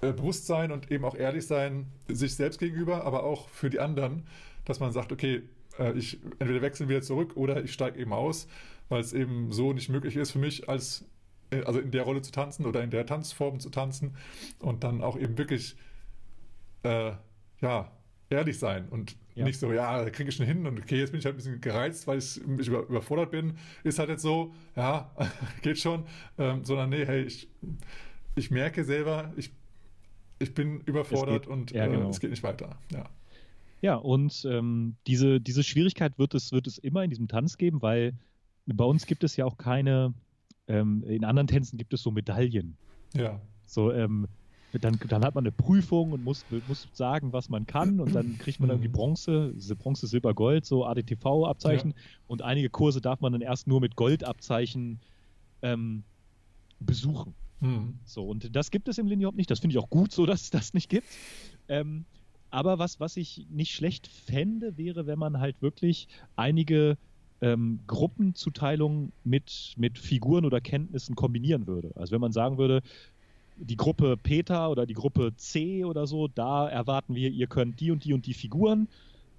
bewusst 0.01 0.47
sein 0.47 0.71
und 0.71 0.91
eben 0.91 1.05
auch 1.05 1.15
ehrlich 1.15 1.45
sein, 1.45 1.87
sich 2.07 2.35
selbst 2.35 2.59
gegenüber, 2.59 3.03
aber 3.05 3.23
auch 3.23 3.49
für 3.49 3.69
die 3.69 3.79
anderen, 3.79 4.23
dass 4.65 4.79
man 4.79 4.91
sagt, 4.91 5.11
okay, 5.11 5.43
äh, 5.79 5.93
ich 5.93 6.19
entweder 6.39 6.61
wechsle 6.61 6.89
wieder 6.89 7.01
zurück 7.01 7.35
oder 7.35 7.63
ich 7.63 7.73
steige 7.73 7.99
eben 7.99 8.13
aus, 8.13 8.47
weil 8.89 9.01
es 9.01 9.13
eben 9.13 9.51
so 9.51 9.73
nicht 9.73 9.89
möglich 9.89 10.15
ist 10.15 10.31
für 10.31 10.39
mich, 10.39 10.67
als 10.67 11.05
äh, 11.51 11.63
also 11.63 11.79
in 11.79 11.91
der 11.91 12.03
Rolle 12.03 12.21
zu 12.21 12.31
tanzen 12.31 12.65
oder 12.65 12.83
in 12.83 12.89
der 12.89 13.05
Tanzform 13.05 13.59
zu 13.59 13.69
tanzen 13.69 14.15
und 14.59 14.83
dann 14.83 15.01
auch 15.01 15.17
eben 15.17 15.37
wirklich 15.37 15.75
äh, 16.83 17.11
ja 17.61 17.91
ehrlich 18.29 18.57
sein 18.57 18.87
und 18.89 19.15
ja. 19.35 19.45
nicht 19.45 19.59
so, 19.59 19.71
ja, 19.71 20.09
kriege 20.09 20.29
ich 20.29 20.35
schon 20.35 20.45
hin 20.45 20.65
und 20.65 20.79
okay, 20.79 20.97
jetzt 20.97 21.11
bin 21.11 21.19
ich 21.19 21.25
halt 21.25 21.35
ein 21.35 21.37
bisschen 21.37 21.61
gereizt, 21.61 22.07
weil 22.07 22.17
ich, 22.17 22.39
ich 22.59 22.67
über, 22.67 22.81
überfordert 22.81 23.31
bin. 23.31 23.57
Ist 23.83 23.99
halt 23.99 24.09
jetzt 24.09 24.21
so, 24.21 24.53
ja, 24.75 25.11
geht 25.61 25.79
schon, 25.79 26.05
ähm, 26.37 26.63
sondern 26.63 26.89
nee, 26.89 27.05
hey, 27.05 27.23
ich, 27.23 27.49
ich 28.35 28.51
merke 28.51 28.83
selber, 28.83 29.31
ich, 29.35 29.51
ich 30.41 30.53
bin 30.53 30.81
überfordert 30.81 31.43
geht, 31.43 31.51
und 31.51 31.71
ja, 31.71 31.87
genau. 31.87 32.07
äh, 32.07 32.09
es 32.09 32.19
geht 32.19 32.31
nicht 32.31 32.43
weiter. 32.43 32.77
Ja. 32.91 33.09
Ja, 33.81 33.95
und 33.95 34.45
ähm, 34.47 34.95
diese, 35.07 35.41
diese 35.41 35.63
Schwierigkeit 35.63 36.19
wird 36.19 36.35
es, 36.35 36.51
wird 36.51 36.67
es 36.67 36.77
immer 36.77 37.03
in 37.03 37.09
diesem 37.09 37.27
Tanz 37.27 37.57
geben, 37.57 37.81
weil 37.81 38.13
bei 38.67 38.85
uns 38.85 39.07
gibt 39.07 39.23
es 39.23 39.35
ja 39.37 39.45
auch 39.45 39.57
keine, 39.57 40.13
ähm, 40.67 41.03
in 41.07 41.25
anderen 41.25 41.47
Tänzen 41.47 41.77
gibt 41.77 41.93
es 41.93 42.03
so 42.03 42.11
Medaillen. 42.11 42.77
Ja. 43.15 43.41
So, 43.65 43.91
ähm, 43.91 44.27
dann, 44.79 44.99
dann 45.07 45.25
hat 45.25 45.35
man 45.35 45.43
eine 45.43 45.51
Prüfung 45.51 46.11
und 46.13 46.23
muss, 46.23 46.45
muss 46.67 46.87
sagen, 46.93 47.33
was 47.33 47.49
man 47.49 47.65
kann 47.65 47.99
und 47.99 48.13
dann 48.13 48.37
kriegt 48.37 48.59
man 48.59 48.69
irgendwie 48.69 48.87
mhm. 48.87 48.93
Bronze, 48.93 49.53
Bronze, 49.77 50.07
Silber, 50.07 50.33
Gold, 50.33 50.65
so 50.65 50.85
ADTV-Abzeichen 50.85 51.91
ja. 51.91 51.97
und 52.27 52.41
einige 52.41 52.69
Kurse 52.69 53.01
darf 53.01 53.19
man 53.19 53.33
dann 53.33 53.41
erst 53.41 53.67
nur 53.67 53.81
mit 53.81 53.95
Goldabzeichen 53.95 54.99
ähm, 55.61 56.03
besuchen. 56.79 57.33
Mhm. 57.61 57.99
So, 58.05 58.27
und 58.27 58.55
das 58.55 58.71
gibt 58.71 58.87
es 58.87 58.97
im 58.97 59.07
Lindy 59.07 59.25
Hop 59.25 59.35
nicht. 59.35 59.49
Das 59.49 59.59
finde 59.59 59.73
ich 59.75 59.83
auch 59.83 59.89
gut 59.89 60.11
so, 60.11 60.25
dass 60.25 60.41
es 60.41 60.49
das 60.49 60.73
nicht 60.73 60.89
gibt. 60.89 61.07
Ähm, 61.67 62.05
aber 62.49 62.79
was, 62.79 62.99
was 62.99 63.15
ich 63.15 63.47
nicht 63.49 63.71
schlecht 63.71 64.07
fände, 64.07 64.77
wäre, 64.77 65.07
wenn 65.07 65.17
man 65.17 65.39
halt 65.39 65.61
wirklich 65.61 66.07
einige 66.35 66.97
ähm, 67.39 67.79
Gruppenzuteilungen 67.87 69.13
mit, 69.23 69.73
mit 69.77 69.97
Figuren 69.97 70.45
oder 70.45 70.59
Kenntnissen 70.59 71.15
kombinieren 71.15 71.65
würde. 71.65 71.91
Also 71.95 72.11
wenn 72.11 72.21
man 72.21 72.33
sagen 72.33 72.57
würde, 72.57 72.81
die 73.55 73.77
Gruppe 73.77 74.17
Peter 74.17 74.69
oder 74.69 74.85
die 74.85 74.93
Gruppe 74.93 75.33
C 75.37 75.85
oder 75.85 76.07
so, 76.07 76.27
da 76.27 76.67
erwarten 76.67 77.15
wir, 77.15 77.29
ihr 77.29 77.47
könnt 77.47 77.79
die 77.79 77.91
und 77.91 78.03
die 78.03 78.13
und 78.13 78.25
die 78.25 78.33
Figuren 78.33 78.89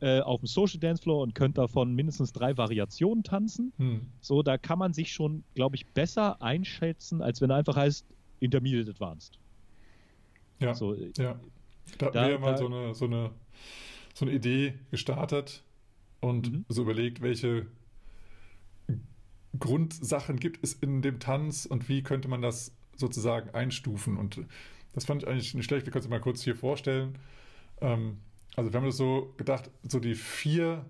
äh, 0.02 0.20
auf 0.20 0.40
dem 0.40 0.48
Social 0.48 0.80
Dance 0.80 1.00
Floor 1.00 1.22
und 1.22 1.34
könnt 1.36 1.56
davon 1.56 1.94
mindestens 1.94 2.32
drei 2.32 2.56
Variationen 2.56 3.22
tanzen. 3.22 3.72
Hm. 3.76 4.00
So, 4.20 4.42
da 4.42 4.58
kann 4.58 4.76
man 4.78 4.92
sich 4.92 5.12
schon, 5.12 5.44
glaube 5.54 5.76
ich, 5.76 5.86
besser 5.86 6.42
einschätzen, 6.42 7.22
als 7.22 7.40
wenn 7.40 7.50
er 7.50 7.56
einfach 7.56 7.76
heißt 7.76 8.04
Intermediate 8.40 8.90
Advanced. 8.90 9.38
Ja. 10.58 10.74
So, 10.74 10.94
ja. 10.94 11.38
Da, 11.98 12.10
da 12.10 12.28
wäre 12.28 12.40
mal 12.40 12.52
da, 12.52 12.58
so, 12.58 12.66
eine, 12.66 12.94
so, 12.94 13.04
eine, 13.04 13.30
so 14.12 14.24
eine 14.24 14.34
Idee 14.34 14.74
gestartet 14.90 15.62
und 16.20 16.52
mhm. 16.52 16.64
so 16.68 16.82
überlegt, 16.82 17.22
welche 17.22 17.66
Grundsachen 19.56 20.40
gibt 20.40 20.64
es 20.64 20.74
in 20.74 21.00
dem 21.02 21.20
Tanz 21.20 21.64
und 21.64 21.88
wie 21.88 22.02
könnte 22.02 22.26
man 22.26 22.42
das 22.42 22.74
sozusagen 22.96 23.50
einstufen. 23.50 24.16
Und 24.16 24.40
das 24.94 25.04
fand 25.04 25.22
ich 25.22 25.28
eigentlich 25.28 25.54
nicht 25.54 25.66
schlecht. 25.66 25.86
Wir 25.86 25.92
können 25.92 26.04
es 26.04 26.10
mal 26.10 26.20
kurz 26.20 26.42
hier 26.42 26.56
vorstellen. 26.56 27.18
Ähm, 27.80 28.18
also 28.56 28.72
wir 28.72 28.78
haben 28.78 28.86
das 28.86 28.96
so 28.96 29.32
gedacht, 29.36 29.70
so 29.88 29.98
die 29.98 30.14
vier 30.14 30.84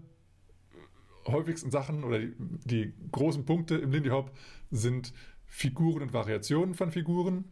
häufigsten 1.26 1.70
Sachen 1.70 2.04
oder 2.04 2.18
die, 2.18 2.32
die 2.64 2.92
großen 3.12 3.44
Punkte 3.44 3.76
im 3.76 3.92
Lindy 3.92 4.10
Hop 4.10 4.32
sind 4.70 5.12
Figuren 5.46 6.02
und 6.02 6.12
Variationen 6.12 6.74
von 6.74 6.90
Figuren. 6.90 7.44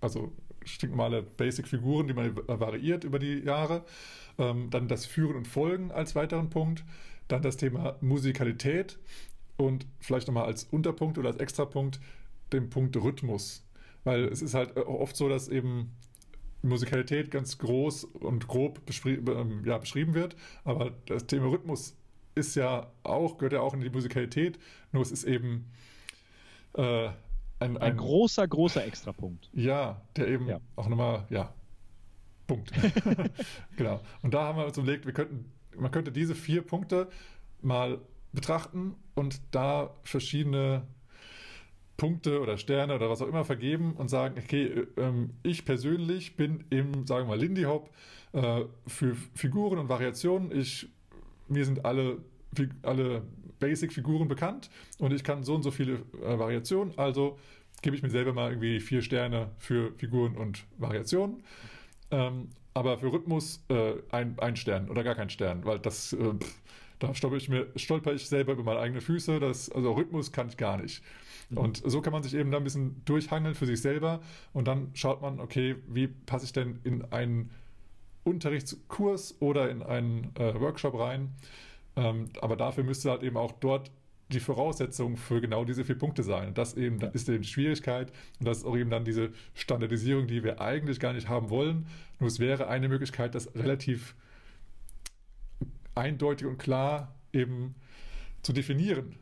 Also 0.00 0.32
stinknormale 0.64 1.22
Basic-Figuren, 1.22 2.06
die 2.06 2.14
man 2.14 2.36
variiert 2.36 3.04
über 3.04 3.18
die 3.18 3.40
Jahre. 3.40 3.84
Ähm, 4.38 4.70
dann 4.70 4.88
das 4.88 5.06
Führen 5.06 5.36
und 5.36 5.48
Folgen 5.48 5.90
als 5.90 6.14
weiteren 6.14 6.50
Punkt. 6.50 6.84
Dann 7.28 7.42
das 7.42 7.56
Thema 7.56 7.96
Musikalität 8.00 8.98
und 9.56 9.86
vielleicht 10.00 10.26
nochmal 10.26 10.46
als 10.46 10.64
Unterpunkt 10.64 11.18
oder 11.18 11.28
als 11.28 11.38
Extrapunkt 11.38 12.00
den 12.52 12.70
Punkt 12.70 12.96
Rhythmus. 12.96 13.64
Weil 14.04 14.24
es 14.24 14.42
ist 14.42 14.54
halt 14.54 14.76
äh, 14.76 14.80
oft 14.80 15.16
so, 15.16 15.28
dass 15.28 15.48
eben 15.48 15.92
Musikalität 16.62 17.30
ganz 17.30 17.58
groß 17.58 18.04
und 18.04 18.48
grob 18.48 18.80
ähm, 19.06 19.62
ja, 19.64 19.78
beschrieben 19.78 20.14
wird, 20.14 20.36
aber 20.64 20.92
das 21.06 21.26
Thema 21.26 21.46
Rhythmus 21.50 21.96
ist 22.34 22.54
ja 22.54 22.90
auch, 23.02 23.38
gehört 23.38 23.54
ja 23.54 23.60
auch 23.60 23.74
in 23.74 23.80
die 23.80 23.90
Musikalität, 23.90 24.58
nur 24.92 25.02
es 25.02 25.10
ist 25.10 25.24
eben 25.24 25.70
äh, 26.74 27.06
ein, 27.06 27.14
ein, 27.58 27.76
ein, 27.78 27.96
großer, 27.96 28.46
großer 28.46 28.84
Extrapunkt. 28.84 29.50
Ja, 29.52 30.00
der 30.16 30.28
eben 30.28 30.48
ja. 30.48 30.60
auch 30.76 30.88
nochmal, 30.88 31.26
ja, 31.30 31.52
Punkt. 32.46 32.72
genau. 33.76 34.00
Und 34.22 34.34
da 34.34 34.44
haben 34.44 34.58
wir 34.58 34.66
uns 34.66 34.76
überlegt, 34.76 35.06
wir 35.06 35.12
könnten, 35.12 35.52
man 35.76 35.90
könnte 35.90 36.12
diese 36.12 36.34
vier 36.34 36.62
Punkte 36.62 37.08
mal 37.62 38.00
betrachten 38.32 38.94
und 39.14 39.40
da 39.50 39.94
verschiedene 40.02 40.86
Punkte 42.00 42.40
oder 42.40 42.56
Sterne 42.56 42.94
oder 42.94 43.10
was 43.10 43.20
auch 43.20 43.28
immer 43.28 43.44
vergeben 43.44 43.92
und 43.92 44.08
sagen, 44.08 44.36
okay, 44.42 44.64
äh, 44.64 44.86
ähm, 44.96 45.34
ich 45.42 45.66
persönlich 45.66 46.34
bin 46.34 46.64
im, 46.70 47.06
sagen 47.06 47.26
wir 47.26 47.36
mal, 47.36 47.38
Lindy 47.38 47.64
Hop 47.64 47.90
äh, 48.32 48.62
für 48.86 49.14
Figuren 49.34 49.78
und 49.78 49.90
Variationen. 49.90 50.50
Ich, 50.58 50.88
mir 51.48 51.66
sind 51.66 51.84
alle, 51.84 52.16
alle 52.82 53.22
Basic-Figuren 53.58 54.28
bekannt 54.28 54.70
und 54.98 55.12
ich 55.12 55.22
kann 55.22 55.44
so 55.44 55.54
und 55.54 55.62
so 55.62 55.70
viele 55.70 55.96
äh, 56.24 56.38
Variationen, 56.38 56.98
also 56.98 57.38
gebe 57.82 57.94
ich 57.94 58.02
mir 58.02 58.10
selber 58.10 58.32
mal 58.32 58.50
irgendwie 58.50 58.80
vier 58.80 59.02
Sterne 59.02 59.50
für 59.58 59.92
Figuren 59.98 60.36
und 60.36 60.64
Variationen. 60.78 61.42
Aber 62.80 62.96
für 62.96 63.12
Rhythmus 63.12 63.62
äh, 63.68 63.92
ein, 64.10 64.38
ein 64.38 64.56
Stern 64.56 64.88
oder 64.88 65.04
gar 65.04 65.14
kein 65.14 65.28
Stern, 65.28 65.66
weil 65.66 65.78
das, 65.78 66.14
äh, 66.14 66.32
da 66.98 67.14
stolper 67.14 67.36
ich, 67.36 67.50
mir, 67.50 67.66
stolper 67.76 68.14
ich 68.14 68.26
selber 68.26 68.54
über 68.54 68.62
meine 68.62 68.80
eigenen 68.80 69.02
Füße. 69.02 69.38
Das, 69.38 69.70
also 69.70 69.92
Rhythmus 69.92 70.32
kann 70.32 70.48
ich 70.48 70.56
gar 70.56 70.78
nicht. 70.78 71.02
Mhm. 71.50 71.58
Und 71.58 71.82
so 71.84 72.00
kann 72.00 72.14
man 72.14 72.22
sich 72.22 72.32
eben 72.32 72.50
da 72.50 72.56
ein 72.56 72.64
bisschen 72.64 73.02
durchhangeln 73.04 73.54
für 73.54 73.66
sich 73.66 73.82
selber 73.82 74.20
und 74.54 74.66
dann 74.66 74.92
schaut 74.94 75.20
man, 75.20 75.40
okay, 75.40 75.76
wie 75.88 76.06
passe 76.06 76.46
ich 76.46 76.54
denn 76.54 76.80
in 76.82 77.04
einen 77.12 77.50
Unterrichtskurs 78.24 79.36
oder 79.40 79.68
in 79.68 79.82
einen 79.82 80.34
äh, 80.36 80.58
Workshop 80.58 80.98
rein. 80.98 81.34
Ähm, 81.96 82.30
aber 82.40 82.56
dafür 82.56 82.82
müsste 82.82 83.10
halt 83.10 83.22
eben 83.22 83.36
auch 83.36 83.52
dort 83.52 83.90
die 84.32 84.40
Voraussetzung 84.40 85.16
für 85.16 85.40
genau 85.40 85.64
diese 85.64 85.84
vier 85.84 85.98
Punkte 85.98 86.22
sein. 86.22 86.48
Und 86.48 86.58
das 86.58 86.74
eben, 86.74 86.98
das 86.98 87.14
ist 87.14 87.28
eben 87.28 87.42
die 87.42 87.48
Schwierigkeit 87.48 88.12
und 88.38 88.46
das 88.46 88.58
ist 88.58 88.64
auch 88.64 88.76
eben 88.76 88.90
dann 88.90 89.04
diese 89.04 89.30
Standardisierung, 89.54 90.26
die 90.26 90.42
wir 90.42 90.60
eigentlich 90.60 91.00
gar 91.00 91.12
nicht 91.12 91.28
haben 91.28 91.50
wollen. 91.50 91.86
Nur 92.18 92.28
es 92.28 92.38
wäre 92.38 92.68
eine 92.68 92.88
Möglichkeit, 92.88 93.34
das 93.34 93.54
relativ 93.54 94.14
eindeutig 95.94 96.46
und 96.46 96.58
klar 96.58 97.14
eben 97.32 97.74
zu 98.42 98.52
definieren. 98.52 99.16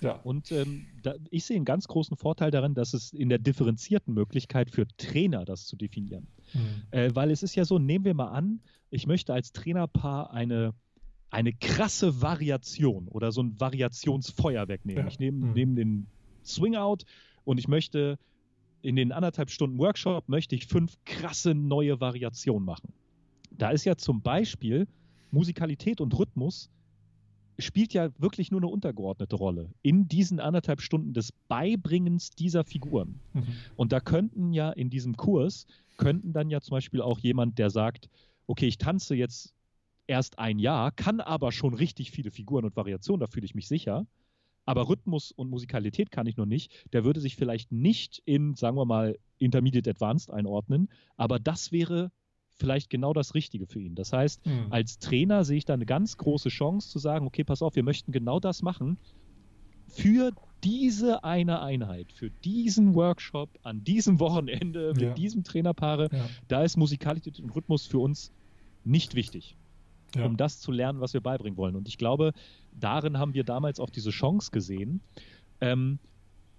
Ja. 0.00 0.12
Und 0.22 0.52
ähm, 0.52 0.86
da, 1.02 1.14
ich 1.30 1.44
sehe 1.44 1.56
einen 1.56 1.64
ganz 1.64 1.88
großen 1.88 2.16
Vorteil 2.16 2.50
darin, 2.50 2.74
dass 2.74 2.94
es 2.94 3.12
in 3.12 3.28
der 3.28 3.38
differenzierten 3.38 4.14
Möglichkeit 4.14 4.70
für 4.70 4.86
Trainer 4.96 5.44
das 5.44 5.66
zu 5.66 5.76
definieren. 5.76 6.28
Mhm. 6.54 6.60
Äh, 6.92 7.14
weil 7.14 7.30
es 7.30 7.42
ist 7.42 7.56
ja 7.56 7.64
so, 7.64 7.78
nehmen 7.78 8.04
wir 8.04 8.14
mal 8.14 8.28
an, 8.28 8.60
ich 8.90 9.06
möchte 9.06 9.34
als 9.34 9.52
Trainerpaar 9.52 10.32
eine, 10.32 10.72
eine 11.30 11.52
krasse 11.52 12.22
Variation 12.22 13.08
oder 13.08 13.32
so 13.32 13.42
ein 13.42 13.58
Variationsfeuerwerk 13.60 14.84
nehmen. 14.84 15.00
Ja. 15.00 15.08
Ich 15.08 15.18
nehme 15.18 15.46
mhm. 15.46 15.52
nehm 15.52 15.76
den 15.76 16.06
Swing 16.44 16.76
Out 16.76 17.04
und 17.44 17.58
ich 17.58 17.68
möchte 17.68 18.18
in 18.80 18.96
den 18.96 19.12
anderthalb 19.12 19.50
Stunden 19.50 19.78
Workshop 19.78 20.28
möchte 20.28 20.54
ich 20.54 20.66
fünf 20.66 20.96
krasse 21.04 21.54
neue 21.54 22.00
Variationen 22.00 22.64
machen. 22.64 22.92
Da 23.50 23.70
ist 23.70 23.84
ja 23.84 23.96
zum 23.96 24.22
Beispiel 24.22 24.86
Musikalität 25.30 26.00
und 26.00 26.16
Rhythmus 26.18 26.70
spielt 27.58 27.92
ja 27.92 28.10
wirklich 28.18 28.50
nur 28.50 28.60
eine 28.60 28.68
untergeordnete 28.68 29.34
Rolle 29.34 29.70
in 29.82 30.06
diesen 30.06 30.38
anderthalb 30.38 30.80
Stunden 30.80 31.12
des 31.12 31.32
Beibringens 31.48 32.30
dieser 32.30 32.64
Figuren. 32.64 33.20
Mhm. 33.32 33.46
Und 33.76 33.92
da 33.92 34.00
könnten 34.00 34.52
ja 34.52 34.70
in 34.70 34.90
diesem 34.90 35.16
Kurs, 35.16 35.66
könnten 35.96 36.32
dann 36.32 36.50
ja 36.50 36.60
zum 36.60 36.76
Beispiel 36.76 37.02
auch 37.02 37.18
jemand, 37.18 37.58
der 37.58 37.70
sagt, 37.70 38.08
okay, 38.46 38.68
ich 38.68 38.78
tanze 38.78 39.16
jetzt 39.16 39.54
erst 40.08 40.38
ein 40.38 40.58
Jahr, 40.58 40.90
kann 40.90 41.20
aber 41.20 41.52
schon 41.52 41.74
richtig 41.74 42.10
viele 42.10 42.30
Figuren 42.30 42.64
und 42.64 42.76
Variationen, 42.76 43.20
da 43.20 43.26
fühle 43.26 43.46
ich 43.46 43.54
mich 43.54 43.68
sicher. 43.68 44.06
Aber 44.64 44.88
Rhythmus 44.88 45.32
und 45.32 45.48
Musikalität 45.48 46.10
kann 46.10 46.26
ich 46.26 46.36
noch 46.36 46.44
nicht. 46.44 46.72
Der 46.92 47.04
würde 47.04 47.20
sich 47.20 47.36
vielleicht 47.36 47.72
nicht 47.72 48.20
in, 48.26 48.54
sagen 48.54 48.76
wir 48.76 48.84
mal, 48.84 49.18
Intermediate 49.38 49.88
Advanced 49.88 50.30
einordnen, 50.30 50.88
aber 51.16 51.38
das 51.38 51.72
wäre 51.72 52.10
vielleicht 52.50 52.90
genau 52.90 53.12
das 53.12 53.34
Richtige 53.34 53.66
für 53.66 53.80
ihn. 53.80 53.94
Das 53.94 54.12
heißt, 54.12 54.44
mhm. 54.44 54.66
als 54.70 54.98
Trainer 54.98 55.44
sehe 55.44 55.58
ich 55.58 55.64
da 55.64 55.74
eine 55.74 55.86
ganz 55.86 56.16
große 56.16 56.48
Chance 56.48 56.90
zu 56.90 56.98
sagen, 56.98 57.26
okay, 57.26 57.44
pass 57.44 57.62
auf, 57.62 57.76
wir 57.76 57.84
möchten 57.84 58.12
genau 58.12 58.40
das 58.40 58.62
machen 58.62 58.98
für 59.88 60.32
diese 60.64 61.24
eine 61.24 61.62
Einheit, 61.62 62.12
für 62.12 62.30
diesen 62.30 62.94
Workshop 62.94 63.58
an 63.62 63.84
diesem 63.84 64.18
Wochenende 64.20 64.92
mit 64.94 65.02
ja. 65.02 65.14
diesem 65.14 65.44
Trainerpaare, 65.44 66.08
ja. 66.12 66.28
da 66.48 66.62
ist 66.62 66.76
Musikalität 66.76 67.40
und 67.40 67.54
Rhythmus 67.54 67.86
für 67.86 67.98
uns 67.98 68.32
nicht 68.84 69.14
wichtig, 69.14 69.56
ja. 70.14 70.24
um 70.24 70.36
das 70.36 70.60
zu 70.60 70.72
lernen, 70.72 71.00
was 71.00 71.14
wir 71.14 71.20
beibringen 71.20 71.56
wollen. 71.56 71.76
Und 71.76 71.88
ich 71.88 71.98
glaube, 71.98 72.32
darin 72.72 73.18
haben 73.18 73.34
wir 73.34 73.44
damals 73.44 73.80
auch 73.80 73.90
diese 73.90 74.10
Chance 74.10 74.50
gesehen, 74.50 75.00
ähm, 75.60 75.98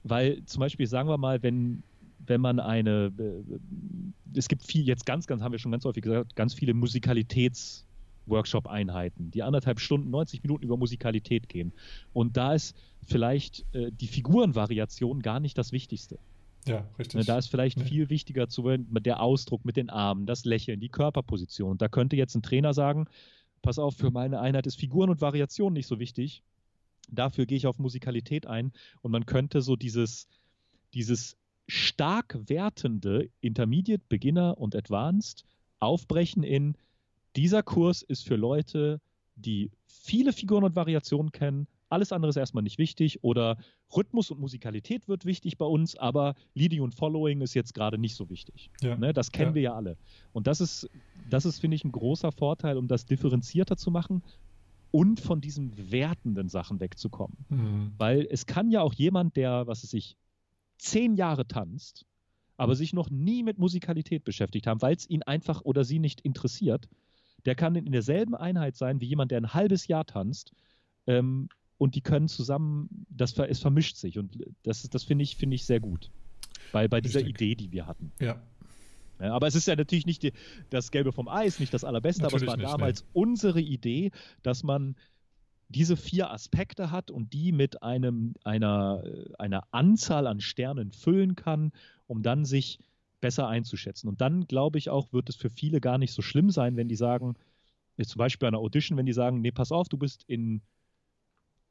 weil 0.04 0.44
zum 0.46 0.60
Beispiel, 0.62 0.88
sagen 0.88 1.10
wir 1.10 1.18
mal, 1.18 1.42
wenn 1.44 1.84
wenn 2.26 2.42
man 2.42 2.60
eine, 2.60 3.12
äh, 3.18 4.38
es 4.38 4.50
gibt 4.50 4.64
viel, 4.64 4.86
jetzt 4.86 5.06
ganz, 5.06 5.26
ganz, 5.26 5.42
haben 5.42 5.54
wir 5.54 5.58
schon 5.58 5.72
ganz 5.72 5.86
häufig 5.86 6.04
gesagt, 6.04 6.36
ganz 6.36 6.54
viele 6.54 6.74
Musikalitäts- 6.74 7.86
Workshop-Einheiten, 8.30 9.32
die 9.32 9.44
anderthalb 9.44 9.80
Stunden, 9.80 10.10
90 10.10 10.44
Minuten 10.44 10.64
über 10.64 10.78
Musikalität 10.78 11.50
gehen. 11.50 11.74
Und 12.14 12.38
da 12.38 12.54
ist 12.54 12.76
vielleicht 13.06 13.66
äh, 13.74 13.92
die 13.92 14.08
Figurenvariation 14.08 15.22
gar 15.22 15.40
nicht 15.40 15.58
das 15.58 15.72
Wichtigste. 15.72 16.20
Ja, 16.68 16.86
richtig. 17.00 17.20
Ne, 17.20 17.26
da 17.26 17.38
ist 17.38 17.48
vielleicht 17.48 17.78
nee. 17.78 17.86
viel 17.86 18.10
wichtiger 18.10 18.48
zu 18.48 18.64
der 18.78 19.22
Ausdruck 19.22 19.66
mit 19.66 19.78
den 19.78 19.90
Armen, 19.90 20.26
das 20.26 20.46
Lächeln, 20.46 20.80
die 20.80 20.90
Körperposition. 20.90 21.72
Und 21.72 21.82
da 21.82 21.88
könnte 21.88 22.16
jetzt 22.16 22.36
ein 22.36 22.42
Trainer 22.42 22.74
sagen, 22.74 23.08
pass 23.62 23.80
auf, 23.80 23.96
für 23.96 24.12
meine 24.12 24.40
Einheit 24.40 24.68
ist 24.68 24.80
Figuren 24.80 25.10
und 25.10 25.22
Variation 25.22 25.74
nicht 25.74 25.88
so 25.88 26.00
wichtig. 26.00 26.44
Dafür 27.10 27.46
gehe 27.46 27.58
ich 27.58 27.68
auf 27.68 27.80
Musikalität 27.80 28.46
ein 28.46 28.72
und 29.02 29.12
man 29.12 29.26
könnte 29.26 29.62
so 29.62 29.76
dieses, 29.76 30.28
dieses 30.94 31.38
stark 31.68 32.38
wertende 32.48 33.30
Intermediate, 33.42 34.04
Beginner 34.10 34.58
und 34.58 34.76
Advanced 34.76 35.46
aufbrechen 35.80 36.44
in 36.44 36.76
dieser 37.36 37.64
Kurs 37.64 38.02
ist 38.02 38.28
für 38.28 38.36
Leute, 38.36 39.00
die 39.36 39.72
viele 39.88 40.34
Figuren 40.34 40.64
und 40.64 40.76
Variationen 40.76 41.32
kennen, 41.32 41.68
alles 41.90 42.12
andere 42.12 42.30
ist 42.30 42.38
erstmal 42.38 42.64
nicht 42.64 42.78
wichtig 42.78 43.24
oder 43.24 43.58
Rhythmus 43.96 44.32
und 44.32 44.40
Musikalität 44.40 45.08
wird 45.08 45.26
wichtig 45.26 45.58
bei 45.58 45.66
uns, 45.66 45.96
aber 45.96 46.36
Leading 46.54 46.82
und 46.82 46.96
Following 46.96 47.42
ist 47.42 47.56
jetzt 47.56 47.74
gerade 47.74 47.98
nicht 47.98 48.16
so 48.16 48.30
wichtig. 48.30 48.70
Ja. 48.82 48.96
Ne, 48.96 49.12
das 49.14 49.32
kennen 49.32 49.52
ja. 49.52 49.56
wir 49.56 49.62
ja 49.62 49.74
alle. 49.76 49.98
Und 50.32 50.48
das 50.48 50.62
ist, 50.62 50.90
das 51.30 51.46
ist, 51.46 51.60
finde 51.60 51.76
ich, 51.76 51.84
ein 51.84 51.92
großer 51.92 52.32
Vorteil, 52.32 52.78
um 52.78 52.88
das 52.88 53.06
differenzierter 53.06 53.76
zu 53.76 53.92
machen 53.92 54.24
und 54.92 55.20
von 55.20 55.42
diesen 55.42 55.92
wertenden 55.92 56.50
Sachen 56.50 56.80
wegzukommen. 56.80 57.38
Mhm. 57.50 57.92
Weil 57.98 58.28
es 58.30 58.46
kann 58.46 58.72
ja 58.72 58.82
auch 58.82 58.94
jemand, 58.94 59.36
der, 59.36 59.68
was 59.68 59.84
es 59.84 59.92
sich, 59.92 60.16
zehn 60.78 61.16
Jahre 61.16 61.46
tanzt, 61.46 62.06
aber 62.56 62.76
sich 62.76 62.94
noch 62.94 63.10
nie 63.10 63.44
mit 63.44 63.58
Musikalität 63.58 64.24
beschäftigt 64.24 64.68
haben, 64.68 64.82
weil 64.82 64.96
es 64.96 65.10
ihn 65.10 65.24
einfach 65.24 65.62
oder 65.64 65.84
sie 65.84 66.00
nicht 66.00 66.22
interessiert, 66.22 66.88
der 67.46 67.56
kann 67.56 67.76
in 67.76 67.92
derselben 67.92 68.36
Einheit 68.36 68.76
sein 68.76 69.00
wie 69.02 69.06
jemand, 69.06 69.32
der 69.32 69.40
ein 69.40 69.54
halbes 69.54 69.88
Jahr 69.88 70.06
tanzt 70.06 70.54
ähm, 71.08 71.50
und 71.80 71.96
die 71.96 72.02
können 72.02 72.28
zusammen, 72.28 73.06
das 73.10 73.36
es 73.40 73.60
vermischt 73.60 73.96
sich 73.96 74.20
und 74.20 74.38
das, 74.64 74.84
das 74.84 75.04
finde 75.04 75.24
ich, 75.24 75.38
finde 75.38 75.56
ich 75.56 75.66
sehr 75.66 75.80
gut. 75.80 76.12
Bei, 76.72 76.88
bei 76.88 77.02
dieser 77.02 77.22
Richtig. 77.22 77.42
Idee, 77.42 77.56
die 77.56 77.72
wir 77.72 77.88
hatten. 77.88 78.12
Ja. 78.20 78.40
ja. 79.20 79.34
aber 79.34 79.48
es 79.48 79.56
ist 79.56 79.68
ja 79.68 79.76
natürlich 79.76 80.06
nicht 80.06 80.22
die, 80.22 80.34
das 80.70 80.92
Gelbe 80.92 81.14
vom 81.14 81.28
Eis, 81.28 81.60
nicht 81.60 81.74
das 81.74 81.84
Allerbeste, 81.84 82.22
natürlich 82.22 82.44
aber 82.44 82.58
es 82.58 82.64
war 82.64 82.72
nicht, 82.72 82.80
damals 82.80 83.02
nee. 83.02 83.10
unsere 83.14 83.62
Idee, 83.62 84.12
dass 84.44 84.62
man 84.62 84.96
diese 85.70 85.96
vier 85.96 86.32
Aspekte 86.32 86.92
hat 86.92 87.12
und 87.12 87.32
die 87.32 87.54
mit 87.54 87.82
einem, 87.82 88.36
einer, 88.44 89.04
einer 89.40 89.64
Anzahl 89.72 90.28
an 90.28 90.42
Sternen 90.42 90.92
füllen 90.92 91.36
kann, 91.36 91.72
um 92.08 92.24
dann 92.24 92.44
sich 92.44 92.80
besser 93.22 93.48
einzuschätzen. 93.48 94.10
Und 94.10 94.20
dann, 94.20 94.48
glaube 94.48 94.78
ich 94.78 94.90
auch, 94.90 95.14
wird 95.14 95.30
es 95.30 95.38
für 95.38 95.50
viele 95.50 95.80
gar 95.80 95.98
nicht 95.98 96.12
so 96.12 96.22
schlimm 96.22 96.50
sein, 96.50 96.76
wenn 96.76 96.90
die 96.90 96.96
sagen, 96.96 97.36
zum 98.04 98.20
Beispiel 98.20 98.46
bei 98.46 98.48
einer 98.50 98.60
Audition, 98.60 98.98
wenn 98.98 99.06
die 99.06 99.14
sagen, 99.14 99.42
nee, 99.42 99.52
pass 99.52 99.72
auf, 99.72 99.88
du 99.88 99.98
bist 99.98 100.24
in 100.28 100.62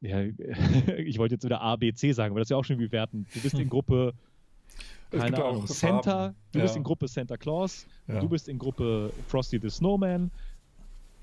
ja, 0.00 0.20
ich 0.98 1.18
wollte 1.18 1.34
jetzt 1.34 1.44
wieder 1.44 1.60
A, 1.60 1.76
B, 1.76 1.92
C 1.92 2.12
sagen, 2.12 2.32
aber 2.32 2.40
das 2.40 2.46
ist 2.46 2.50
ja 2.50 2.56
auch 2.56 2.64
schon 2.64 2.78
wie 2.78 2.90
Werten. 2.92 3.26
Du 3.34 3.40
bist 3.40 3.58
in 3.58 3.68
Gruppe, 3.70 4.14
keine 5.10 5.44
Ahnung, 5.44 5.66
Santa, 5.66 6.34
du 6.52 6.58
ja. 6.58 6.64
bist 6.64 6.76
in 6.76 6.84
Gruppe 6.84 7.08
Santa 7.08 7.36
Claus, 7.36 7.86
ja. 8.06 8.20
du 8.20 8.28
bist 8.28 8.48
in 8.48 8.58
Gruppe 8.58 9.12
Frosty 9.26 9.58
the 9.60 9.70
Snowman. 9.70 10.30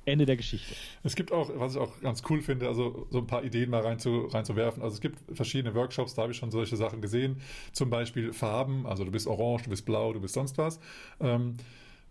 Ende 0.07 0.27
der 0.27 0.37
Geschichte. 0.37 0.75
Es 1.03 1.15
gibt 1.15 1.31
auch, 1.31 1.49
was 1.55 1.73
ich 1.73 1.81
auch 1.81 1.99
ganz 2.01 2.21
cool 2.29 2.41
finde, 2.41 2.67
also 2.67 3.07
so 3.09 3.17
ein 3.17 3.27
paar 3.27 3.43
Ideen 3.43 3.71
mal 3.71 3.81
rein 3.81 3.97
zu, 3.97 4.27
reinzuwerfen. 4.27 4.83
Also 4.83 4.93
es 4.93 5.01
gibt 5.01 5.17
verschiedene 5.35 5.73
Workshops, 5.73 6.13
da 6.13 6.21
habe 6.21 6.31
ich 6.31 6.37
schon 6.37 6.51
solche 6.51 6.77
Sachen 6.77 7.01
gesehen. 7.01 7.41
Zum 7.71 7.89
Beispiel 7.89 8.31
Farben, 8.31 8.85
also 8.85 9.03
du 9.03 9.09
bist 9.09 9.25
orange, 9.25 9.63
du 9.63 9.71
bist 9.71 9.83
blau, 9.83 10.13
du 10.13 10.21
bist 10.21 10.35
sonst 10.35 10.59
was. 10.59 10.79
Ähm, 11.19 11.57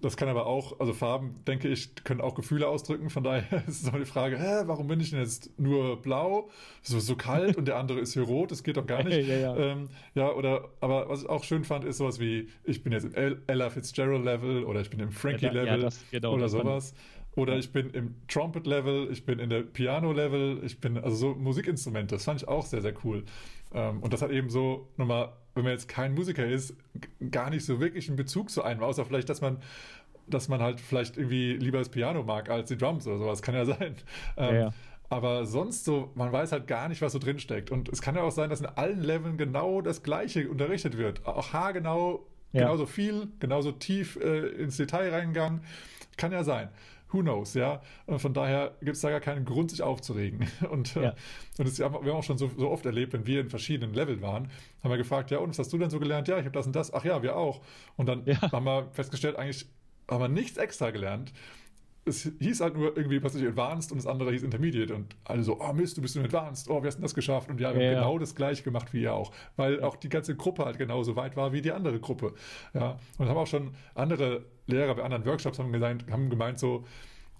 das 0.00 0.16
kann 0.16 0.28
aber 0.28 0.46
auch, 0.46 0.80
also 0.80 0.92
Farben, 0.92 1.36
denke 1.46 1.68
ich, 1.68 1.94
können 2.04 2.20
auch 2.20 2.34
Gefühle 2.34 2.68
ausdrücken. 2.68 3.10
Von 3.10 3.24
daher 3.24 3.64
ist 3.66 3.82
es 3.82 3.88
auch 3.88 3.96
die 3.96 4.04
Frage, 4.04 4.38
hä, 4.38 4.62
warum 4.66 4.86
bin 4.86 5.00
ich 5.00 5.10
denn 5.10 5.20
jetzt 5.20 5.58
nur 5.58 6.00
blau, 6.02 6.50
so, 6.82 7.00
so 7.00 7.16
kalt 7.16 7.56
und 7.56 7.66
der 7.66 7.76
andere 7.76 8.00
ist 8.00 8.12
hier 8.12 8.22
rot? 8.22 8.50
Das 8.50 8.62
geht 8.62 8.76
doch 8.76 8.86
gar 8.86 9.02
nicht. 9.02 9.26
ja, 9.28 9.36
ja. 9.36 9.56
Ähm, 9.56 9.88
ja, 10.14 10.32
oder, 10.32 10.68
aber 10.80 11.08
was 11.08 11.22
ich 11.22 11.28
auch 11.28 11.44
schön 11.44 11.64
fand, 11.64 11.84
ist 11.84 11.98
sowas 11.98 12.20
wie, 12.20 12.48
ich 12.64 12.82
bin 12.82 12.92
jetzt 12.92 13.04
im 13.04 13.38
Ella 13.46 13.70
Fitzgerald-Level 13.70 14.64
oder 14.64 14.80
ich 14.80 14.90
bin 14.90 15.00
im 15.00 15.10
Frankie-Level 15.10 15.82
ja, 15.82 15.88
genau, 16.10 16.34
oder 16.34 16.48
sowas. 16.48 16.94
Oder 17.36 17.58
ich 17.58 17.72
bin 17.72 17.90
im 17.90 18.14
Trumpet-Level, 18.28 19.08
ich 19.10 19.26
bin 19.26 19.40
in 19.40 19.50
der 19.50 19.62
Piano-Level, 19.62 20.60
ich 20.64 20.80
bin, 20.80 20.98
also 20.98 21.16
so 21.16 21.34
Musikinstrumente, 21.34 22.14
das 22.14 22.24
fand 22.24 22.42
ich 22.42 22.48
auch 22.48 22.64
sehr, 22.64 22.80
sehr 22.80 22.94
cool. 23.04 23.24
Ähm, 23.72 24.00
und 24.02 24.12
das 24.12 24.22
hat 24.22 24.30
eben 24.30 24.50
so 24.50 24.88
nochmal, 24.96 25.32
wenn 25.54 25.64
man 25.64 25.72
jetzt 25.72 25.88
kein 25.88 26.14
Musiker 26.14 26.46
ist, 26.46 26.76
gar 27.30 27.50
nicht 27.50 27.64
so 27.64 27.80
wirklich 27.80 28.08
einen 28.08 28.16
Bezug 28.16 28.50
zu 28.50 28.62
einem, 28.62 28.82
außer 28.82 29.04
vielleicht, 29.04 29.28
dass 29.28 29.40
man 29.40 29.58
dass 30.26 30.48
man 30.48 30.62
halt 30.62 30.80
vielleicht 30.80 31.18
irgendwie 31.18 31.52
lieber 31.52 31.78
das 31.78 31.90
Piano 31.90 32.22
mag 32.22 32.48
als 32.48 32.68
die 32.68 32.78
Drums 32.78 33.06
oder 33.06 33.18
sowas, 33.18 33.42
kann 33.42 33.54
ja 33.54 33.66
sein. 33.66 33.94
Ähm, 34.38 34.54
ja. 34.54 34.74
Aber 35.10 35.44
sonst 35.44 35.84
so, 35.84 36.10
man 36.14 36.32
weiß 36.32 36.52
halt 36.52 36.66
gar 36.66 36.88
nicht, 36.88 37.02
was 37.02 37.12
so 37.12 37.18
drin 37.18 37.38
steckt. 37.38 37.70
Und 37.70 37.90
es 37.90 38.00
kann 38.00 38.16
ja 38.16 38.22
auch 38.22 38.30
sein, 38.32 38.48
dass 38.48 38.60
in 38.60 38.66
allen 38.66 39.02
Leveln 39.02 39.36
genau 39.36 39.82
das 39.82 40.02
Gleiche 40.02 40.48
unterrichtet 40.48 40.96
wird. 40.96 41.26
Auch 41.26 41.52
haargenau, 41.52 42.26
ja. 42.52 42.62
genauso 42.62 42.86
viel, 42.86 43.28
genauso 43.38 43.72
tief 43.72 44.16
äh, 44.16 44.46
ins 44.48 44.78
Detail 44.78 45.10
reingegangen. 45.10 45.60
Kann 46.16 46.32
ja 46.32 46.42
sein 46.42 46.70
who 47.10 47.20
knows, 47.20 47.54
ja. 47.54 47.80
Und 48.06 48.18
von 48.18 48.34
daher 48.34 48.74
gibt 48.80 48.96
es 48.96 49.02
da 49.02 49.10
gar 49.10 49.20
keinen 49.20 49.44
Grund, 49.44 49.70
sich 49.70 49.82
aufzuregen. 49.82 50.48
Und, 50.70 50.96
äh, 50.96 51.02
ja. 51.04 51.14
und 51.58 51.68
das, 51.68 51.78
wir 51.78 51.86
haben 51.86 52.08
auch 52.10 52.22
schon 52.22 52.38
so, 52.38 52.50
so, 52.56 52.70
oft 52.70 52.84
erlebt, 52.86 53.12
wenn 53.12 53.26
wir 53.26 53.40
in 53.40 53.50
verschiedenen 53.50 53.94
Leveln 53.94 54.22
waren, 54.22 54.50
haben 54.82 54.90
wir 54.90 54.96
gefragt, 54.96 55.30
ja, 55.30 55.38
und 55.38 55.50
was 55.50 55.58
hast 55.58 55.72
du 55.72 55.78
denn 55.78 55.90
so 55.90 56.00
gelernt? 56.00 56.28
Ja, 56.28 56.38
ich 56.38 56.44
habe 56.44 56.52
das 56.52 56.66
und 56.66 56.74
das. 56.74 56.92
Ach 56.92 57.04
ja, 57.04 57.22
wir 57.22 57.36
auch. 57.36 57.60
Und 57.96 58.06
dann 58.06 58.24
ja. 58.26 58.40
haben 58.52 58.64
wir 58.64 58.88
festgestellt, 58.92 59.36
eigentlich 59.36 59.66
haben 60.10 60.20
wir 60.20 60.28
nichts 60.28 60.58
extra 60.58 60.90
gelernt 60.90 61.32
es 62.06 62.30
hieß 62.38 62.60
halt 62.60 62.76
nur 62.76 62.96
irgendwie 62.96 63.18
plötzlich 63.18 63.46
Advanced 63.46 63.90
und 63.90 63.98
das 63.98 64.06
andere 64.06 64.30
hieß 64.32 64.42
Intermediate 64.42 64.94
und 64.94 65.16
alle 65.24 65.42
so, 65.42 65.60
oh 65.60 65.72
Mist, 65.72 65.96
du 65.96 66.02
bist 66.02 66.16
in 66.16 66.24
Advanced, 66.24 66.68
oh, 66.68 66.82
hast 66.84 66.98
du 66.98 67.02
das 67.02 67.14
geschafft? 67.14 67.50
Und 67.50 67.60
ja, 67.60 67.74
wir 67.74 67.82
ja, 67.82 67.88
haben 67.90 67.96
genau 67.96 68.18
das 68.18 68.34
gleiche 68.34 68.62
gemacht 68.62 68.92
wie 68.92 69.02
ihr 69.02 69.14
auch, 69.14 69.32
weil 69.56 69.82
auch 69.82 69.96
die 69.96 70.08
ganze 70.08 70.36
Gruppe 70.36 70.64
halt 70.64 70.78
genauso 70.78 71.16
weit 71.16 71.36
war 71.36 71.52
wie 71.52 71.62
die 71.62 71.72
andere 71.72 71.98
Gruppe. 72.00 72.34
Ja, 72.74 72.98
und 73.18 73.28
haben 73.28 73.36
auch 73.36 73.46
schon 73.46 73.74
andere 73.94 74.44
Lehrer 74.66 74.94
bei 74.94 75.02
anderen 75.02 75.24
Workshops 75.26 75.58
haben, 75.58 75.72
gesagt, 75.72 76.10
haben 76.10 76.30
gemeint 76.30 76.58
so, 76.58 76.84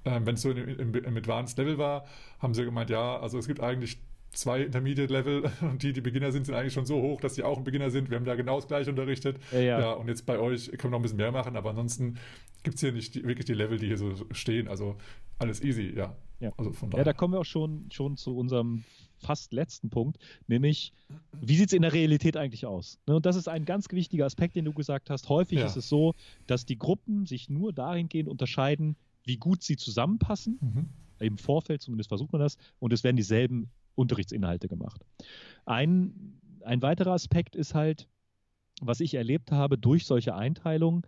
äh, 0.04 0.20
wenn 0.22 0.34
es 0.34 0.42
so 0.42 0.50
im, 0.50 0.68
im, 0.68 0.94
im 0.94 1.16
Advanced 1.16 1.58
Level 1.58 1.78
war, 1.78 2.06
haben 2.38 2.54
sie 2.54 2.64
gemeint, 2.64 2.90
ja, 2.90 3.18
also 3.18 3.38
es 3.38 3.46
gibt 3.46 3.60
eigentlich 3.60 3.98
zwei 4.32 4.62
Intermediate-Level 4.62 5.50
und 5.62 5.82
die, 5.82 5.92
die 5.92 6.00
Beginner 6.00 6.32
sind, 6.32 6.46
sind 6.46 6.54
eigentlich 6.54 6.72
schon 6.72 6.86
so 6.86 7.00
hoch, 7.00 7.20
dass 7.20 7.34
die 7.34 7.42
auch 7.42 7.56
ein 7.56 7.64
Beginner 7.64 7.90
sind. 7.90 8.10
Wir 8.10 8.16
haben 8.16 8.24
da 8.24 8.34
genau 8.34 8.56
das 8.56 8.68
gleiche 8.68 8.90
unterrichtet. 8.90 9.38
Ja, 9.52 9.60
ja. 9.60 9.80
ja 9.80 9.92
und 9.92 10.08
jetzt 10.08 10.26
bei 10.26 10.38
euch 10.38 10.70
können 10.72 10.84
wir 10.84 10.90
noch 10.90 10.98
ein 10.98 11.02
bisschen 11.02 11.18
mehr 11.18 11.32
machen, 11.32 11.56
aber 11.56 11.70
ansonsten 11.70 12.18
gibt 12.62 12.76
es 12.76 12.80
hier 12.80 12.92
nicht 12.92 13.14
die, 13.14 13.24
wirklich 13.24 13.46
die 13.46 13.54
Level, 13.54 13.78
die 13.78 13.86
hier 13.86 13.98
so 13.98 14.12
stehen. 14.32 14.68
Also 14.68 14.96
alles 15.38 15.62
easy, 15.62 15.92
ja. 15.96 16.16
Ja, 16.40 16.52
also 16.56 16.72
von 16.72 16.90
ja 16.90 17.04
da 17.04 17.12
kommen 17.12 17.34
wir 17.34 17.40
auch 17.40 17.44
schon, 17.44 17.86
schon 17.90 18.16
zu 18.16 18.36
unserem 18.36 18.84
fast 19.24 19.52
letzten 19.52 19.90
Punkt, 19.90 20.18
nämlich 20.46 20.92
wie 21.40 21.56
sieht 21.56 21.68
es 21.68 21.72
in 21.72 21.82
der 21.82 21.92
Realität 21.92 22.36
eigentlich 22.36 22.66
aus? 22.66 22.98
Ne, 23.06 23.16
und 23.16 23.26
das 23.26 23.36
ist 23.36 23.48
ein 23.48 23.64
ganz 23.64 23.90
wichtiger 23.90 24.26
Aspekt, 24.26 24.56
den 24.56 24.64
du 24.64 24.72
gesagt 24.72 25.10
hast. 25.10 25.28
Häufig 25.28 25.58
ja. 25.58 25.66
ist 25.66 25.76
es 25.76 25.88
so, 25.88 26.14
dass 26.46 26.66
die 26.66 26.78
Gruppen 26.78 27.26
sich 27.26 27.48
nur 27.48 27.72
dahingehend 27.72 28.28
unterscheiden, 28.28 28.96
wie 29.24 29.36
gut 29.36 29.62
sie 29.62 29.76
zusammenpassen. 29.76 30.58
Mhm. 30.60 30.88
Im 31.18 31.38
Vorfeld 31.38 31.80
zumindest 31.80 32.08
versucht 32.08 32.32
man 32.32 32.40
das. 32.40 32.56
Und 32.78 32.92
es 32.92 33.04
werden 33.04 33.16
dieselben 33.16 33.70
Unterrichtsinhalte 33.94 34.68
gemacht. 34.68 35.04
Ein, 35.64 36.38
ein 36.64 36.82
weiterer 36.82 37.12
Aspekt 37.12 37.56
ist 37.56 37.74
halt, 37.74 38.08
was 38.80 39.00
ich 39.00 39.14
erlebt 39.14 39.52
habe 39.52 39.78
durch 39.78 40.04
solche 40.04 40.34
Einteilungen, 40.34 41.02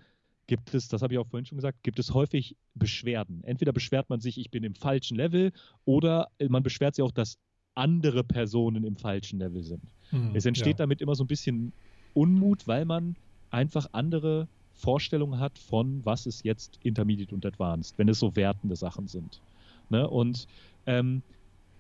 gibt 0.47 0.75
es, 0.75 0.89
das 0.89 1.03
habe 1.03 1.15
ich 1.15 1.19
auch 1.19 1.27
vorhin 1.27 1.47
schon 1.47 1.59
gesagt, 1.59 1.83
gibt 1.83 1.99
es 1.99 2.15
häufig 2.15 2.57
Beschwerden. 2.75 3.43
Entweder 3.45 3.73
beschwert 3.73 4.09
man 4.09 4.21
sich, 4.21 4.39
ich 4.39 4.51
bin 4.51 4.63
im 4.63 4.75
falschen 4.75 5.17
Level, 5.17 5.53
oder 5.85 6.29
man 6.49 6.63
beschwert 6.63 6.95
sich 6.95 7.03
auch, 7.03 7.11
dass 7.11 7.39
andere 7.77 8.25
Personen 8.25 8.85
im 8.85 8.97
falschen 8.97 9.39
Level 9.39 9.63
sind. 9.63 9.83
Hm, 10.11 10.35
es 10.35 10.47
entsteht 10.47 10.79
ja. 10.79 10.85
damit 10.85 11.01
immer 11.01 11.15
so 11.15 11.25
ein 11.25 11.29
bisschen 11.29 11.73
Unmut, 12.15 12.67
weil 12.67 12.85
man 12.85 13.17
einfach 13.51 13.89
andere 13.93 14.49
Vorstellungen 14.73 15.41
hat 15.41 15.59
von, 15.59 16.05
was 16.05 16.27
ist 16.27 16.45
jetzt 16.45 16.79
Intermediate 16.83 17.35
und 17.35 17.45
Advanced, 17.47 17.99
wenn 17.99 18.09
es 18.09 18.19
so 18.19 18.37
wertende 18.37 18.77
Sachen 18.77 19.09
sind. 19.09 19.41
Ne? 19.89 20.09
Und 20.09 20.47
ähm, 20.87 21.23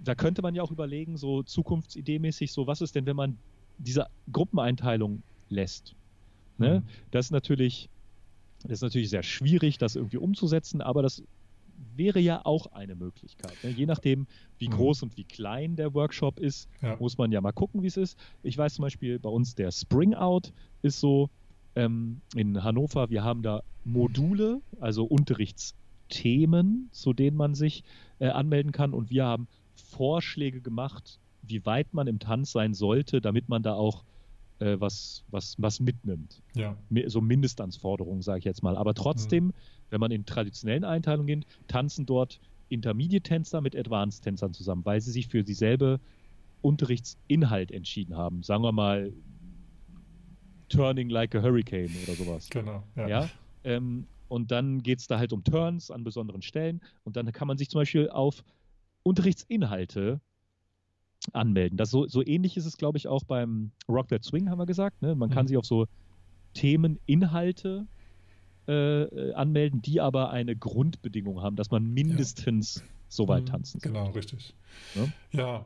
da 0.02 0.14
könnte 0.14 0.42
man 0.42 0.54
ja 0.54 0.62
auch 0.62 0.70
überlegen, 0.70 1.16
so 1.16 1.42
zukunftsideemäßig, 1.42 2.52
so 2.52 2.66
was 2.66 2.80
ist 2.80 2.94
denn, 2.94 3.06
wenn 3.06 3.16
man 3.16 3.38
diese 3.78 4.06
Gruppeneinteilung 4.32 5.22
lässt? 5.48 5.94
Ne? 6.58 6.80
Mhm. 6.80 6.88
Das 7.10 7.26
ist 7.26 7.30
natürlich, 7.32 7.88
das 8.62 8.72
ist 8.72 8.82
natürlich 8.82 9.10
sehr 9.10 9.22
schwierig, 9.22 9.78
das 9.78 9.96
irgendwie 9.96 10.18
umzusetzen, 10.18 10.80
aber 10.80 11.02
das 11.02 11.22
wäre 11.94 12.20
ja 12.20 12.44
auch 12.44 12.66
eine 12.72 12.94
Möglichkeit. 12.94 13.52
Ne? 13.62 13.70
Je 13.70 13.86
nachdem, 13.86 14.26
wie 14.58 14.68
mhm. 14.68 14.72
groß 14.72 15.02
und 15.02 15.16
wie 15.16 15.24
klein 15.24 15.76
der 15.76 15.94
Workshop 15.94 16.38
ist, 16.38 16.68
ja. 16.82 16.96
muss 16.96 17.18
man 17.18 17.32
ja 17.32 17.40
mal 17.40 17.52
gucken, 17.52 17.82
wie 17.82 17.86
es 17.86 17.96
ist. 17.96 18.18
Ich 18.42 18.56
weiß 18.56 18.74
zum 18.74 18.82
Beispiel, 18.82 19.18
bei 19.18 19.30
uns 19.30 19.54
der 19.54 19.70
Spring 19.70 20.14
Out 20.14 20.52
ist 20.82 21.00
so 21.00 21.30
ähm, 21.74 22.20
in 22.34 22.62
Hannover, 22.62 23.10
wir 23.10 23.22
haben 23.22 23.42
da 23.42 23.62
Module, 23.84 24.60
also 24.80 25.04
Unterrichtsthemen, 25.04 26.88
zu 26.92 27.12
denen 27.12 27.36
man 27.36 27.54
sich 27.54 27.84
äh, 28.18 28.28
anmelden 28.28 28.72
kann 28.72 28.92
und 28.92 29.10
wir 29.10 29.24
haben 29.24 29.46
Vorschläge 29.74 30.60
gemacht, 30.60 31.18
wie 31.42 31.64
weit 31.64 31.94
man 31.94 32.06
im 32.06 32.18
Tanz 32.18 32.52
sein 32.52 32.74
sollte, 32.74 33.20
damit 33.20 33.48
man 33.48 33.62
da 33.62 33.74
auch 33.74 34.04
äh, 34.58 34.80
was, 34.80 35.22
was, 35.30 35.54
was 35.58 35.80
mitnimmt. 35.80 36.42
Ja. 36.54 36.76
So 37.06 37.20
Mindestanforderungen, 37.20 38.22
sage 38.22 38.40
ich 38.40 38.44
jetzt 38.44 38.62
mal. 38.62 38.76
Aber 38.76 38.94
trotzdem, 38.94 39.46
mhm. 39.46 39.52
Wenn 39.90 40.00
man 40.00 40.10
in 40.10 40.26
traditionellen 40.26 40.84
Einteilungen 40.84 41.26
geht, 41.26 41.46
tanzen 41.68 42.06
dort 42.06 42.40
Intermediate-Tänzer 42.68 43.60
mit 43.60 43.76
Advanced-Tänzern 43.76 44.52
zusammen, 44.52 44.84
weil 44.84 45.00
sie 45.00 45.12
sich 45.12 45.28
für 45.28 45.44
dieselbe 45.44 46.00
Unterrichtsinhalt 46.62 47.70
entschieden 47.70 48.16
haben. 48.16 48.42
Sagen 48.42 48.62
wir 48.62 48.72
mal 48.72 49.12
Turning 50.68 51.08
like 51.08 51.34
a 51.34 51.42
Hurricane 51.42 51.90
oder 52.02 52.14
sowas. 52.14 52.48
Genau. 52.50 52.82
Ja. 52.96 53.08
ja? 53.08 53.30
Ähm, 53.62 54.06
Und 54.28 54.50
dann 54.50 54.82
geht 54.82 54.98
es 54.98 55.06
da 55.06 55.18
halt 55.18 55.32
um 55.32 55.44
Turns 55.44 55.90
an 55.90 56.02
besonderen 56.02 56.42
Stellen. 56.42 56.80
Und 57.04 57.16
dann 57.16 57.30
kann 57.30 57.46
man 57.46 57.56
sich 57.56 57.68
zum 57.68 57.80
Beispiel 57.80 58.10
auf 58.10 58.42
Unterrichtsinhalte 59.04 60.20
anmelden. 61.32 61.76
Das 61.76 61.90
so, 61.90 62.08
so 62.08 62.24
ähnlich 62.24 62.56
ist 62.56 62.66
es, 62.66 62.76
glaube 62.76 62.98
ich, 62.98 63.06
auch 63.06 63.22
beim 63.22 63.70
Rock 63.88 64.08
That 64.08 64.24
Swing, 64.24 64.50
haben 64.50 64.58
wir 64.58 64.66
gesagt. 64.66 65.02
Ne? 65.02 65.14
Man 65.14 65.30
kann 65.30 65.44
mhm. 65.44 65.48
sich 65.48 65.56
auf 65.56 65.66
so 65.66 65.86
Themeninhalte 66.54 67.86
äh, 68.68 69.32
anmelden, 69.32 69.82
die 69.82 70.00
aber 70.00 70.30
eine 70.30 70.56
Grundbedingung 70.56 71.42
haben, 71.42 71.56
dass 71.56 71.70
man 71.70 71.92
mindestens 71.92 72.76
ja. 72.76 72.82
so 73.08 73.28
weit 73.28 73.44
mhm. 73.44 73.46
tanzen 73.46 73.80
soll. 73.80 73.92
Genau, 73.92 74.10
richtig. 74.10 74.54
Ja, 74.94 75.08
ja. 75.32 75.64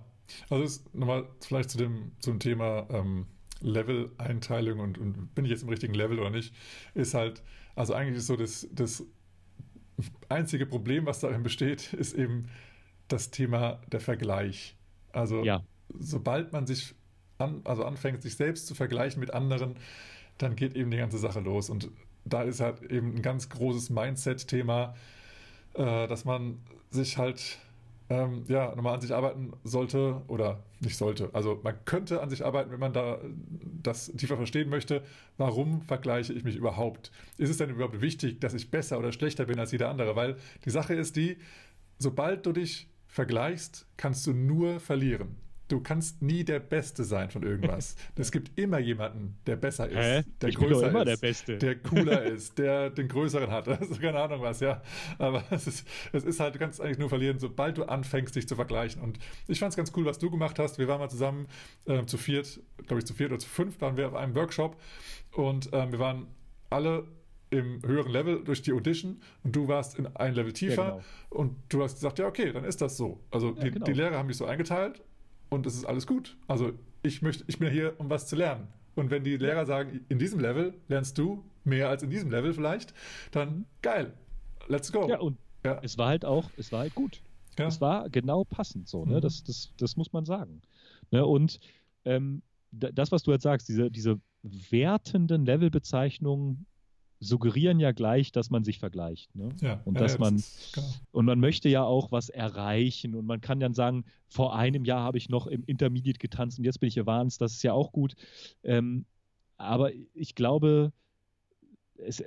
also 0.48 0.80
nochmal 0.92 1.26
vielleicht 1.40 1.70
zu 1.70 1.78
dem 1.78 2.12
zum 2.20 2.38
Thema 2.38 2.86
ähm, 2.90 3.26
Level-Einteilung 3.60 4.80
und, 4.80 4.98
und, 4.98 5.34
bin 5.34 5.44
ich 5.44 5.50
jetzt 5.50 5.62
im 5.62 5.68
richtigen 5.68 5.94
Level 5.94 6.18
oder 6.18 6.30
nicht, 6.30 6.54
ist 6.94 7.14
halt, 7.14 7.42
also 7.74 7.94
eigentlich 7.94 8.18
ist 8.18 8.26
so 8.26 8.36
das, 8.36 8.66
das 8.72 9.04
einzige 10.28 10.66
Problem, 10.66 11.06
was 11.06 11.20
darin 11.20 11.42
besteht, 11.42 11.92
ist 11.94 12.14
eben 12.14 12.48
das 13.08 13.30
Thema 13.30 13.80
der 13.90 14.00
Vergleich. 14.00 14.76
Also 15.12 15.44
ja. 15.44 15.62
sobald 15.98 16.52
man 16.52 16.66
sich 16.66 16.94
an, 17.38 17.62
also 17.64 17.84
anfängt, 17.84 18.22
sich 18.22 18.36
selbst 18.36 18.66
zu 18.66 18.74
vergleichen 18.74 19.20
mit 19.20 19.34
anderen, 19.34 19.76
dann 20.38 20.56
geht 20.56 20.74
eben 20.74 20.90
die 20.90 20.96
ganze 20.96 21.18
Sache 21.18 21.40
los. 21.40 21.70
Und 21.70 21.90
da 22.24 22.42
ist 22.42 22.60
halt 22.60 22.82
eben 22.82 23.16
ein 23.16 23.22
ganz 23.22 23.48
großes 23.48 23.90
Mindset-Thema, 23.90 24.94
äh, 25.74 26.06
dass 26.06 26.24
man 26.24 26.58
sich 26.90 27.18
halt 27.18 27.58
ähm, 28.10 28.44
ja, 28.48 28.74
nochmal 28.74 28.94
an 28.94 29.00
sich 29.00 29.14
arbeiten 29.14 29.52
sollte 29.62 30.20
oder 30.26 30.62
nicht 30.80 30.96
sollte. 30.96 31.30
Also 31.32 31.60
man 31.62 31.76
könnte 31.84 32.20
an 32.20 32.28
sich 32.28 32.44
arbeiten, 32.44 32.72
wenn 32.72 32.80
man 32.80 32.92
da 32.92 33.18
das 33.82 34.06
tiefer 34.12 34.36
verstehen 34.36 34.68
möchte. 34.68 35.02
Warum 35.38 35.82
vergleiche 35.82 36.32
ich 36.32 36.42
mich 36.42 36.56
überhaupt? 36.56 37.12
Ist 37.38 37.50
es 37.50 37.58
denn 37.58 37.70
überhaupt 37.70 38.00
wichtig, 38.00 38.40
dass 38.40 38.52
ich 38.52 38.70
besser 38.70 38.98
oder 38.98 39.12
schlechter 39.12 39.44
bin 39.44 39.60
als 39.60 39.70
jeder 39.70 39.88
andere? 39.88 40.16
Weil 40.16 40.36
die 40.64 40.70
Sache 40.70 40.94
ist 40.94 41.14
die, 41.16 41.36
sobald 41.98 42.44
du 42.46 42.52
dich 42.52 42.88
vergleichst, 43.06 43.86
kannst 43.96 44.26
du 44.26 44.32
nur 44.32 44.80
verlieren. 44.80 45.36
Du 45.70 45.78
kannst 45.80 46.20
nie 46.20 46.42
der 46.42 46.58
Beste 46.58 47.04
sein 47.04 47.30
von 47.30 47.44
irgendwas. 47.44 47.94
es 48.16 48.32
gibt 48.32 48.58
immer 48.58 48.80
jemanden, 48.80 49.38
der 49.46 49.54
besser 49.54 49.88
ist, 49.88 49.96
Hä? 49.96 50.24
der 50.40 50.48
ich 50.48 50.56
größer 50.56 50.88
ist, 50.88 51.06
der, 51.06 51.16
Beste. 51.16 51.58
der 51.58 51.76
cooler 51.76 52.22
ist, 52.24 52.58
der 52.58 52.90
den 52.90 53.06
größeren 53.06 53.50
hat. 53.50 53.68
Also 53.80 53.94
keine 54.00 54.20
Ahnung 54.20 54.42
was, 54.42 54.58
ja. 54.58 54.82
Aber 55.18 55.44
es 55.50 55.68
ist, 55.68 55.86
es 56.12 56.24
ist 56.24 56.40
halt, 56.40 56.56
du 56.56 56.58
kannst 56.58 56.80
eigentlich 56.80 56.98
nur 56.98 57.08
verlieren, 57.08 57.38
sobald 57.38 57.78
du 57.78 57.84
anfängst, 57.84 58.34
dich 58.34 58.48
zu 58.48 58.56
vergleichen. 58.56 59.00
Und 59.00 59.20
ich 59.46 59.60
fand 59.60 59.70
es 59.70 59.76
ganz 59.76 59.92
cool, 59.96 60.04
was 60.04 60.18
du 60.18 60.28
gemacht 60.28 60.58
hast. 60.58 60.78
Wir 60.78 60.88
waren 60.88 60.98
mal 60.98 61.08
zusammen 61.08 61.46
äh, 61.84 62.04
zu 62.04 62.18
viert, 62.18 62.60
glaube 62.86 62.98
ich 62.98 63.06
zu 63.06 63.14
viert 63.14 63.30
oder 63.30 63.38
zu 63.38 63.48
fünf, 63.48 63.80
waren 63.80 63.96
wir 63.96 64.08
auf 64.08 64.14
einem 64.14 64.34
Workshop 64.34 64.76
und 65.32 65.72
äh, 65.72 65.90
wir 65.92 66.00
waren 66.00 66.26
alle 66.68 67.06
im 67.50 67.80
höheren 67.84 68.10
Level 68.10 68.42
durch 68.42 68.62
die 68.62 68.72
Audition 68.72 69.20
und 69.44 69.54
du 69.54 69.68
warst 69.68 69.98
in 69.98 70.06
ein 70.16 70.34
Level 70.34 70.52
tiefer 70.52 70.82
ja, 70.82 70.90
genau. 70.90 71.02
und 71.30 71.56
du 71.68 71.82
hast 71.82 71.94
gesagt, 71.94 72.18
ja, 72.18 72.26
okay, 72.26 72.52
dann 72.52 72.64
ist 72.64 72.80
das 72.80 72.96
so. 72.96 73.20
Also 73.30 73.54
ja, 73.54 73.64
die, 73.64 73.70
genau. 73.70 73.84
die 73.84 73.92
Lehrer 73.92 74.16
haben 74.16 74.26
mich 74.26 74.36
so 74.36 74.46
eingeteilt 74.46 75.02
und 75.50 75.66
es 75.66 75.74
ist 75.74 75.84
alles 75.84 76.06
gut. 76.06 76.36
Also 76.48 76.72
ich 77.02 77.22
möchte, 77.22 77.44
ich 77.46 77.58
bin 77.58 77.70
hier, 77.70 77.94
um 77.98 78.08
was 78.08 78.26
zu 78.26 78.36
lernen. 78.36 78.68
Und 78.94 79.10
wenn 79.10 79.24
die 79.24 79.36
Lehrer 79.36 79.66
sagen, 79.66 80.04
in 80.08 80.18
diesem 80.18 80.40
Level 80.40 80.74
lernst 80.88 81.16
du 81.18 81.44
mehr 81.64 81.88
als 81.88 82.02
in 82.02 82.10
diesem 82.10 82.30
Level 82.30 82.52
vielleicht, 82.52 82.94
dann 83.30 83.66
geil. 83.82 84.14
Let's 84.68 84.92
go. 84.92 85.08
Ja, 85.08 85.20
und 85.20 85.38
ja. 85.64 85.78
es 85.82 85.98
war 85.98 86.08
halt 86.08 86.24
auch, 86.24 86.50
es 86.56 86.72
war 86.72 86.80
halt 86.80 86.94
gut. 86.94 87.22
Ja. 87.58 87.66
Es 87.66 87.80
war 87.80 88.08
genau 88.08 88.44
passend 88.44 88.88
so, 88.88 89.04
ne? 89.04 89.16
Mhm. 89.16 89.20
Das, 89.20 89.44
das, 89.44 89.72
das 89.76 89.96
muss 89.96 90.12
man 90.12 90.24
sagen. 90.24 90.62
Ne? 91.10 91.26
Und 91.26 91.60
ähm, 92.04 92.42
das, 92.70 93.12
was 93.12 93.22
du 93.22 93.32
jetzt 93.32 93.42
sagst, 93.42 93.68
diese, 93.68 93.90
diese 93.90 94.20
wertenden 94.42 95.44
Levelbezeichnungen 95.44 96.66
suggerieren 97.20 97.78
ja 97.80 97.92
gleich, 97.92 98.32
dass 98.32 98.50
man 98.50 98.64
sich 98.64 98.78
vergleicht. 98.78 99.34
Ne? 99.36 99.50
Ja, 99.60 99.80
und 99.84 100.00
dass 100.00 100.14
ja, 100.14 100.18
man 100.18 100.36
das 100.36 101.00
und 101.12 101.26
man 101.26 101.38
möchte 101.38 101.68
ja 101.68 101.84
auch 101.84 102.10
was 102.10 102.30
erreichen 102.30 103.14
und 103.14 103.26
man 103.26 103.40
kann 103.42 103.60
dann 103.60 103.74
sagen, 103.74 104.04
vor 104.26 104.56
einem 104.56 104.84
Jahr 104.84 105.02
habe 105.02 105.18
ich 105.18 105.28
noch 105.28 105.46
im 105.46 105.62
Intermediate 105.64 106.18
getanzt 106.18 106.58
und 106.58 106.64
jetzt 106.64 106.80
bin 106.80 106.88
ich 106.88 106.98
Advanced, 106.98 107.40
das 107.40 107.52
ist 107.52 107.62
ja 107.62 107.74
auch 107.74 107.92
gut. 107.92 108.16
Ähm, 108.64 109.04
aber 109.58 109.90
ich 110.14 110.34
glaube, 110.34 110.92
es, 111.96 112.24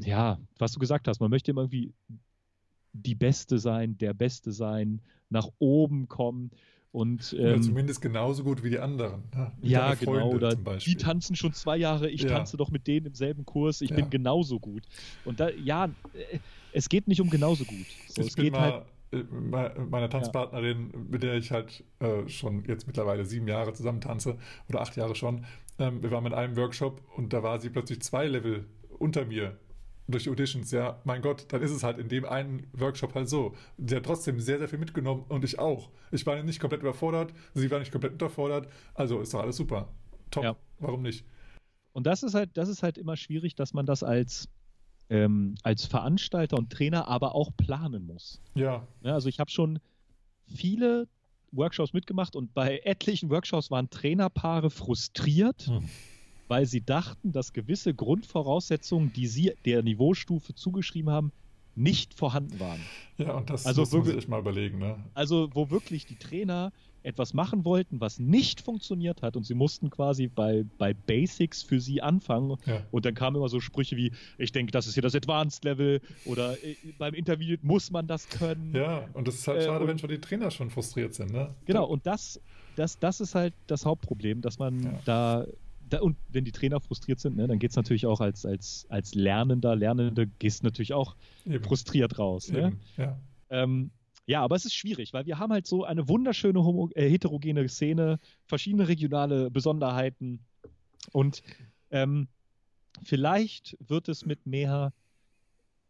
ja, 0.00 0.38
was 0.58 0.72
du 0.72 0.80
gesagt 0.80 1.06
hast, 1.06 1.20
man 1.20 1.30
möchte 1.30 1.52
immer 1.52 1.62
irgendwie 1.62 1.94
die 2.92 3.14
Beste 3.14 3.58
sein, 3.58 3.96
der 3.98 4.14
Beste 4.14 4.50
sein, 4.50 5.00
nach 5.28 5.48
oben 5.58 6.08
kommen. 6.08 6.50
Und, 6.92 7.36
ähm, 7.38 7.44
Oder 7.44 7.60
zumindest 7.60 8.00
genauso 8.00 8.42
gut 8.42 8.62
wie 8.62 8.70
die 8.70 8.78
anderen. 8.78 9.24
Ne? 9.34 9.52
Ja, 9.60 9.94
genau. 9.94 10.30
Oder 10.30 10.54
die 10.54 10.96
tanzen 10.96 11.36
schon 11.36 11.52
zwei 11.52 11.76
Jahre, 11.76 12.08
ich 12.08 12.22
ja. 12.22 12.28
tanze 12.28 12.56
doch 12.56 12.70
mit 12.70 12.86
denen 12.86 13.06
im 13.06 13.14
selben 13.14 13.44
Kurs, 13.44 13.82
ich 13.82 13.90
ja. 13.90 13.96
bin 13.96 14.08
genauso 14.08 14.58
gut. 14.58 14.84
Und 15.24 15.40
da, 15.40 15.50
ja, 15.50 15.86
äh, 16.14 16.38
es 16.72 16.88
geht 16.88 17.08
nicht 17.08 17.20
um 17.20 17.28
genauso 17.28 17.64
gut. 17.64 17.86
So, 18.08 18.22
ich 18.22 18.28
es 18.28 18.34
bin 18.34 18.52
mal 18.52 18.84
halt, 19.12 19.90
meine 19.90 20.08
Tanzpartnerin, 20.08 20.90
ja. 20.92 20.98
mit 21.10 21.22
der 21.22 21.34
ich 21.34 21.50
halt 21.50 21.84
äh, 22.00 22.28
schon 22.28 22.64
jetzt 22.64 22.86
mittlerweile 22.86 23.24
sieben 23.24 23.48
Jahre 23.48 23.72
zusammen 23.72 24.00
tanze 24.00 24.38
oder 24.68 24.80
acht 24.80 24.96
Jahre 24.96 25.14
schon. 25.14 25.44
Ähm, 25.78 26.02
wir 26.02 26.10
waren 26.10 26.24
mit 26.24 26.34
einem 26.34 26.56
Workshop 26.56 27.02
und 27.16 27.32
da 27.32 27.42
war 27.42 27.60
sie 27.60 27.70
plötzlich 27.70 28.00
zwei 28.02 28.26
Level 28.26 28.64
unter 28.98 29.24
mir 29.24 29.58
durch 30.08 30.28
Auditions, 30.28 30.70
ja, 30.70 31.00
mein 31.04 31.22
Gott, 31.22 31.46
dann 31.48 31.62
ist 31.62 31.70
es 31.70 31.82
halt 31.82 31.98
in 31.98 32.08
dem 32.08 32.24
einen 32.24 32.66
Workshop 32.72 33.14
halt 33.14 33.28
so. 33.28 33.54
Sie 33.78 33.96
hat 33.96 34.04
trotzdem 34.04 34.40
sehr, 34.40 34.58
sehr 34.58 34.68
viel 34.68 34.78
mitgenommen 34.78 35.24
und 35.28 35.44
ich 35.44 35.58
auch. 35.58 35.90
Ich 36.12 36.24
war 36.26 36.40
nicht 36.42 36.60
komplett 36.60 36.82
überfordert, 36.82 37.32
sie 37.54 37.70
war 37.70 37.78
nicht 37.78 37.92
komplett 37.92 38.12
unterfordert, 38.12 38.68
also 38.94 39.20
ist 39.20 39.34
doch 39.34 39.40
alles 39.40 39.56
super. 39.56 39.88
Top, 40.30 40.44
ja. 40.44 40.56
warum 40.78 41.02
nicht? 41.02 41.24
Und 41.92 42.06
das 42.06 42.22
ist 42.22 42.34
halt, 42.34 42.56
das 42.56 42.68
ist 42.68 42.82
halt 42.82 42.98
immer 42.98 43.16
schwierig, 43.16 43.54
dass 43.54 43.72
man 43.72 43.86
das 43.86 44.02
als, 44.02 44.48
ähm, 45.08 45.54
als 45.62 45.86
Veranstalter 45.86 46.56
und 46.56 46.70
Trainer 46.70 47.08
aber 47.08 47.34
auch 47.34 47.50
planen 47.56 48.06
muss. 48.06 48.40
Ja. 48.54 48.86
ja 49.02 49.14
also 49.14 49.28
ich 49.28 49.40
habe 49.40 49.50
schon 49.50 49.80
viele 50.46 51.08
Workshops 51.52 51.92
mitgemacht 51.92 52.36
und 52.36 52.54
bei 52.54 52.80
etlichen 52.84 53.30
Workshops 53.30 53.70
waren 53.70 53.90
Trainerpaare 53.90 54.70
frustriert. 54.70 55.66
Hm 55.66 55.88
weil 56.48 56.66
sie 56.66 56.80
dachten, 56.80 57.32
dass 57.32 57.52
gewisse 57.52 57.94
Grundvoraussetzungen, 57.94 59.12
die 59.12 59.26
sie 59.26 59.52
der 59.64 59.82
Niveaustufe 59.82 60.54
zugeschrieben 60.54 61.10
haben, 61.10 61.32
nicht 61.76 62.14
vorhanden 62.14 62.58
waren. 62.58 62.80
Ja, 63.18 63.34
und 63.34 63.50
das 63.50 63.66
also 63.66 63.82
muss 63.82 63.92
man 63.92 64.04
sich 64.04 64.28
mal 64.28 64.40
überlegen. 64.40 64.78
Ne? 64.78 64.96
Also, 65.14 65.50
wo 65.52 65.70
wirklich 65.70 66.06
die 66.06 66.16
Trainer 66.16 66.72
etwas 67.02 67.34
machen 67.34 67.64
wollten, 67.64 68.00
was 68.00 68.18
nicht 68.18 68.60
funktioniert 68.60 69.22
hat 69.22 69.36
und 69.36 69.44
sie 69.44 69.54
mussten 69.54 69.90
quasi 69.90 70.26
bei, 70.26 70.64
bei 70.76 70.92
Basics 70.92 71.62
für 71.62 71.80
sie 71.80 72.02
anfangen 72.02 72.56
ja. 72.66 72.82
und 72.90 73.06
dann 73.06 73.14
kamen 73.14 73.36
immer 73.36 73.48
so 73.48 73.60
Sprüche 73.60 73.96
wie, 73.96 74.10
ich 74.38 74.50
denke, 74.50 74.72
das 74.72 74.88
ist 74.88 74.94
hier 74.94 75.04
das 75.04 75.14
Advanced 75.14 75.64
Level 75.64 76.00
oder 76.24 76.54
äh, 76.64 76.74
beim 76.98 77.14
Interview 77.14 77.56
muss 77.62 77.92
man 77.92 78.08
das 78.08 78.28
können. 78.28 78.74
Ja, 78.74 79.08
und 79.12 79.28
das 79.28 79.36
ist 79.36 79.46
halt 79.46 79.60
äh, 79.60 79.66
schade, 79.66 79.82
und, 79.82 79.88
wenn 79.88 79.98
schon 79.98 80.10
die 80.10 80.20
Trainer 80.20 80.50
schon 80.50 80.68
frustriert 80.68 81.14
sind. 81.14 81.30
Ne? 81.30 81.54
Genau, 81.64 81.86
und 81.86 82.04
das, 82.06 82.40
das, 82.74 82.98
das 82.98 83.20
ist 83.20 83.36
halt 83.36 83.54
das 83.68 83.86
Hauptproblem, 83.86 84.40
dass 84.40 84.58
man 84.58 84.82
ja. 84.82 84.98
da 85.04 85.46
da, 85.88 86.00
und 86.00 86.16
wenn 86.28 86.44
die 86.44 86.52
Trainer 86.52 86.80
frustriert 86.80 87.20
sind, 87.20 87.36
ne, 87.36 87.46
dann 87.46 87.58
geht 87.58 87.70
es 87.70 87.76
natürlich 87.76 88.06
auch 88.06 88.20
als, 88.20 88.44
als, 88.44 88.86
als 88.88 89.14
Lernender, 89.14 89.76
Lernende, 89.76 90.26
gehst 90.26 90.62
natürlich 90.62 90.92
auch 90.92 91.16
Eben. 91.44 91.62
frustriert 91.62 92.18
raus. 92.18 92.50
Ne? 92.50 92.76
Ja. 92.96 93.18
Ähm, 93.50 93.90
ja, 94.26 94.42
aber 94.42 94.56
es 94.56 94.64
ist 94.64 94.74
schwierig, 94.74 95.12
weil 95.12 95.26
wir 95.26 95.38
haben 95.38 95.52
halt 95.52 95.66
so 95.66 95.84
eine 95.84 96.08
wunderschöne 96.08 96.62
homo 96.64 96.90
äh, 96.94 97.08
heterogene 97.08 97.68
Szene, 97.68 98.18
verschiedene 98.46 98.88
regionale 98.88 99.50
Besonderheiten 99.50 100.40
und 101.12 101.42
ähm, 101.90 102.26
vielleicht 103.04 103.76
wird 103.86 104.08
es 104.08 104.26
mit 104.26 104.44
mehr 104.46 104.92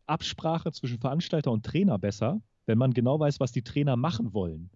Absprache 0.06 0.70
zwischen 0.72 0.98
Veranstalter 0.98 1.50
und 1.50 1.64
Trainer 1.64 1.98
besser, 1.98 2.42
wenn 2.66 2.76
man 2.76 2.92
genau 2.92 3.18
weiß, 3.18 3.40
was 3.40 3.52
die 3.52 3.62
Trainer 3.62 3.96
machen 3.96 4.34
wollen. 4.34 4.70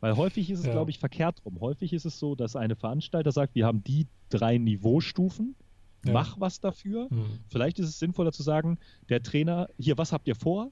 Weil 0.00 0.16
häufig 0.16 0.50
ist 0.50 0.60
es, 0.60 0.66
ja. 0.66 0.72
glaube 0.72 0.90
ich, 0.90 0.98
verkehrt 0.98 1.44
rum. 1.44 1.60
Häufig 1.60 1.92
ist 1.92 2.04
es 2.04 2.18
so, 2.18 2.34
dass 2.34 2.56
eine 2.56 2.76
Veranstalter 2.76 3.32
sagt, 3.32 3.54
wir 3.54 3.66
haben 3.66 3.82
die 3.82 4.06
drei 4.28 4.58
Niveaustufen, 4.58 5.56
ja. 6.04 6.12
mach 6.12 6.38
was 6.38 6.60
dafür. 6.60 7.08
Mhm. 7.10 7.40
Vielleicht 7.48 7.78
ist 7.78 7.88
es 7.88 7.98
sinnvoller 7.98 8.32
zu 8.32 8.42
sagen, 8.42 8.78
der 9.08 9.22
Trainer, 9.22 9.68
hier, 9.78 9.98
was 9.98 10.12
habt 10.12 10.28
ihr 10.28 10.36
vor? 10.36 10.70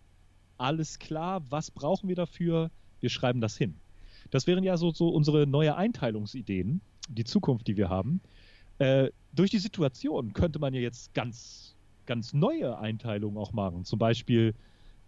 Alles 0.58 0.98
klar, 0.98 1.42
was 1.50 1.70
brauchen 1.70 2.08
wir 2.08 2.16
dafür? 2.16 2.70
Wir 3.00 3.10
schreiben 3.10 3.40
das 3.40 3.56
hin. 3.56 3.74
Das 4.30 4.46
wären 4.46 4.64
ja 4.64 4.76
so, 4.76 4.92
so 4.92 5.08
unsere 5.08 5.46
neue 5.46 5.76
Einteilungsideen, 5.76 6.80
die 7.08 7.24
Zukunft, 7.24 7.66
die 7.66 7.76
wir 7.76 7.88
haben. 7.88 8.20
Äh, 8.78 9.10
durch 9.32 9.50
die 9.50 9.58
Situation 9.58 10.32
könnte 10.32 10.58
man 10.58 10.74
ja 10.74 10.80
jetzt 10.80 11.14
ganz, 11.14 11.76
ganz 12.06 12.32
neue 12.32 12.78
Einteilungen 12.78 13.36
auch 13.36 13.52
machen. 13.52 13.84
Zum 13.84 13.98
Beispiel 13.98 14.54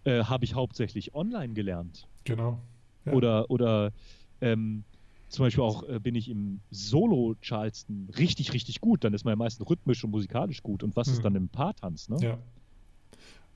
äh, 0.04 0.24
habe 0.24 0.44
ich 0.44 0.54
hauptsächlich 0.54 1.14
online 1.14 1.54
gelernt. 1.54 2.06
Genau. 2.24 2.60
Ja. 3.08 3.14
Oder, 3.14 3.50
oder 3.50 3.92
ähm, 4.40 4.84
zum 5.28 5.44
Beispiel 5.44 5.62
auch 5.62 5.86
äh, 5.88 5.98
bin 5.98 6.14
ich 6.14 6.28
im 6.28 6.60
Solo-Charleston 6.70 8.08
richtig, 8.18 8.52
richtig 8.52 8.80
gut. 8.80 9.04
Dann 9.04 9.14
ist 9.14 9.24
man 9.24 9.32
ja 9.32 9.36
meistens 9.36 9.68
rhythmisch 9.68 10.02
und 10.04 10.10
musikalisch 10.10 10.62
gut. 10.62 10.82
Und 10.82 10.96
was 10.96 11.08
hm. 11.08 11.14
ist 11.14 11.24
dann 11.24 11.34
im 11.34 11.48
Paartanz, 11.48 12.08
ne? 12.08 12.16
Ja. 12.20 12.38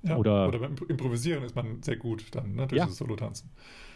ja. 0.02 0.16
Oder, 0.16 0.48
oder 0.48 0.58
beim 0.58 0.76
Improvisieren 0.88 1.44
ist 1.44 1.54
man 1.54 1.82
sehr 1.82 1.96
gut 1.96 2.24
dann, 2.32 2.54
ne? 2.54 2.66
Durch 2.66 2.78
ja. 2.78 2.86
das 2.86 2.96
Solo-Tanzen. 2.96 3.48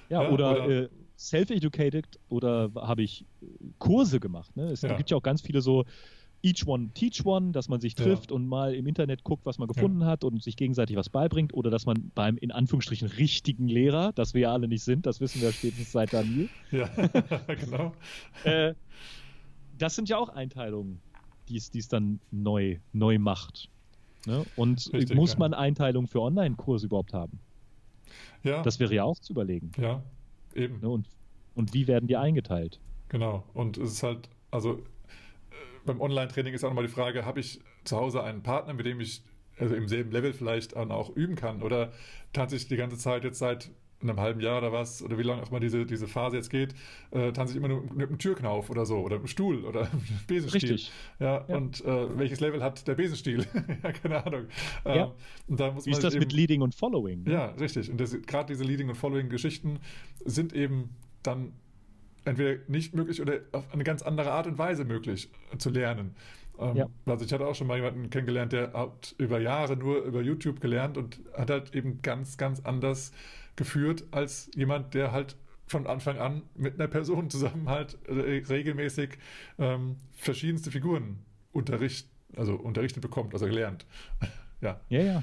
Ja, 0.09 0.23
ja, 0.23 0.31
oder, 0.31 0.65
oder 0.65 0.83
äh, 0.85 0.89
self-educated 1.19 2.07
oder 2.29 2.71
habe 2.77 3.03
ich 3.03 3.25
Kurse 3.79 4.21
gemacht. 4.21 4.55
Ne? 4.57 4.71
Es 4.71 4.83
gibt 4.83 5.11
ja 5.11 5.17
auch 5.17 5.23
ganz 5.23 5.41
viele 5.41 5.61
so 5.61 5.85
each 6.47 6.67
one 6.67 6.91
teach 6.95 7.25
one, 7.25 7.51
dass 7.51 7.69
man 7.69 7.81
sich 7.81 7.95
trifft 7.95 8.31
ja. 8.31 8.37
und 8.37 8.47
mal 8.47 8.75
im 8.75 8.87
Internet 8.87 9.25
guckt, 9.25 9.45
was 9.45 9.59
man 9.59 9.67
gefunden 9.67 10.01
ja. 10.03 10.07
hat 10.07 10.23
und 10.23 10.43
sich 10.43 10.57
gegenseitig 10.57 10.97
was 10.97 11.09
beibringt 11.09 11.53
oder 11.53 11.71
dass 11.71 11.87
man 11.87 12.13
beim 12.15 12.39
in 12.39 12.53
Anführungsstrichen 12.53 13.09
richtigen 13.09 13.67
Lehrer, 13.67 14.13
das 14.13 14.33
wir 14.33 14.43
ja 14.43 14.53
alle 14.53 14.69
nicht 14.69 14.85
sind, 14.85 15.07
das 15.07 15.21
wissen 15.21 15.43
wir 15.43 15.53
spätestens 15.53 15.91
seit 15.93 16.13
Daniel. 16.13 16.49
Ja, 16.71 16.87
genau. 17.61 17.93
äh, 18.45 18.75
das 19.77 19.97
sind 19.97 20.09
ja 20.09 20.19
auch 20.19 20.29
Einteilungen, 20.29 21.01
die 21.49 21.57
es 21.57 21.89
dann 21.89 22.21
neu, 22.31 22.79
neu 22.93 23.19
macht. 23.19 23.69
Ne? 24.27 24.45
Und 24.57 24.93
Richtig, 24.93 25.17
muss 25.17 25.37
man 25.39 25.53
Einteilungen 25.53 26.07
für 26.07 26.21
Online-Kurse 26.21 26.87
überhaupt 26.87 27.13
haben? 27.13 27.41
Ja. 28.43 28.63
Das 28.63 28.79
wäre 28.79 28.95
ja 28.95 29.05
auch 29.05 29.19
zu 29.19 29.33
überlegen. 29.33 29.73
Ja, 29.79 30.03
eben. 30.55 30.81
Ne? 30.81 30.89
Und, 30.89 31.09
und 31.55 31.75
wie 31.75 31.87
werden 31.87 32.07
die 32.07 32.17
eingeteilt? 32.17 32.81
Genau. 33.09 33.45
Und 33.55 33.79
es 33.79 33.93
ist 33.93 34.03
halt, 34.03 34.29
also 34.51 34.81
beim 35.87 36.01
Online-Training 36.01 36.55
ist 36.55 36.65
auch 36.65 36.69
nochmal 36.69 36.87
die 36.87 36.93
Frage, 36.93 37.25
habe 37.25 37.41
ich 37.41 37.61
zu 37.85 37.97
Hause 37.97 38.23
einen 38.23 38.43
Partner, 38.43 38.75
mit 38.75 38.87
dem 38.87 39.01
ich 39.01 39.23
also 39.59 39.75
im 39.75 39.89
selben 39.89 40.11
Level 40.11 40.33
vielleicht 40.33 40.77
dann 40.77 40.91
auch 40.91 41.15
üben 41.17 41.35
kann? 41.35 41.63
Oder 41.63 41.93
tanze 42.33 42.57
ich 42.57 42.69
die 42.69 42.77
ganze 42.77 42.99
Zeit 42.99 43.25
jetzt 43.25 43.39
seit 43.39 43.71
einem 44.03 44.21
halben 44.21 44.41
Jahr 44.41 44.59
oder 44.59 44.73
was, 44.73 45.03
oder 45.03 45.17
wie 45.17 45.23
lange 45.23 45.43
auch 45.43 45.51
mal 45.51 45.61
diese, 45.61 45.87
diese 45.87 46.07
Phase 46.07 46.37
jetzt 46.37 46.51
geht, 46.51 46.75
äh, 47.13 47.33
tanze 47.33 47.53
ich 47.53 47.57
immer 47.57 47.69
nur 47.69 47.83
mit 47.95 48.09
einem 48.09 48.19
Türknauf 48.19 48.69
oder 48.69 48.85
so, 48.85 48.99
oder 48.99 49.17
einem 49.17 49.27
Stuhl 49.27 49.65
oder 49.65 49.81
einem 49.91 50.03
Besenstiel. 50.27 50.73
Richtig. 50.73 50.93
Ja, 51.19 51.45
ja. 51.49 51.57
und 51.57 51.85
äh, 51.85 52.19
welches 52.19 52.41
Level 52.41 52.63
hat 52.63 52.87
der 52.87 52.95
Besenstiel? 52.95 53.47
ja, 53.83 53.93
keine 53.93 54.25
Ahnung. 54.25 54.47
Ähm, 54.85 54.97
ja. 54.97 55.15
Und 55.47 55.61
da 55.61 55.73
muss 55.73 55.87
wie 55.87 55.91
ist 55.91 56.05
das 56.05 56.15
eben, 56.15 56.25
mit 56.25 56.33
Leading 56.33 56.61
und 56.61 56.75
Following? 56.75 57.27
Ja, 57.27 57.47
richtig. 57.53 57.91
Und 57.91 58.27
gerade 58.27 58.53
diese 58.53 58.65
Leading 58.65 58.89
und 58.89 58.97
Following-Geschichten 58.97 59.79
sind 60.25 60.53
eben 60.53 60.91
dann 61.23 61.53
entweder 62.27 62.61
nicht 62.69 62.95
möglich 62.95 63.21
oder 63.23 63.41
auf 63.53 63.73
eine 63.73 63.85
ganz 63.85 64.03
andere 64.03 64.33
Art 64.33 64.47
und 64.47 64.59
Weise 64.59 64.85
möglich 64.85 65.31
zu 65.59 65.71
lernen. 65.71 66.15
Ähm, 66.59 66.77
ja. 66.77 66.89
Also 67.07 67.25
ich 67.25 67.33
hatte 67.33 67.47
auch 67.47 67.55
schon 67.55 67.67
mal 67.67 67.77
jemanden 67.77 68.11
kennengelernt, 68.11 68.53
der 68.53 68.73
hat 68.73 69.15
über 69.19 69.41
Jahre 69.41 69.77
nur 69.77 70.03
über 70.03 70.23
YouTube 70.23 70.61
gelernt 70.61 70.97
und 70.97 71.21
hat 71.35 71.51
halt 71.51 71.75
eben 71.75 72.03
ganz, 72.03 72.37
ganz 72.37 72.61
anders 72.61 73.13
geführt 73.57 74.05
als 74.11 74.51
jemand, 74.55 74.95
der 74.95 75.13
halt 75.13 75.37
von 75.67 75.87
Anfang 75.87 76.19
an 76.19 76.43
mit 76.55 76.75
einer 76.75 76.89
Person 76.89 77.29
zusammen 77.31 77.69
halt 77.69 77.99
regelmäßig 78.09 79.19
ähm, 79.59 79.97
verschiedenste 80.15 80.71
Figuren 80.71 81.19
unterricht, 81.53 82.09
also 82.37 82.55
unterrichtet 82.55 83.03
bekommt, 83.03 83.35
also 83.35 83.47
gelernt. 83.47 83.87
ja. 84.61 84.81
Ja, 84.89 85.01
ja. 85.01 85.23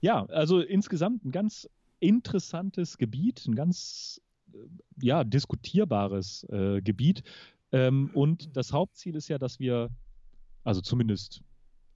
Ja, 0.00 0.24
also 0.26 0.60
insgesamt 0.60 1.24
ein 1.24 1.32
ganz 1.32 1.68
interessantes 1.98 2.98
Gebiet, 2.98 3.44
ein 3.46 3.56
ganz 3.56 4.20
äh, 4.20 4.27
ja, 5.00 5.24
diskutierbares 5.24 6.44
äh, 6.50 6.80
Gebiet. 6.82 7.22
Ähm, 7.72 8.10
und 8.14 8.56
das 8.56 8.72
Hauptziel 8.72 9.16
ist 9.16 9.28
ja, 9.28 9.38
dass 9.38 9.58
wir, 9.58 9.90
also 10.64 10.80
zumindest 10.80 11.42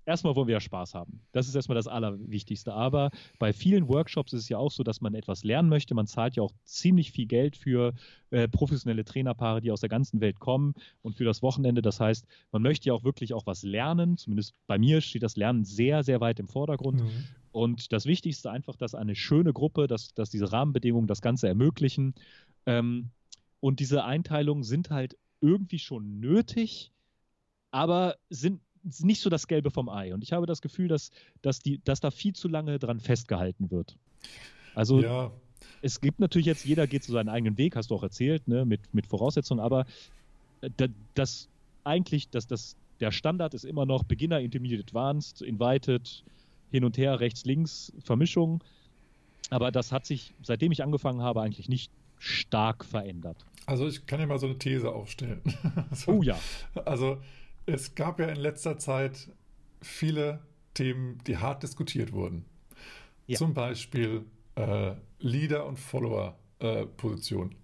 erstmal 0.04 0.34
wollen 0.34 0.48
wir 0.48 0.54
ja 0.54 0.60
Spaß 0.60 0.94
haben. 0.94 1.20
Das 1.32 1.48
ist 1.48 1.54
erstmal 1.54 1.76
das 1.76 1.86
Allerwichtigste. 1.86 2.72
Aber 2.72 3.10
bei 3.38 3.52
vielen 3.52 3.88
Workshops 3.88 4.32
ist 4.32 4.42
es 4.42 4.48
ja 4.48 4.58
auch 4.58 4.70
so, 4.70 4.82
dass 4.82 5.00
man 5.00 5.14
etwas 5.14 5.44
lernen 5.44 5.68
möchte. 5.68 5.94
Man 5.94 6.06
zahlt 6.06 6.36
ja 6.36 6.42
auch 6.42 6.52
ziemlich 6.64 7.12
viel 7.12 7.26
Geld 7.26 7.56
für 7.56 7.94
äh, 8.30 8.48
professionelle 8.48 9.04
Trainerpaare, 9.04 9.60
die 9.60 9.70
aus 9.70 9.80
der 9.80 9.88
ganzen 9.88 10.20
Welt 10.20 10.40
kommen 10.40 10.74
und 11.02 11.16
für 11.16 11.24
das 11.24 11.42
Wochenende. 11.42 11.82
Das 11.82 12.00
heißt, 12.00 12.26
man 12.50 12.62
möchte 12.62 12.88
ja 12.88 12.94
auch 12.94 13.04
wirklich 13.04 13.34
auch 13.34 13.46
was 13.46 13.62
lernen. 13.62 14.16
Zumindest 14.16 14.54
bei 14.66 14.78
mir 14.78 15.00
steht 15.00 15.22
das 15.22 15.36
Lernen 15.36 15.64
sehr, 15.64 16.02
sehr 16.02 16.20
weit 16.20 16.40
im 16.40 16.48
Vordergrund. 16.48 17.02
Mhm. 17.02 17.24
Und 17.52 17.92
das 17.92 18.06
Wichtigste 18.06 18.50
einfach, 18.50 18.76
dass 18.76 18.94
eine 18.94 19.14
schöne 19.14 19.52
Gruppe, 19.52 19.86
dass, 19.86 20.14
dass 20.14 20.30
diese 20.30 20.50
Rahmenbedingungen 20.52 21.06
das 21.06 21.20
Ganze 21.20 21.48
ermöglichen. 21.48 22.14
Ähm, 22.66 23.10
und 23.60 23.80
diese 23.80 24.04
Einteilungen 24.04 24.64
sind 24.64 24.90
halt 24.90 25.16
irgendwie 25.40 25.78
schon 25.78 26.18
nötig, 26.20 26.90
aber 27.70 28.16
sind 28.30 28.60
nicht 29.00 29.20
so 29.20 29.30
das 29.30 29.46
Gelbe 29.46 29.70
vom 29.70 29.88
Ei. 29.88 30.12
Und 30.14 30.22
ich 30.24 30.32
habe 30.32 30.46
das 30.46 30.62
Gefühl, 30.62 30.88
dass, 30.88 31.10
dass, 31.42 31.60
die, 31.60 31.80
dass 31.84 32.00
da 32.00 32.10
viel 32.10 32.34
zu 32.34 32.48
lange 32.48 32.78
dran 32.78 33.00
festgehalten 33.00 33.70
wird. 33.70 33.96
Also 34.74 35.00
ja. 35.00 35.30
es 35.82 36.00
gibt 36.00 36.18
natürlich 36.20 36.46
jetzt, 36.46 36.64
jeder 36.64 36.86
geht 36.86 37.04
so 37.04 37.12
seinen 37.12 37.28
eigenen 37.28 37.58
Weg, 37.58 37.76
hast 37.76 37.90
du 37.90 37.94
auch 37.94 38.02
erzählt, 38.02 38.48
ne, 38.48 38.64
mit, 38.64 38.92
mit 38.92 39.06
Voraussetzungen, 39.06 39.60
aber 39.60 39.86
äh, 40.62 40.88
das 41.14 41.48
eigentlich, 41.84 42.30
dass 42.30 42.46
das, 42.46 42.76
der 43.00 43.12
Standard 43.12 43.54
ist 43.54 43.64
immer 43.64 43.86
noch 43.86 44.04
Beginner, 44.04 44.40
Intermediate, 44.40 44.82
Advanced, 44.82 45.42
Invited, 45.42 46.24
hin 46.72 46.84
und 46.84 46.98
her, 46.98 47.20
rechts, 47.20 47.44
links, 47.44 47.92
Vermischung. 48.02 48.64
Aber 49.50 49.70
das 49.70 49.92
hat 49.92 50.06
sich, 50.06 50.34
seitdem 50.42 50.72
ich 50.72 50.82
angefangen 50.82 51.22
habe, 51.22 51.42
eigentlich 51.42 51.68
nicht 51.68 51.92
stark 52.18 52.84
verändert. 52.84 53.44
Also 53.66 53.86
ich 53.86 54.06
kann 54.06 54.18
ja 54.18 54.26
mal 54.26 54.38
so 54.38 54.46
eine 54.46 54.58
These 54.58 54.90
aufstellen. 54.90 55.42
so, 55.92 56.12
oh 56.12 56.22
ja. 56.22 56.38
Also 56.84 57.18
es 57.66 57.94
gab 57.94 58.18
ja 58.18 58.26
in 58.26 58.36
letzter 58.36 58.78
Zeit 58.78 59.28
viele 59.80 60.40
Themen, 60.74 61.18
die 61.26 61.36
hart 61.36 61.62
diskutiert 61.62 62.12
wurden. 62.12 62.44
Ja. 63.26 63.36
Zum 63.38 63.54
Beispiel 63.54 64.24
äh, 64.54 64.94
Leader- 65.20 65.66
und 65.66 65.78
Follower-Position. 65.78 67.52
Äh, 67.52 67.54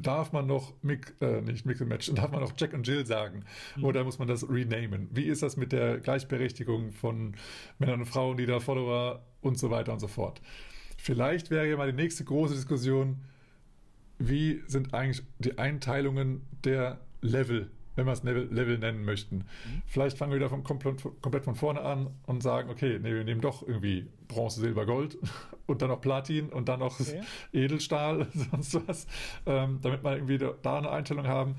darf 0.00 0.32
man 0.32 0.46
noch 0.46 0.72
Mix, 0.82 1.12
äh, 1.20 1.40
nicht 1.40 1.66
Mix 1.66 1.80
and 1.80 1.90
Match, 1.90 2.10
darf 2.14 2.30
man 2.30 2.40
noch 2.40 2.52
Jack 2.56 2.72
und 2.72 2.86
Jill 2.86 3.06
sagen? 3.06 3.44
Mhm. 3.76 3.84
Oder 3.84 4.04
muss 4.04 4.18
man 4.18 4.28
das 4.28 4.48
renamen? 4.48 5.08
Wie 5.12 5.24
ist 5.24 5.42
das 5.42 5.56
mit 5.56 5.72
der 5.72 5.98
Gleichberechtigung 5.98 6.92
von 6.92 7.34
Männern 7.78 8.00
und 8.00 8.06
Frauen, 8.06 8.38
Leader, 8.38 8.60
Follower 8.60 9.22
und 9.40 9.58
so 9.58 9.70
weiter 9.70 9.92
und 9.92 10.00
so 10.00 10.08
fort? 10.08 10.40
Vielleicht 10.96 11.50
wäre 11.50 11.68
ja 11.68 11.76
mal 11.76 11.90
die 11.90 11.96
nächste 11.96 12.24
große 12.24 12.54
Diskussion, 12.54 13.20
wie 14.18 14.62
sind 14.66 14.94
eigentlich 14.94 15.24
die 15.38 15.58
Einteilungen 15.58 16.42
der 16.64 16.98
Level 17.20 17.70
wenn 17.98 18.06
wir 18.06 18.12
es 18.12 18.22
Level, 18.22 18.46
Level 18.52 18.78
nennen 18.78 19.04
möchten. 19.04 19.38
Mhm. 19.38 19.82
Vielleicht 19.86 20.16
fangen 20.16 20.30
wir 20.30 20.36
wieder 20.36 20.48
von, 20.48 20.62
komplett, 20.62 21.02
komplett, 21.20 21.44
von 21.44 21.56
vorne 21.56 21.80
an 21.80 22.14
und 22.26 22.44
sagen, 22.44 22.70
okay, 22.70 23.00
nee, 23.02 23.12
wir 23.12 23.24
nehmen 23.24 23.40
doch 23.40 23.66
irgendwie 23.66 24.06
Bronze, 24.28 24.60
Silber, 24.60 24.86
Gold 24.86 25.18
und 25.66 25.82
dann 25.82 25.88
noch 25.88 26.00
Platin 26.00 26.48
und 26.50 26.68
dann 26.68 26.78
noch 26.78 27.00
okay. 27.00 27.22
Edelstahl, 27.52 28.28
sonst 28.52 28.86
was, 28.86 29.08
ähm, 29.46 29.80
damit 29.82 30.04
wir 30.04 30.14
irgendwie 30.14 30.38
da 30.38 30.78
eine 30.78 30.90
Einstellung 30.90 31.26
haben. 31.26 31.56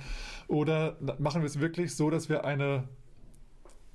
Oder 0.47 0.95
machen 1.19 1.41
wir 1.41 1.47
es 1.47 1.59
wirklich 1.59 1.93
so, 1.93 2.09
dass 2.09 2.29
wir 2.29 2.45
eine, 2.45 2.87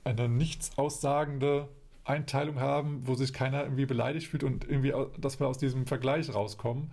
eine 0.04 0.28
nichts 0.28 0.76
aussagende 0.76 1.68
Einteilung 2.04 2.60
haben, 2.60 3.06
wo 3.06 3.14
sich 3.14 3.32
keiner 3.32 3.62
irgendwie 3.62 3.86
beleidigt 3.86 4.26
fühlt 4.26 4.44
und 4.44 4.68
irgendwie, 4.68 4.92
dass 5.18 5.40
wir 5.40 5.46
aus 5.46 5.56
diesem 5.56 5.86
Vergleich 5.86 6.34
rauskommen. 6.34 6.90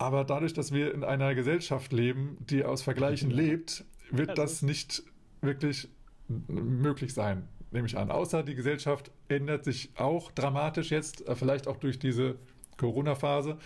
Aber 0.00 0.22
dadurch, 0.22 0.54
dass 0.54 0.70
wir 0.70 0.94
in 0.94 1.02
einer 1.02 1.34
Gesellschaft 1.34 1.92
leben, 1.92 2.36
die 2.48 2.64
aus 2.64 2.82
Vergleichen 2.82 3.32
lebt, 3.32 3.84
wird 4.12 4.30
also. 4.30 4.42
das 4.42 4.62
nicht 4.62 5.02
wirklich 5.40 5.88
möglich 6.28 7.12
sein, 7.12 7.48
nehme 7.72 7.88
ich 7.88 7.98
an. 7.98 8.12
Außer 8.12 8.44
die 8.44 8.54
Gesellschaft 8.54 9.10
ändert 9.26 9.64
sich 9.64 9.90
auch 9.96 10.30
dramatisch 10.30 10.92
jetzt, 10.92 11.26
äh, 11.26 11.34
vielleicht 11.34 11.66
auch 11.66 11.78
durch 11.78 11.98
diese 11.98 12.36
Corona-Phase, 12.76 13.58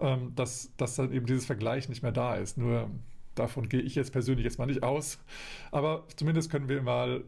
ähm, 0.00 0.32
dass, 0.34 0.72
dass 0.76 0.96
dann 0.96 1.12
eben 1.12 1.24
dieses 1.24 1.46
Vergleich 1.46 1.88
nicht 1.88 2.02
mehr 2.02 2.10
da 2.10 2.34
ist. 2.34 2.58
Nur 2.58 2.90
davon 3.36 3.68
gehe 3.68 3.80
ich 3.80 3.94
jetzt 3.94 4.10
persönlich 4.10 4.42
jetzt 4.42 4.58
mal 4.58 4.66
nicht 4.66 4.82
aus. 4.82 5.20
Aber 5.70 6.04
zumindest 6.16 6.50
können 6.50 6.68
wir 6.68 6.82
mal 6.82 7.22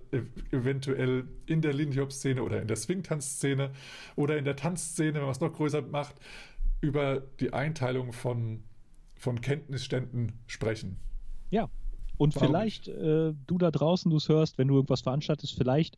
eventuell 0.51 1.29
in 1.47 1.61
der 1.61 1.73
Lindy 1.73 1.99
Hop-Szene 1.99 2.43
oder 2.43 2.61
in 2.61 2.67
der 2.67 2.77
Swing-Tanz-Szene 2.77 3.71
oder 4.17 4.37
in 4.37 4.45
der 4.45 4.57
Tanzszene, 4.57 5.15
wenn 5.15 5.23
man 5.23 5.31
es 5.31 5.41
noch 5.41 5.53
größer 5.53 5.83
macht, 5.83 6.17
über 6.81 7.21
die 7.41 7.53
Einteilung 7.53 8.13
von, 8.13 8.63
von 9.17 9.41
Kenntnisständen 9.41 10.33
sprechen. 10.47 11.01
Ja, 11.51 11.69
und 12.19 12.35
Warum 12.35 12.49
vielleicht, 12.49 12.89
äh, 12.89 13.33
du 13.47 13.59
da 13.59 13.71
draußen, 13.71 14.11
du 14.11 14.17
es 14.17 14.29
hörst, 14.29 14.59
wenn 14.59 14.67
du 14.69 14.75
irgendwas 14.75 15.01
veranstaltest, 15.03 15.55
vielleicht 15.55 15.97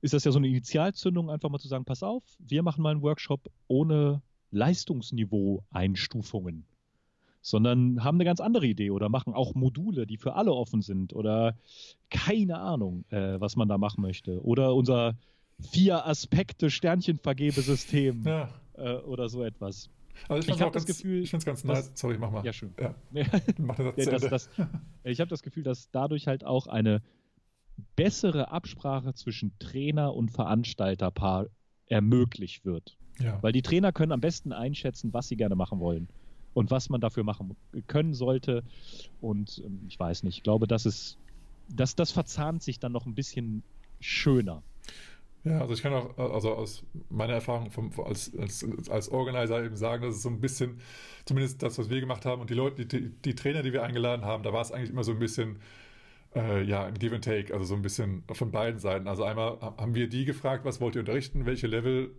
ist 0.00 0.14
das 0.14 0.24
ja 0.24 0.32
so 0.32 0.38
eine 0.38 0.48
Initialzündung, 0.48 1.30
einfach 1.30 1.50
mal 1.50 1.58
zu 1.58 1.68
sagen, 1.68 1.84
pass 1.84 2.02
auf, 2.02 2.24
wir 2.38 2.62
machen 2.62 2.80
mal 2.82 2.90
einen 2.90 3.02
Workshop 3.02 3.50
ohne 3.66 4.22
Leistungsniveau-Einstufungen, 4.50 6.64
sondern 7.42 8.02
haben 8.02 8.16
eine 8.16 8.24
ganz 8.24 8.40
andere 8.40 8.66
Idee 8.66 8.90
oder 8.90 9.10
machen 9.10 9.34
auch 9.34 9.54
Module, 9.54 10.06
die 10.06 10.16
für 10.16 10.34
alle 10.34 10.52
offen 10.52 10.82
sind 10.82 11.14
oder 11.14 11.56
keine 12.10 12.58
Ahnung, 12.58 13.04
äh, 13.10 13.40
was 13.40 13.54
man 13.56 13.68
da 13.68 13.76
machen 13.76 14.00
möchte. 14.02 14.42
Oder 14.42 14.74
unser 14.74 15.16
vier 15.60 16.06
Aspekte 16.06 16.70
Sternchenvergebesystem 16.70 18.22
ja. 18.24 18.48
äh, 18.74 18.94
oder 18.98 19.28
so 19.28 19.42
etwas. 19.42 19.90
Also 20.28 20.48
ich, 20.48 20.54
ich 20.54 20.60
habe 20.60 20.72
das 20.72 20.86
Gefühl, 20.86 21.22
ich 21.22 21.30
finde 21.30 21.42
es 21.42 21.46
ganz 21.46 21.64
nice. 21.64 21.90
Sorry, 21.94 22.18
mach 22.18 22.30
mal. 22.30 22.44
Ja, 22.44 22.52
schön. 22.52 22.74
Ja. 22.80 22.94
mach 23.58 23.76
das, 23.76 23.94
das, 23.96 24.22
das 24.22 24.50
ich 25.04 25.20
habe 25.20 25.28
das 25.28 25.42
Gefühl, 25.42 25.62
dass 25.62 25.90
dadurch 25.90 26.26
halt 26.26 26.44
auch 26.44 26.66
eine 26.66 27.02
bessere 27.96 28.50
Absprache 28.50 29.14
zwischen 29.14 29.52
Trainer 29.58 30.14
und 30.14 30.30
Veranstalterpaar 30.30 31.46
ermöglicht 31.86 32.64
wird. 32.64 32.96
Ja. 33.20 33.42
Weil 33.42 33.52
die 33.52 33.62
Trainer 33.62 33.92
können 33.92 34.12
am 34.12 34.20
besten 34.20 34.52
einschätzen, 34.52 35.12
was 35.12 35.28
sie 35.28 35.36
gerne 35.36 35.56
machen 35.56 35.80
wollen 35.80 36.08
und 36.54 36.70
was 36.70 36.88
man 36.88 37.00
dafür 37.00 37.24
machen 37.24 37.56
können 37.86 38.14
sollte. 38.14 38.62
Und 39.20 39.62
ähm, 39.64 39.80
ich 39.88 39.98
weiß 39.98 40.22
nicht, 40.22 40.38
ich 40.38 40.42
glaube, 40.42 40.66
das 40.66 40.86
ist, 40.86 41.18
das, 41.68 41.96
das 41.96 42.12
verzahnt 42.12 42.62
sich 42.62 42.78
dann 42.78 42.92
noch 42.92 43.06
ein 43.06 43.14
bisschen 43.14 43.62
schöner. 44.00 44.62
Ja, 45.48 45.60
also 45.62 45.72
ich 45.72 45.82
kann 45.82 45.94
auch 45.94 46.18
also 46.18 46.52
aus 46.52 46.84
meiner 47.08 47.32
Erfahrung 47.32 47.70
vom, 47.70 47.90
als, 48.04 48.36
als, 48.36 48.66
als 48.90 49.08
Organizer 49.08 49.64
eben 49.64 49.76
sagen, 49.76 50.02
dass 50.02 50.16
es 50.16 50.22
so 50.22 50.28
ein 50.28 50.40
bisschen, 50.40 50.80
zumindest 51.24 51.62
das, 51.62 51.78
was 51.78 51.88
wir 51.88 52.00
gemacht 52.00 52.26
haben 52.26 52.42
und 52.42 52.50
die 52.50 52.54
Leute, 52.54 52.84
die, 52.84 53.08
die 53.08 53.34
Trainer, 53.34 53.62
die 53.62 53.72
wir 53.72 53.82
eingeladen 53.82 54.26
haben, 54.26 54.42
da 54.42 54.52
war 54.52 54.60
es 54.60 54.72
eigentlich 54.72 54.90
immer 54.90 55.04
so 55.04 55.12
ein 55.12 55.18
bisschen 55.18 55.60
äh, 56.34 56.62
ja, 56.64 56.84
ein 56.84 56.94
Give 56.94 57.14
and 57.14 57.24
Take, 57.24 57.54
also 57.54 57.64
so 57.64 57.74
ein 57.74 57.80
bisschen 57.80 58.24
von 58.30 58.50
beiden 58.50 58.78
Seiten. 58.78 59.08
Also 59.08 59.24
einmal 59.24 59.58
haben 59.60 59.94
wir 59.94 60.08
die 60.08 60.26
gefragt, 60.26 60.66
was 60.66 60.82
wollt 60.82 60.96
ihr 60.96 61.00
unterrichten, 61.00 61.46
welche 61.46 61.66
Level 61.66 62.10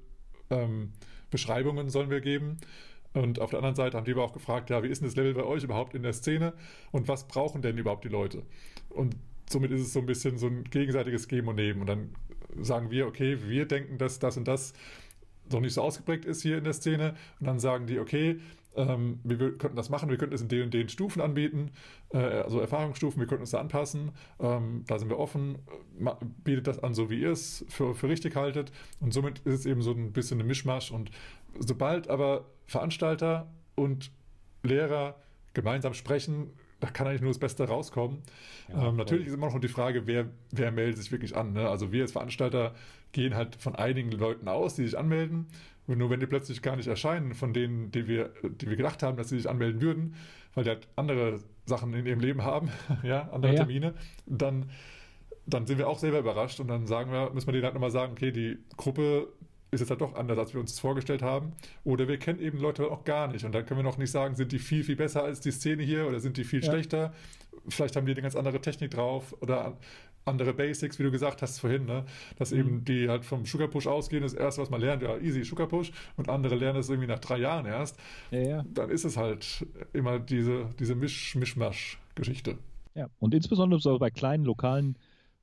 ähm, 0.49 0.93
sollen 1.31 2.09
wir 2.09 2.21
geben. 2.21 2.57
Und 3.13 3.39
auf 3.39 3.51
der 3.51 3.59
anderen 3.59 3.75
Seite 3.75 3.95
haben 3.97 4.05
die 4.05 4.11
aber 4.13 4.23
auch 4.23 4.33
gefragt, 4.33 4.71
ja, 4.71 4.81
wie 4.81 4.87
ist 4.87 5.01
denn 5.01 5.07
das 5.07 5.15
Level 5.15 5.35
bei 5.35 5.43
euch 5.43 5.63
überhaupt 5.63 5.93
in 5.93 6.01
der 6.01 6.13
Szene 6.13 6.53
und 6.91 7.07
was 7.07 7.27
brauchen 7.27 7.61
denn 7.61 7.77
überhaupt 7.77 8.05
die 8.05 8.09
Leute? 8.09 8.41
Und 8.89 9.15
somit 9.47 9.71
ist 9.71 9.81
es 9.81 9.93
so 9.93 9.99
ein 9.99 10.07
bisschen 10.07 10.39
so 10.39 10.47
ein 10.47 10.63
gegenseitiges 10.63 11.27
Geben 11.27 11.47
und 11.47 11.55
Nehmen. 11.57 11.81
Und 11.81 11.87
dann 11.87 12.09
sagen 12.61 12.91
wir, 12.91 13.07
okay, 13.07 13.37
wir 13.45 13.65
denken, 13.65 13.97
dass 13.97 14.19
das 14.19 14.37
und 14.37 14.47
das 14.47 14.73
noch 15.51 15.61
nicht 15.61 15.73
so 15.73 15.81
ausgeprägt 15.81 16.25
ist 16.25 16.41
hier 16.41 16.57
in 16.57 16.63
der 16.63 16.73
Szene. 16.73 17.15
Und 17.39 17.47
dann 17.47 17.59
sagen 17.59 17.87
die, 17.87 17.99
okay, 17.99 18.39
ähm, 18.75 19.19
wir 19.23 19.57
könnten 19.57 19.75
das 19.75 19.89
machen, 19.89 20.09
wir 20.09 20.17
könnten 20.17 20.35
es 20.35 20.41
in 20.41 20.47
den 20.47 20.63
und 20.63 20.73
den 20.73 20.89
Stufen 20.89 21.21
anbieten, 21.21 21.71
äh, 22.13 22.17
also 22.17 22.59
Erfahrungsstufen, 22.59 23.19
wir 23.19 23.27
könnten 23.27 23.41
uns 23.41 23.51
da 23.51 23.59
anpassen, 23.59 24.11
ähm, 24.39 24.83
da 24.87 24.99
sind 24.99 25.09
wir 25.09 25.17
offen, 25.17 25.57
bietet 26.43 26.67
das 26.67 26.81
an, 26.83 26.93
so 26.93 27.09
wie 27.09 27.21
ihr 27.21 27.31
es 27.31 27.65
für, 27.69 27.95
für 27.95 28.09
richtig 28.09 28.35
haltet. 28.35 28.71
Und 28.99 29.13
somit 29.13 29.39
ist 29.39 29.61
es 29.61 29.65
eben 29.65 29.81
so 29.81 29.91
ein 29.91 30.13
bisschen 30.13 30.39
ein 30.39 30.47
Mischmasch. 30.47 30.91
Und 30.91 31.11
sobald 31.59 32.09
aber 32.09 32.45
Veranstalter 32.67 33.51
und 33.75 34.11
Lehrer 34.63 35.15
gemeinsam 35.53 35.93
sprechen, 35.93 36.51
da 36.79 36.89
kann 36.89 37.07
eigentlich 37.07 37.21
nur 37.21 37.31
das 37.31 37.39
Beste 37.39 37.67
rauskommen. 37.67 38.21
Ja, 38.69 38.89
ähm, 38.89 38.95
natürlich 38.95 39.27
ist 39.27 39.33
immer 39.33 39.47
noch 39.47 39.59
die 39.59 39.67
Frage, 39.67 40.07
wer, 40.07 40.27
wer 40.51 40.71
meldet 40.71 40.97
sich 40.97 41.11
wirklich 41.11 41.35
an. 41.35 41.53
Ne? 41.53 41.67
Also 41.67 41.91
wir 41.91 42.03
als 42.03 42.11
Veranstalter 42.11 42.73
gehen 43.11 43.35
halt 43.35 43.55
von 43.55 43.75
einigen 43.75 44.11
Leuten 44.11 44.47
aus, 44.47 44.75
die 44.75 44.85
sich 44.85 44.97
anmelden 44.97 45.47
und 45.87 45.97
nur 45.97 46.09
wenn 46.09 46.19
die 46.19 46.27
plötzlich 46.27 46.61
gar 46.61 46.75
nicht 46.75 46.87
erscheinen, 46.87 47.33
von 47.33 47.51
denen, 47.51 47.91
die 47.91 48.07
wir, 48.07 48.31
die 48.43 48.69
wir 48.69 48.77
gedacht 48.77 49.01
haben, 49.01 49.17
dass 49.17 49.29
sie 49.29 49.37
sich 49.37 49.49
anmelden 49.49 49.81
würden, 49.81 50.15
weil 50.53 50.63
die 50.63 50.69
halt 50.69 50.87
andere 50.95 51.39
Sachen 51.65 51.93
in 51.93 52.05
ihrem 52.05 52.19
Leben 52.19 52.43
haben, 52.43 52.69
ja, 53.03 53.29
andere 53.31 53.53
ja. 53.53 53.57
Termine, 53.59 53.95
dann, 54.25 54.69
dann 55.47 55.65
sind 55.65 55.79
wir 55.79 55.89
auch 55.89 55.97
selber 55.97 56.19
überrascht 56.19 56.59
und 56.59 56.67
dann 56.67 56.85
sagen 56.85 57.11
wir, 57.11 57.31
müssen 57.31 57.47
wir 57.47 57.53
denen 57.53 57.65
halt 57.65 57.73
nochmal 57.73 57.91
sagen, 57.91 58.13
okay, 58.13 58.31
die 58.31 58.59
Gruppe 58.77 59.29
ist 59.71 59.81
jetzt 59.81 59.89
halt 59.89 60.01
doch 60.01 60.15
anders, 60.15 60.37
als 60.37 60.53
wir 60.53 60.59
uns 60.59 60.71
das 60.71 60.79
vorgestellt 60.79 61.21
haben. 61.21 61.53
Oder 61.83 62.07
wir 62.07 62.17
kennen 62.17 62.39
eben 62.39 62.59
Leute 62.59 62.89
auch 62.89 63.03
gar 63.03 63.27
nicht. 63.27 63.45
Und 63.45 63.53
dann 63.53 63.65
können 63.65 63.79
wir 63.79 63.83
noch 63.83 63.97
nicht 63.97 64.11
sagen, 64.11 64.35
sind 64.35 64.51
die 64.51 64.59
viel, 64.59 64.83
viel 64.83 64.95
besser 64.95 65.23
als 65.23 65.41
die 65.41 65.51
Szene 65.51 65.83
hier 65.83 66.07
oder 66.07 66.19
sind 66.19 66.37
die 66.37 66.43
viel 66.43 66.63
ja. 66.63 66.71
schlechter. 66.71 67.13
Vielleicht 67.67 67.95
haben 67.95 68.05
die 68.05 68.13
eine 68.13 68.21
ganz 68.21 68.35
andere 68.35 68.61
Technik 68.61 68.91
drauf 68.91 69.35
oder 69.41 69.77
andere 70.25 70.53
Basics, 70.53 70.99
wie 70.99 71.03
du 71.03 71.11
gesagt 71.11 71.41
hast 71.41 71.59
vorhin, 71.59 71.85
ne? 71.85 72.05
dass 72.37 72.51
mhm. 72.51 72.59
eben 72.59 72.85
die 72.85 73.09
halt 73.09 73.25
vom 73.25 73.45
Sugar 73.45 73.67
Push 73.67 73.87
ausgehen, 73.87 74.21
das 74.21 74.33
erste, 74.33 74.61
was 74.61 74.69
man 74.69 74.81
lernt, 74.81 75.01
ja, 75.01 75.17
easy 75.17 75.43
Sugar 75.43 75.67
Push 75.67 75.91
und 76.17 76.29
andere 76.29 76.55
lernen 76.55 76.79
es 76.79 76.89
irgendwie 76.89 77.07
nach 77.07 77.19
drei 77.19 77.37
Jahren 77.37 77.65
erst. 77.65 77.97
Ja, 78.31 78.39
ja. 78.39 78.65
Dann 78.67 78.89
ist 78.89 79.05
es 79.05 79.17
halt 79.17 79.65
immer 79.93 80.19
diese, 80.19 80.69
diese 80.79 80.95
Misch 80.95 81.35
Mischmasch-Geschichte. 81.35 82.57
Ja, 82.95 83.07
und 83.19 83.33
insbesondere 83.33 83.79
so 83.79 83.97
bei 83.97 84.09
kleinen 84.09 84.45
lokalen 84.45 84.97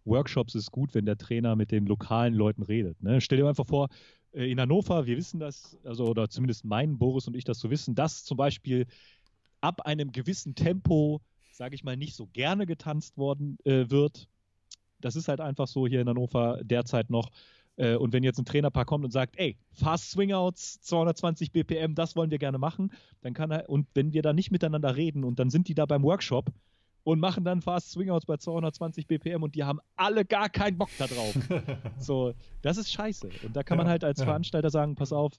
Workshops 0.06 0.54
ist 0.54 0.70
gut, 0.70 0.94
wenn 0.94 1.04
der 1.04 1.18
Trainer 1.18 1.56
mit 1.56 1.70
den 1.70 1.86
lokalen 1.86 2.34
Leuten 2.34 2.62
redet. 2.62 3.02
Ne? 3.02 3.20
Stell 3.20 3.38
dir 3.38 3.48
einfach 3.48 3.66
vor, 3.66 3.88
äh, 4.32 4.50
in 4.50 4.60
Hannover, 4.60 5.06
wir 5.06 5.16
wissen 5.16 5.40
das, 5.40 5.76
also 5.84 6.06
oder 6.06 6.28
zumindest 6.28 6.64
mein 6.64 6.98
Boris 6.98 7.26
und 7.26 7.36
ich 7.36 7.44
das 7.44 7.58
zu 7.58 7.68
so 7.68 7.70
wissen, 7.70 7.94
dass 7.94 8.24
zum 8.24 8.36
Beispiel 8.36 8.86
ab 9.60 9.82
einem 9.82 10.12
gewissen 10.12 10.54
Tempo, 10.54 11.20
sage 11.52 11.74
ich 11.74 11.84
mal, 11.84 11.96
nicht 11.96 12.14
so 12.14 12.26
gerne 12.32 12.66
getanzt 12.66 13.18
worden 13.18 13.58
äh, 13.64 13.90
wird. 13.90 14.28
Das 15.00 15.16
ist 15.16 15.28
halt 15.28 15.40
einfach 15.40 15.66
so 15.66 15.86
hier 15.86 16.00
in 16.00 16.08
Hannover 16.08 16.60
derzeit 16.62 17.10
noch. 17.10 17.30
Äh, 17.76 17.96
und 17.96 18.12
wenn 18.12 18.22
jetzt 18.22 18.38
ein 18.38 18.44
Trainerpaar 18.44 18.84
kommt 18.84 19.04
und 19.04 19.10
sagt, 19.10 19.38
ey, 19.38 19.56
Fast 19.72 20.10
Swingouts, 20.10 20.80
220 20.82 21.52
BPM, 21.52 21.94
das 21.94 22.16
wollen 22.16 22.30
wir 22.30 22.38
gerne 22.38 22.58
machen, 22.58 22.92
dann 23.22 23.34
kann 23.34 23.50
er, 23.50 23.68
und 23.68 23.86
wenn 23.94 24.12
wir 24.12 24.22
da 24.22 24.32
nicht 24.32 24.50
miteinander 24.50 24.96
reden 24.96 25.24
und 25.24 25.38
dann 25.38 25.50
sind 25.50 25.68
die 25.68 25.74
da 25.74 25.86
beim 25.86 26.02
Workshop 26.02 26.50
und 27.06 27.20
machen 27.20 27.44
dann 27.44 27.62
Fast 27.62 27.92
Swingouts 27.92 28.26
bei 28.26 28.36
220 28.36 29.06
BPM 29.06 29.44
und 29.44 29.54
die 29.54 29.62
haben 29.62 29.78
alle 29.94 30.24
gar 30.24 30.48
keinen 30.48 30.76
Bock 30.76 30.88
da 30.98 31.06
drauf. 31.06 31.38
so, 32.00 32.34
das 32.62 32.78
ist 32.78 32.90
scheiße. 32.90 33.28
Und 33.44 33.54
da 33.54 33.62
kann 33.62 33.78
ja, 33.78 33.84
man 33.84 33.90
halt 33.90 34.02
als 34.02 34.18
ja. 34.18 34.24
Veranstalter 34.24 34.70
sagen, 34.70 34.96
pass 34.96 35.12
auf, 35.12 35.34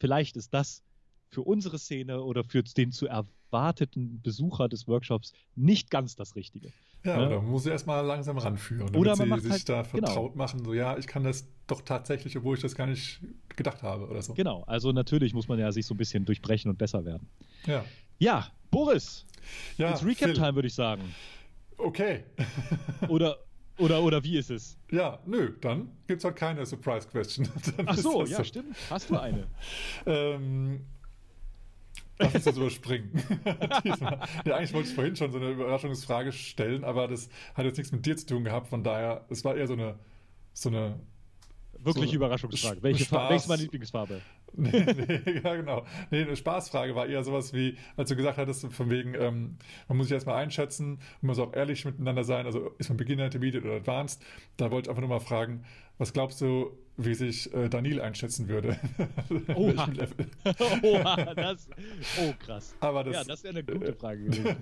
vielleicht 0.00 0.38
ist 0.38 0.54
das 0.54 0.82
für 1.28 1.42
unsere 1.42 1.78
Szene 1.78 2.22
oder 2.22 2.44
für 2.44 2.62
den 2.62 2.92
zu 2.92 3.08
erwarteten 3.08 4.22
Besucher 4.22 4.70
des 4.70 4.88
Workshops 4.88 5.34
nicht 5.54 5.90
ganz 5.90 6.16
das 6.16 6.34
Richtige. 6.34 6.72
Ja, 7.04 7.20
ja. 7.20 7.26
oder 7.26 7.42
man 7.42 7.50
muss 7.50 7.64
sie 7.64 7.70
erstmal 7.70 8.02
langsam 8.02 8.38
ranführen, 8.38 8.86
damit 8.86 8.98
oder 8.98 9.16
man 9.16 9.26
sie 9.26 9.28
macht 9.28 9.42
sich 9.42 9.52
halt, 9.52 9.68
da 9.68 9.82
genau. 9.82 10.06
vertraut 10.06 10.32
genau. 10.32 10.44
machen, 10.44 10.64
so 10.64 10.72
ja, 10.72 10.96
ich 10.96 11.06
kann 11.06 11.24
das 11.24 11.46
doch 11.66 11.82
tatsächlich, 11.82 12.38
obwohl 12.38 12.56
ich 12.56 12.62
das 12.62 12.74
gar 12.74 12.86
nicht 12.86 13.20
gedacht 13.54 13.82
habe 13.82 14.08
oder 14.08 14.22
so. 14.22 14.32
Genau, 14.32 14.62
also 14.62 14.92
natürlich 14.92 15.34
muss 15.34 15.46
man 15.46 15.58
ja 15.58 15.70
sich 15.72 15.84
so 15.84 15.92
ein 15.92 15.98
bisschen 15.98 16.24
durchbrechen 16.24 16.70
und 16.70 16.78
besser 16.78 17.04
werden. 17.04 17.28
Ja. 17.66 17.84
Ja, 18.18 18.46
Boris, 18.70 19.26
ja, 19.76 19.90
ins 19.90 20.04
Recap-Time 20.04 20.54
würde 20.54 20.68
ich 20.68 20.74
sagen. 20.74 21.14
Okay. 21.78 22.24
oder, 23.08 23.38
oder, 23.78 24.02
oder 24.02 24.24
wie 24.24 24.38
ist 24.38 24.50
es? 24.50 24.78
Ja, 24.90 25.18
nö, 25.26 25.54
dann 25.60 25.90
gibt 26.06 26.20
es 26.20 26.24
halt 26.24 26.36
keine 26.36 26.64
Surprise-Question. 26.64 27.48
Ach 27.86 27.96
so, 27.96 28.24
ja, 28.24 28.38
so. 28.38 28.44
stimmt. 28.44 28.76
Hast 28.90 29.10
du 29.10 29.18
eine? 29.18 29.46
ähm, 30.06 30.84
Lass 32.18 32.34
uns 32.34 32.44
das 32.44 32.56
überspringen. 32.56 33.10
ja, 34.46 34.56
eigentlich 34.56 34.72
wollte 34.72 34.88
ich 34.88 34.94
vorhin 34.94 35.16
schon 35.16 35.32
so 35.32 35.38
eine 35.38 35.50
Überraschungsfrage 35.50 36.32
stellen, 36.32 36.82
aber 36.82 37.08
das 37.08 37.28
hat 37.54 37.66
jetzt 37.66 37.76
nichts 37.76 37.92
mit 37.92 38.06
dir 38.06 38.16
zu 38.16 38.24
tun 38.24 38.44
gehabt. 38.44 38.68
Von 38.68 38.82
daher, 38.82 39.26
es 39.28 39.44
war 39.44 39.54
eher 39.54 39.66
so 39.66 39.74
eine, 39.74 39.98
so 40.54 40.70
eine 40.70 40.98
Wirklich 41.78 42.10
so 42.10 42.16
Überraschungsfrage. 42.16 42.82
Welche, 42.82 43.04
Farbe, 43.04 43.30
welche 43.30 43.42
ist 43.44 43.48
meine 43.48 43.62
Lieblingsfarbe? 43.62 44.20
Nee, 44.54 44.84
nee, 44.84 45.40
ja, 45.44 45.54
genau. 45.56 45.84
Nee, 46.10 46.22
eine 46.22 46.36
Spaßfrage 46.36 46.94
war 46.94 47.06
eher 47.06 47.22
sowas 47.24 47.52
wie, 47.52 47.76
als 47.96 48.08
du 48.08 48.16
gesagt 48.16 48.38
hattest, 48.38 48.72
von 48.72 48.90
wegen, 48.90 49.14
ähm, 49.14 49.56
man 49.88 49.98
muss 49.98 50.06
sich 50.06 50.14
erstmal 50.14 50.42
einschätzen, 50.42 51.00
man 51.20 51.28
muss 51.28 51.38
auch 51.38 51.54
ehrlich 51.54 51.84
miteinander 51.84 52.24
sein, 52.24 52.46
also 52.46 52.70
ist 52.78 52.88
man 52.88 52.96
Beginner, 52.96 53.26
Intermediate 53.26 53.66
oder 53.66 53.76
Advanced. 53.76 54.22
Da 54.56 54.70
wollte 54.70 54.86
ich 54.86 54.90
einfach 54.90 55.00
nur 55.00 55.10
mal 55.10 55.20
fragen, 55.20 55.64
was 55.98 56.12
glaubst 56.12 56.40
du, 56.40 56.76
wie 56.96 57.14
sich 57.14 57.52
äh, 57.52 57.68
Daniel 57.68 58.00
einschätzen 58.00 58.48
würde? 58.48 58.78
Oha. 59.54 59.88
Oha, 60.82 61.34
das, 61.34 61.68
oh 62.20 62.32
krass. 62.38 62.74
Aber 62.80 63.04
das, 63.04 63.14
ja, 63.14 63.24
das 63.24 63.44
wäre 63.44 63.54
eine 63.54 63.64
gute 63.78 63.92
Frage 63.92 64.24
gewesen. 64.24 64.56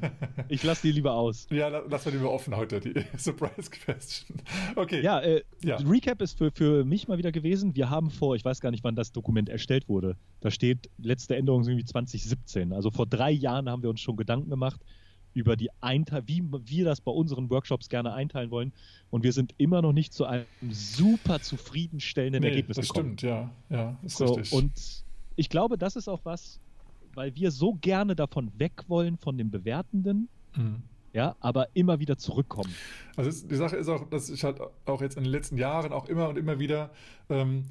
Ich 0.48 0.62
lasse 0.62 0.82
die 0.82 0.92
lieber 0.92 1.14
aus. 1.14 1.46
Ja, 1.50 1.68
lass 1.68 2.04
wir 2.04 2.12
lieber 2.12 2.32
offen 2.32 2.56
heute, 2.56 2.80
die 2.80 2.94
Surprise 3.16 3.70
Question. 3.70 4.38
Okay. 4.76 5.02
Ja, 5.02 5.20
äh, 5.20 5.42
ja. 5.62 5.76
Recap 5.76 6.20
ist 6.22 6.38
für, 6.38 6.50
für 6.50 6.84
mich 6.84 7.08
mal 7.08 7.18
wieder 7.18 7.32
gewesen. 7.32 7.74
Wir 7.76 7.90
haben 7.90 8.10
vor, 8.10 8.34
ich 8.34 8.44
weiß 8.44 8.60
gar 8.60 8.70
nicht, 8.70 8.84
wann 8.84 8.96
das 8.96 9.12
Dokument 9.12 9.48
erstellt 9.48 9.88
wurde. 9.88 10.16
Da 10.40 10.50
steht, 10.50 10.90
letzte 10.98 11.36
Änderung 11.36 11.62
sind 11.62 11.72
irgendwie 11.74 11.86
2017. 11.86 12.72
Also 12.72 12.90
vor 12.90 13.06
drei 13.06 13.30
Jahren 13.30 13.68
haben 13.68 13.82
wir 13.82 13.90
uns 13.90 14.00
schon 14.00 14.16
Gedanken 14.16 14.50
gemacht, 14.50 14.80
über 15.34 15.56
die 15.56 15.70
Einteil 15.80 16.22
wie 16.26 16.42
wir 16.64 16.84
das 16.84 17.00
bei 17.00 17.12
unseren 17.12 17.50
Workshops 17.50 17.88
gerne 17.88 18.12
einteilen 18.12 18.50
wollen. 18.50 18.72
Und 19.10 19.24
wir 19.24 19.32
sind 19.32 19.54
immer 19.58 19.82
noch 19.82 19.92
nicht 19.92 20.12
zu 20.12 20.24
einem 20.24 20.46
super 20.70 21.40
zufriedenstellenden 21.40 22.42
nee, 22.42 22.48
Ergebnis 22.48 22.76
das 22.76 22.88
gekommen. 22.88 23.16
Das 23.16 23.20
stimmt, 23.20 23.50
ja. 23.70 23.76
ja 23.76 23.98
ist 24.02 24.16
so, 24.16 24.34
richtig. 24.34 24.52
Und 24.52 25.04
ich 25.36 25.48
glaube, 25.48 25.76
das 25.76 25.96
ist 25.96 26.08
auch 26.08 26.20
was, 26.24 26.60
weil 27.14 27.34
wir 27.34 27.50
so 27.50 27.74
gerne 27.74 28.16
davon 28.16 28.50
weg 28.58 28.84
wollen, 28.88 29.18
von 29.18 29.36
dem 29.36 29.50
Bewertenden. 29.50 30.28
Mhm. 30.56 30.82
Ja, 31.12 31.36
aber 31.38 31.68
immer 31.74 32.00
wieder 32.00 32.18
zurückkommen. 32.18 32.74
Also 33.16 33.46
die 33.46 33.54
Sache 33.54 33.76
ist 33.76 33.88
auch, 33.88 34.08
dass 34.10 34.30
ich 34.30 34.42
halt 34.42 34.58
auch 34.84 35.00
jetzt 35.00 35.16
in 35.16 35.22
den 35.22 35.30
letzten 35.30 35.56
Jahren 35.56 35.92
auch 35.92 36.08
immer 36.08 36.28
und 36.28 36.36
immer 36.36 36.58
wieder 36.58 36.90
ähm, 37.30 37.66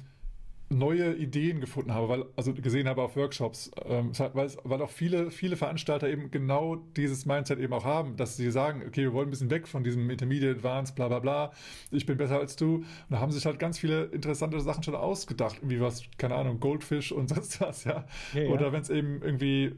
neue 0.70 1.14
Ideen 1.14 1.60
gefunden 1.60 1.92
habe, 1.92 2.08
weil, 2.08 2.24
also 2.36 2.54
gesehen 2.54 2.88
habe 2.88 3.02
auf 3.02 3.16
Workshops, 3.16 3.70
ähm, 3.84 4.12
weil, 4.32 4.50
weil 4.64 4.82
auch 4.82 4.90
viele, 4.90 5.30
viele 5.30 5.56
Veranstalter 5.56 6.08
eben 6.08 6.30
genau 6.30 6.76
dieses 6.96 7.26
Mindset 7.26 7.58
eben 7.58 7.72
auch 7.72 7.84
haben, 7.84 8.16
dass 8.16 8.36
sie 8.36 8.50
sagen, 8.50 8.82
okay, 8.86 9.02
wir 9.02 9.12
wollen 9.12 9.28
ein 9.28 9.30
bisschen 9.30 9.50
weg 9.50 9.68
von 9.68 9.84
diesem 9.84 10.08
Intermediate, 10.08 10.56
Advanced, 10.56 10.96
bla 10.96 11.08
bla 11.08 11.18
bla, 11.18 11.52
ich 11.90 12.06
bin 12.06 12.16
besser 12.16 12.38
als 12.38 12.56
du. 12.56 12.76
Und 12.76 12.86
da 13.10 13.20
haben 13.20 13.30
sich 13.30 13.44
halt 13.44 13.58
ganz 13.58 13.78
viele 13.78 14.04
interessante 14.04 14.60
Sachen 14.60 14.82
schon 14.82 14.94
ausgedacht, 14.94 15.58
wie 15.62 15.80
was, 15.80 16.02
keine 16.16 16.34
Ahnung, 16.34 16.60
Goldfish 16.60 17.12
und 17.12 17.28
sonst 17.34 17.60
was, 17.60 17.84
ja. 17.84 18.06
ja, 18.32 18.48
Oder 18.48 18.72
wenn 18.72 18.80
es 18.80 18.90
eben 18.90 19.22
irgendwie, 19.22 19.74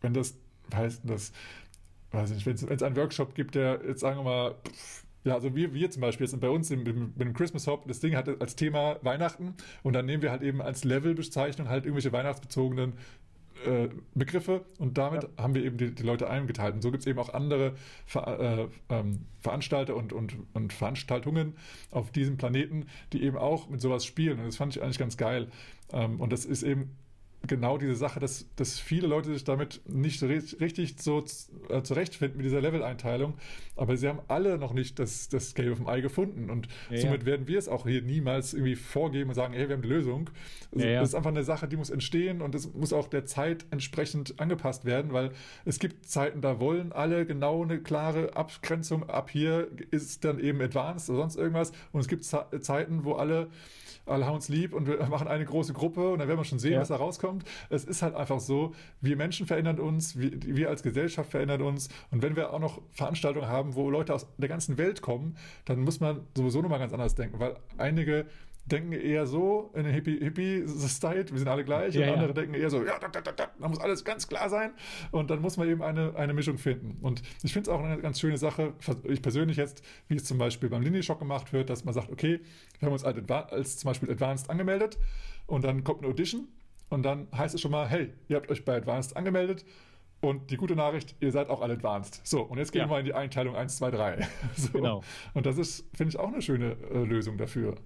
wenn 0.00 0.14
das, 0.14 0.38
heißt 0.74 1.02
das, 1.04 1.32
weiß 2.12 2.30
nicht, 2.30 2.46
wenn 2.46 2.54
es 2.54 2.82
einen 2.82 2.96
Workshop 2.96 3.34
gibt, 3.34 3.54
der 3.54 3.80
jetzt 3.86 4.00
sagen 4.00 4.18
wir 4.20 4.24
mal, 4.24 4.54
pff, 4.66 5.04
ja, 5.24 5.34
also 5.34 5.54
wir, 5.54 5.74
wir 5.74 5.90
zum 5.90 6.00
Beispiel 6.00 6.26
sind 6.26 6.40
bei 6.40 6.48
uns 6.48 6.70
im, 6.70 6.82
mit 6.82 7.20
dem 7.20 7.34
Christmas 7.34 7.66
Hop, 7.66 7.86
das 7.86 8.00
Ding 8.00 8.16
hat 8.16 8.28
als 8.40 8.56
Thema 8.56 8.96
Weihnachten 9.02 9.54
und 9.82 9.92
dann 9.92 10.06
nehmen 10.06 10.22
wir 10.22 10.30
halt 10.30 10.42
eben 10.42 10.62
als 10.62 10.84
Levelbezeichnung 10.84 11.68
halt 11.68 11.84
irgendwelche 11.84 12.12
weihnachtsbezogenen 12.12 12.94
äh, 13.66 13.88
Begriffe 14.14 14.64
und 14.78 14.96
damit 14.96 15.24
ja. 15.24 15.28
haben 15.36 15.54
wir 15.54 15.62
eben 15.62 15.76
die, 15.76 15.94
die, 15.94 16.02
Leute 16.02 16.30
eingeteilt. 16.30 16.74
Und 16.74 16.82
so 16.82 16.90
gibt 16.90 17.02
es 17.02 17.06
eben 17.06 17.18
auch 17.18 17.34
andere 17.34 17.74
Ver, 18.06 18.68
äh, 18.88 18.94
ähm, 18.94 19.26
Veranstalter 19.40 19.96
und, 19.96 20.14
und, 20.14 20.34
und 20.54 20.72
Veranstaltungen 20.72 21.54
auf 21.90 22.10
diesem 22.10 22.38
Planeten, 22.38 22.86
die 23.12 23.22
eben 23.22 23.36
auch 23.36 23.68
mit 23.68 23.82
sowas 23.82 24.06
spielen. 24.06 24.38
Und 24.38 24.46
das 24.46 24.56
fand 24.56 24.74
ich 24.74 24.82
eigentlich 24.82 24.98
ganz 24.98 25.18
geil. 25.18 25.48
Ähm, 25.92 26.20
und 26.20 26.32
das 26.32 26.46
ist 26.46 26.62
eben 26.62 26.96
genau 27.46 27.78
diese 27.78 27.94
Sache, 27.94 28.20
dass, 28.20 28.46
dass 28.56 28.78
viele 28.78 29.06
Leute 29.06 29.32
sich 29.32 29.44
damit 29.44 29.80
nicht 29.86 30.22
richtig 30.22 31.00
so 31.00 31.24
äh, 31.68 31.82
zurechtfinden 31.82 32.36
mit 32.36 32.44
dieser 32.44 32.60
Level-Einteilung. 32.60 33.34
Aber 33.76 33.96
sie 33.96 34.08
haben 34.08 34.20
alle 34.28 34.58
noch 34.58 34.74
nicht 34.74 34.98
das, 34.98 35.28
das 35.28 35.54
Gelbe 35.54 35.76
vom 35.76 35.88
Ei 35.88 36.00
gefunden. 36.00 36.50
Und 36.50 36.68
ja, 36.90 36.98
somit 36.98 37.22
ja. 37.22 37.26
werden 37.26 37.48
wir 37.48 37.58
es 37.58 37.68
auch 37.68 37.86
hier 37.86 38.02
niemals 38.02 38.52
irgendwie 38.52 38.76
vorgeben 38.76 39.30
und 39.30 39.34
sagen, 39.34 39.54
hey, 39.54 39.68
wir 39.68 39.76
haben 39.76 39.82
die 39.82 39.88
Lösung. 39.88 40.28
Also 40.72 40.86
ja, 40.86 41.00
das 41.00 41.10
ist 41.10 41.14
einfach 41.14 41.30
eine 41.30 41.42
Sache, 41.42 41.66
die 41.66 41.76
muss 41.76 41.90
entstehen 41.90 42.42
und 42.42 42.54
es 42.54 42.72
muss 42.74 42.92
auch 42.92 43.08
der 43.08 43.24
Zeit 43.24 43.64
entsprechend 43.70 44.38
angepasst 44.38 44.84
werden, 44.84 45.12
weil 45.12 45.32
es 45.64 45.78
gibt 45.78 46.06
Zeiten, 46.06 46.42
da 46.42 46.60
wollen 46.60 46.92
alle 46.92 47.24
genau 47.24 47.62
eine 47.62 47.80
klare 47.80 48.36
Abgrenzung. 48.36 49.08
Ab 49.08 49.30
hier 49.30 49.68
ist 49.90 50.24
dann 50.24 50.38
eben 50.40 50.60
Advanced 50.60 51.08
oder 51.08 51.20
sonst 51.20 51.36
irgendwas. 51.36 51.72
Und 51.92 52.00
es 52.00 52.08
gibt 52.08 52.24
Zeiten, 52.24 53.04
wo 53.04 53.14
alle 53.14 53.48
alle 54.10 54.26
haben 54.26 54.34
uns 54.34 54.48
lieb 54.48 54.74
und 54.74 54.86
wir 54.86 55.06
machen 55.08 55.28
eine 55.28 55.44
große 55.44 55.72
Gruppe 55.72 56.10
und 56.10 56.18
dann 56.18 56.28
werden 56.28 56.38
wir 56.38 56.44
schon 56.44 56.58
sehen, 56.58 56.74
ja. 56.74 56.80
was 56.80 56.88
da 56.88 56.96
rauskommt. 56.96 57.44
Es 57.68 57.84
ist 57.84 58.02
halt 58.02 58.14
einfach 58.14 58.40
so, 58.40 58.74
wir 59.00 59.16
Menschen 59.16 59.46
verändern 59.46 59.78
uns, 59.78 60.18
wir, 60.18 60.30
wir 60.42 60.68
als 60.68 60.82
Gesellschaft 60.82 61.30
verändern 61.30 61.62
uns 61.62 61.88
und 62.10 62.22
wenn 62.22 62.36
wir 62.36 62.52
auch 62.52 62.58
noch 62.58 62.80
Veranstaltungen 62.90 63.48
haben, 63.48 63.74
wo 63.74 63.90
Leute 63.90 64.14
aus 64.14 64.26
der 64.38 64.48
ganzen 64.48 64.78
Welt 64.78 65.02
kommen, 65.02 65.36
dann 65.64 65.80
muss 65.80 66.00
man 66.00 66.20
sowieso 66.36 66.62
nochmal 66.62 66.78
ganz 66.78 66.92
anders 66.92 67.14
denken, 67.14 67.38
weil 67.40 67.56
einige 67.78 68.26
denken 68.70 68.92
eher 68.92 69.26
so 69.26 69.70
in 69.74 69.84
den 69.84 69.92
Hippie-Style, 69.92 71.30
wir 71.30 71.38
sind 71.38 71.48
alle 71.48 71.64
gleich, 71.64 71.94
ja, 71.94 72.06
und 72.06 72.14
andere 72.14 72.28
ja. 72.28 72.34
denken 72.34 72.54
eher 72.54 72.70
so, 72.70 72.84
ja, 72.84 72.98
da, 72.98 73.08
da, 73.08 73.20
da, 73.20 73.32
da, 73.32 73.68
muss 73.68 73.78
alles 73.80 74.04
ganz 74.04 74.28
klar 74.28 74.48
sein 74.48 74.72
und 75.10 75.30
dann 75.30 75.40
muss 75.40 75.56
man 75.56 75.68
eben 75.68 75.82
eine, 75.82 76.14
eine 76.16 76.34
Mischung 76.34 76.58
finden. 76.58 76.98
Und 77.02 77.22
ich 77.42 77.52
finde 77.52 77.70
es 77.70 77.76
auch 77.76 77.82
eine 77.82 78.00
ganz 78.00 78.20
schöne 78.20 78.38
Sache, 78.38 78.74
ich 79.04 79.22
persönlich 79.22 79.56
jetzt, 79.56 79.82
wie 80.08 80.16
es 80.16 80.24
zum 80.24 80.38
Beispiel 80.38 80.68
beim 80.68 80.82
Linie-Shock 80.82 81.18
gemacht 81.18 81.52
wird, 81.52 81.70
dass 81.70 81.84
man 81.84 81.94
sagt, 81.94 82.10
okay, 82.10 82.40
wir 82.78 82.86
haben 82.86 82.92
uns 82.92 83.04
als, 83.04 83.30
als 83.30 83.78
zum 83.78 83.88
Beispiel 83.88 84.10
Advanced 84.10 84.50
angemeldet 84.50 84.98
und 85.46 85.64
dann 85.64 85.84
kommt 85.84 86.00
eine 86.00 86.08
Audition 86.08 86.48
und 86.88 87.02
dann 87.02 87.28
heißt 87.36 87.54
es 87.54 87.60
schon 87.60 87.70
mal, 87.70 87.88
hey, 87.88 88.12
ihr 88.28 88.36
habt 88.36 88.50
euch 88.50 88.64
bei 88.64 88.76
Advanced 88.76 89.16
angemeldet 89.16 89.64
und 90.20 90.50
die 90.50 90.56
gute 90.56 90.76
Nachricht, 90.76 91.16
ihr 91.20 91.32
seid 91.32 91.48
auch 91.48 91.62
alle 91.62 91.74
advanced. 91.74 92.20
So, 92.24 92.42
und 92.42 92.58
jetzt 92.58 92.72
gehen 92.72 92.82
ja. 92.82 92.90
wir 92.90 92.98
in 92.98 93.06
die 93.06 93.14
Einteilung 93.14 93.56
1, 93.56 93.76
2, 93.76 93.90
3. 93.90 94.28
So. 94.56 94.72
Genau. 94.72 95.02
Und 95.32 95.46
das 95.46 95.56
ist, 95.56 95.86
finde 95.94 96.10
ich, 96.10 96.18
auch 96.18 96.28
eine 96.28 96.42
schöne 96.42 96.76
äh, 96.92 97.04
Lösung 97.04 97.38
dafür. 97.38 97.76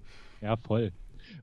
Ja, 0.45 0.57
voll. 0.57 0.91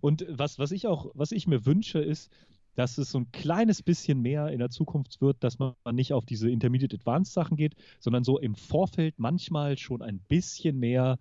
Und 0.00 0.24
was, 0.28 0.60
was 0.60 0.70
ich 0.70 0.86
auch, 0.86 1.10
was 1.14 1.32
ich 1.32 1.48
mir 1.48 1.66
wünsche, 1.66 1.98
ist, 1.98 2.30
dass 2.76 2.98
es 2.98 3.10
so 3.10 3.18
ein 3.18 3.32
kleines 3.32 3.82
bisschen 3.82 4.22
mehr 4.22 4.46
in 4.50 4.60
der 4.60 4.70
Zukunft 4.70 5.20
wird, 5.20 5.42
dass 5.42 5.58
man 5.58 5.74
nicht 5.90 6.12
auf 6.12 6.24
diese 6.24 6.48
Intermediate 6.48 6.94
Advanced 6.94 7.34
Sachen 7.34 7.56
geht, 7.56 7.74
sondern 7.98 8.22
so 8.22 8.38
im 8.38 8.54
Vorfeld 8.54 9.18
manchmal 9.18 9.76
schon 9.76 10.02
ein 10.02 10.20
bisschen 10.20 10.78
mehr 10.78 11.18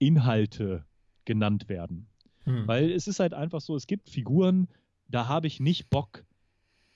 Inhalte 0.00 0.84
genannt 1.24 1.68
werden. 1.68 2.08
Hm. 2.42 2.66
Weil 2.66 2.90
es 2.90 3.06
ist 3.06 3.20
halt 3.20 3.32
einfach 3.32 3.60
so, 3.60 3.76
es 3.76 3.86
gibt 3.86 4.10
Figuren, 4.10 4.66
da 5.06 5.28
habe 5.28 5.46
ich 5.46 5.60
nicht 5.60 5.88
Bock, 5.88 6.24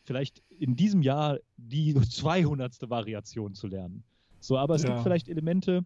vielleicht 0.02 0.42
in 0.48 0.74
diesem 0.74 1.02
Jahr 1.02 1.38
die 1.56 1.94
200. 2.10 2.90
Variation 2.90 3.54
zu 3.54 3.68
lernen. 3.68 4.02
So, 4.46 4.56
aber 4.56 4.76
es 4.76 4.84
ja. 4.84 4.90
gibt 4.90 5.02
vielleicht 5.02 5.28
Elemente, 5.28 5.84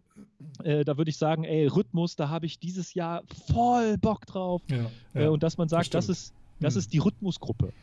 äh, 0.63 0.85
da 0.85 0.97
würde 0.97 1.09
ich 1.09 1.17
sagen, 1.17 1.45
ey, 1.45 1.65
Rhythmus, 1.65 2.15
da 2.15 2.29
habe 2.29 2.45
ich 2.45 2.59
dieses 2.59 2.93
Jahr 2.93 3.23
voll 3.51 3.97
Bock 3.97 4.27
drauf. 4.27 4.61
Ja, 4.69 4.85
ja, 5.15 5.21
äh, 5.21 5.27
und 5.27 5.41
dass 5.41 5.57
man 5.57 5.67
sagt, 5.67 5.95
das, 5.95 6.05
das 6.05 6.17
ist, 6.17 6.33
das 6.59 6.75
hm. 6.75 6.79
ist 6.79 6.93
die 6.93 6.99
Rhythmusgruppe. 6.99 7.73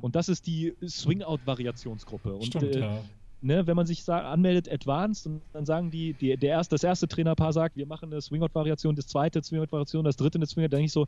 Und 0.00 0.16
das 0.16 0.30
ist 0.30 0.46
die 0.46 0.74
Swing-Out-Variationsgruppe. 0.86 2.34
Und 2.34 2.46
Stimmt, 2.46 2.76
äh, 2.76 2.98
ne, 3.42 3.66
wenn 3.66 3.76
man 3.76 3.86
sich 3.86 4.08
anmeldet, 4.08 4.72
Advanced, 4.72 5.26
und 5.26 5.42
dann 5.52 5.66
sagen 5.66 5.90
die, 5.90 6.14
die 6.14 6.34
der 6.36 6.50
erst, 6.50 6.72
das 6.72 6.82
erste 6.82 7.08
Trainerpaar 7.08 7.52
sagt, 7.52 7.76
wir 7.76 7.86
machen 7.86 8.10
eine 8.10 8.22
Swing-Out-Variation, 8.22 8.96
das 8.96 9.08
zweite 9.08 9.42
Swing-Out-Variation, 9.42 10.04
das 10.04 10.16
dritte 10.16 10.38
eine 10.38 10.46
Swing-Out, 10.46 10.72
dann 10.72 10.78
denke 10.78 10.86
ich 10.86 10.92
so, 10.92 11.06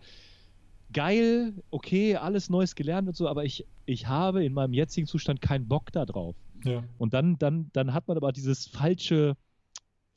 geil, 0.92 1.54
okay, 1.70 2.16
alles 2.16 2.50
Neues 2.50 2.74
gelernt 2.74 3.08
und 3.08 3.16
so, 3.16 3.26
aber 3.26 3.44
ich, 3.44 3.66
ich 3.86 4.06
habe 4.06 4.44
in 4.44 4.52
meinem 4.52 4.74
jetzigen 4.74 5.06
Zustand 5.06 5.40
keinen 5.40 5.66
Bock 5.66 5.92
da 5.92 6.04
drauf. 6.04 6.36
Ja. 6.64 6.84
Und 6.98 7.14
dann, 7.14 7.38
dann, 7.38 7.70
dann 7.72 7.94
hat 7.94 8.08
man 8.08 8.16
aber 8.16 8.32
dieses 8.32 8.66
falsche, 8.66 9.36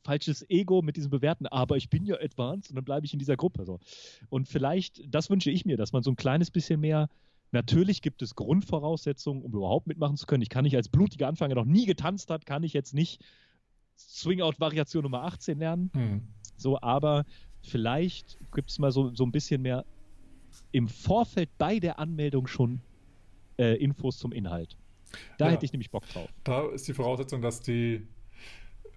falsches 0.04 0.50
Ego 0.50 0.82
mit 0.82 0.96
diesem 0.96 1.12
Bewerten, 1.12 1.48
aber 1.48 1.78
ich 1.78 1.90
bin 1.90 2.06
ja 2.06 2.16
advanced 2.16 2.70
und 2.72 2.76
dann 2.76 2.86
bleibe 2.86 3.06
ich 3.06 3.14
in 3.14 3.20
dieser 3.20 3.38
Gruppe. 3.38 3.66
So. 3.66 3.80
Und 4.30 4.48
vielleicht, 4.48 5.14
das 5.14 5.30
wünsche 5.30 5.52
ich 5.52 5.66
mir, 5.66 5.78
dass 5.78 5.92
man 5.92 6.04
so 6.04 6.12
ein 6.12 6.16
kleines 6.16 6.52
bisschen 6.52 6.80
mehr, 6.80 7.10
natürlich 7.52 8.02
gibt 8.02 8.22
es 8.22 8.36
Grundvoraussetzungen, 8.36 9.44
um 9.44 9.54
überhaupt 9.54 9.88
mitmachen 9.88 10.18
zu 10.18 10.26
können. 10.26 10.44
Ich 10.44 10.50
kann 10.50 10.64
nicht 10.64 10.76
als 10.76 10.90
blutiger 10.90 11.28
Anfänger 11.28 11.56
noch 11.56 11.66
nie 11.66 11.86
getanzt 11.86 12.30
hat, 12.30 12.46
kann 12.46 12.64
ich 12.64 12.74
jetzt 12.74 12.94
nicht 12.94 13.24
Swing-Out-Variation 13.98 15.04
Nummer 15.04 15.24
18 15.24 15.60
lernen. 15.60 15.92
Hm. 15.94 16.22
So, 16.56 16.80
aber 16.82 17.26
vielleicht 17.62 18.40
gibt 18.54 18.70
es 18.70 18.80
mal 18.80 18.92
so, 18.92 19.14
so 19.14 19.26
ein 19.26 19.32
bisschen 19.32 19.62
mehr 19.62 19.86
im 20.72 20.88
Vorfeld 20.88 21.50
bei 21.58 21.80
der 21.80 22.00
Anmeldung 22.00 22.48
schon 22.48 22.82
äh, 23.58 23.76
Infos 23.76 24.18
zum 24.18 24.32
Inhalt. 24.32 24.78
Da 25.38 25.46
ja, 25.46 25.52
hätte 25.52 25.66
ich 25.66 25.74
nämlich 25.74 25.92
Bock 25.92 26.08
drauf. 26.10 26.30
Da 26.44 26.68
ist 26.68 26.88
die 26.88 26.94
Voraussetzung, 26.94 27.42
dass 27.42 27.62
die 27.62 28.08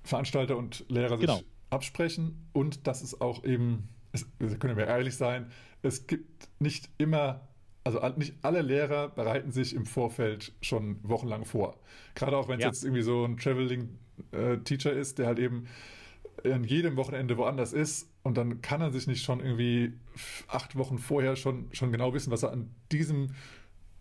Veranstalter 0.03 0.57
und 0.57 0.85
Lehrer 0.89 1.19
sich 1.19 1.27
genau. 1.27 1.41
absprechen 1.71 2.49
und 2.53 2.87
dass 2.87 3.03
es 3.03 3.21
auch 3.21 3.45
eben, 3.45 3.89
es, 4.13 4.27
können 4.59 4.77
wir 4.77 4.87
ehrlich 4.87 5.17
sein, 5.17 5.51
es 5.83 6.07
gibt 6.07 6.49
nicht 6.59 6.91
immer, 6.99 7.49
also 7.85 8.01
nicht 8.17 8.35
alle 8.43 8.63
Lehrer 8.63 9.09
bereiten 9.09 9.53
sich 9.53 9.75
im 9.75 9.87
Vorfeld 9.87 10.53
schon 10.61 10.99
wochenlang 11.03 11.45
vor. 11.45 11.79
Gerade 12.15 12.37
auch 12.37 12.49
wenn 12.49 12.59
es 12.59 12.65
ja. 12.65 12.69
jetzt 12.69 12.85
irgendwie 12.85 13.03
so 13.03 13.25
ein 13.25 13.37
Traveling 13.37 13.99
äh, 14.33 14.59
Teacher 14.59 14.93
ist, 14.93 15.19
der 15.19 15.27
halt 15.27 15.39
eben 15.39 15.67
an 16.45 16.65
jedem 16.65 16.97
Wochenende 16.97 17.37
woanders 17.37 17.73
ist 17.73 18.11
und 18.23 18.37
dann 18.37 18.63
kann 18.63 18.81
er 18.81 18.91
sich 18.91 19.07
nicht 19.07 19.25
schon 19.25 19.41
irgendwie 19.41 19.93
acht 20.49 20.77
Wochen 20.77 20.99
vorher 20.99 21.37
schon, 21.37 21.69
schon 21.73 21.93
genau 21.93 22.15
wissen, 22.15 22.31
was 22.31 22.43
er 22.43 22.53
an 22.53 22.71
diesem 22.93 23.35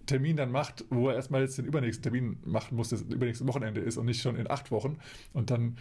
Termin 0.10 0.36
dann 0.36 0.52
macht, 0.52 0.86
wo 0.90 1.10
er 1.10 1.16
erstmal 1.16 1.42
jetzt 1.42 1.58
den 1.58 1.66
übernächsten 1.66 2.04
Termin 2.04 2.38
machen 2.46 2.76
muss, 2.76 2.90
das 2.90 3.02
übernächste 3.02 3.48
Wochenende 3.48 3.82
ist 3.82 3.98
und 3.98 4.06
nicht 4.06 4.22
schon 4.22 4.36
in 4.36 4.50
acht 4.50 4.72
Wochen. 4.72 4.98
Und 5.34 5.52
dann 5.52 5.78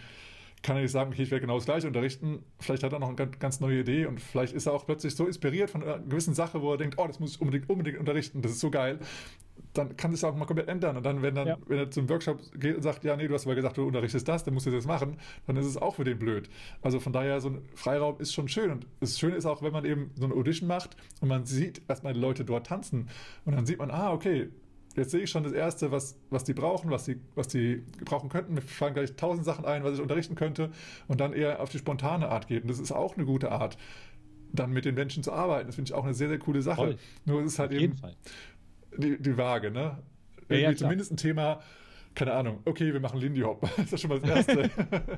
kann 0.61 0.75
er 0.75 0.81
nicht 0.81 0.91
sagen, 0.91 1.11
okay, 1.11 1.23
ich 1.23 1.31
werde 1.31 1.41
genau 1.41 1.55
das 1.55 1.65
gleiche 1.65 1.87
unterrichten. 1.87 2.43
Vielleicht 2.59 2.83
hat 2.83 2.91
er 2.91 2.99
noch 2.99 3.07
eine 3.07 3.15
ganz 3.15 3.59
neue 3.59 3.79
Idee 3.79 4.05
und 4.05 4.19
vielleicht 4.19 4.53
ist 4.53 4.65
er 4.65 4.73
auch 4.73 4.85
plötzlich 4.85 5.15
so 5.15 5.25
inspiriert 5.25 5.69
von 5.69 5.83
einer 5.83 5.99
gewissen 5.99 6.33
Sache, 6.33 6.61
wo 6.61 6.71
er 6.73 6.77
denkt, 6.77 6.97
oh, 6.97 7.07
das 7.07 7.19
muss 7.19 7.35
ich 7.35 7.41
unbedingt, 7.41 7.69
unbedingt 7.69 7.97
unterrichten, 7.97 8.41
das 8.41 8.51
ist 8.51 8.59
so 8.59 8.69
geil. 8.69 8.99
Dann 9.73 9.95
kann 9.95 10.11
sich 10.11 10.23
auch 10.25 10.35
mal 10.35 10.45
komplett 10.45 10.67
ändern. 10.67 10.97
Und 10.97 11.05
dann, 11.05 11.21
wenn, 11.21 11.35
dann, 11.35 11.47
ja. 11.47 11.57
wenn 11.67 11.77
er 11.77 11.91
zum 11.91 12.09
Workshop 12.09 12.39
geht 12.55 12.75
und 12.75 12.81
sagt, 12.81 13.03
ja, 13.03 13.15
nee, 13.15 13.27
du 13.27 13.33
hast 13.33 13.45
aber 13.45 13.55
gesagt, 13.55 13.77
du 13.77 13.85
unterrichtest 13.85 14.27
das, 14.27 14.43
dann 14.43 14.53
musst 14.53 14.65
du 14.65 14.71
das 14.71 14.85
machen, 14.85 15.17
dann 15.47 15.57
ist 15.57 15.65
es 15.65 15.77
auch 15.77 15.95
für 15.95 16.03
den 16.03 16.17
blöd. 16.17 16.49
Also 16.81 16.99
von 16.99 17.13
daher, 17.13 17.39
so 17.39 17.49
ein 17.49 17.61
Freiraum 17.75 18.19
ist 18.19 18.33
schon 18.33 18.47
schön. 18.47 18.71
Und 18.71 18.87
das 18.99 19.19
Schöne 19.19 19.35
ist 19.35 19.45
auch, 19.45 19.61
wenn 19.61 19.71
man 19.71 19.85
eben 19.85 20.11
so 20.15 20.25
eine 20.25 20.33
Audition 20.33 20.67
macht 20.67 20.97
und 21.21 21.27
man 21.27 21.45
sieht 21.45 21.81
erstmal 21.87 22.13
die 22.13 22.19
Leute 22.19 22.45
dort 22.45 22.67
tanzen 22.67 23.09
und 23.45 23.55
dann 23.55 23.65
sieht 23.65 23.79
man, 23.79 23.91
ah, 23.91 24.11
okay, 24.11 24.49
jetzt 24.99 25.11
sehe 25.11 25.21
ich 25.21 25.29
schon 25.29 25.43
das 25.43 25.53
Erste, 25.53 25.91
was, 25.91 26.17
was 26.29 26.43
die 26.43 26.53
brauchen, 26.53 26.91
was 26.91 27.05
die, 27.05 27.19
was 27.35 27.47
die 27.47 27.83
brauchen 28.05 28.29
könnten. 28.29 28.53
Mir 28.53 28.61
fallen 28.61 28.93
gleich 28.93 29.15
tausend 29.15 29.45
Sachen 29.45 29.65
ein, 29.65 29.83
was 29.83 29.95
ich 29.95 30.01
unterrichten 30.01 30.35
könnte 30.35 30.71
und 31.07 31.19
dann 31.19 31.33
eher 31.33 31.61
auf 31.61 31.69
die 31.69 31.79
spontane 31.79 32.29
Art 32.29 32.47
geht. 32.47 32.63
Und 32.63 32.69
das 32.69 32.79
ist 32.79 32.91
auch 32.91 33.15
eine 33.15 33.25
gute 33.25 33.51
Art, 33.51 33.77
dann 34.51 34.71
mit 34.71 34.85
den 34.85 34.95
Menschen 34.95 35.23
zu 35.23 35.31
arbeiten. 35.31 35.67
Das 35.67 35.75
finde 35.75 35.89
ich 35.89 35.93
auch 35.93 36.03
eine 36.03 36.13
sehr, 36.13 36.29
sehr 36.29 36.39
coole 36.39 36.61
Sache. 36.61 36.75
Voll. 36.75 36.97
Nur 37.25 37.41
es 37.41 37.53
ist 37.53 37.59
halt 37.59 37.71
auf 37.71 37.77
eben 37.77 37.95
die, 38.97 39.21
die 39.21 39.37
Waage, 39.37 39.71
ne? 39.71 39.97
Ja, 40.49 40.55
ja, 40.55 40.75
zumindest 40.75 41.11
ein 41.11 41.17
Thema, 41.17 41.61
keine 42.15 42.33
Ahnung, 42.33 42.59
okay, 42.65 42.91
wir 42.91 42.99
machen 42.99 43.19
Lindy 43.19 43.41
Hop. 43.41 43.61
das 43.77 43.93
ist 43.93 44.01
schon 44.01 44.09
mal 44.09 44.19
das 44.19 44.29
Erste. 44.29 44.69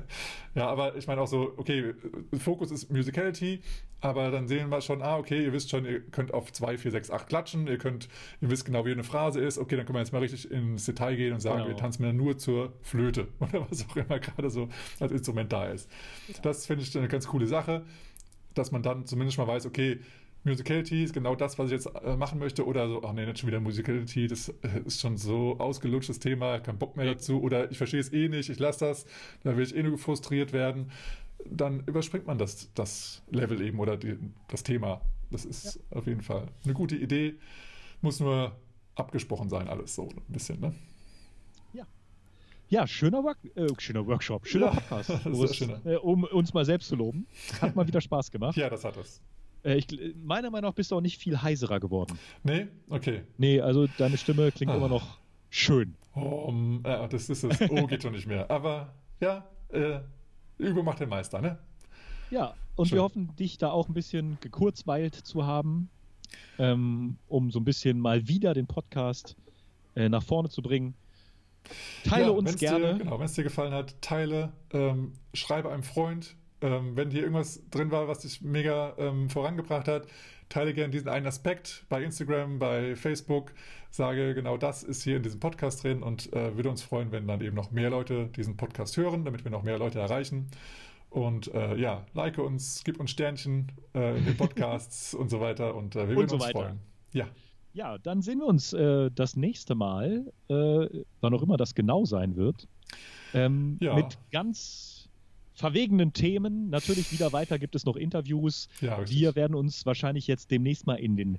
ja, 0.54 0.68
aber 0.68 0.96
ich 0.96 1.06
meine 1.06 1.20
auch 1.20 1.26
so, 1.26 1.52
okay, 1.56 1.94
Fokus 2.38 2.70
ist 2.70 2.90
Musicality, 2.90 3.60
aber 4.00 4.30
dann 4.30 4.46
sehen 4.46 4.68
wir 4.68 4.80
schon, 4.80 5.02
ah, 5.02 5.16
okay, 5.16 5.44
ihr 5.44 5.52
wisst 5.52 5.70
schon, 5.70 5.84
ihr 5.84 6.00
könnt 6.00 6.32
auf 6.32 6.52
2, 6.52 6.78
4, 6.78 6.90
6, 6.90 7.10
8 7.10 7.28
klatschen, 7.28 7.66
ihr 7.66 7.78
könnt, 7.78 8.08
ihr 8.40 8.50
wisst 8.50 8.64
genau, 8.64 8.84
wie 8.84 8.92
eine 8.92 9.04
Phrase 9.04 9.40
ist, 9.40 9.58
okay, 9.58 9.76
dann 9.76 9.86
können 9.86 9.96
wir 9.96 10.00
jetzt 10.00 10.12
mal 10.12 10.20
richtig 10.20 10.50
ins 10.50 10.84
Detail 10.84 11.16
gehen 11.16 11.32
und 11.32 11.40
sagen, 11.40 11.58
genau. 11.58 11.68
wir 11.68 11.76
tanzen 11.76 12.02
mir 12.02 12.12
nur 12.12 12.38
zur 12.38 12.72
Flöte 12.82 13.28
oder 13.40 13.66
was 13.70 13.88
auch 13.88 13.96
immer 13.96 14.18
gerade 14.18 14.50
so 14.50 14.68
als 15.00 15.12
Instrument 15.12 15.52
da 15.52 15.66
ist. 15.66 15.90
Das 16.42 16.66
finde 16.66 16.84
ich 16.84 16.96
eine 16.96 17.08
ganz 17.08 17.26
coole 17.26 17.46
Sache, 17.46 17.82
dass 18.54 18.70
man 18.70 18.82
dann 18.82 19.06
zumindest 19.06 19.38
mal 19.38 19.46
weiß, 19.46 19.66
okay, 19.66 19.98
Musicality 20.44 21.04
ist 21.04 21.14
genau 21.14 21.36
das, 21.36 21.58
was 21.58 21.66
ich 21.66 21.72
jetzt 21.72 21.86
äh, 21.86 22.16
machen 22.16 22.38
möchte. 22.38 22.66
Oder 22.66 22.88
so, 22.88 23.02
ach 23.04 23.12
nee, 23.12 23.24
nicht 23.24 23.38
schon 23.38 23.48
wieder 23.48 23.60
Musicality, 23.60 24.26
das 24.26 24.48
äh, 24.48 24.80
ist 24.84 25.00
schon 25.00 25.16
so 25.16 25.58
ausgelutschtes 25.58 26.18
Thema, 26.18 26.58
kein 26.58 26.78
Bock 26.78 26.96
mehr 26.96 27.06
dazu. 27.06 27.40
Oder 27.40 27.70
ich 27.70 27.78
verstehe 27.78 28.00
es 28.00 28.12
eh 28.12 28.28
nicht, 28.28 28.48
ich 28.48 28.58
lasse 28.58 28.86
das, 28.86 29.06
da 29.44 29.56
will 29.56 29.64
ich 29.64 29.76
eh 29.76 29.82
nur 29.82 29.98
frustriert 29.98 30.52
werden. 30.52 30.90
Dann 31.44 31.80
überspringt 31.86 32.26
man 32.26 32.38
das, 32.38 32.72
das 32.74 33.22
Level 33.30 33.60
eben 33.60 33.78
oder 33.78 33.96
die, 33.96 34.18
das 34.48 34.62
Thema. 34.62 35.00
Das 35.30 35.44
ist 35.44 35.76
ja. 35.76 35.98
auf 35.98 36.06
jeden 36.06 36.22
Fall 36.22 36.48
eine 36.64 36.74
gute 36.74 36.96
Idee. 36.96 37.34
Muss 38.00 38.20
nur 38.20 38.56
abgesprochen 38.94 39.48
sein, 39.48 39.68
alles 39.68 39.94
so 39.94 40.08
ein 40.08 40.22
bisschen, 40.28 40.60
ne? 40.60 40.74
Ja. 41.72 41.86
Ja, 42.68 42.86
schöner, 42.86 43.22
Work 43.22 43.38
äh, 43.54 43.66
schöner 43.78 44.06
Workshop, 44.06 44.46
schöner 44.46 44.66
ja, 44.66 44.80
Podcast, 44.80 45.10
äh, 45.86 45.96
um 45.96 46.24
uns 46.24 46.52
mal 46.52 46.64
selbst 46.64 46.88
zu 46.88 46.96
loben. 46.96 47.26
Hat 47.60 47.76
mal 47.76 47.86
wieder 47.86 48.00
Spaß 48.00 48.30
gemacht. 48.30 48.56
ja, 48.56 48.68
das 48.68 48.84
hat 48.84 48.96
es. 48.96 49.20
Äh, 49.64 49.76
ich, 49.76 49.86
meiner 50.22 50.50
Meinung 50.50 50.70
nach 50.70 50.74
bist 50.74 50.90
du 50.90 50.96
auch 50.96 51.00
nicht 51.00 51.18
viel 51.18 51.40
heiserer 51.40 51.80
geworden. 51.80 52.18
Nee? 52.42 52.68
Okay. 52.88 53.22
Nee, 53.38 53.60
also 53.60 53.86
deine 53.98 54.16
Stimme 54.16 54.50
klingt 54.52 54.72
ah. 54.72 54.76
immer 54.76 54.88
noch 54.88 55.18
schön. 55.50 55.94
Oh, 56.14 56.44
um, 56.48 56.82
ja, 56.84 57.06
das 57.06 57.28
ist 57.28 57.44
es. 57.44 57.60
Oh, 57.70 57.86
geht 57.86 58.02
schon 58.02 58.12
nicht 58.12 58.26
mehr. 58.26 58.50
Aber 58.50 58.94
ja, 59.20 59.46
äh, 59.70 60.00
Übung 60.58 60.84
macht 60.84 61.00
den 61.00 61.08
Meister, 61.08 61.40
ne? 61.40 61.58
Ja, 62.30 62.54
und 62.76 62.88
schön. 62.88 62.96
wir 62.96 63.02
hoffen, 63.02 63.36
dich 63.36 63.58
da 63.58 63.70
auch 63.70 63.88
ein 63.88 63.94
bisschen 63.94 64.38
gekurzweilt 64.40 65.14
zu 65.14 65.46
haben, 65.46 65.90
ähm, 66.58 67.16
um 67.28 67.50
so 67.50 67.60
ein 67.60 67.64
bisschen 67.64 67.98
mal 67.98 68.26
wieder 68.28 68.54
den 68.54 68.66
Podcast 68.66 69.36
äh, 69.94 70.08
nach 70.08 70.22
vorne 70.22 70.48
zu 70.48 70.62
bringen. 70.62 70.94
Teile 72.04 72.26
ja, 72.26 72.30
uns 72.30 72.56
gerne. 72.56 72.94
Dir, 72.94 72.98
genau, 72.98 73.18
wenn 73.18 73.26
es 73.26 73.34
dir 73.34 73.44
gefallen 73.44 73.72
hat, 73.72 74.00
teile, 74.00 74.52
ähm, 74.72 75.12
schreibe 75.34 75.70
einem 75.70 75.82
Freund. 75.82 76.36
Ähm, 76.62 76.96
wenn 76.96 77.10
hier 77.10 77.22
irgendwas 77.22 77.68
drin 77.70 77.90
war, 77.90 78.08
was 78.08 78.20
dich 78.20 78.40
mega 78.40 78.94
ähm, 78.96 79.28
vorangebracht 79.28 79.88
hat, 79.88 80.06
teile 80.48 80.74
gerne 80.74 80.90
diesen 80.90 81.08
einen 81.08 81.26
Aspekt 81.26 81.84
bei 81.88 82.02
Instagram, 82.02 82.58
bei 82.58 82.94
Facebook. 82.94 83.52
Sage, 83.90 84.34
genau 84.34 84.56
das 84.56 84.82
ist 84.82 85.02
hier 85.02 85.16
in 85.16 85.22
diesem 85.22 85.40
Podcast 85.40 85.82
drin 85.82 86.02
und 86.02 86.32
äh, 86.32 86.56
würde 86.56 86.70
uns 86.70 86.82
freuen, 86.82 87.12
wenn 87.12 87.26
dann 87.26 87.40
eben 87.42 87.56
noch 87.56 87.72
mehr 87.72 87.90
Leute 87.90 88.28
diesen 88.28 88.56
Podcast 88.56 88.96
hören, 88.96 89.24
damit 89.24 89.44
wir 89.44 89.50
noch 89.50 89.62
mehr 89.62 89.78
Leute 89.78 89.98
erreichen. 89.98 90.48
Und 91.10 91.52
äh, 91.52 91.76
ja, 91.76 92.06
like 92.14 92.38
uns, 92.38 92.82
gib 92.84 92.98
uns 92.98 93.10
Sternchen 93.10 93.70
äh, 93.94 94.16
in 94.16 94.24
den 94.24 94.36
Podcasts 94.36 95.14
und 95.14 95.30
so 95.30 95.40
weiter 95.40 95.74
und 95.74 95.94
äh, 95.94 96.08
wir 96.08 96.16
würden 96.16 96.28
so 96.28 96.36
uns 96.36 96.44
weiter. 96.44 96.58
freuen. 96.58 96.80
Ja. 97.12 97.26
Ja, 97.74 97.98
dann 97.98 98.20
sehen 98.20 98.38
wir 98.38 98.46
uns 98.46 98.72
äh, 98.74 99.10
das 99.14 99.36
nächste 99.36 99.74
Mal, 99.74 100.32
äh, 100.48 100.54
wann 101.22 101.34
auch 101.34 101.42
immer 101.42 101.56
das 101.56 101.74
genau 101.74 102.04
sein 102.04 102.36
wird, 102.36 102.68
ähm, 103.32 103.78
ja. 103.80 103.94
mit 103.94 104.18
ganz 104.30 105.01
verwegenen 105.54 106.12
Themen. 106.12 106.70
Natürlich 106.70 107.12
wieder 107.12 107.32
weiter 107.32 107.58
gibt 107.58 107.74
es 107.74 107.84
noch 107.84 107.96
Interviews. 107.96 108.68
Ja, 108.80 109.08
wir 109.08 109.34
werden 109.34 109.54
uns 109.54 109.86
wahrscheinlich 109.86 110.26
jetzt 110.26 110.50
demnächst 110.50 110.86
mal 110.86 110.94
in 110.94 111.16
den 111.16 111.38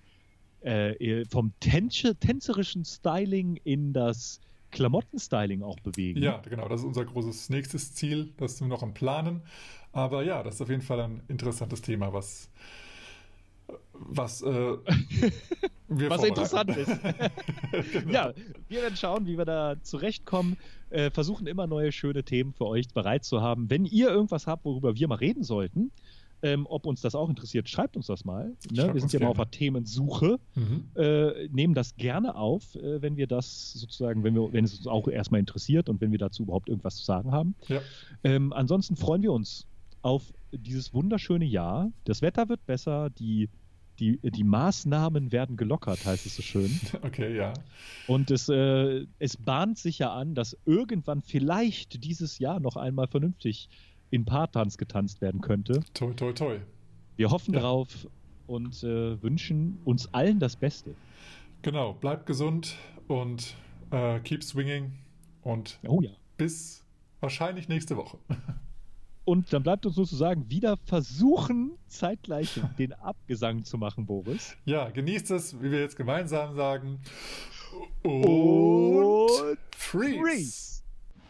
äh, 0.61 1.25
vom 1.25 1.53
tänzerischen 1.59 2.85
Styling 2.85 3.59
in 3.63 3.93
das 3.93 4.39
Klamottenstyling 4.71 5.61
auch 5.61 5.79
bewegen. 5.79 6.21
Ja, 6.21 6.37
genau, 6.37 6.67
das 6.67 6.81
ist 6.81 6.87
unser 6.87 7.05
großes 7.05 7.49
nächstes 7.49 7.93
Ziel, 7.93 8.33
das 8.37 8.57
sind 8.57 8.67
wir 8.67 8.75
noch 8.75 8.83
am 8.83 8.93
Planen. 8.93 9.41
Aber 9.91 10.23
ja, 10.23 10.41
das 10.41 10.55
ist 10.55 10.61
auf 10.61 10.69
jeden 10.69 10.81
Fall 10.81 10.99
ein 11.01 11.21
interessantes 11.27 11.81
Thema, 11.81 12.13
was 12.13 12.49
was, 13.93 14.41
äh, 14.41 14.47
was 15.87 16.23
interessant 16.23 16.75
ist. 16.75 16.91
genau. 17.91 18.11
Ja, 18.11 18.33
wir 18.67 18.81
werden 18.81 18.97
schauen, 18.97 19.25
wie 19.25 19.37
wir 19.37 19.45
da 19.45 19.75
zurechtkommen. 19.81 20.57
Äh, 20.93 21.09
versuchen 21.09 21.47
immer 21.47 21.65
neue 21.65 21.91
schöne 21.91 22.23
Themen 22.23 22.53
für 22.53 22.67
euch 22.67 22.87
bereit 22.89 23.23
zu 23.23 23.41
haben. 23.41 23.69
Wenn 23.69 23.85
ihr 23.85 24.09
irgendwas 24.09 24.45
habt, 24.45 24.63
worüber 24.63 24.95
wir 24.95 25.07
mal 25.07 25.15
reden 25.15 25.43
sollten, 25.43 25.91
ähm, 26.43 26.67
ob 26.69 26.85
uns 26.85 27.01
das 27.01 27.15
auch 27.15 27.29
interessiert, 27.29 27.67
schreibt 27.67 27.95
uns 27.95 28.05
das 28.05 28.25
mal. 28.25 28.53
Ne? 28.71 28.93
Wir 28.93 29.01
sind 29.01 29.11
ja 29.11 29.19
mal 29.19 29.29
auf 29.29 29.37
der 29.37 29.49
Themensuche. 29.49 30.39
Mhm. 30.53 30.85
Äh, 30.95 31.47
nehmen 31.47 31.73
das 31.73 31.95
gerne 31.95 32.35
auf, 32.35 32.75
äh, 32.75 33.01
wenn 33.01 33.17
wir 33.17 33.25
das 33.25 33.73
sozusagen, 33.73 34.23
wenn, 34.23 34.35
wir, 34.35 34.53
wenn 34.53 34.65
es 34.65 34.77
uns 34.77 34.85
auch 34.85 35.07
erstmal 35.07 35.39
interessiert 35.39 35.89
und 35.89 35.99
wenn 35.99 36.11
wir 36.11 36.19
dazu 36.19 36.43
überhaupt 36.43 36.69
irgendwas 36.69 36.97
zu 36.97 37.05
sagen 37.05 37.31
haben. 37.31 37.55
Ja. 37.69 37.81
Ähm, 38.23 38.53
ansonsten 38.53 38.95
freuen 38.95 39.23
wir 39.23 39.31
uns 39.31 39.65
auf 40.03 40.31
dieses 40.51 40.93
wunderschöne 40.93 41.45
Jahr. 41.45 41.91
Das 42.03 42.21
Wetter 42.21 42.49
wird 42.49 42.63
besser, 42.67 43.09
die 43.09 43.49
die, 43.99 44.19
die 44.23 44.43
Maßnahmen 44.43 45.31
werden 45.31 45.57
gelockert, 45.57 46.05
heißt 46.05 46.25
es 46.25 46.35
so 46.35 46.41
schön. 46.41 46.79
Okay, 47.03 47.35
ja. 47.35 47.53
Und 48.07 48.31
es, 48.31 48.49
äh, 48.49 49.05
es 49.19 49.37
bahnt 49.37 49.77
sich 49.77 49.99
ja 49.99 50.13
an, 50.13 50.35
dass 50.35 50.57
irgendwann 50.65 51.21
vielleicht 51.21 52.03
dieses 52.03 52.39
Jahr 52.39 52.59
noch 52.59 52.75
einmal 52.75 53.07
vernünftig 53.07 53.69
in 54.09 54.25
Paartanz 54.25 54.77
getanzt 54.77 55.21
werden 55.21 55.41
könnte. 55.41 55.81
Toi, 55.93 56.13
toi, 56.13 56.33
toi. 56.33 56.59
Wir 57.15 57.29
hoffen 57.29 57.53
ja. 57.53 57.59
drauf 57.61 58.07
und 58.47 58.83
äh, 58.83 59.21
wünschen 59.21 59.79
uns 59.85 60.13
allen 60.13 60.39
das 60.39 60.55
Beste. 60.55 60.95
Genau, 61.61 61.93
bleibt 61.93 62.25
gesund 62.25 62.75
und 63.07 63.55
äh, 63.91 64.19
keep 64.19 64.43
swinging 64.43 64.93
und 65.41 65.79
oh, 65.87 66.01
ja. 66.01 66.11
bis 66.37 66.83
wahrscheinlich 67.19 67.67
nächste 67.69 67.97
Woche. 67.97 68.17
Und 69.25 69.53
dann 69.53 69.63
bleibt 69.63 69.85
uns 69.85 69.95
sozusagen 69.95 70.49
wieder 70.49 70.77
versuchen, 70.85 71.77
zeitgleich 71.87 72.59
den 72.77 72.93
Abgesang 72.93 73.63
zu 73.63 73.77
machen, 73.77 74.05
Boris. 74.05 74.55
Ja, 74.65 74.89
genießt 74.89 75.31
es, 75.31 75.61
wie 75.61 75.71
wir 75.71 75.79
jetzt 75.79 75.95
gemeinsam 75.95 76.55
sagen. 76.55 76.99
Und, 78.03 78.25
und 78.25 79.57
freeze. 79.75 80.19
freeze. 80.19 80.73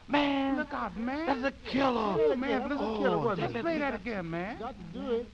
Man, 0.08 0.58
look 0.58 0.74
out, 0.74 0.98
man. 0.98 1.26
That's 1.26 1.44
a 1.46 1.52
killer. 1.66 2.18
Yeah, 2.18 2.36
man, 2.36 2.70
that's 2.70 2.82
a 2.82 2.98
killer. 2.98 3.18
Oh, 3.18 3.34
Let's 3.36 3.54
play 3.54 3.80
that 3.80 3.96
again, 3.96 4.30
man. 4.30 4.60
Got 4.60 4.76
to 4.94 5.00
do 5.00 5.12
it. 5.18 5.28